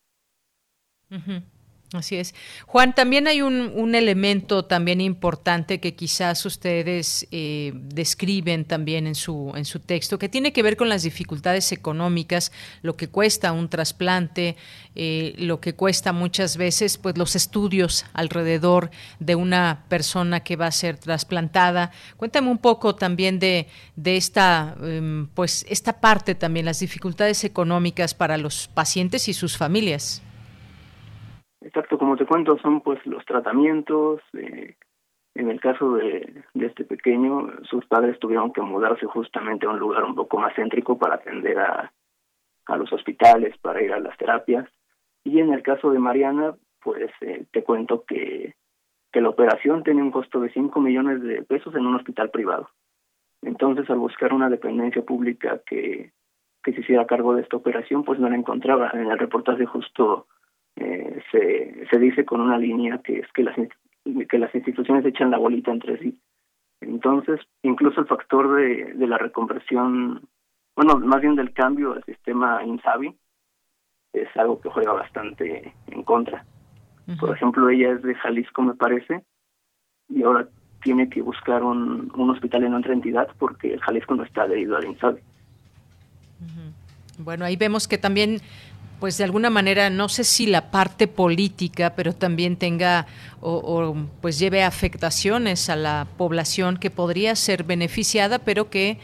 Así 1.93 2.17
es. 2.17 2.35
Juan, 2.65 2.93
también 2.93 3.27
hay 3.27 3.41
un, 3.41 3.71
un, 3.73 3.95
elemento 3.95 4.65
también 4.65 4.99
importante 4.99 5.79
que 5.79 5.95
quizás 5.95 6.45
ustedes 6.45 7.25
eh, 7.31 7.71
describen 7.75 8.65
también 8.65 9.07
en 9.07 9.15
su, 9.15 9.53
en 9.55 9.63
su 9.63 9.79
texto, 9.79 10.19
que 10.19 10.27
tiene 10.27 10.51
que 10.51 10.63
ver 10.63 10.75
con 10.75 10.89
las 10.89 11.03
dificultades 11.03 11.71
económicas, 11.71 12.51
lo 12.81 12.97
que 12.97 13.07
cuesta 13.07 13.53
un 13.53 13.69
trasplante, 13.69 14.57
eh, 14.95 15.33
lo 15.37 15.61
que 15.61 15.75
cuesta 15.75 16.11
muchas 16.11 16.57
veces 16.57 16.97
pues 16.97 17.17
los 17.17 17.37
estudios 17.37 18.05
alrededor 18.11 18.91
de 19.19 19.35
una 19.35 19.85
persona 19.87 20.41
que 20.41 20.57
va 20.57 20.67
a 20.67 20.71
ser 20.73 20.97
trasplantada. 20.97 21.91
Cuéntame 22.17 22.49
un 22.49 22.57
poco 22.57 22.95
también 22.95 23.39
de, 23.39 23.69
de 23.95 24.17
esta, 24.17 24.75
em, 24.83 25.27
pues 25.27 25.65
esta 25.69 26.01
parte 26.01 26.35
también, 26.35 26.65
las 26.65 26.81
dificultades 26.81 27.45
económicas 27.45 28.13
para 28.13 28.35
los 28.35 28.67
pacientes 28.67 29.29
y 29.29 29.33
sus 29.33 29.55
familias. 29.55 30.21
Exacto, 31.67 31.97
como 31.97 32.15
te 32.15 32.25
cuento, 32.25 32.57
son 32.59 32.79
pues 32.79 33.05
los 33.05 33.25
tratamientos. 33.25 34.21
Eh, 34.31 34.75
en 35.35 35.49
el 35.51 35.59
caso 35.59 35.95
de, 35.95 36.43
de 36.53 36.65
este 36.65 36.85
pequeño, 36.85 37.51
sus 37.69 37.85
padres 37.85 38.17
tuvieron 38.19 38.53
que 38.53 38.61
mudarse 38.61 39.05
justamente 39.05 39.65
a 39.65 39.71
un 39.71 39.77
lugar 39.77 40.05
un 40.05 40.15
poco 40.15 40.37
más 40.37 40.55
céntrico 40.55 40.97
para 40.97 41.15
atender 41.15 41.59
a, 41.59 41.91
a 42.67 42.77
los 42.77 42.91
hospitales, 42.93 43.57
para 43.57 43.83
ir 43.83 43.91
a 43.91 43.99
las 43.99 44.17
terapias. 44.17 44.65
Y 45.25 45.39
en 45.39 45.51
el 45.51 45.61
caso 45.61 45.91
de 45.91 45.99
Mariana, 45.99 46.55
pues 46.81 47.11
eh, 47.19 47.45
te 47.51 47.63
cuento 47.63 48.05
que, 48.05 48.55
que 49.11 49.19
la 49.19 49.27
operación 49.29 49.83
tenía 49.83 50.03
un 50.03 50.11
costo 50.11 50.39
de 50.39 50.49
5 50.53 50.79
millones 50.79 51.21
de 51.21 51.43
pesos 51.43 51.75
en 51.75 51.85
un 51.85 51.95
hospital 51.95 52.29
privado. 52.29 52.69
Entonces, 53.41 53.89
al 53.89 53.99
buscar 53.99 54.33
una 54.33 54.49
dependencia 54.49 55.01
pública 55.01 55.59
que, 55.65 56.13
que 56.63 56.71
se 56.71 56.79
hiciera 56.79 57.05
cargo 57.05 57.35
de 57.35 57.41
esta 57.41 57.57
operación, 57.57 58.05
pues 58.05 58.19
no 58.21 58.29
la 58.29 58.37
encontraba. 58.37 58.89
En 58.93 59.11
el 59.11 59.19
reportaje 59.19 59.65
justo 59.65 60.27
eh, 60.77 61.21
se, 61.31 61.87
se 61.89 61.99
dice 61.99 62.25
con 62.25 62.41
una 62.41 62.57
línea 62.57 62.99
que 62.99 63.19
es 63.19 63.31
que 63.33 63.43
las, 63.43 63.55
que 63.55 64.37
las 64.37 64.53
instituciones 64.53 65.05
echan 65.05 65.31
la 65.31 65.37
bolita 65.37 65.71
entre 65.71 65.97
sí. 65.99 66.19
Entonces, 66.81 67.39
incluso 67.63 68.01
el 68.01 68.07
factor 68.07 68.55
de, 68.55 68.93
de 68.93 69.07
la 69.07 69.17
reconversión, 69.17 70.27
bueno, 70.75 70.99
más 70.99 71.21
bien 71.21 71.35
del 71.35 71.51
cambio 71.53 71.93
al 71.93 72.03
sistema 72.03 72.63
INSABI, 72.63 73.15
es 74.13 74.27
algo 74.35 74.61
que 74.61 74.69
juega 74.69 74.93
bastante 74.93 75.73
en 75.87 76.03
contra. 76.03 76.45
Por 77.19 77.33
ejemplo, 77.33 77.69
ella 77.69 77.93
es 77.93 78.01
de 78.01 78.15
Jalisco, 78.15 78.61
me 78.61 78.75
parece, 78.75 79.23
y 80.09 80.23
ahora 80.23 80.49
tiene 80.83 81.09
que 81.09 81.21
buscar 81.21 81.63
un, 81.63 82.11
un 82.13 82.29
hospital 82.29 82.65
en 82.65 82.73
otra 82.73 82.93
entidad 82.93 83.29
porque 83.39 83.77
Jalisco 83.79 84.13
no 84.15 84.23
está 84.23 84.43
adherido 84.43 84.75
al 84.75 84.85
INSABI. 84.85 85.21
Bueno, 87.19 87.45
ahí 87.45 87.55
vemos 87.55 87.87
que 87.87 87.97
también 87.97 88.37
pues 88.99 89.17
de 89.17 89.23
alguna 89.23 89.49
manera, 89.49 89.89
no 89.89 90.09
sé 90.09 90.23
si 90.23 90.47
la 90.47 90.71
parte 90.71 91.07
política, 91.07 91.93
pero 91.95 92.13
también 92.13 92.55
tenga 92.57 93.05
o, 93.41 93.51
o, 93.51 93.95
pues 94.21 94.39
lleve 94.39 94.63
afectaciones 94.63 95.69
a 95.69 95.75
la 95.75 96.07
población 96.17 96.77
que 96.77 96.89
podría 96.89 97.35
ser 97.35 97.63
beneficiada, 97.63 98.39
pero 98.39 98.69
que 98.69 98.97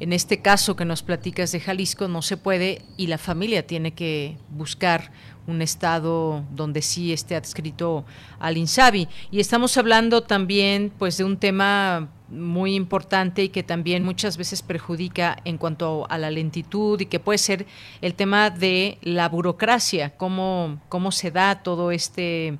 en 0.00 0.12
este 0.12 0.40
caso 0.40 0.76
que 0.76 0.84
nos 0.84 1.02
platicas 1.02 1.52
de 1.52 1.60
Jalisco 1.60 2.08
no 2.08 2.22
se 2.22 2.36
puede 2.36 2.82
y 2.96 3.08
la 3.08 3.18
familia 3.18 3.66
tiene 3.66 3.92
que 3.92 4.36
buscar 4.50 5.10
un 5.48 5.62
estado 5.62 6.44
donde 6.52 6.82
sí 6.82 7.12
esté 7.12 7.34
adscrito 7.34 8.04
al 8.38 8.58
INSABI. 8.58 9.08
Y 9.30 9.40
estamos 9.40 9.76
hablando 9.76 10.22
también 10.22 10.92
pues 10.98 11.16
de 11.16 11.24
un 11.24 11.38
tema 11.38 12.10
muy 12.28 12.74
importante 12.74 13.44
y 13.44 13.48
que 13.48 13.62
también 13.62 14.04
muchas 14.04 14.36
veces 14.36 14.62
perjudica 14.62 15.38
en 15.44 15.56
cuanto 15.56 16.06
a 16.10 16.18
la 16.18 16.30
lentitud 16.30 17.00
y 17.00 17.06
que 17.06 17.18
puede 17.18 17.38
ser 17.38 17.66
el 18.02 18.14
tema 18.14 18.50
de 18.50 18.98
la 19.00 19.28
burocracia, 19.28 20.10
cómo, 20.16 20.80
cómo 20.90 21.10
se 21.10 21.30
da 21.30 21.62
todo 21.62 21.90
este 21.90 22.58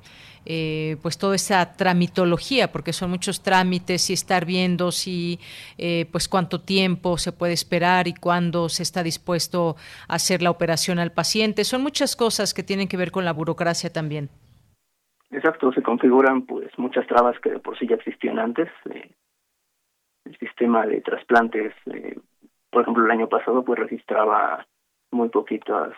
eh, 0.51 0.97
pues 1.03 1.19
toda 1.19 1.35
esa 1.35 1.73
tramitología, 1.77 2.71
porque 2.71 2.91
son 2.91 3.11
muchos 3.11 3.43
trámites 3.43 4.09
y 4.09 4.13
estar 4.13 4.45
viendo 4.45 4.91
si 4.91 5.39
eh, 5.77 6.07
pues 6.11 6.27
cuánto 6.27 6.61
tiempo 6.61 7.19
se 7.19 7.31
puede 7.31 7.53
esperar 7.53 8.07
y 8.07 8.15
cuándo 8.15 8.67
se 8.67 8.81
está 8.81 9.03
dispuesto 9.03 9.75
a 10.07 10.15
hacer 10.15 10.41
la 10.41 10.49
operación 10.49 10.97
al 10.97 11.11
paciente. 11.11 11.63
Son 11.63 11.83
muchas 11.83 12.15
cosas 12.15 12.55
que 12.55 12.63
tienen 12.63 12.87
que 12.87 12.97
ver 12.97 13.11
con 13.11 13.25
la 13.25 13.31
burocracia 13.31 13.93
también. 13.93 14.29
Exacto, 15.29 15.71
se 15.71 15.83
configuran 15.83 16.47
pues 16.47 16.71
muchas 16.79 17.05
trabas 17.05 17.39
que 17.41 17.51
de 17.51 17.59
por 17.59 17.77
sí 17.77 17.85
ya 17.87 17.97
existían 17.97 18.39
antes. 18.39 18.69
Eh, 18.89 19.11
el 20.25 20.37
sistema 20.39 20.87
de 20.87 21.01
trasplantes, 21.01 21.75
eh, 21.93 22.17
por 22.71 22.81
ejemplo, 22.81 23.05
el 23.05 23.11
año 23.11 23.29
pasado 23.29 23.63
pues 23.63 23.77
registraba 23.77 24.65
muy 25.11 25.29
poquitas 25.29 25.93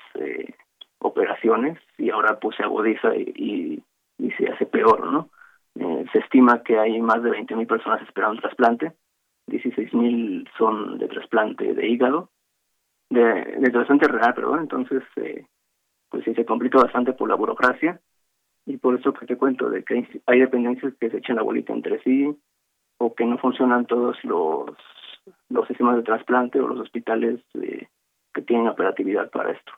operaciones 0.99 1.80
y 1.98 2.10
ahora 2.10 2.38
pues 2.38 2.57
se 2.57 2.64
agudiza 2.64 3.15
y, 3.15 3.82
y 4.22 4.31
se 4.31 4.48
hace 4.48 4.65
peor, 4.65 5.11
¿no? 5.11 5.30
Eh, 5.76 6.06
se 6.11 6.19
estima 6.19 6.61
que 6.64 6.77
hay 6.77 7.02
más 7.02 7.23
de 7.23 7.31
20.000 7.31 7.68
personas 7.68 8.02
esperando 8.02 8.35
un 8.35 8.41
trasplante, 8.41 8.93
16.000 9.48 10.48
son 10.57 10.98
de 10.99 11.07
trasplante 11.07 11.73
de 11.73 11.88
hígado, 11.88 12.30
de, 13.10 13.69
trasplante 13.72 14.07
renal, 14.07 14.34
perdón, 14.34 14.60
entonces 14.60 15.03
eh, 15.15 15.45
pues 16.10 16.23
sí 16.23 16.34
se 16.34 16.45
complica 16.45 16.77
bastante 16.77 17.14
por 17.14 17.30
la 17.30 17.35
burocracia 17.35 17.99
y 18.65 18.77
por 18.77 18.99
eso 18.99 19.14
que 19.14 19.26
te 19.26 19.38
cuento 19.38 19.69
de 19.69 19.84
que 19.84 20.07
hay 20.27 20.39
dependencias 20.39 20.93
que 20.99 21.10
se 21.10 21.18
echan 21.18 21.38
la 21.38 21.41
bolita 21.41 21.73
entre 21.73 22.02
sí, 22.03 22.30
o 22.99 23.15
que 23.15 23.26
no 23.26 23.38
funcionan 23.39 23.88
todos 23.88 24.15
los, 24.23 24.69
los 25.49 25.68
sistemas 25.68 25.95
de 25.95 26.03
trasplante 26.03 26.60
o 26.60 26.68
los 26.68 26.80
hospitales 26.80 27.39
que 27.53 28.41
tienen 28.43 28.68
operatividad 28.68 29.31
para 29.31 29.52
esto. 29.52 29.72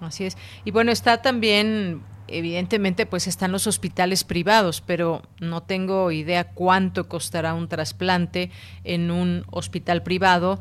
Así 0.00 0.26
es. 0.26 0.36
Y 0.64 0.70
bueno, 0.70 0.90
está 0.90 1.22
también, 1.22 2.02
evidentemente, 2.28 3.06
pues 3.06 3.26
están 3.26 3.52
los 3.52 3.66
hospitales 3.66 4.24
privados, 4.24 4.80
pero 4.80 5.22
no 5.40 5.62
tengo 5.62 6.10
idea 6.10 6.52
cuánto 6.52 7.08
costará 7.08 7.54
un 7.54 7.68
trasplante 7.68 8.50
en 8.84 9.10
un 9.10 9.44
hospital 9.50 10.02
privado, 10.02 10.58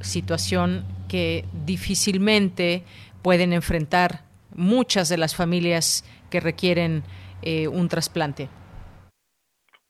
situación 0.00 0.84
que 1.08 1.44
difícilmente 1.66 2.84
pueden 3.22 3.52
enfrentar 3.52 4.22
muchas 4.54 5.08
de 5.08 5.18
las 5.18 5.34
familias 5.34 6.04
que 6.30 6.40
requieren 6.40 7.02
eh, 7.42 7.68
un 7.68 7.88
trasplante. 7.88 8.48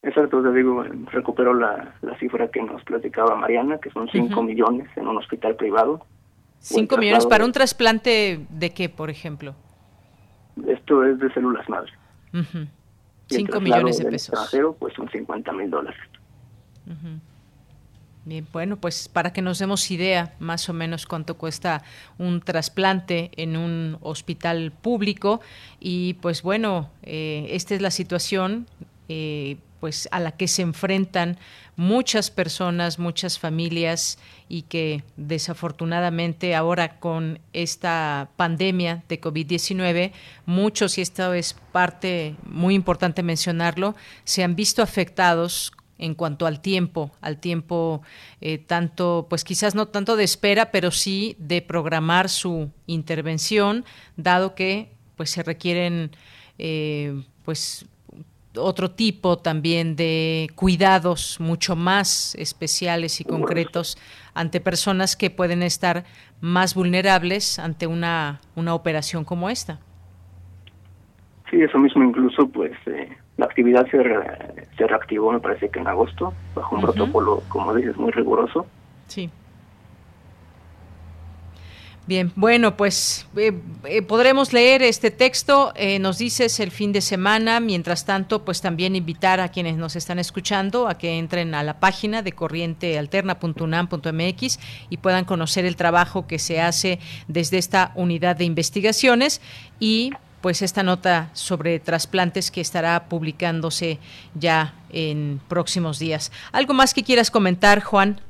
Exacto, 0.03 0.43
te 0.43 0.53
digo, 0.53 0.83
recupero 1.13 1.53
la, 1.53 1.95
la 2.01 2.19
cifra 2.19 2.49
que 2.49 2.63
nos 2.63 2.83
platicaba 2.85 3.37
Mariana, 3.37 3.79
que 3.79 3.91
son 3.91 4.09
5 4.11 4.27
uh 4.27 4.29
-huh. 4.29 4.47
millones 4.47 4.89
en 4.97 5.07
un 5.07 5.19
hospital 5.19 5.57
privado. 5.57 6.05
5 6.61 6.97
millones 6.97 7.27
para 7.27 7.45
un 7.45 7.53
trasplante 7.53 8.41
de 8.49 8.71
qué, 8.71 8.89
por 8.89 9.11
ejemplo? 9.11 9.55
Esto 10.69 11.05
es 11.05 11.19
de 11.19 11.33
células 11.33 11.69
madre. 11.69 11.93
5 12.33 12.43
uh 12.43 12.45
-huh. 13.29 13.61
millones 13.61 13.99
de 13.99 14.05
pesos. 14.05 14.29
extranjero, 14.29 14.75
pues 14.75 14.95
son 14.95 15.09
50 15.09 15.53
mil 15.53 15.71
dólares. 15.71 16.01
Uh 16.87 16.91
-huh. 16.91 17.21
Bien, 18.25 18.47
bueno, 18.53 18.77
pues 18.77 19.09
para 19.09 19.33
que 19.33 19.41
nos 19.41 19.59
demos 19.59 19.91
idea 19.91 20.35
más 20.41 20.69
o 20.69 20.75
menos 20.75 21.07
cuánto 21.07 21.39
cuesta 21.39 21.83
un 22.19 22.43
trasplante 22.43 23.31
en 23.37 23.57
un 23.57 23.97
hospital 24.03 24.73
público 24.73 25.41
y 25.81 26.15
pues 26.15 26.43
bueno, 26.43 26.91
eh, 27.03 27.47
esta 27.51 27.75
es 27.75 27.81
la 27.81 27.91
situación. 27.91 28.67
Eh, 29.09 29.57
pues 29.81 30.09
a 30.13 30.21
la 30.21 30.33
que 30.33 30.47
se 30.47 30.63
enfrentan 30.63 31.39
muchas 31.77 32.31
personas, 32.31 32.99
muchas 32.99 33.39
familias 33.39 34.19
y 34.49 34.63
que 34.63 35.03
desafortunadamente 35.17 36.55
ahora 36.55 37.01
con 37.01 37.41
esta 37.53 38.29
pandemia 38.37 39.03
de 39.09 39.21
COVID-19, 39.21 40.13
muchos, 40.45 40.99
y 40.99 41.01
esto 41.01 41.33
es 41.33 41.55
parte 41.73 42.37
muy 42.45 42.75
importante 42.75 43.23
mencionarlo, 43.23 43.97
se 44.25 44.45
han 44.45 44.55
visto 44.57 44.83
afectados 44.83 45.73
en 46.01 46.15
cuanto 46.15 46.47
al 46.47 46.61
tiempo, 46.61 47.13
al 47.21 47.39
tiempo 47.39 48.03
eh, 48.41 48.59
tanto, 48.59 49.27
pues 49.29 49.45
quizás 49.45 49.75
no 49.75 49.89
tanto 49.89 50.17
de 50.17 50.25
espera, 50.25 50.71
pero 50.71 50.91
sí 50.91 51.37
de 51.39 51.63
programar 51.63 52.29
su 52.29 52.71
intervención, 52.87 53.85
dado 54.17 54.55
que 54.55 54.93
pues 55.17 55.31
se 55.31 55.43
requieren 55.43 56.11
eh, 56.59 57.23
pues 57.45 57.87
otro 58.57 58.91
tipo 58.91 59.39
también 59.39 59.97
de 59.97 60.49
cuidados 60.55 61.39
mucho 61.41 61.77
más 61.77 62.35
especiales 62.35 63.21
y 63.21 63.25
concretos 63.25 63.97
ante 64.35 64.61
personas 64.61 65.17
que 65.17 65.31
pueden 65.31 65.63
estar 65.63 66.05
más 66.41 66.75
vulnerables 66.75 67.59
ante 67.59 67.87
una, 67.87 68.41
una 68.57 68.75
operación 68.75 69.25
como 69.25 69.51
esta. 69.51 69.79
Sí, 71.51 71.61
eso 71.61 71.79
mismo 71.79 72.05
incluso 72.05 72.49
pues 72.49 72.73
eh, 72.87 73.09
la 73.37 73.47
actividad 73.47 73.87
se, 73.91 74.03
re, 74.03 74.69
se 74.77 74.87
reactivó 74.87 75.33
me 75.33 75.41
parece 75.41 75.69
que 75.69 75.81
en 75.81 75.89
agosto 75.89 76.33
bajo 76.55 76.77
un 76.77 76.85
uh 76.85 76.87
-huh. 76.87 76.93
protocolo 76.93 77.43
como 77.49 77.75
dices 77.75 77.97
muy 77.97 78.13
riguroso. 78.13 78.67
Sí. 79.07 79.31
Bien, 82.11 82.31
bueno, 82.35 82.77
pues 82.77 83.25
eh, 83.37 83.53
eh, 83.85 84.03
podremos 84.03 84.53
leer 84.53 84.83
este 84.83 85.13
texto, 85.13 85.73
eh, 85.77 86.01
nos 86.01 86.19
dices 86.19 86.59
el 86.59 86.73
fin 86.73 86.91
de 86.91 87.03
semana, 87.03 87.61
mientras 87.61 88.05
tanto, 88.05 88.45
pues 88.45 88.61
también 88.61 88.97
invitar 88.97 89.39
a 89.39 89.51
quienes 89.51 89.77
nos 89.77 89.95
están 89.95 90.19
escuchando 90.19 90.89
a 90.89 90.99
que 90.99 91.21
entren 91.21 91.55
a 91.55 91.63
la 91.63 91.79
página 91.79 92.23
de 92.23 92.33
corrientealterna.unam.mx 92.33 94.59
y 94.91 94.97
puedan 94.97 95.25
conocer 95.25 95.65
el 95.65 95.77
trabajo 95.77 96.27
que 96.27 96.41
se 96.41 96.61
hace 96.61 96.99
desde 97.29 97.59
esta 97.59 97.93
unidad 97.95 98.35
de 98.35 98.45
investigaciones 98.45 99.41
y 99.79 100.11
pues 100.41 100.63
esta 100.63 100.83
nota 100.83 101.31
sobre 101.33 101.79
trasplantes 101.79 102.51
que 102.51 102.61
estará 102.61 103.09
publicándose 103.09 104.01
ya 104.35 104.75
en 104.93 105.41
próximos 105.47 106.01
días. 106.01 106.33
¿Algo 106.51 106.75
más 106.75 106.93
que 106.93 107.05
quieras 107.05 107.31
comentar, 107.31 107.85
Juan? 107.85 108.21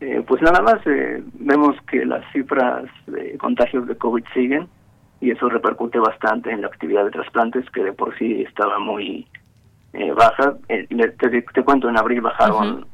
Eh, 0.00 0.24
pues 0.26 0.40
nada 0.40 0.62
más 0.62 0.80
eh, 0.86 1.22
vemos 1.34 1.76
que 1.90 2.06
las 2.06 2.24
cifras 2.32 2.84
de 3.06 3.36
contagios 3.36 3.86
de 3.86 3.98
COVID 3.98 4.24
siguen 4.32 4.66
y 5.20 5.30
eso 5.30 5.50
repercute 5.50 5.98
bastante 5.98 6.50
en 6.50 6.62
la 6.62 6.68
actividad 6.68 7.04
de 7.04 7.10
trasplantes 7.10 7.68
que 7.70 7.84
de 7.84 7.92
por 7.92 8.16
sí 8.16 8.40
estaba 8.40 8.78
muy 8.78 9.28
eh, 9.92 10.10
baja. 10.12 10.56
Te, 10.66 11.64
cuento, 11.64 11.90
en 11.90 11.98
abril 11.98 12.22
bajaron 12.22 12.86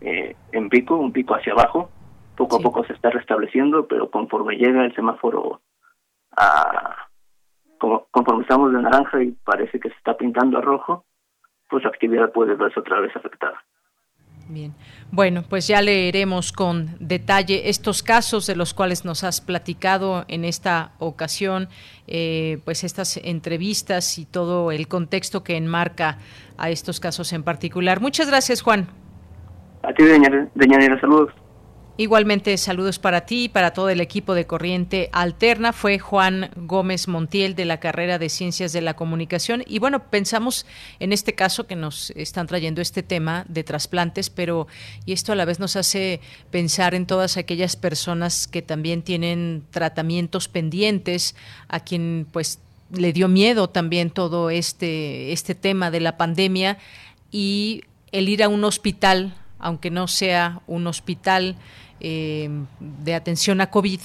en 0.00 0.68
pico, 0.68 0.96
un 0.96 1.12
pico 1.12 1.36
hacia 1.36 1.52
abajo. 1.52 1.90
Poco 2.36 2.56
a 2.56 2.60
poco 2.60 2.84
se 2.84 2.92
está 2.92 3.10
restableciendo, 3.10 3.86
pero 3.86 4.10
conforme 4.10 4.56
llega 4.56 4.84
el 4.84 4.94
semáforo 4.94 5.60
a... 6.36 7.06
Como, 7.78 8.06
conforme 8.10 8.42
estamos 8.42 8.72
de 8.72 8.82
naranja 8.82 9.22
y 9.22 9.30
parece 9.44 9.78
que 9.78 9.90
se 9.90 9.96
está 9.96 10.16
pintando 10.16 10.58
a 10.58 10.60
rojo, 10.60 11.04
pues 11.68 11.84
la 11.84 11.90
actividad 11.90 12.32
puede 12.32 12.56
verse 12.56 12.80
otra 12.80 12.98
vez 12.98 13.14
afectada. 13.14 13.62
Bien. 14.48 14.72
Bueno, 15.10 15.44
pues 15.46 15.68
ya 15.68 15.82
leeremos 15.82 16.52
con 16.52 16.96
detalle 17.00 17.68
estos 17.68 18.02
casos 18.02 18.46
de 18.46 18.56
los 18.56 18.72
cuales 18.72 19.04
nos 19.04 19.22
has 19.22 19.42
platicado 19.42 20.24
en 20.26 20.46
esta 20.46 20.92
ocasión, 20.98 21.68
eh, 22.06 22.58
pues 22.64 22.82
estas 22.82 23.18
entrevistas 23.18 24.18
y 24.18 24.24
todo 24.24 24.72
el 24.72 24.88
contexto 24.88 25.44
que 25.44 25.56
enmarca 25.56 26.16
a 26.56 26.70
estos 26.70 26.98
casos 26.98 27.34
en 27.34 27.42
particular. 27.42 28.00
Muchas 28.00 28.28
gracias, 28.28 28.62
Juan. 28.62 28.88
A 29.82 29.92
ti, 29.92 30.02
Deñanera, 30.54 30.98
saludos. 30.98 31.30
Igualmente, 32.00 32.56
saludos 32.58 33.00
para 33.00 33.22
ti 33.22 33.46
y 33.46 33.48
para 33.48 33.72
todo 33.72 33.88
el 33.88 34.00
equipo 34.00 34.34
de 34.34 34.46
Corriente 34.46 35.10
Alterna. 35.12 35.72
Fue 35.72 35.98
Juan 35.98 36.48
Gómez 36.54 37.08
Montiel 37.08 37.56
de 37.56 37.64
la 37.64 37.80
carrera 37.80 38.20
de 38.20 38.28
Ciencias 38.28 38.72
de 38.72 38.80
la 38.82 38.94
Comunicación. 38.94 39.64
Y 39.66 39.80
bueno, 39.80 40.04
pensamos 40.04 40.64
en 41.00 41.12
este 41.12 41.34
caso 41.34 41.66
que 41.66 41.74
nos 41.74 42.10
están 42.10 42.46
trayendo 42.46 42.80
este 42.80 43.02
tema 43.02 43.44
de 43.48 43.64
trasplantes, 43.64 44.30
pero 44.30 44.68
y 45.06 45.12
esto 45.12 45.32
a 45.32 45.34
la 45.34 45.44
vez 45.44 45.58
nos 45.58 45.74
hace 45.74 46.20
pensar 46.52 46.94
en 46.94 47.04
todas 47.04 47.36
aquellas 47.36 47.74
personas 47.74 48.46
que 48.46 48.62
también 48.62 49.02
tienen 49.02 49.64
tratamientos 49.72 50.46
pendientes, 50.46 51.34
a 51.66 51.80
quien 51.80 52.28
pues 52.30 52.60
le 52.92 53.12
dio 53.12 53.26
miedo 53.26 53.70
también 53.70 54.10
todo 54.10 54.50
este, 54.50 55.32
este 55.32 55.56
tema 55.56 55.90
de 55.90 55.98
la 55.98 56.16
pandemia 56.16 56.78
y 57.32 57.82
el 58.12 58.28
ir 58.28 58.44
a 58.44 58.48
un 58.48 58.62
hospital, 58.62 59.34
aunque 59.58 59.90
no 59.90 60.06
sea 60.06 60.60
un 60.68 60.86
hospital, 60.86 61.56
eh, 62.00 62.48
de 62.80 63.14
atención 63.14 63.60
a 63.60 63.70
COVID, 63.70 64.00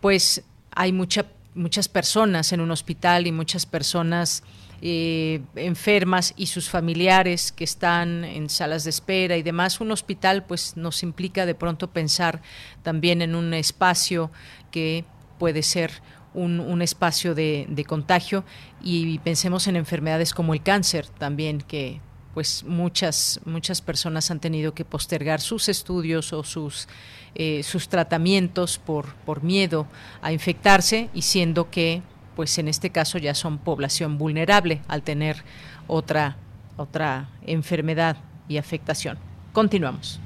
pues 0.00 0.42
hay 0.70 0.92
mucha, 0.92 1.26
muchas 1.54 1.88
personas 1.88 2.52
en 2.52 2.60
un 2.60 2.70
hospital 2.70 3.26
y 3.26 3.32
muchas 3.32 3.66
personas 3.66 4.42
eh, 4.82 5.40
enfermas 5.56 6.34
y 6.36 6.46
sus 6.46 6.68
familiares 6.68 7.52
que 7.52 7.64
están 7.64 8.24
en 8.24 8.50
salas 8.50 8.84
de 8.84 8.90
espera 8.90 9.36
y 9.36 9.42
demás. 9.42 9.80
Un 9.80 9.92
hospital 9.92 10.44
pues 10.44 10.76
nos 10.76 11.02
implica 11.02 11.46
de 11.46 11.54
pronto 11.54 11.90
pensar 11.90 12.42
también 12.82 13.22
en 13.22 13.34
un 13.34 13.54
espacio 13.54 14.30
que 14.70 15.04
puede 15.38 15.62
ser 15.62 15.90
un, 16.34 16.60
un 16.60 16.82
espacio 16.82 17.34
de, 17.34 17.66
de, 17.68 17.84
contagio 17.84 18.44
y 18.82 19.18
pensemos 19.20 19.68
en 19.68 19.76
enfermedades 19.76 20.34
como 20.34 20.52
el 20.52 20.62
cáncer 20.62 21.06
también 21.06 21.60
que 21.60 22.00
pues 22.34 22.64
muchas 22.64 23.40
muchas 23.44 23.80
personas 23.80 24.30
han 24.30 24.40
tenido 24.40 24.74
que 24.74 24.84
postergar 24.84 25.40
sus 25.40 25.68
estudios 25.68 26.32
o 26.32 26.42
sus 26.42 26.88
eh, 27.34 27.62
sus 27.62 27.88
tratamientos 27.88 28.78
por 28.78 29.14
por 29.26 29.42
miedo 29.42 29.86
a 30.22 30.32
infectarse 30.32 31.08
y 31.14 31.22
siendo 31.22 31.70
que 31.70 32.02
pues 32.36 32.58
en 32.58 32.68
este 32.68 32.90
caso 32.90 33.18
ya 33.18 33.34
son 33.34 33.58
población 33.58 34.18
vulnerable 34.18 34.82
al 34.88 35.02
tener 35.02 35.42
otra 35.86 36.36
otra 36.76 37.28
enfermedad 37.46 38.16
y 38.48 38.58
afectación. 38.58 39.18
Continuamos. 39.52 40.20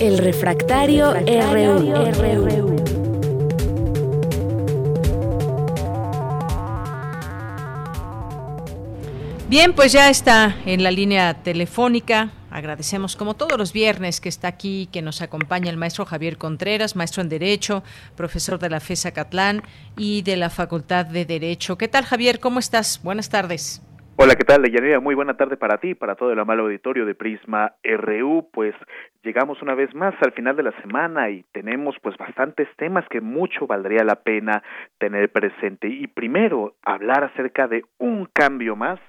El 0.00 0.18
refractario, 0.18 1.12
RU. 1.12 3.09
Bien, 9.50 9.72
pues 9.74 9.92
ya 9.92 10.08
está 10.10 10.54
en 10.64 10.84
la 10.84 10.92
línea 10.92 11.42
telefónica. 11.42 12.28
Agradecemos 12.52 13.16
como 13.16 13.34
todos 13.34 13.58
los 13.58 13.72
viernes 13.72 14.20
que 14.20 14.28
está 14.28 14.46
aquí, 14.46 14.88
que 14.92 15.02
nos 15.02 15.22
acompaña 15.22 15.70
el 15.70 15.76
maestro 15.76 16.04
Javier 16.04 16.38
Contreras, 16.38 16.94
maestro 16.94 17.20
en 17.20 17.30
Derecho, 17.30 17.82
profesor 18.16 18.60
de 18.60 18.70
la 18.70 18.78
FESA 18.78 19.12
Catlán 19.12 19.62
y 19.96 20.22
de 20.22 20.36
la 20.36 20.50
Facultad 20.50 21.04
de 21.04 21.24
Derecho. 21.24 21.76
¿Qué 21.76 21.88
tal, 21.88 22.04
Javier? 22.04 22.38
¿Cómo 22.38 22.60
estás? 22.60 23.02
Buenas 23.02 23.28
tardes. 23.28 23.84
Hola, 24.14 24.36
¿qué 24.36 24.44
tal, 24.44 24.62
Leyanera? 24.62 25.00
Muy 25.00 25.16
buena 25.16 25.36
tarde 25.36 25.56
para 25.56 25.78
ti, 25.78 25.96
para 25.96 26.14
todo 26.14 26.30
el 26.30 26.38
amable 26.38 26.62
auditorio 26.62 27.04
de 27.04 27.16
Prisma 27.16 27.72
RU. 27.82 28.50
Pues 28.52 28.76
llegamos 29.24 29.62
una 29.62 29.74
vez 29.74 29.92
más 29.96 30.14
al 30.20 30.30
final 30.30 30.54
de 30.54 30.62
la 30.62 30.80
semana 30.82 31.28
y 31.28 31.44
tenemos 31.50 31.96
pues 32.02 32.16
bastantes 32.18 32.68
temas 32.76 33.04
que 33.08 33.20
mucho 33.20 33.66
valdría 33.66 34.04
la 34.04 34.16
pena 34.16 34.62
tener 34.98 35.32
presente. 35.32 35.88
Y 35.88 36.06
primero, 36.06 36.76
hablar 36.82 37.24
acerca 37.24 37.66
de 37.66 37.82
un 37.98 38.26
cambio 38.32 38.76
más 38.76 39.00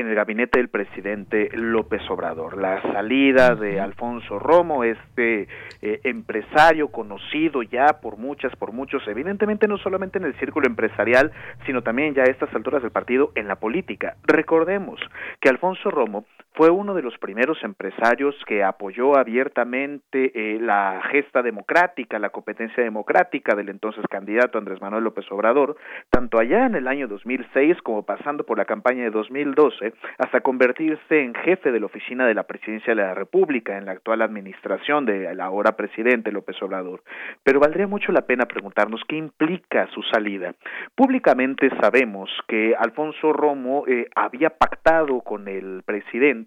en 0.00 0.08
el 0.08 0.14
gabinete 0.14 0.58
del 0.58 0.68
presidente 0.68 1.50
López 1.52 2.02
Obrador. 2.08 2.56
La 2.56 2.80
salida 2.82 3.54
de 3.54 3.80
Alfonso 3.80 4.38
Romo, 4.38 4.84
este 4.84 5.48
eh, 5.82 6.00
empresario 6.04 6.88
conocido 6.88 7.62
ya 7.62 8.00
por 8.00 8.16
muchas, 8.16 8.54
por 8.56 8.72
muchos, 8.72 9.06
evidentemente 9.06 9.68
no 9.68 9.78
solamente 9.78 10.18
en 10.18 10.24
el 10.24 10.34
círculo 10.38 10.66
empresarial, 10.66 11.32
sino 11.66 11.82
también 11.82 12.14
ya 12.14 12.22
a 12.22 12.30
estas 12.30 12.54
alturas 12.54 12.82
del 12.82 12.90
partido 12.90 13.32
en 13.34 13.48
la 13.48 13.56
política. 13.56 14.16
Recordemos 14.24 15.00
que 15.40 15.48
Alfonso 15.48 15.90
Romo 15.90 16.24
fue 16.54 16.70
uno 16.70 16.94
de 16.94 17.02
los 17.02 17.16
primeros 17.18 17.62
empresarios 17.62 18.34
que 18.46 18.62
apoyó 18.62 19.16
abiertamente 19.16 20.32
eh, 20.34 20.58
la 20.60 21.00
gesta 21.10 21.42
democrática, 21.42 22.18
la 22.18 22.30
competencia 22.30 22.82
democrática 22.82 23.54
del 23.54 23.70
entonces 23.70 24.04
candidato 24.10 24.58
Andrés 24.58 24.80
Manuel 24.80 25.04
López 25.04 25.24
Obrador, 25.30 25.76
tanto 26.10 26.38
allá 26.38 26.66
en 26.66 26.74
el 26.74 26.88
año 26.88 27.08
2006 27.08 27.80
como 27.82 28.02
pasando 28.02 28.44
por 28.44 28.58
la 28.58 28.66
campaña 28.66 29.04
de 29.04 29.10
2012, 29.10 29.94
hasta 30.18 30.40
convertirse 30.40 31.22
en 31.22 31.34
jefe 31.34 31.72
de 31.72 31.80
la 31.80 31.86
oficina 31.86 32.26
de 32.26 32.34
la 32.34 32.42
presidencia 32.42 32.94
de 32.94 33.02
la 33.02 33.14
República 33.14 33.78
en 33.78 33.86
la 33.86 33.92
actual 33.92 34.20
administración 34.20 35.06
de 35.06 35.34
la 35.34 35.44
ahora 35.44 35.72
presidente 35.72 36.32
López 36.32 36.60
Obrador. 36.62 37.02
Pero 37.42 37.60
valdría 37.60 37.86
mucho 37.86 38.12
la 38.12 38.26
pena 38.26 38.46
preguntarnos 38.46 39.00
qué 39.08 39.16
implica 39.16 39.86
su 39.88 40.02
salida. 40.02 40.54
Públicamente 40.94 41.70
sabemos 41.80 42.30
que 42.46 42.74
Alfonso 42.78 43.32
Romo 43.32 43.84
eh, 43.86 44.08
había 44.14 44.50
pactado 44.50 45.20
con 45.20 45.48
el 45.48 45.82
presidente 45.84 46.41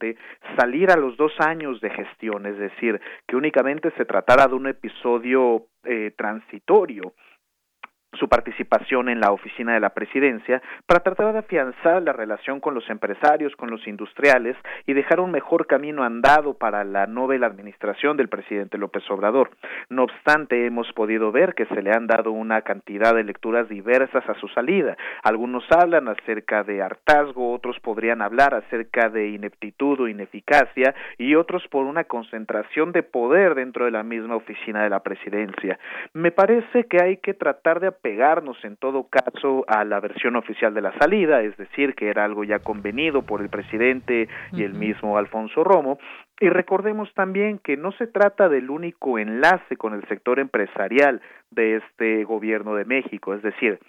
salir 0.58 0.92
a 0.92 0.96
los 0.96 1.18
dos 1.18 1.34
años 1.40 1.82
de 1.82 1.90
gestión, 1.90 2.46
es 2.46 2.58
decir, 2.58 3.00
que 3.28 3.36
únicamente 3.36 3.92
se 3.98 4.06
tratara 4.06 4.48
de 4.48 4.56
un 4.56 4.68
episodio 4.68 5.68
eh, 5.84 6.14
transitorio 6.18 7.14
su 8.16 8.28
participación 8.28 9.10
en 9.10 9.20
la 9.20 9.32
oficina 9.32 9.74
de 9.74 9.80
la 9.80 9.92
presidencia 9.92 10.62
para 10.86 11.02
tratar 11.02 11.34
de 11.34 11.40
afianzar 11.40 12.02
la 12.02 12.14
relación 12.14 12.60
con 12.60 12.74
los 12.74 12.90
empresarios, 12.90 13.56
con 13.56 13.70
los 13.70 13.88
industriales 13.88 14.56
y 14.86 14.94
dejar 14.94 15.20
un 15.20 15.32
mejor 15.32 15.68
camino 15.68 16.04
andado 16.04 16.54
para 16.54 16.84
la 16.84 17.08
novela 17.08 17.48
administración 17.48 18.18
del 18.18 18.30
presidente 18.30 18.78
López 18.78 19.04
Obrador. 19.10 19.52
No 19.90 20.04
obstante, 20.04 20.66
hemos 20.66 20.92
podido 20.94 21.32
ver 21.32 21.54
que 21.54 21.66
se 21.68 21.82
le 21.82 21.92
han 21.92 22.08
dado 22.08 22.32
una 22.32 22.62
cantidad 22.62 23.14
de 23.14 23.24
lecturas 23.24 23.70
diversas 23.70 24.28
a 24.28 24.36
su 24.36 24.48
salida. 24.50 24.98
Algunos 25.24 25.64
hablan 25.72 26.08
acerca 26.08 26.64
de 26.64 26.82
hartazgo, 26.82 27.54
otros 27.54 27.80
podrían 27.80 28.22
hablar 28.22 28.54
acerca 28.54 29.10
de 29.10 29.30
ineptitud 29.30 30.00
o 30.02 30.08
ineficacia 30.08 30.94
y 31.18 31.36
otros 31.36 31.68
por 31.70 31.86
una 31.86 32.04
concentración 32.06 32.92
de 32.92 33.04
poder 33.04 33.56
dentro 33.56 33.86
de 33.86 33.92
la 33.92 34.04
misma 34.04 34.36
oficina 34.36 34.84
de 34.84 34.90
la 34.90 35.02
presidencia. 35.02 35.80
Me 36.14 36.32
parece 36.32 36.86
que 36.86 37.02
hay 37.02 37.18
que 37.18 37.34
tratar 37.34 37.80
de 37.80 37.88
pegarnos 38.06 38.64
en 38.64 38.78
todo 38.78 39.08
caso 39.10 39.66
a 39.68 39.84
la 39.84 40.00
versión 40.00 40.36
oficial 40.36 40.76
de 40.76 40.82
la 40.84 40.96
salida, 41.00 41.42
es 41.42 41.58
decir, 41.58 41.96
que 41.96 42.08
era 42.08 42.24
algo 42.24 42.44
ya 42.44 42.60
convenido 42.60 43.24
por 43.24 43.42
el 43.42 43.50
presidente 43.50 44.30
y 44.52 44.62
el 44.62 44.76
mismo 44.76 45.18
Alfonso 45.18 45.64
Romo, 45.64 45.98
y 46.40 46.50
recordemos 46.50 47.12
también 47.16 47.58
que 47.58 47.78
no 47.78 47.92
se 47.94 48.06
trata 48.06 48.48
del 48.48 48.70
único 48.70 49.18
enlace 49.18 49.76
con 49.76 49.96
el 49.96 50.08
sector 50.08 50.38
empresarial 50.38 51.20
de 51.50 51.78
este 51.78 52.24
gobierno 52.26 52.76
de 52.76 52.86
México, 52.86 53.34
es 53.34 53.42
decir, 53.42 53.80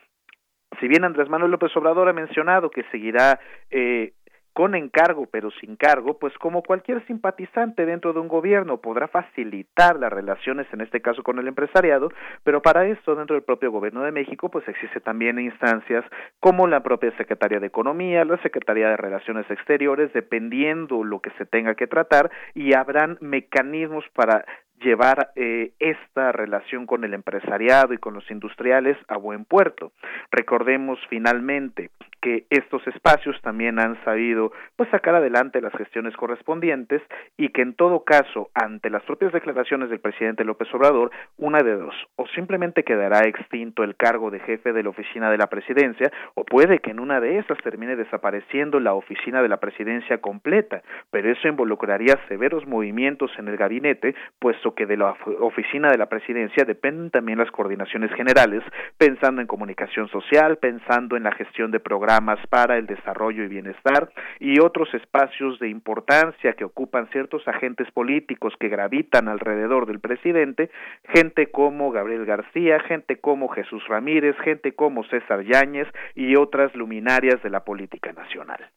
si 0.80 0.88
bien 0.88 1.04
Andrés 1.04 1.28
Manuel 1.28 1.50
López 1.50 1.76
Obrador 1.76 2.08
ha 2.08 2.14
mencionado 2.14 2.70
que 2.70 2.84
seguirá 2.84 3.38
eh, 3.70 4.14
con 4.56 4.74
encargo 4.74 5.26
pero 5.30 5.50
sin 5.50 5.76
cargo, 5.76 6.18
pues 6.18 6.32
como 6.38 6.62
cualquier 6.62 7.06
simpatizante 7.06 7.84
dentro 7.84 8.14
de 8.14 8.20
un 8.20 8.28
gobierno 8.28 8.78
podrá 8.78 9.06
facilitar 9.06 9.98
las 9.98 10.10
relaciones, 10.10 10.66
en 10.72 10.80
este 10.80 11.02
caso 11.02 11.22
con 11.22 11.38
el 11.38 11.46
empresariado, 11.46 12.10
pero 12.42 12.62
para 12.62 12.86
esto 12.86 13.14
dentro 13.14 13.34
del 13.34 13.44
propio 13.44 13.70
gobierno 13.70 14.02
de 14.02 14.12
México, 14.12 14.48
pues 14.48 14.66
existe 14.66 15.00
también 15.00 15.38
instancias 15.38 16.06
como 16.40 16.66
la 16.68 16.82
propia 16.82 17.14
Secretaría 17.18 17.60
de 17.60 17.66
Economía, 17.66 18.24
la 18.24 18.40
Secretaría 18.40 18.88
de 18.88 18.96
Relaciones 18.96 19.44
Exteriores, 19.50 20.10
dependiendo 20.14 21.04
lo 21.04 21.20
que 21.20 21.32
se 21.36 21.44
tenga 21.44 21.74
que 21.74 21.86
tratar, 21.86 22.30
y 22.54 22.72
habrán 22.72 23.18
mecanismos 23.20 24.06
para 24.14 24.46
llevar 24.80 25.32
eh, 25.36 25.72
esta 25.78 26.32
relación 26.32 26.86
con 26.86 27.04
el 27.04 27.12
empresariado 27.12 27.92
y 27.92 27.98
con 27.98 28.14
los 28.14 28.30
industriales 28.30 28.96
a 29.08 29.18
buen 29.18 29.44
puerto. 29.44 29.92
Recordemos 30.30 30.98
finalmente 31.08 31.90
que 32.20 32.44
estos 32.50 32.86
espacios 32.86 33.40
también 33.42 33.78
han 33.78 34.02
sabido 34.04 34.52
pues 34.76 34.90
sacar 34.90 35.14
adelante 35.14 35.60
las 35.60 35.72
gestiones 35.72 36.16
correspondientes 36.16 37.02
y 37.36 37.48
que 37.48 37.62
en 37.62 37.74
todo 37.74 38.04
caso 38.04 38.50
ante 38.54 38.90
las 38.90 39.02
propias 39.04 39.32
declaraciones 39.32 39.90
del 39.90 40.00
presidente 40.00 40.44
López 40.44 40.68
Obrador 40.74 41.10
una 41.38 41.62
de 41.62 41.76
dos 41.76 41.94
o 42.16 42.26
simplemente 42.28 42.84
quedará 42.84 43.26
extinto 43.26 43.82
el 43.82 43.96
cargo 43.96 44.30
de 44.30 44.40
jefe 44.40 44.72
de 44.72 44.82
la 44.82 44.90
oficina 44.90 45.30
de 45.30 45.38
la 45.38 45.46
presidencia 45.46 46.12
o 46.34 46.44
puede 46.44 46.80
que 46.80 46.90
en 46.90 47.00
una 47.00 47.20
de 47.20 47.38
esas 47.38 47.58
termine 47.58 47.96
desapareciendo 47.96 48.78
la 48.80 48.94
oficina 48.94 49.42
de 49.42 49.48
la 49.48 49.58
presidencia 49.58 50.18
completa 50.18 50.82
pero 51.10 51.30
eso 51.30 51.48
involucraría 51.48 52.18
severos 52.28 52.66
movimientos 52.66 53.30
en 53.38 53.48
el 53.48 53.56
gabinete 53.56 54.14
pues 54.38 54.56
que 54.74 54.86
de 54.86 54.96
la 54.96 55.14
oficina 55.40 55.90
de 55.90 55.98
la 55.98 56.06
presidencia 56.06 56.64
dependen 56.64 57.10
también 57.10 57.38
las 57.38 57.50
coordinaciones 57.50 58.12
generales, 58.14 58.62
pensando 58.98 59.40
en 59.40 59.46
comunicación 59.46 60.08
social, 60.08 60.58
pensando 60.58 61.16
en 61.16 61.22
la 61.22 61.32
gestión 61.32 61.70
de 61.70 61.80
programas 61.80 62.05
para 62.50 62.78
el 62.78 62.86
desarrollo 62.86 63.44
y 63.44 63.48
bienestar 63.48 64.10
y 64.38 64.60
otros 64.60 64.92
espacios 64.94 65.58
de 65.58 65.68
importancia 65.68 66.52
que 66.52 66.64
ocupan 66.64 67.08
ciertos 67.10 67.46
agentes 67.48 67.90
políticos 67.92 68.54
que 68.60 68.68
gravitan 68.68 69.28
alrededor 69.28 69.86
del 69.86 70.00
presidente, 70.00 70.70
gente 71.12 71.50
como 71.50 71.90
Gabriel 71.90 72.24
García, 72.24 72.78
gente 72.80 73.16
como 73.18 73.48
Jesús 73.48 73.82
Ramírez, 73.88 74.36
gente 74.44 74.72
como 74.72 75.04
César 75.04 75.42
Yáñez 75.44 75.88
y 76.14 76.36
otras 76.36 76.74
luminarias 76.74 77.42
de 77.42 77.50
la 77.50 77.64
política 77.64 78.12
nacional. 78.12 78.70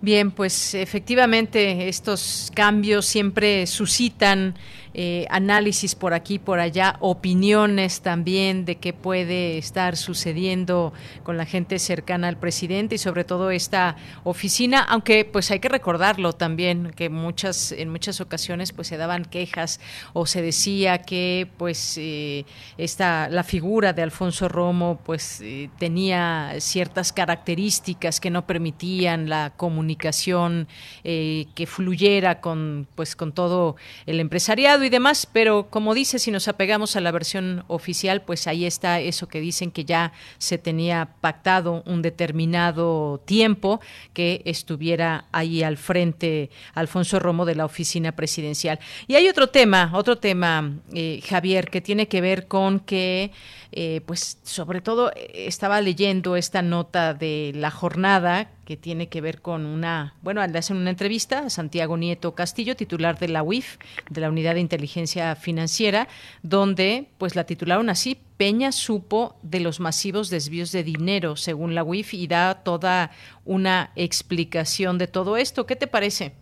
Bien, 0.00 0.30
pues 0.30 0.74
efectivamente 0.74 1.88
estos 1.88 2.52
cambios 2.54 3.06
siempre 3.06 3.66
suscitan 3.66 4.54
eh, 5.00 5.26
análisis 5.30 5.94
por 5.94 6.12
aquí, 6.12 6.40
por 6.40 6.58
allá, 6.58 6.96
opiniones 6.98 8.00
también 8.00 8.64
de 8.64 8.78
qué 8.78 8.92
puede 8.92 9.56
estar 9.56 9.96
sucediendo 9.96 10.92
con 11.22 11.36
la 11.36 11.46
gente 11.46 11.78
cercana 11.78 12.26
al 12.26 12.36
presidente 12.36 12.96
y 12.96 12.98
sobre 12.98 13.22
todo 13.22 13.52
esta 13.52 13.94
oficina, 14.24 14.80
aunque 14.80 15.24
pues 15.24 15.52
hay 15.52 15.60
que 15.60 15.68
recordarlo 15.68 16.32
también 16.32 16.90
que 16.96 17.10
muchas 17.10 17.70
en 17.70 17.90
muchas 17.90 18.20
ocasiones 18.20 18.72
pues 18.72 18.88
se 18.88 18.96
daban 18.96 19.24
quejas 19.24 19.78
o 20.14 20.26
se 20.26 20.42
decía 20.42 20.98
que 20.98 21.46
pues 21.58 21.96
eh, 21.96 22.44
esta 22.76 23.28
la 23.28 23.44
figura 23.44 23.92
de 23.92 24.02
Alfonso 24.02 24.48
Romo 24.48 24.98
pues 25.04 25.40
eh, 25.42 25.70
tenía 25.78 26.54
ciertas 26.58 27.12
características 27.12 28.18
que 28.18 28.30
no 28.30 28.48
permitían 28.48 29.28
la 29.28 29.52
comunicación 29.56 30.66
que 31.04 31.66
fluyera 31.66 32.40
con 32.40 32.88
pues 32.96 33.14
con 33.14 33.30
todo 33.30 33.76
el 34.04 34.18
empresariado 34.18 34.87
demás, 34.88 35.26
pero 35.30 35.68
como 35.70 35.94
dice, 35.94 36.18
si 36.18 36.30
nos 36.30 36.48
apegamos 36.48 36.96
a 36.96 37.00
la 37.00 37.10
versión 37.10 37.64
oficial, 37.68 38.22
pues 38.22 38.46
ahí 38.46 38.64
está 38.64 39.00
eso 39.00 39.28
que 39.28 39.40
dicen 39.40 39.70
que 39.70 39.84
ya 39.84 40.12
se 40.38 40.58
tenía 40.58 41.10
pactado 41.20 41.82
un 41.86 42.02
determinado 42.02 43.22
tiempo 43.24 43.80
que 44.12 44.42
estuviera 44.44 45.26
ahí 45.32 45.62
al 45.62 45.76
frente 45.76 46.50
Alfonso 46.74 47.18
Romo 47.18 47.44
de 47.44 47.54
la 47.54 47.64
oficina 47.64 48.12
presidencial. 48.12 48.78
Y 49.06 49.14
hay 49.14 49.28
otro 49.28 49.48
tema, 49.48 49.90
otro 49.94 50.18
tema, 50.18 50.78
eh, 50.92 51.20
Javier, 51.28 51.70
que 51.70 51.80
tiene 51.80 52.08
que 52.08 52.20
ver 52.20 52.46
con 52.46 52.80
que 52.80 53.32
eh, 53.72 54.00
pues 54.06 54.40
sobre 54.44 54.80
todo 54.80 55.10
eh, 55.10 55.46
estaba 55.46 55.80
leyendo 55.80 56.36
esta 56.36 56.62
nota 56.62 57.12
de 57.12 57.52
la 57.54 57.70
jornada 57.70 58.50
que 58.64 58.76
tiene 58.76 59.08
que 59.08 59.20
ver 59.20 59.40
con 59.40 59.66
una, 59.66 60.14
bueno, 60.22 60.46
le 60.46 60.58
hacen 60.58 60.76
una 60.76 60.90
entrevista 60.90 61.40
a 61.40 61.50
Santiago 61.50 61.96
Nieto 61.96 62.34
Castillo, 62.34 62.76
titular 62.76 63.18
de 63.18 63.28
la 63.28 63.42
UIF, 63.42 63.76
de 64.10 64.20
la 64.20 64.28
Unidad 64.28 64.54
de 64.54 64.60
Inteligencia 64.60 65.34
Financiera, 65.36 66.08
donde 66.42 67.08
pues 67.18 67.36
la 67.36 67.44
titularon 67.44 67.90
así, 67.90 68.18
Peña 68.36 68.70
supo 68.72 69.36
de 69.42 69.60
los 69.60 69.80
masivos 69.80 70.30
desvíos 70.30 70.70
de 70.72 70.84
dinero, 70.84 71.36
según 71.36 71.74
la 71.74 71.82
UIF, 71.82 72.14
y 72.14 72.28
da 72.28 72.62
toda 72.62 73.10
una 73.44 73.90
explicación 73.96 74.96
de 74.96 75.08
todo 75.08 75.36
esto. 75.36 75.66
¿Qué 75.66 75.74
te 75.74 75.88
parece? 75.88 76.32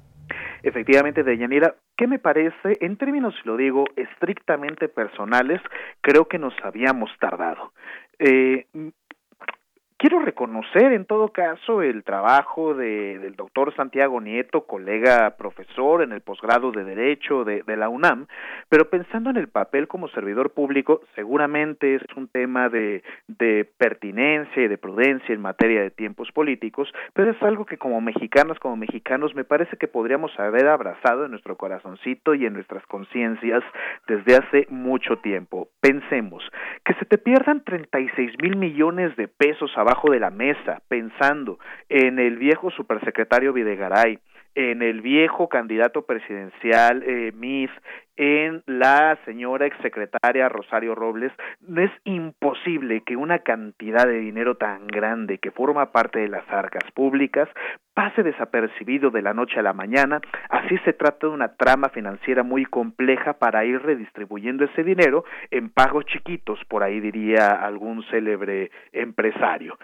Efectivamente, 0.62 1.22
Deyanira, 1.22 1.76
¿qué 1.96 2.06
me 2.06 2.18
parece? 2.18 2.76
En 2.80 2.96
términos, 2.96 3.34
lo 3.44 3.56
digo, 3.56 3.84
estrictamente 3.96 4.88
personales, 4.88 5.60
creo 6.00 6.26
que 6.26 6.38
nos 6.38 6.54
habíamos 6.62 7.10
tardado. 7.18 7.72
Eh, 8.18 8.66
Quiero 9.98 10.18
reconocer 10.18 10.92
en 10.92 11.06
todo 11.06 11.28
caso 11.28 11.80
el 11.80 12.04
trabajo 12.04 12.74
de, 12.74 13.18
del 13.18 13.34
doctor 13.34 13.74
Santiago 13.74 14.20
Nieto, 14.20 14.66
colega 14.66 15.38
profesor 15.38 16.02
en 16.02 16.12
el 16.12 16.20
posgrado 16.20 16.70
de 16.70 16.84
Derecho 16.84 17.44
de, 17.44 17.64
la 17.78 17.88
UNAM, 17.88 18.26
pero 18.68 18.90
pensando 18.90 19.30
en 19.30 19.38
el 19.38 19.48
papel 19.48 19.88
como 19.88 20.08
servidor 20.08 20.50
público, 20.50 21.00
seguramente 21.14 21.94
es 21.94 22.02
un 22.14 22.28
tema 22.28 22.68
de, 22.68 23.02
de 23.26 23.66
pertinencia 23.78 24.64
y 24.64 24.68
de 24.68 24.76
prudencia 24.76 25.34
en 25.34 25.40
materia 25.40 25.80
de 25.80 25.90
tiempos 25.90 26.30
políticos, 26.30 26.92
pero 27.14 27.30
es 27.30 27.42
algo 27.42 27.64
que 27.64 27.78
como 27.78 28.02
mexicanos, 28.02 28.58
como 28.58 28.76
mexicanos, 28.76 29.34
me 29.34 29.44
parece 29.44 29.78
que 29.78 29.88
podríamos 29.88 30.30
haber 30.38 30.68
abrazado 30.68 31.24
en 31.24 31.30
nuestro 31.30 31.56
corazoncito 31.56 32.34
y 32.34 32.44
en 32.44 32.52
nuestras 32.52 32.84
conciencias 32.86 33.64
desde 34.06 34.36
hace 34.36 34.66
mucho 34.68 35.16
tiempo. 35.20 35.68
Pensemos, 35.80 36.44
que 36.84 36.92
se 36.94 37.06
te 37.06 37.16
pierdan 37.16 37.64
36 37.64 38.34
mil 38.42 38.56
millones 38.56 39.16
de 39.16 39.26
pesos 39.28 39.72
a 39.76 39.85
abajo 39.86 40.10
de 40.10 40.20
la 40.20 40.30
mesa, 40.30 40.82
pensando 40.88 41.58
en 41.88 42.18
el 42.18 42.36
viejo 42.36 42.70
supersecretario 42.70 43.52
Videgaray, 43.52 44.18
en 44.56 44.82
el 44.82 45.00
viejo 45.00 45.48
candidato 45.48 46.02
presidencial 46.02 47.02
eh, 47.06 47.32
MIS, 47.34 47.70
en 48.16 48.62
la 48.66 49.18
señora 49.24 49.66
exsecretaria 49.66 50.48
Rosario 50.48 50.94
Robles, 50.94 51.32
es 51.76 51.90
imposible 52.04 53.02
que 53.02 53.16
una 53.16 53.40
cantidad 53.40 54.06
de 54.06 54.18
dinero 54.18 54.56
tan 54.56 54.86
grande 54.86 55.38
que 55.38 55.50
forma 55.50 55.92
parte 55.92 56.20
de 56.20 56.28
las 56.28 56.48
arcas 56.50 56.90
públicas 56.92 57.48
pase 57.94 58.22
desapercibido 58.22 59.10
de 59.10 59.22
la 59.22 59.34
noche 59.34 59.58
a 59.58 59.62
la 59.62 59.72
mañana, 59.72 60.20
así 60.50 60.76
se 60.84 60.92
trata 60.92 61.26
de 61.26 61.32
una 61.32 61.56
trama 61.56 61.88
financiera 61.88 62.42
muy 62.42 62.64
compleja 62.64 63.34
para 63.34 63.64
ir 63.64 63.80
redistribuyendo 63.82 64.64
ese 64.64 64.84
dinero 64.84 65.24
en 65.50 65.70
pagos 65.70 66.04
chiquitos, 66.06 66.58
por 66.68 66.82
ahí 66.82 67.00
diría 67.00 67.52
algún 67.52 68.02
célebre 68.10 68.70
empresario. 68.92 69.78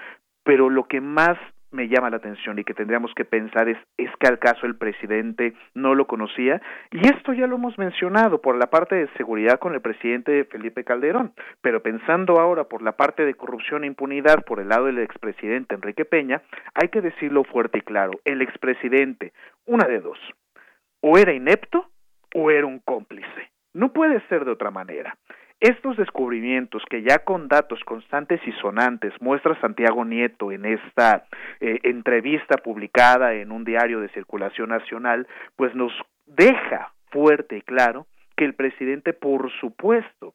Pero 0.45 0.69
lo 0.71 0.85
que 0.85 1.01
más 1.01 1.39
me 1.73 1.89
llama 1.89 2.11
la 2.11 2.19
atención 2.19 2.59
y 2.59 2.65
que 2.65 2.75
tendríamos 2.75 3.13
que 3.15 3.25
pensar 3.25 3.69
es, 3.69 3.79
es 3.97 4.11
que 4.19 4.27
al 4.27 4.39
caso 4.39 4.67
el 4.67 4.77
presidente 4.77 5.55
no 5.75 5.95
lo 5.95 6.07
conocía 6.07 6.61
y 6.91 7.07
esto 7.07 7.33
ya 7.33 7.47
lo 7.47 7.57
hemos 7.57 7.79
mencionado 7.79 8.41
por 8.41 8.57
la 8.57 8.69
parte 8.69 8.95
de 8.95 9.09
seguridad 9.17 9.59
con 9.59 9.75
el 9.75 9.81
presidente 9.81 10.45
Felipe 10.45 10.85
Calderón, 10.85 11.33
pero 11.61 11.83
pensando 11.83 12.39
ahora 12.39 12.65
por 12.65 12.83
la 12.83 12.93
parte 12.93 13.25
de 13.25 13.35
corrupción 13.35 13.85
e 13.85 13.89
impunidad 13.89 14.45
por 14.45 14.61
el 14.61 14.69
lado 14.69 14.87
del 14.87 14.99
expresidente 14.99 15.75
Enrique 15.75 16.05
Peña, 16.05 16.43
hay 16.75 16.89
que 16.89 17.01
decirlo 17.01 17.45
fuerte 17.45 17.79
y 17.79 17.83
claro, 17.83 18.13
el 18.25 18.43
expresidente, 18.43 19.33
una 19.67 19.87
de 19.87 20.01
dos, 20.01 20.19
o 21.01 21.19
era 21.19 21.33
inepto 21.33 21.91
o 22.35 22.51
era 22.51 22.67
un 22.67 22.79
cómplice. 22.79 23.51
No 23.75 23.93
puede 23.93 24.21
ser 24.29 24.45
de 24.45 24.53
otra 24.53 24.71
manera. 24.71 25.17
Estos 25.63 25.97
descubrimientos 25.97 26.83
que 26.91 27.03
ya 27.03 27.21
con 27.21 27.47
datos 27.47 27.79
constantes 27.85 28.41
y 28.45 28.51
sonantes 28.61 29.13
muestra 29.21 29.55
Santiago 29.61 30.05
Nieto 30.05 30.51
en 30.51 30.65
esta 30.65 31.25
eh, 31.61 31.79
entrevista 31.85 32.57
publicada 32.57 33.35
en 33.35 33.53
un 33.53 33.63
diario 33.63 34.01
de 34.01 34.09
circulación 34.09 34.71
nacional, 34.71 35.29
pues 35.55 35.73
nos 35.77 35.93
deja 36.27 36.93
fuerte 37.13 37.59
y 37.59 37.63
claro 37.63 38.09
que 38.37 38.45
el 38.45 38.55
presidente, 38.55 39.13
por 39.13 39.53
supuesto, 39.61 40.35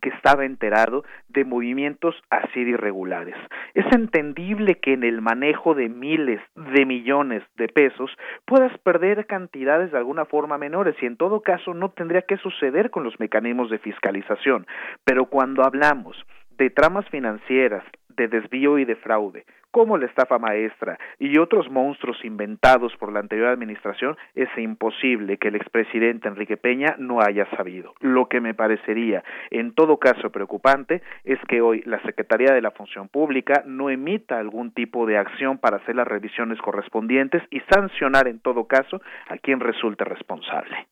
que 0.00 0.10
estaba 0.10 0.44
enterado 0.44 1.04
de 1.28 1.44
movimientos 1.44 2.14
así 2.30 2.64
de 2.64 2.70
irregulares. 2.70 3.36
Es 3.74 3.86
entendible 3.92 4.76
que 4.76 4.92
en 4.92 5.04
el 5.04 5.20
manejo 5.20 5.74
de 5.74 5.88
miles 5.88 6.40
de 6.54 6.86
millones 6.86 7.42
de 7.56 7.68
pesos 7.68 8.10
puedas 8.44 8.76
perder 8.78 9.26
cantidades 9.26 9.92
de 9.92 9.98
alguna 9.98 10.24
forma 10.24 10.58
menores 10.58 10.96
y 11.00 11.06
en 11.06 11.16
todo 11.16 11.42
caso 11.42 11.74
no 11.74 11.90
tendría 11.90 12.22
que 12.22 12.36
suceder 12.38 12.90
con 12.90 13.04
los 13.04 13.18
mecanismos 13.20 13.70
de 13.70 13.78
fiscalización. 13.78 14.66
Pero 15.04 15.26
cuando 15.26 15.64
hablamos 15.64 16.16
de 16.58 16.70
tramas 16.70 17.08
financieras, 17.08 17.84
de 18.18 18.28
desvío 18.28 18.78
y 18.78 18.84
de 18.84 18.96
fraude, 18.96 19.46
como 19.70 19.96
la 19.96 20.06
estafa 20.06 20.38
maestra 20.38 20.98
y 21.18 21.38
otros 21.38 21.70
monstruos 21.70 22.22
inventados 22.24 22.94
por 22.96 23.12
la 23.12 23.20
anterior 23.20 23.48
administración, 23.48 24.16
es 24.34 24.48
imposible 24.58 25.38
que 25.38 25.48
el 25.48 25.54
expresidente 25.54 26.28
Enrique 26.28 26.56
Peña 26.56 26.96
no 26.98 27.20
haya 27.20 27.46
sabido. 27.56 27.94
Lo 28.00 28.28
que 28.28 28.40
me 28.40 28.54
parecería, 28.54 29.22
en 29.50 29.72
todo 29.74 29.98
caso, 29.98 30.30
preocupante 30.30 31.02
es 31.24 31.38
que 31.48 31.60
hoy 31.60 31.82
la 31.86 32.02
Secretaría 32.02 32.52
de 32.52 32.62
la 32.62 32.72
Función 32.72 33.08
Pública 33.08 33.62
no 33.66 33.88
emita 33.88 34.38
algún 34.38 34.72
tipo 34.72 35.06
de 35.06 35.16
acción 35.16 35.58
para 35.58 35.76
hacer 35.76 35.96
las 35.96 36.08
revisiones 36.08 36.58
correspondientes 36.60 37.42
y 37.50 37.60
sancionar 37.70 38.26
en 38.26 38.40
todo 38.40 38.66
caso 38.66 39.00
a 39.28 39.38
quien 39.38 39.60
resulte 39.60 40.04
responsable. 40.04 40.88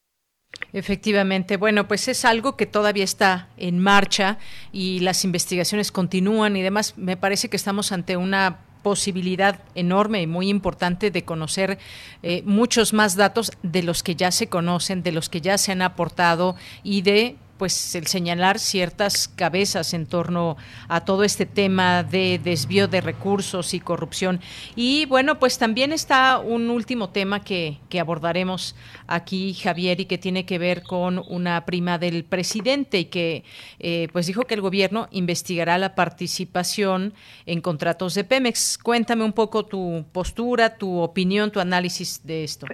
Efectivamente, 0.72 1.56
bueno, 1.56 1.88
pues 1.88 2.08
es 2.08 2.24
algo 2.24 2.56
que 2.56 2.66
todavía 2.66 3.04
está 3.04 3.48
en 3.56 3.78
marcha 3.78 4.38
y 4.72 5.00
las 5.00 5.24
investigaciones 5.24 5.92
continúan 5.92 6.56
y 6.56 6.62
demás. 6.62 6.94
Me 6.96 7.16
parece 7.16 7.48
que 7.48 7.56
estamos 7.56 7.92
ante 7.92 8.16
una 8.16 8.58
posibilidad 8.82 9.60
enorme 9.74 10.22
y 10.22 10.26
muy 10.26 10.48
importante 10.48 11.10
de 11.10 11.24
conocer 11.24 11.78
eh, 12.22 12.42
muchos 12.44 12.92
más 12.92 13.16
datos 13.16 13.50
de 13.62 13.82
los 13.82 14.02
que 14.02 14.14
ya 14.14 14.30
se 14.30 14.48
conocen, 14.48 15.02
de 15.02 15.12
los 15.12 15.28
que 15.28 15.40
ya 15.40 15.58
se 15.58 15.72
han 15.72 15.82
aportado 15.82 16.54
y 16.84 17.02
de 17.02 17.36
pues 17.58 17.94
el 17.94 18.06
señalar 18.06 18.58
ciertas 18.58 19.28
cabezas 19.28 19.94
en 19.94 20.06
torno 20.06 20.56
a 20.88 21.04
todo 21.04 21.24
este 21.24 21.46
tema 21.46 22.02
de 22.02 22.40
desvío 22.42 22.88
de 22.88 23.00
recursos 23.00 23.74
y 23.74 23.80
corrupción. 23.80 24.40
Y 24.74 25.06
bueno, 25.06 25.38
pues 25.38 25.58
también 25.58 25.92
está 25.92 26.38
un 26.38 26.70
último 26.70 27.10
tema 27.10 27.40
que, 27.40 27.78
que 27.88 28.00
abordaremos 28.00 28.76
aquí, 29.06 29.54
Javier, 29.54 30.00
y 30.00 30.06
que 30.06 30.18
tiene 30.18 30.44
que 30.44 30.58
ver 30.58 30.82
con 30.82 31.22
una 31.28 31.64
prima 31.64 31.98
del 31.98 32.24
presidente 32.24 32.98
y 32.98 33.04
que 33.06 33.44
eh, 33.78 34.08
pues 34.12 34.26
dijo 34.26 34.44
que 34.44 34.54
el 34.54 34.60
gobierno 34.60 35.08
investigará 35.10 35.78
la 35.78 35.94
participación 35.94 37.14
en 37.46 37.60
contratos 37.60 38.14
de 38.14 38.24
Pemex. 38.24 38.78
Cuéntame 38.78 39.24
un 39.24 39.32
poco 39.32 39.64
tu 39.64 40.04
postura, 40.12 40.76
tu 40.76 40.98
opinión, 40.98 41.50
tu 41.50 41.60
análisis 41.60 42.26
de 42.26 42.44
esto. 42.44 42.66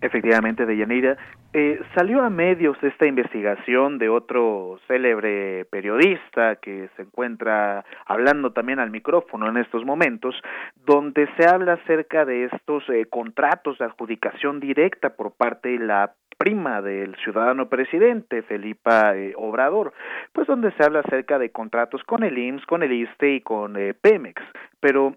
Efectivamente, 0.00 0.66
Deyanira, 0.66 1.16
eh, 1.54 1.80
salió 1.94 2.22
a 2.22 2.30
medios 2.30 2.78
esta 2.82 3.06
investigación 3.06 3.98
de 3.98 4.08
otro 4.08 4.78
célebre 4.86 5.66
periodista 5.66 6.56
que 6.56 6.88
se 6.96 7.02
encuentra 7.02 7.84
hablando 8.06 8.52
también 8.52 8.78
al 8.78 8.90
micrófono 8.90 9.48
en 9.48 9.58
estos 9.58 9.84
momentos, 9.84 10.34
donde 10.86 11.28
se 11.36 11.46
habla 11.46 11.74
acerca 11.74 12.24
de 12.24 12.44
estos 12.44 12.88
eh, 12.88 13.04
contratos 13.04 13.76
de 13.76 13.84
adjudicación 13.84 14.60
directa 14.60 15.14
por 15.14 15.32
parte 15.32 15.68
de 15.68 15.78
la 15.80 16.14
prima 16.38 16.80
del 16.80 17.14
ciudadano 17.16 17.68
presidente, 17.68 18.42
Felipa 18.42 19.14
eh, 19.14 19.34
Obrador, 19.36 19.92
pues 20.32 20.46
donde 20.46 20.72
se 20.72 20.84
habla 20.84 21.00
acerca 21.00 21.38
de 21.38 21.50
contratos 21.50 22.02
con 22.04 22.24
el 22.24 22.38
IMSS, 22.38 22.64
con 22.64 22.82
el 22.82 22.92
ISTE 22.92 23.34
y 23.34 23.40
con 23.42 23.76
Pemex. 24.00 24.42
Pero 24.80 25.16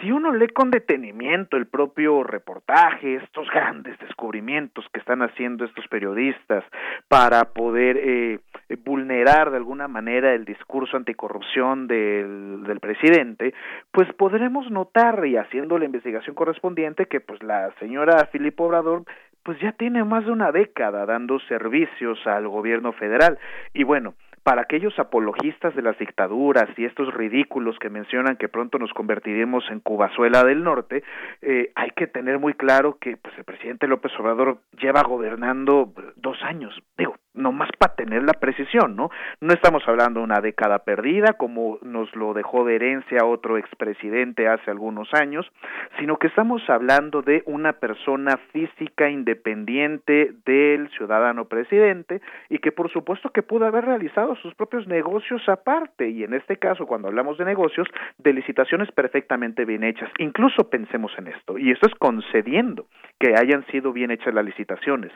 si 0.00 0.10
uno 0.10 0.32
lee 0.32 0.48
con 0.48 0.70
detenimiento 0.70 1.56
el 1.56 1.66
propio 1.66 2.22
reportaje, 2.22 3.16
estos 3.16 3.48
grandes 3.50 3.98
descubrimientos 3.98 4.86
que 4.92 5.00
están 5.00 5.22
haciendo 5.22 5.64
estos 5.64 5.86
periodistas 5.88 6.64
para 7.08 7.44
poder 7.52 7.98
eh, 7.98 8.38
vulnerar 8.84 9.50
de 9.50 9.58
alguna 9.58 9.88
manera 9.88 10.32
el 10.34 10.44
discurso 10.44 10.96
anticorrupción 10.96 11.86
del, 11.86 12.64
del 12.64 12.80
presidente, 12.80 13.52
pues 13.92 14.10
podremos 14.14 14.70
notar 14.70 15.24
y 15.26 15.36
haciendo 15.36 15.78
la 15.78 15.84
investigación 15.84 16.34
correspondiente 16.34 17.06
que 17.06 17.20
pues 17.20 17.42
la 17.42 17.70
señora 17.78 18.26
Filipo 18.32 18.64
Obrador 18.64 19.04
pues 19.42 19.60
ya 19.60 19.72
tiene 19.72 20.02
más 20.04 20.24
de 20.24 20.32
una 20.32 20.50
década 20.52 21.04
dando 21.04 21.38
servicios 21.40 22.18
al 22.26 22.48
gobierno 22.48 22.92
federal. 22.94 23.38
Y 23.74 23.84
bueno, 23.84 24.14
para 24.44 24.62
aquellos 24.62 24.96
apologistas 24.98 25.74
de 25.74 25.82
las 25.82 25.98
dictaduras 25.98 26.68
y 26.76 26.84
estos 26.84 27.12
ridículos 27.12 27.78
que 27.78 27.88
mencionan 27.88 28.36
que 28.36 28.48
pronto 28.48 28.78
nos 28.78 28.92
convertiremos 28.92 29.64
en 29.70 29.80
Cubazuela 29.80 30.44
del 30.44 30.62
Norte, 30.62 31.02
eh, 31.40 31.72
hay 31.74 31.90
que 31.92 32.06
tener 32.06 32.38
muy 32.38 32.52
claro 32.52 32.98
que 33.00 33.16
pues, 33.16 33.36
el 33.38 33.44
presidente 33.44 33.88
López 33.88 34.12
Obrador 34.20 34.58
lleva 34.78 35.02
gobernando 35.02 35.92
dos 36.16 36.36
años, 36.42 36.78
digo, 36.98 37.16
nomás 37.32 37.70
para 37.78 37.94
tener 37.94 38.22
la 38.22 38.34
precisión, 38.34 38.94
¿no? 38.96 39.10
No 39.40 39.52
estamos 39.52 39.82
hablando 39.88 40.20
de 40.20 40.24
una 40.24 40.40
década 40.40 40.80
perdida, 40.80 41.32
como 41.32 41.78
nos 41.82 42.14
lo 42.14 42.32
dejó 42.32 42.64
de 42.64 42.76
herencia 42.76 43.24
otro 43.24 43.58
expresidente 43.58 44.46
hace 44.46 44.70
algunos 44.70 45.08
años, 45.14 45.50
sino 45.98 46.18
que 46.18 46.28
estamos 46.28 46.62
hablando 46.68 47.22
de 47.22 47.42
una 47.46 47.72
persona 47.72 48.36
física 48.52 49.08
independiente 49.08 50.32
del 50.44 50.88
ciudadano 50.90 51.46
presidente 51.46 52.20
y 52.48 52.58
que 52.58 52.72
por 52.72 52.92
supuesto 52.92 53.30
que 53.30 53.42
pudo 53.42 53.66
haber 53.66 53.84
realizado 53.86 54.33
sus 54.36 54.54
propios 54.54 54.86
negocios 54.86 55.42
aparte, 55.48 56.08
y 56.08 56.24
en 56.24 56.34
este 56.34 56.56
caso, 56.56 56.86
cuando 56.86 57.08
hablamos 57.08 57.38
de 57.38 57.44
negocios, 57.44 57.88
de 58.18 58.32
licitaciones 58.32 58.90
perfectamente 58.92 59.64
bien 59.64 59.84
hechas. 59.84 60.10
Incluso 60.18 60.68
pensemos 60.70 61.12
en 61.18 61.28
esto, 61.28 61.58
y 61.58 61.70
esto 61.70 61.86
es 61.86 61.94
concediendo 61.96 62.86
que 63.18 63.34
hayan 63.36 63.66
sido 63.66 63.92
bien 63.92 64.10
hechas 64.10 64.34
las 64.34 64.44
licitaciones. 64.44 65.12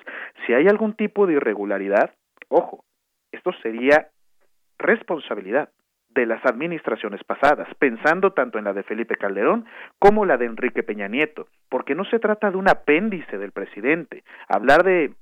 Si 0.47 0.53
hay 0.53 0.67
algún 0.69 0.95
tipo 0.95 1.27
de 1.27 1.35
irregularidad, 1.35 2.15
ojo, 2.49 2.85
esto 3.33 3.53
sería 3.63 4.09
responsabilidad 4.79 5.71
de 6.11 6.27
las 6.27 6.45
administraciones 6.45 7.23
pasadas, 7.25 7.69
pensando 7.79 8.33
tanto 8.33 8.59
en 8.59 8.65
la 8.65 8.73
de 8.73 8.83
Felipe 8.83 9.17
Calderón 9.17 9.67
como 9.99 10.25
la 10.25 10.37
de 10.37 10.47
Enrique 10.47 10.83
Peña 10.83 11.07
Nieto, 11.07 11.47
porque 11.69 11.95
no 11.95 12.05
se 12.05 12.19
trata 12.19 12.51
de 12.51 12.57
un 12.57 12.69
apéndice 12.69 13.39
del 13.39 13.53
presidente. 13.53 14.25
Hablar 14.49 14.83
de 14.85 15.13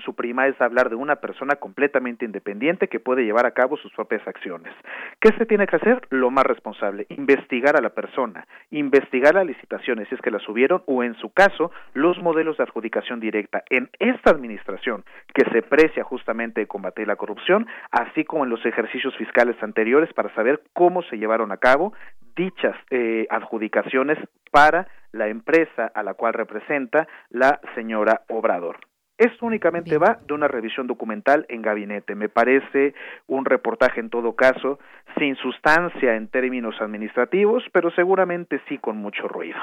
su 0.00 0.14
prima 0.14 0.46
es 0.46 0.60
hablar 0.60 0.90
de 0.90 0.96
una 0.96 1.16
persona 1.16 1.56
completamente 1.56 2.24
independiente 2.24 2.88
que 2.88 3.00
puede 3.00 3.24
llevar 3.24 3.46
a 3.46 3.52
cabo 3.52 3.76
sus 3.76 3.92
propias 3.92 4.26
acciones. 4.26 4.72
¿Qué 5.20 5.30
se 5.38 5.46
tiene 5.46 5.66
que 5.66 5.76
hacer? 5.76 6.06
Lo 6.10 6.30
más 6.30 6.44
responsable, 6.44 7.06
investigar 7.08 7.76
a 7.76 7.80
la 7.80 7.90
persona, 7.90 8.46
investigar 8.70 9.34
las 9.34 9.46
licitaciones 9.46 10.08
si 10.08 10.14
es 10.14 10.20
que 10.20 10.30
las 10.30 10.42
subieron 10.42 10.82
o 10.86 11.02
en 11.02 11.14
su 11.14 11.30
caso 11.30 11.70
los 11.94 12.18
modelos 12.18 12.56
de 12.56 12.64
adjudicación 12.64 13.20
directa 13.20 13.62
en 13.70 13.90
esta 13.98 14.30
administración 14.30 15.04
que 15.34 15.44
se 15.50 15.62
precia 15.62 16.04
justamente 16.04 16.60
de 16.60 16.66
combatir 16.66 17.06
la 17.06 17.16
corrupción, 17.16 17.66
así 17.90 18.24
como 18.24 18.44
en 18.44 18.50
los 18.50 18.64
ejercicios 18.64 19.16
fiscales 19.16 19.56
anteriores 19.62 20.12
para 20.12 20.34
saber 20.34 20.62
cómo 20.72 21.02
se 21.02 21.16
llevaron 21.16 21.52
a 21.52 21.56
cabo 21.56 21.92
dichas 22.36 22.76
eh, 22.90 23.26
adjudicaciones 23.30 24.18
para 24.50 24.86
la 25.12 25.28
empresa 25.28 25.90
a 25.94 26.02
la 26.02 26.14
cual 26.14 26.34
representa 26.34 27.08
la 27.30 27.60
señora 27.74 28.22
Obrador. 28.28 28.89
Esto 29.20 29.44
únicamente 29.44 29.98
va 29.98 30.18
de 30.26 30.32
una 30.32 30.48
revisión 30.48 30.86
documental 30.86 31.44
en 31.50 31.60
gabinete. 31.60 32.14
Me 32.14 32.30
parece 32.30 32.94
un 33.26 33.44
reportaje 33.44 34.00
en 34.00 34.08
todo 34.08 34.34
caso 34.34 34.78
sin 35.18 35.36
sustancia 35.36 36.16
en 36.16 36.28
términos 36.28 36.80
administrativos, 36.80 37.62
pero 37.70 37.90
seguramente 37.90 38.62
sí 38.66 38.78
con 38.78 38.96
mucho 38.96 39.28
ruido. 39.28 39.58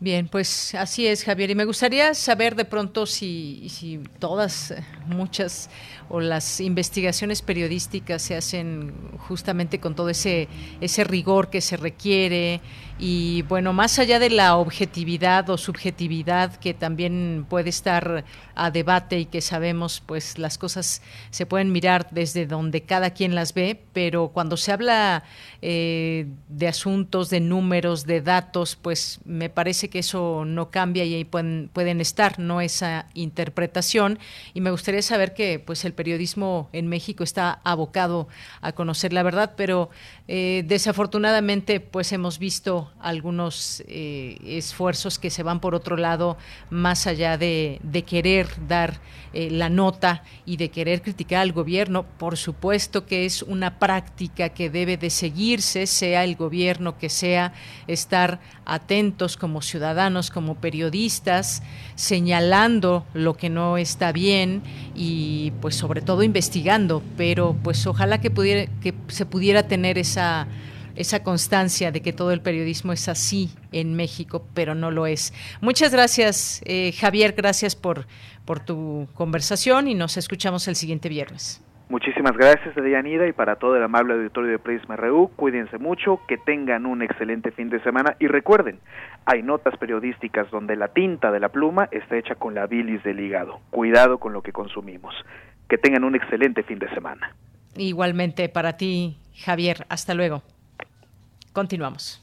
Bien, 0.00 0.28
pues 0.28 0.74
así 0.74 1.06
es, 1.06 1.24
Javier. 1.24 1.50
Y 1.50 1.54
me 1.54 1.64
gustaría 1.64 2.12
saber 2.14 2.56
de 2.56 2.64
pronto 2.64 3.06
si, 3.06 3.68
si 3.70 4.00
todas, 4.18 4.74
muchas 5.06 5.70
o 6.08 6.20
las 6.20 6.60
investigaciones 6.60 7.40
periodísticas 7.40 8.20
se 8.20 8.36
hacen 8.36 8.92
justamente 9.18 9.80
con 9.80 9.94
todo 9.94 10.10
ese, 10.10 10.48
ese 10.80 11.04
rigor 11.04 11.48
que 11.48 11.60
se 11.60 11.76
requiere, 11.76 12.60
y 12.98 13.42
bueno, 13.42 13.72
más 13.72 13.98
allá 13.98 14.20
de 14.20 14.30
la 14.30 14.56
objetividad 14.56 15.50
o 15.50 15.58
subjetividad 15.58 16.54
que 16.54 16.74
también 16.74 17.44
puede 17.48 17.70
estar 17.70 18.24
a 18.54 18.70
debate 18.70 19.18
y 19.18 19.24
que 19.24 19.40
sabemos, 19.40 20.00
pues 20.06 20.38
las 20.38 20.58
cosas 20.58 21.02
se 21.30 21.44
pueden 21.44 21.72
mirar 21.72 22.06
desde 22.12 22.46
donde 22.46 22.82
cada 22.82 23.10
quien 23.10 23.34
las 23.34 23.52
ve, 23.52 23.82
pero 23.92 24.28
cuando 24.28 24.56
se 24.56 24.70
habla 24.70 25.24
eh, 25.60 26.28
de 26.48 26.68
asuntos, 26.68 27.30
de 27.30 27.40
números, 27.40 28.06
de 28.06 28.20
datos, 28.20 28.76
pues 28.76 29.18
me 29.24 29.50
parece 29.50 29.83
que 29.88 30.00
eso 30.00 30.44
no 30.44 30.70
cambia 30.70 31.04
y 31.04 31.14
ahí 31.14 31.24
pueden, 31.24 31.70
pueden 31.72 32.00
estar, 32.00 32.38
no 32.38 32.60
esa 32.60 33.06
interpretación. 33.14 34.18
Y 34.52 34.60
me 34.60 34.70
gustaría 34.70 35.02
saber 35.02 35.34
que 35.34 35.58
pues 35.58 35.84
el 35.84 35.92
periodismo 35.92 36.68
en 36.72 36.88
México 36.88 37.24
está 37.24 37.60
abocado 37.64 38.28
a 38.60 38.72
conocer 38.72 39.12
la 39.12 39.22
verdad, 39.22 39.54
pero 39.56 39.90
eh, 40.26 40.64
desafortunadamente 40.66 41.80
pues 41.80 42.10
hemos 42.12 42.38
visto 42.38 42.90
algunos 42.98 43.82
eh, 43.86 44.38
esfuerzos 44.46 45.18
que 45.18 45.28
se 45.28 45.42
van 45.42 45.60
por 45.60 45.74
otro 45.74 45.98
lado, 45.98 46.38
más 46.70 47.06
allá 47.06 47.36
de, 47.36 47.78
querer 48.06 48.48
dar 48.66 49.00
eh, 49.34 49.50
la 49.50 49.68
nota 49.68 50.22
y 50.46 50.56
de 50.56 50.70
querer 50.70 51.02
criticar 51.02 51.42
al 51.42 51.52
gobierno. 51.52 52.06
Por 52.16 52.38
supuesto 52.38 53.04
que 53.04 53.26
es 53.26 53.42
una 53.42 53.78
práctica 53.78 54.48
que 54.48 54.70
debe 54.70 54.96
de 54.96 55.10
seguirse, 55.10 55.86
sea 55.86 56.24
el 56.24 56.36
gobierno 56.36 56.96
que 56.96 57.10
sea, 57.10 57.52
estar 57.86 58.40
atentos 58.64 59.36
como 59.36 59.60
ciudadanos, 59.60 60.30
como 60.30 60.54
periodistas, 60.54 61.62
señalando 61.96 63.04
lo 63.12 63.36
que 63.36 63.50
no 63.50 63.76
está 63.76 64.10
bien 64.10 64.62
y 64.94 65.52
pues 65.60 65.74
sobre 65.76 66.00
todo 66.00 66.22
investigando, 66.22 67.02
pero 67.18 67.54
pues 67.62 67.86
ojalá 67.86 68.22
que 68.22 68.30
pudiera 68.30 68.72
que 68.80 68.94
se 69.08 69.26
pudiera 69.26 69.64
tener 69.64 69.98
esa 70.96 71.22
constancia 71.22 71.90
de 71.92 72.02
que 72.02 72.12
todo 72.12 72.32
el 72.32 72.40
periodismo 72.40 72.92
es 72.92 73.08
así 73.08 73.50
en 73.72 73.94
México, 73.94 74.46
pero 74.54 74.74
no 74.74 74.90
lo 74.90 75.06
es. 75.06 75.32
Muchas 75.60 75.92
gracias, 75.92 76.62
eh, 76.64 76.92
Javier, 76.92 77.34
gracias 77.36 77.74
por, 77.76 78.06
por 78.44 78.60
tu 78.60 79.08
conversación 79.14 79.88
y 79.88 79.94
nos 79.94 80.16
escuchamos 80.16 80.68
el 80.68 80.76
siguiente 80.76 81.08
viernes. 81.08 81.60
Muchísimas 81.90 82.32
gracias, 82.32 82.74
Deyanira, 82.74 83.28
y 83.28 83.32
para 83.32 83.56
todo 83.56 83.76
el 83.76 83.82
amable 83.82 84.14
auditorio 84.14 84.50
de 84.50 84.58
Prisma 84.58 84.96
RU, 84.96 85.30
cuídense 85.36 85.76
mucho, 85.76 86.18
que 86.26 86.38
tengan 86.38 86.86
un 86.86 87.02
excelente 87.02 87.50
fin 87.50 87.68
de 87.68 87.78
semana 87.82 88.16
y 88.18 88.26
recuerden, 88.26 88.78
hay 89.26 89.42
notas 89.42 89.76
periodísticas 89.76 90.50
donde 90.50 90.76
la 90.76 90.88
tinta 90.88 91.30
de 91.30 91.40
la 91.40 91.50
pluma 91.50 91.88
está 91.90 92.16
hecha 92.16 92.36
con 92.36 92.54
la 92.54 92.66
bilis 92.66 93.02
del 93.02 93.20
hígado. 93.20 93.60
Cuidado 93.70 94.18
con 94.18 94.32
lo 94.32 94.42
que 94.42 94.52
consumimos. 94.52 95.14
Que 95.68 95.76
tengan 95.76 96.04
un 96.04 96.14
excelente 96.14 96.62
fin 96.62 96.78
de 96.78 96.88
semana. 96.94 97.34
Igualmente 97.76 98.48
para 98.48 98.76
ti, 98.76 99.16
Javier. 99.36 99.86
Hasta 99.88 100.14
luego. 100.14 100.42
Continuamos. 101.52 102.20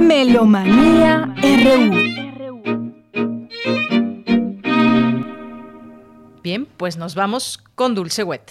Melomanía 0.00 1.34
RU. 1.36 2.10
Bien, 6.42 6.66
pues 6.76 6.96
nos 6.96 7.14
vamos 7.14 7.58
con 7.74 7.94
Dulce 7.94 8.24
Wet. 8.24 8.50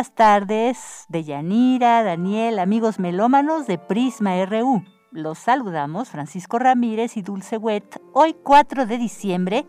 Buenas 0.00 0.14
tardes 0.14 1.04
de 1.10 1.24
Yanira, 1.24 2.02
Daniel, 2.02 2.58
amigos 2.58 2.98
melómanos 2.98 3.66
de 3.66 3.76
Prisma 3.76 4.42
RU. 4.46 4.82
Los 5.10 5.40
saludamos 5.40 6.08
Francisco 6.08 6.58
Ramírez 6.58 7.18
y 7.18 7.20
Dulce 7.20 7.58
Wet 7.58 8.00
hoy 8.14 8.34
4 8.42 8.86
de 8.86 8.96
diciembre, 8.96 9.66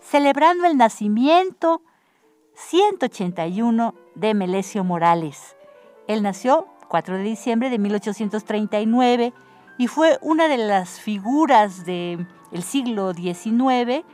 celebrando 0.00 0.66
el 0.66 0.76
nacimiento 0.76 1.82
181 2.54 3.94
de 4.16 4.34
Melesio 4.34 4.82
Morales. 4.82 5.56
Él 6.08 6.24
nació 6.24 6.66
4 6.88 7.18
de 7.18 7.22
diciembre 7.22 7.70
de 7.70 7.78
1839 7.78 9.32
y 9.78 9.86
fue 9.86 10.18
una 10.22 10.48
de 10.48 10.58
las 10.58 10.98
figuras 10.98 11.84
del 11.84 12.26
siglo 12.64 13.14
XIX 13.14 14.04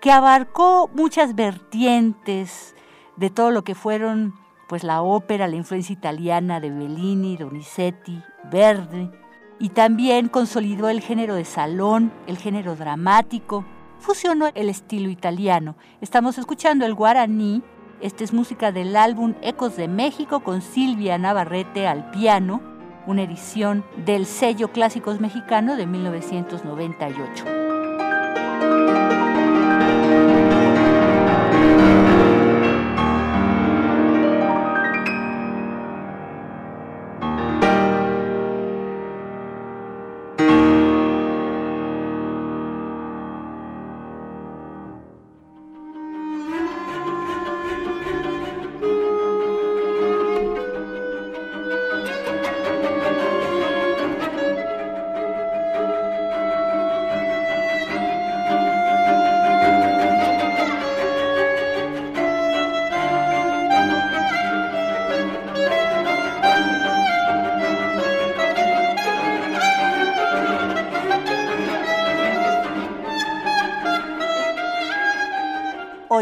que 0.00 0.10
abarcó 0.10 0.88
muchas 0.94 1.34
vertientes 1.34 2.74
de 3.16 3.28
todo 3.28 3.50
lo 3.50 3.62
que 3.62 3.74
fueron 3.74 4.40
pues 4.72 4.84
la 4.84 5.02
ópera, 5.02 5.48
la 5.48 5.56
influencia 5.56 5.92
italiana 5.92 6.58
de 6.58 6.70
Bellini, 6.70 7.36
Donizetti, 7.36 8.22
Verdi, 8.50 9.10
y 9.58 9.68
también 9.68 10.30
consolidó 10.30 10.88
el 10.88 11.02
género 11.02 11.34
de 11.34 11.44
salón, 11.44 12.10
el 12.26 12.38
género 12.38 12.74
dramático, 12.74 13.66
fusionó 13.98 14.48
el 14.54 14.70
estilo 14.70 15.10
italiano. 15.10 15.76
Estamos 16.00 16.38
escuchando 16.38 16.86
el 16.86 16.94
guaraní, 16.94 17.62
esta 18.00 18.24
es 18.24 18.32
música 18.32 18.72
del 18.72 18.96
álbum 18.96 19.34
Ecos 19.42 19.76
de 19.76 19.88
México 19.88 20.40
con 20.40 20.62
Silvia 20.62 21.18
Navarrete 21.18 21.86
al 21.86 22.10
piano, 22.10 22.62
una 23.06 23.24
edición 23.24 23.84
del 24.06 24.24
sello 24.24 24.72
Clásicos 24.72 25.20
Mexicano 25.20 25.76
de 25.76 25.86
1998. 25.86 27.71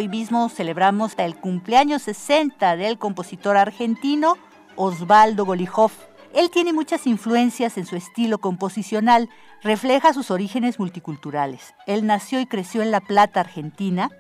Hoy 0.01 0.09
mismo 0.09 0.49
celebramos 0.49 1.13
el 1.19 1.37
cumpleaños 1.37 2.01
60 2.05 2.77
del 2.77 2.97
compositor 2.97 3.59
argentino 3.59 4.39
Osvaldo 4.75 5.45
Golijov. 5.45 5.91
Él 6.33 6.49
tiene 6.49 6.73
muchas 6.73 7.07
influencias 7.07 7.77
en 7.77 7.85
su 7.85 7.97
estilo 7.97 8.39
composicional, 8.39 9.29
refleja 9.63 10.15
sus 10.15 10.31
orígenes 10.31 10.79
multiculturales. 10.79 11.75
Él 11.87 12.07
nació 12.07 12.41
y 12.41 12.47
creció 12.47 12.81
en 12.81 12.91
La 12.91 13.03
Plata, 13.03 13.41
Argentina, 13.41 14.11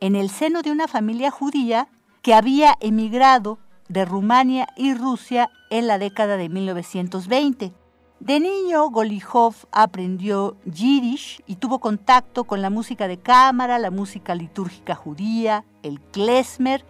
en 0.00 0.14
el 0.14 0.28
seno 0.28 0.60
de 0.60 0.72
una 0.72 0.88
familia 0.88 1.30
judía 1.30 1.88
que 2.20 2.34
había 2.34 2.76
emigrado 2.80 3.58
de 3.88 4.04
Rumania 4.04 4.66
y 4.76 4.92
Rusia 4.92 5.48
en 5.70 5.86
la 5.86 5.96
década 5.96 6.36
de 6.36 6.50
1920. 6.50 7.72
De 8.20 8.38
niño, 8.38 8.90
Golijov 8.90 9.54
aprendió 9.72 10.54
yiddish 10.66 11.42
y 11.46 11.56
tuvo 11.56 11.78
contacto 11.78 12.44
con 12.44 12.60
la 12.60 12.68
música 12.68 13.08
de 13.08 13.16
cámara, 13.16 13.78
la 13.78 13.90
música 13.90 14.34
litúrgica 14.34 14.94
judía, 14.94 15.64
el 15.82 16.02
klezmer 16.02 16.84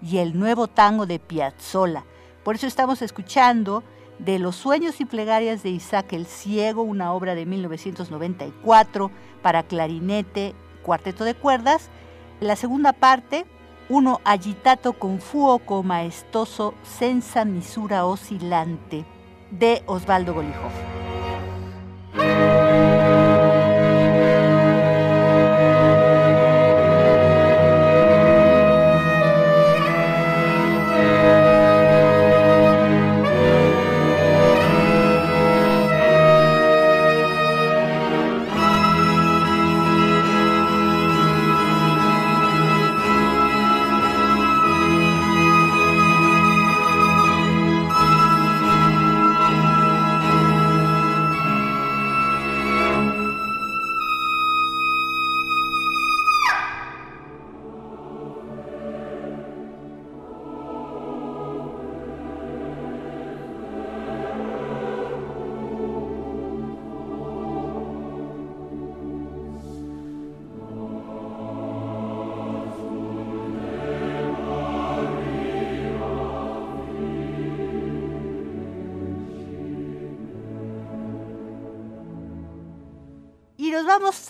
y 0.00 0.18
el 0.18 0.38
nuevo 0.38 0.68
tango 0.68 1.04
de 1.04 1.18
Piazzolla. 1.18 2.04
Por 2.44 2.54
eso 2.54 2.68
estamos 2.68 3.02
escuchando 3.02 3.82
de 4.20 4.38
Los 4.38 4.54
sueños 4.54 5.00
y 5.00 5.06
plegarias 5.06 5.64
de 5.64 5.70
Isaac 5.70 6.12
el 6.12 6.24
Ciego, 6.24 6.82
una 6.82 7.12
obra 7.12 7.34
de 7.34 7.46
1994 7.46 9.10
para 9.42 9.64
clarinete, 9.64 10.54
cuarteto 10.84 11.24
de 11.24 11.34
cuerdas. 11.34 11.90
La 12.38 12.54
segunda 12.54 12.92
parte, 12.92 13.44
uno 13.88 14.20
agitato 14.22 14.92
con 14.92 15.18
fuoco 15.18 15.82
maestoso 15.82 16.74
senza 16.84 17.44
misura 17.44 18.06
oscilante 18.06 19.04
de 19.50 19.82
Osvaldo 19.86 20.32
Golijov. 20.32 20.72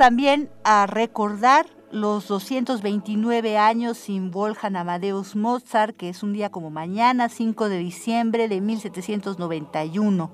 También 0.06 0.48
a 0.62 0.86
recordar 0.86 1.66
los 1.90 2.28
229 2.28 3.58
años 3.58 3.98
sin 3.98 4.30
Wolfgang 4.30 4.76
Amadeus 4.76 5.34
Mozart, 5.34 5.96
que 5.96 6.08
es 6.08 6.22
un 6.22 6.32
día 6.32 6.48
como 6.48 6.70
mañana, 6.70 7.28
5 7.28 7.68
de 7.68 7.78
diciembre 7.78 8.46
de 8.46 8.60
1791. 8.60 10.30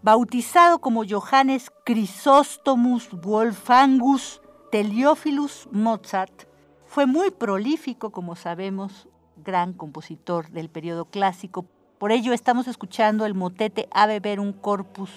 Bautizado 0.00 0.78
como 0.78 1.02
Johannes 1.06 1.70
Chrysostomus 1.84 3.10
Wolfgangus 3.20 4.40
Teleophilus 4.72 5.68
Mozart, 5.70 6.44
fue 6.86 7.04
muy 7.04 7.30
prolífico, 7.30 8.08
como 8.08 8.34
sabemos, 8.34 9.08
gran 9.44 9.74
compositor 9.74 10.48
del 10.52 10.70
periodo 10.70 11.04
clásico, 11.04 11.66
Por 11.98 12.12
ello 12.12 12.32
estamos 12.32 12.66
escuchando 12.66 13.26
el 13.26 13.34
motete 13.34 13.90
Ave 13.92 14.20
Verum 14.20 14.54
Corpus 14.54 15.10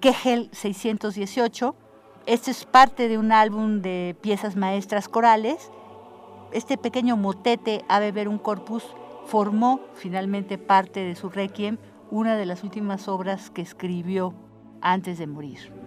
Kegel 0.00 0.50
618. 0.50 1.76
Este 2.26 2.50
es 2.50 2.64
parte 2.64 3.08
de 3.08 3.18
un 3.18 3.32
álbum 3.32 3.80
de 3.80 4.14
piezas 4.20 4.54
maestras 4.54 5.08
corales. 5.08 5.70
Este 6.52 6.76
pequeño 6.76 7.16
motete 7.16 7.84
Ave 7.88 8.12
Verum 8.12 8.38
Corpus 8.38 8.84
formó 9.26 9.80
finalmente 9.94 10.58
parte 10.58 11.00
de 11.00 11.14
su 11.16 11.30
requiem, 11.30 11.78
una 12.10 12.36
de 12.36 12.46
las 12.46 12.62
últimas 12.62 13.08
obras 13.08 13.50
que 13.50 13.62
escribió 13.62 14.34
antes 14.80 15.18
de 15.18 15.26
morir. 15.26 15.79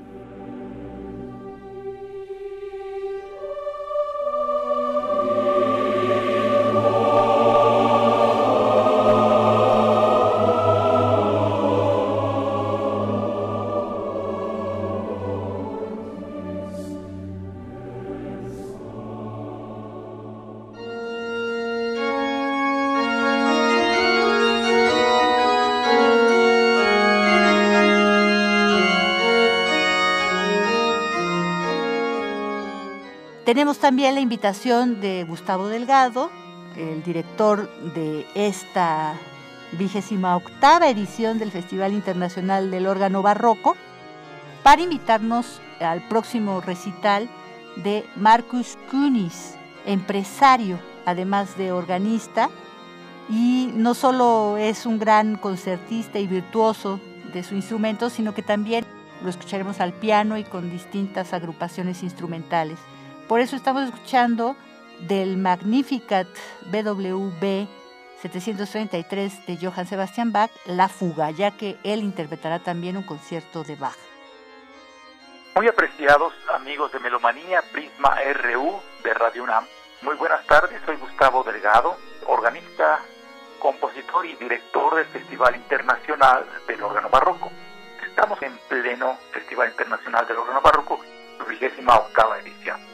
Tenemos 33.53 33.77
también 33.77 34.15
la 34.15 34.19
invitación 34.19 34.99
de 34.99 35.25
Gustavo 35.25 35.67
Delgado, 35.67 36.31
el 36.75 37.03
director 37.03 37.69
de 37.93 38.25
esta 38.33 39.13
vigésima 39.73 40.35
octava 40.35 40.89
edición 40.89 41.37
del 41.37 41.51
Festival 41.51 41.93
Internacional 41.93 42.71
del 42.71 42.87
Órgano 42.87 43.21
Barroco, 43.21 43.77
para 44.63 44.81
invitarnos 44.81 45.61
al 45.79 46.01
próximo 46.07 46.61
recital 46.61 47.29
de 47.75 48.03
Marcus 48.15 48.75
Kunis, 48.89 49.53
empresario, 49.85 50.79
además 51.05 51.55
de 51.55 51.73
organista, 51.73 52.49
y 53.29 53.69
no 53.75 53.93
solo 53.93 54.57
es 54.57 54.87
un 54.87 54.97
gran 54.97 55.35
concertista 55.35 56.17
y 56.17 56.25
virtuoso 56.25 56.99
de 57.31 57.43
su 57.43 57.53
instrumento, 57.53 58.09
sino 58.09 58.33
que 58.33 58.41
también 58.41 58.83
lo 59.21 59.29
escucharemos 59.29 59.79
al 59.79 59.93
piano 59.93 60.39
y 60.39 60.43
con 60.43 60.71
distintas 60.71 61.33
agrupaciones 61.33 62.01
instrumentales. 62.01 62.79
Por 63.27 63.39
eso 63.39 63.55
estamos 63.55 63.83
escuchando 63.83 64.57
del 64.99 65.37
Magnificat 65.37 66.27
BWV 66.65 67.67
733 68.21 69.47
de 69.47 69.57
Johann 69.61 69.87
Sebastian 69.87 70.33
Bach, 70.33 70.51
La 70.65 70.89
Fuga, 70.89 71.31
ya 71.31 71.51
que 71.51 71.77
él 71.83 71.99
interpretará 72.01 72.59
también 72.59 72.97
un 72.97 73.03
concierto 73.03 73.63
de 73.63 73.75
Bach. 73.75 73.97
Muy 75.55 75.67
apreciados 75.67 76.33
amigos 76.53 76.91
de 76.91 76.99
Melomanía 76.99 77.61
Prisma 77.71 78.17
RU 78.41 78.81
de 79.03 79.13
Radio 79.13 79.43
UNAM. 79.43 79.65
Muy 80.01 80.15
buenas 80.15 80.45
tardes, 80.45 80.81
soy 80.85 80.97
Gustavo 80.97 81.43
Delgado, 81.43 81.95
organista, 82.27 82.99
compositor 83.59 84.25
y 84.25 84.35
director 84.35 84.95
del 84.95 85.05
Festival 85.05 85.55
Internacional 85.55 86.45
del 86.67 86.83
Órgano 86.83 87.09
Barroco. 87.09 87.51
Estamos 88.05 88.41
en 88.41 88.57
pleno 88.67 89.17
Festival 89.31 89.69
Internacional 89.69 90.27
del 90.27 90.37
Órgano 90.37 90.61
Barroco, 90.61 90.99
vigésima 91.47 91.95
octava 91.95 92.39
edición 92.39 92.92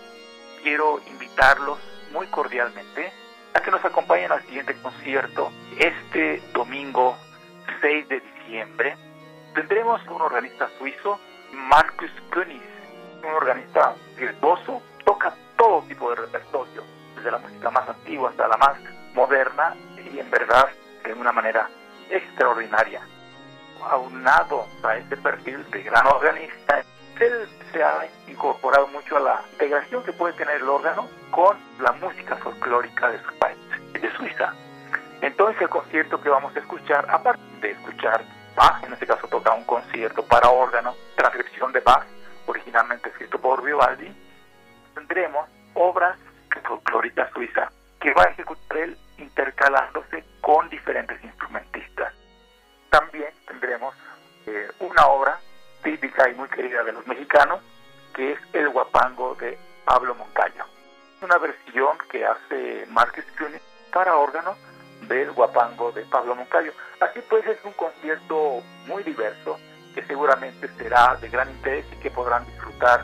quiero 0.63 0.99
invitarlos 1.07 1.79
muy 2.11 2.27
cordialmente 2.27 3.11
a 3.53 3.61
que 3.61 3.71
nos 3.71 3.83
acompañen 3.83 4.31
al 4.31 4.41
siguiente 4.43 4.75
concierto 4.81 5.51
este 5.77 6.41
domingo 6.53 7.17
6 7.81 8.07
de 8.09 8.19
diciembre. 8.19 8.95
Tendremos 9.53 10.01
un 10.07 10.21
organista 10.21 10.69
suizo, 10.77 11.19
Marcus 11.53 12.11
König, 12.31 12.61
un 13.23 13.33
organista 13.33 13.95
virtuoso, 14.17 14.81
toca 15.05 15.33
todo 15.57 15.81
tipo 15.83 16.09
de 16.09 16.15
repertorio, 16.17 16.83
desde 17.15 17.31
la 17.31 17.39
música 17.39 17.69
más 17.69 17.87
antigua 17.89 18.29
hasta 18.29 18.47
la 18.47 18.57
más 18.57 18.77
moderna 19.13 19.75
y 19.97 20.19
en 20.19 20.29
verdad 20.29 20.69
de 21.03 21.13
una 21.13 21.31
manera 21.31 21.69
extraordinaria. 22.09 23.01
Aunado 23.89 24.67
a 24.83 24.97
este 24.97 25.17
perfil 25.17 25.69
de 25.71 25.83
gran 25.83 26.05
organista, 26.07 26.83
él 27.19 27.49
se 27.71 27.83
ha 27.83 28.07
incorporado 28.27 28.87
mucho 28.87 29.17
a 29.17 29.19
la 29.19 29.41
integración 29.51 30.03
que 30.03 30.13
puede 30.13 30.33
tener 30.33 30.55
el 30.57 30.69
órgano 30.69 31.07
con 31.31 31.57
la 31.79 31.91
música 31.93 32.35
folclórica 32.37 33.09
de 33.09 33.21
su 33.23 33.33
país, 33.37 33.57
de 33.93 34.11
Suiza. 34.15 34.53
Entonces 35.21 35.61
el 35.61 35.69
concierto 35.69 36.21
que 36.21 36.29
vamos 36.29 36.55
a 36.55 36.59
escuchar, 36.59 37.05
aparte 37.09 37.41
de 37.61 37.71
escuchar 37.71 38.23
Bach, 38.55 38.83
en 38.83 38.93
este 38.93 39.05
caso 39.05 39.27
toca 39.27 39.53
un 39.53 39.65
concierto 39.65 40.23
para 40.23 40.49
órgano, 40.49 40.95
transcripción 41.15 41.71
de 41.73 41.81
Bach, 41.81 42.05
originalmente 42.47 43.09
escrito 43.09 43.39
por 43.39 43.63
Vivaldi, 43.63 44.11
tendremos 44.95 45.47
obras 45.73 46.17
folclóricas 46.63 47.31
suiza 47.33 47.71
que 47.99 48.13
va 48.13 48.23
a 48.23 48.29
ejecutar 48.31 48.77
él 48.77 48.97
intercalándose 49.17 50.23
con 50.41 50.69
diferentes 50.69 51.21
instrumentistas. 51.23 52.13
También 52.89 53.31
tendremos 53.47 53.95
eh, 54.45 54.69
una 54.79 55.07
obra 55.07 55.39
típica 55.83 56.29
y 56.29 56.35
muy 56.35 56.47
querida 56.49 56.83
de 56.83 56.93
los 56.93 57.05
mexicanos, 57.07 57.59
que 58.13 58.33
es 58.33 58.39
el 58.53 58.69
guapango 58.69 59.35
de 59.35 59.57
Pablo 59.85 60.15
Moncayo. 60.15 60.65
Una 61.21 61.37
versión 61.37 61.97
que 62.09 62.25
hace 62.25 62.85
Márquez 62.89 63.25
Cuny 63.37 63.57
para 63.91 64.15
órgano 64.15 64.55
del 65.07 65.31
guapango 65.31 65.91
de 65.91 66.03
Pablo 66.03 66.35
Moncayo. 66.35 66.73
Así 66.99 67.19
pues 67.29 67.45
es 67.47 67.57
un 67.63 67.73
concierto 67.73 68.61
muy 68.87 69.03
diverso 69.03 69.59
que 69.95 70.03
seguramente 70.05 70.67
será 70.77 71.15
de 71.15 71.29
gran 71.29 71.49
interés 71.49 71.85
y 71.91 71.95
que 71.97 72.11
podrán 72.11 72.45
disfrutar. 72.45 73.03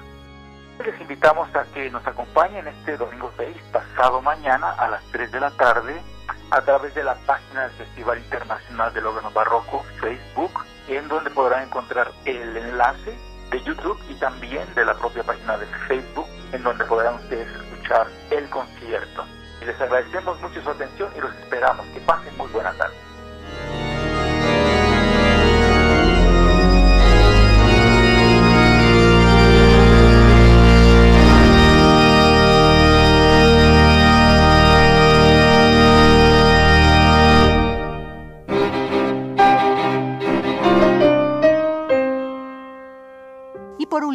Les 0.84 1.00
invitamos 1.00 1.54
a 1.56 1.64
que 1.74 1.90
nos 1.90 2.06
acompañen 2.06 2.68
este 2.68 2.98
domingo 2.98 3.32
6, 3.38 3.56
pasado 3.72 4.22
mañana 4.22 4.72
a 4.72 4.90
las 4.90 5.04
3 5.12 5.32
de 5.32 5.40
la 5.40 5.52
tarde, 5.52 6.02
a 6.52 6.62
través 6.62 6.94
de 6.94 7.04
la 7.04 7.16
página 7.26 7.64
del 7.64 7.72
Festival 7.72 8.20
Internacional 8.20 8.94
del 8.94 9.06
Órgano 9.08 9.32
Barroco, 9.32 9.84
Facebook, 10.02 10.66
en 10.88 11.08
donde 11.08 11.30
podrán 11.32 11.64
encontrar 11.64 12.12
el 12.26 12.58
enlace 12.58 13.18
de 13.52 13.62
YouTube 13.64 14.00
y 14.10 14.16
también 14.16 14.66
de 14.76 14.86
la 14.86 14.94
propia 14.96 15.24
página 15.24 15.58
de 15.58 15.66
Facebook, 15.88 16.28
en 16.52 16.64
donde 16.64 16.86
podrán 16.86 17.16
ustedes 17.16 17.48
escuchar 17.50 18.08
el 18.32 18.50
concierto. 18.50 19.26
Y 19.62 19.66
les 19.66 19.80
agradecemos 19.80 20.40
mucho 20.42 20.62
su 20.62 20.70
atención 20.70 21.10
y 21.16 21.22
los 21.22 21.34
esperamos. 21.36 21.86
Que 21.88 22.00
pasen 22.02 22.36
muy 22.38 22.48
buena 22.52 22.74
tarde. 22.74 22.96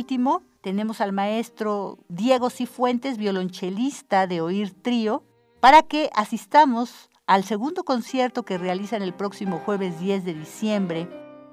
Último, 0.01 0.43
tenemos 0.62 1.02
al 1.02 1.12
maestro 1.12 1.98
Diego 2.09 2.48
Cifuentes, 2.48 3.18
violonchelista 3.18 4.27
de 4.27 4.40
Oír 4.40 4.72
Trío, 4.82 5.22
para 5.60 5.82
que 5.82 6.09
asistamos 6.14 7.10
al 7.27 7.44
segundo 7.44 7.85
concierto 7.85 8.43
que 8.43 8.56
realizan 8.56 9.02
el 9.02 9.12
próximo 9.12 9.59
jueves 9.59 10.01
10 10.01 10.24
de 10.24 10.32
diciembre 10.32 11.06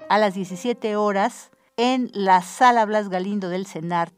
a 0.08 0.16
las 0.16 0.32
17 0.32 0.96
horas 0.96 1.50
en 1.76 2.08
la 2.14 2.40
Sala 2.40 2.86
Blas 2.86 3.10
Galindo 3.10 3.50
del 3.50 3.66
CENART. 3.66 4.16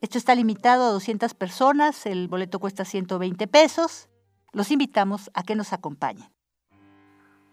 Esto 0.00 0.18
está 0.18 0.34
limitado 0.34 0.86
a 0.86 0.90
200 0.90 1.32
personas, 1.34 2.06
el 2.06 2.26
boleto 2.26 2.58
cuesta 2.58 2.84
120 2.84 3.46
pesos. 3.46 4.08
Los 4.52 4.72
invitamos 4.72 5.30
a 5.32 5.44
que 5.44 5.54
nos 5.54 5.72
acompañen. 5.72 6.28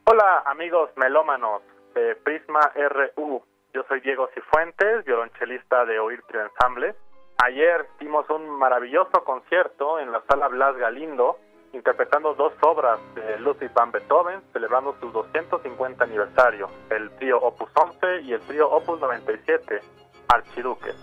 Hola 0.06 0.42
amigos 0.48 0.90
melómanos 0.96 1.62
de 1.94 2.16
Prisma 2.16 2.72
RU. 3.16 3.44
Yo 3.78 3.84
soy 3.84 4.00
Diego 4.00 4.28
Cifuentes, 4.34 5.06
violonchelista 5.06 5.86
de 5.86 6.00
Oír 6.00 6.24
Trio 6.24 6.42
Ensamble. 6.42 6.96
Ayer 7.38 7.86
dimos 8.00 8.28
un 8.32 8.50
maravilloso 8.50 9.24
concierto 9.24 10.00
en 10.00 10.12
la 10.12 10.24
sala 10.28 10.48
Blas 10.48 10.76
Galindo, 10.78 11.38
interpretando 11.74 12.34
dos 12.34 12.54
obras 12.62 13.00
de 13.14 13.38
Ludwig 13.38 13.72
van 13.76 13.92
Beethoven, 13.92 14.42
celebrando 14.52 14.96
su 15.00 15.12
250 15.12 16.04
aniversario, 16.04 16.72
el 16.90 17.12
trío 17.18 17.38
Opus 17.38 17.70
11 17.76 18.22
y 18.22 18.34
el 18.34 18.42
trío 18.48 18.68
Opus 18.68 19.00
97, 19.00 19.80
Archiduque. 20.28 20.96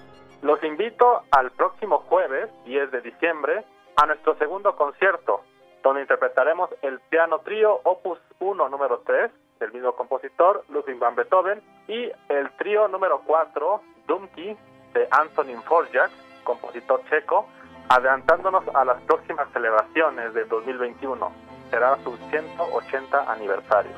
Los 0.42 0.60
invito 0.64 1.22
al 1.30 1.52
próximo 1.52 2.00
jueves, 2.00 2.50
10 2.64 2.90
de 2.90 3.02
diciembre, 3.02 3.64
a 4.02 4.06
nuestro 4.06 4.34
segundo 4.34 4.74
concierto, 4.74 5.42
donde 5.84 6.00
interpretaremos 6.00 6.70
el 6.82 6.98
piano 7.08 7.38
trío 7.38 7.82
Opus 7.84 8.18
1 8.40 8.68
número 8.68 8.98
3 9.06 9.30
del 9.58 9.72
mismo 9.72 9.92
compositor, 9.92 10.64
Ludwig 10.68 10.98
van 10.98 11.14
Beethoven, 11.14 11.62
y 11.88 12.10
el 12.28 12.50
trío 12.58 12.88
número 12.88 13.22
4, 13.26 13.80
Dumki, 14.06 14.56
de 14.92 15.08
Antonin 15.10 15.62
Forjak, 15.62 16.10
compositor 16.44 17.02
checo, 17.08 17.46
adelantándonos 17.88 18.64
a 18.74 18.84
las 18.84 19.02
próximas 19.02 19.48
celebraciones 19.52 20.34
de 20.34 20.44
2021. 20.44 21.32
Será 21.70 21.96
su 22.04 22.16
180 22.30 23.32
aniversario. 23.32 23.92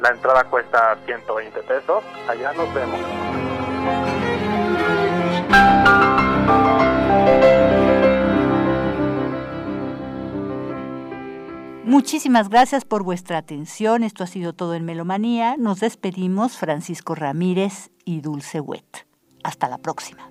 La 0.00 0.10
entrada 0.10 0.44
cuesta 0.44 0.96
120 1.06 1.62
pesos. 1.62 2.04
Allá 2.28 2.52
nos 2.52 2.72
vemos. 2.74 3.45
Muchísimas 11.86 12.48
gracias 12.48 12.84
por 12.84 13.04
vuestra 13.04 13.38
atención. 13.38 14.02
Esto 14.02 14.24
ha 14.24 14.26
sido 14.26 14.52
todo 14.52 14.74
en 14.74 14.84
Melomanía. 14.84 15.56
Nos 15.56 15.78
despedimos 15.78 16.56
Francisco 16.56 17.14
Ramírez 17.14 17.92
y 18.04 18.22
Dulce 18.22 18.58
Wet. 18.60 19.06
Hasta 19.44 19.68
la 19.68 19.78
próxima. 19.78 20.28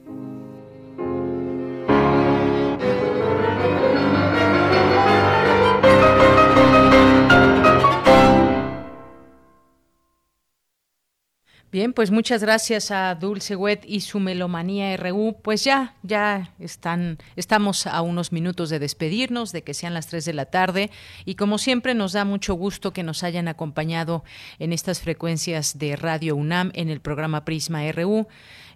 Bien, 11.72 11.92
pues 11.92 12.10
muchas 12.10 12.42
gracias 12.42 12.90
a 12.90 13.16
Dulce 13.16 13.56
Wet 13.56 13.84
y 13.86 14.00
su 14.02 14.20
Melomanía 14.20 14.96
RU. 14.96 15.36
Pues 15.42 15.64
ya, 15.66 15.96
ya 16.04 16.54
están, 16.58 17.18
estamos 17.36 17.86
a 17.86 18.02
unos 18.02 18.32
minutos 18.32 18.70
de 18.70 18.80
despedirnos, 18.80 19.52
de 19.52 19.64
que 19.64 19.74
sean 19.74 19.94
las 19.94 20.08
3 20.08 20.24
de 20.24 20.34
la 20.34 20.46
tarde. 20.46 20.90
Y 21.26 21.36
como 21.36 21.58
siempre, 21.58 21.94
nos 21.94 22.14
da 22.14 22.24
mucho 22.24 22.54
gusto 22.54 22.94
que 22.94 23.04
nos 23.04 23.24
hayan 23.24 23.50
acompañado 23.50 24.24
en 24.58 24.72
estas 24.72 25.02
frecuencias 25.02 25.78
de 25.78 25.98
Radio 25.98 26.38
UNAM 26.38 26.72
en 26.76 26.90
el 26.90 27.02
programa 27.02 27.44
Prisma 27.44 27.92
RU. 27.92 28.28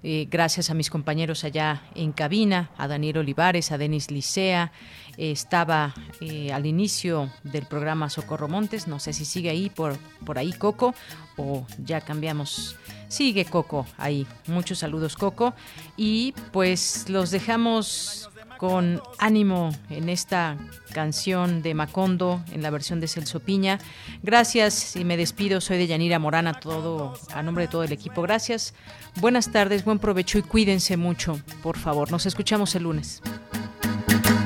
Eh, 0.02 0.28
gracias 0.30 0.70
a 0.70 0.74
mis 0.74 0.90
compañeros 0.90 1.44
allá 1.44 1.84
en 1.94 2.14
cabina, 2.14 2.72
a 2.78 2.88
Daniel 2.88 3.18
Olivares, 3.18 3.72
a 3.72 3.78
Denis 3.78 4.12
Licea. 4.12 4.72
Eh, 5.18 5.32
estaba 5.32 5.94
eh, 6.22 6.54
al 6.54 6.66
inicio 6.66 7.30
del 7.44 7.66
programa 7.66 8.10
Socorro 8.10 8.48
Montes, 8.48 8.88
no 8.88 9.00
sé 9.00 9.12
si 9.12 9.26
sigue 9.26 9.50
ahí 9.50 9.70
por, 9.70 9.98
por 10.26 10.38
ahí 10.38 10.54
Coco 10.54 10.96
o 11.36 11.66
ya 11.84 12.00
cambiamos. 12.00 12.78
Sigue 13.10 13.44
Coco 13.44 13.86
ahí. 13.98 14.26
Muchos 14.48 14.80
saludos 14.80 15.18
Coco. 15.18 15.54
Y 15.98 16.34
pues 16.54 17.10
los 17.10 17.32
dejamos 17.32 18.30
con 18.60 19.02
ánimo 19.20 19.70
en 19.90 20.10
esta 20.10 20.58
canción 20.94 21.62
de 21.62 21.74
Macondo 21.74 22.44
en 22.52 22.62
la 22.62 22.70
versión 22.70 23.00
de 23.00 23.08
Celso 23.08 23.40
Piña. 23.40 23.80
Gracias 24.22 24.98
y 24.98 25.06
me 25.06 25.16
despido. 25.16 25.62
Soy 25.62 25.78
de 25.78 25.88
Yanira 25.88 26.20
Morana, 26.20 26.60
todo 26.60 27.18
a 27.34 27.42
nombre 27.42 27.64
de 27.64 27.68
todo 27.70 27.84
el 27.84 27.94
equipo. 27.94 28.22
Gracias. 28.22 28.74
Buenas 29.16 29.52
tardes, 29.54 29.86
buen 29.86 29.98
provecho 29.98 30.38
y 30.38 30.42
cuídense 30.42 30.98
mucho, 30.98 31.40
por 31.64 31.78
favor. 31.78 32.12
Nos 32.12 32.26
escuchamos 32.26 32.76
el 32.76 32.84
lunes. 32.84 33.22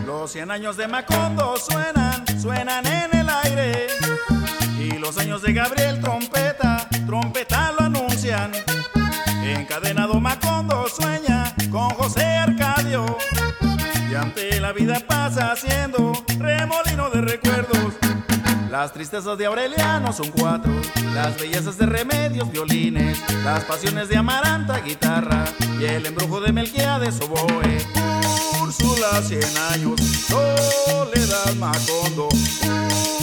Los 0.06 0.31
100 0.31 0.52
años 0.52 0.77
de 0.77 0.88
Macondo 0.88 1.56
suenan, 1.57 2.23
suenan 2.40 2.85
en 2.85 3.19
el 3.19 3.27
aire. 3.30 3.88
Y 4.80 4.99
los 4.99 5.18
años 5.18 5.41
de 5.41 5.53
Gabriel 5.53 5.99
Trompeta, 5.99 6.88
trompeta 7.07 7.72
lo 7.72 7.85
anuncian. 7.85 8.52
Encadenado 9.44 10.19
Macondo 10.19 10.88
sueña 10.88 11.56
con 11.72 11.90
José 11.90 12.23
Arcadio. 12.23 12.62
Y 14.14 14.15
ante 14.15 14.60
la 14.60 14.72
vida 14.73 15.02
pasa 15.07 15.53
haciendo 15.53 16.14
remolino 16.38 17.10
de 17.10 17.22
recuerdos. 17.22 17.95
Las 18.69 18.94
tristezas 18.94 19.40
de 19.40 19.48
Aureliano 19.48 20.14
son 20.14 20.30
cuatro, 20.30 20.72
las 21.15 21.35
bellezas 21.40 21.80
de 21.80 21.88
Remedios, 21.88 22.52
violines, 22.52 23.18
las 23.44 23.64
pasiones 23.64 24.10
de 24.10 24.18
Amaranta, 24.18 24.77
guitarra, 24.81 25.45
y 25.80 25.85
el 25.85 26.06
embrujo 26.06 26.40
de 26.41 26.52
Melquiades, 26.52 27.22
oboe. 27.22 27.80
Úrsula, 28.61 29.19
cien 29.23 29.57
años, 29.72 29.99
Soledad 30.27 31.56
Macondo. 31.56 32.30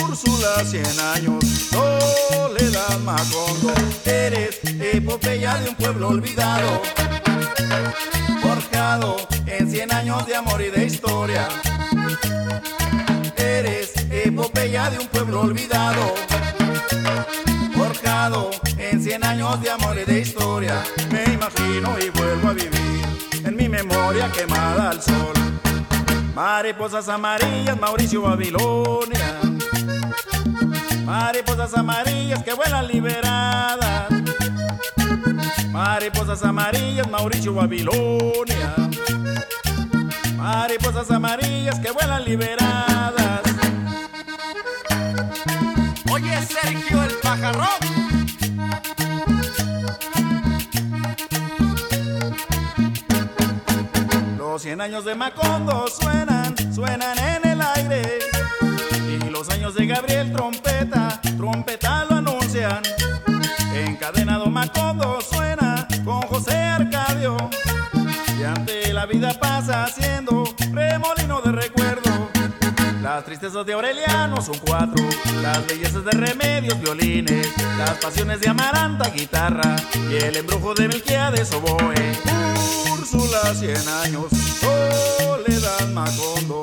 Úrsula, 0.03 0.65
cien 0.65 0.99
años, 1.15 1.45
Soledad 1.71 2.99
Macondo. 3.05 3.73
Eres 4.05 4.59
epopeya 4.65 5.55
de 5.55 5.69
un 5.69 5.77
pueblo 5.77 6.09
olvidado, 6.09 6.83
forjado 8.43 9.40
cien 9.71 9.93
años 9.93 10.27
de 10.27 10.35
amor 10.35 10.61
y 10.61 10.71
de 10.71 10.85
historia. 10.85 11.49
Eres 13.37 13.93
epopeya 14.11 14.91
de 14.91 14.99
un 14.99 15.07
pueblo 15.07 15.43
olvidado, 15.43 16.15
forjado 17.75 18.51
en 18.79 19.01
cien 19.01 19.23
años 19.23 19.61
de 19.63 19.71
amor 19.71 19.97
y 19.97 20.05
de 20.05 20.21
historia. 20.21 20.83
Me 21.13 21.23
imagino 21.33 21.97
y 22.05 22.11
vuelvo 22.11 22.49
a 22.49 22.53
vivir 22.53 23.07
en 23.45 23.55
mi 23.55 23.69
memoria 23.69 24.29
quemada 24.33 24.91
al 24.91 25.01
sol. 25.01 25.35
Mariposas 26.35 27.09
amarillas, 27.09 27.79
Mauricio 27.79 28.23
Babilonia. 28.23 29.41
Mariposas 31.05 31.75
amarillas 31.75 32.43
que 32.43 32.55
vuelan 32.55 32.89
liberadas. 32.89 34.20
Mariposas 35.73 36.43
amarillas, 36.43 37.09
Mauricio 37.09 37.55
Babilonia. 37.55 38.75
Mariposas 40.37 41.11
amarillas 41.11 41.79
que 41.79 41.93
vuelan 41.93 42.25
liberadas. 42.25 43.43
Oye, 46.13 46.43
Sergio 46.43 47.03
el 47.05 47.15
pajarrón. 47.23 47.69
Los 54.37 54.63
cien 54.63 54.81
años 54.81 55.05
de 55.05 55.15
Macondo 55.15 55.87
suenan, 55.89 56.55
suenan 56.75 57.17
en 57.19 57.49
el 57.49 57.61
aire. 57.63 58.19
Y 59.09 59.31
los 59.31 59.49
años 59.51 59.75
de 59.75 59.87
Gabriel 59.87 60.33
Trompeta, 60.33 61.21
trompeta 61.37 62.10
la 69.01 69.07
vida 69.07 69.33
pasa 69.33 69.85
haciendo 69.85 70.45
remolino 70.73 71.41
de 71.41 71.53
recuerdo. 71.53 72.29
Las 73.01 73.25
tristezas 73.25 73.65
de 73.65 73.73
Aureliano 73.73 74.43
son 74.43 74.59
cuatro, 74.59 75.03
las 75.41 75.67
bellezas 75.67 76.05
de 76.05 76.11
Remedios, 76.11 76.79
violines, 76.79 77.49
las 77.79 77.93
pasiones 77.93 78.43
de 78.43 78.51
Amaranta, 78.51 79.09
guitarra, 79.09 79.75
y 80.11 80.17
el 80.17 80.37
embrujo 80.37 80.75
de 80.75 80.89
Melquiades, 80.89 81.51
oboe. 81.55 81.95
Úrsula, 82.93 83.55
cien 83.55 83.89
años, 84.05 84.27
Soledad 84.61 85.89
Macondo. 85.95 86.63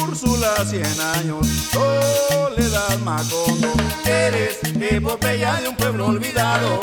Úrsula, 0.00 0.54
cien 0.64 0.98
años, 1.18 1.46
Soledad 1.70 2.98
Macondo. 3.00 3.70
Eres 4.06 4.60
epopeya 4.80 5.60
de 5.60 5.68
un 5.68 5.76
pueblo 5.76 6.06
olvidado, 6.06 6.80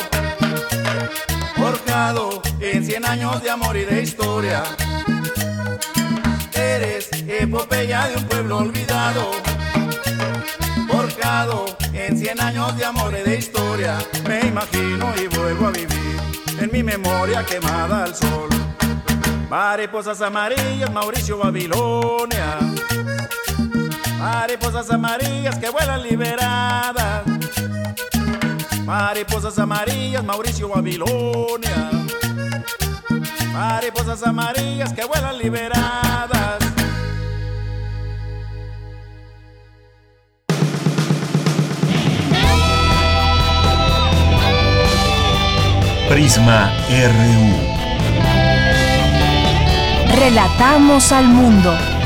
forjado 1.72 2.42
en 2.60 2.86
cien 2.86 3.06
años 3.06 3.42
de 3.42 3.50
amor 3.50 3.78
y 3.78 3.86
de 3.86 4.02
historia. 4.02 4.64
Eres 6.54 7.10
epopeya 7.28 8.10
de 8.10 8.18
un 8.18 8.26
pueblo 8.26 8.58
olvidado, 8.58 9.32
forjado 10.90 11.66
en 11.94 12.18
cien 12.18 12.42
años 12.42 12.76
de 12.78 12.86
amor 12.86 13.16
y 13.18 13.30
de 13.30 13.38
historia. 13.38 13.98
Me 14.28 14.42
imagino 14.42 15.14
y 15.22 15.28
vuelvo 15.28 15.68
a 15.68 15.72
vivir 15.72 16.20
en 16.60 16.70
mi 16.74 16.84
memoria 16.84 17.46
quemada 17.46 18.04
al 18.04 18.16
sol. 18.16 18.50
Mariposas 19.50 20.22
amarillas, 20.22 20.92
Mauricio 20.92 21.38
Babilonia. 21.38 22.60
Mariposas 24.20 24.90
amarillas 24.92 25.58
que 25.58 25.70
vuelan 25.70 26.04
liberadas. 26.04 27.31
Mariposas 28.86 29.58
amarillas, 29.60 30.24
Mauricio 30.24 30.70
Babilonia. 30.70 31.92
Mariposas 33.54 34.24
amarillas 34.24 34.94
que 34.94 35.06
vuelan 35.06 35.38
liberadas. 35.38 36.60
Prisma 46.10 46.72
RU. 46.90 47.72
Relatamos 50.20 51.12
al 51.12 51.26
mundo. 51.26 52.01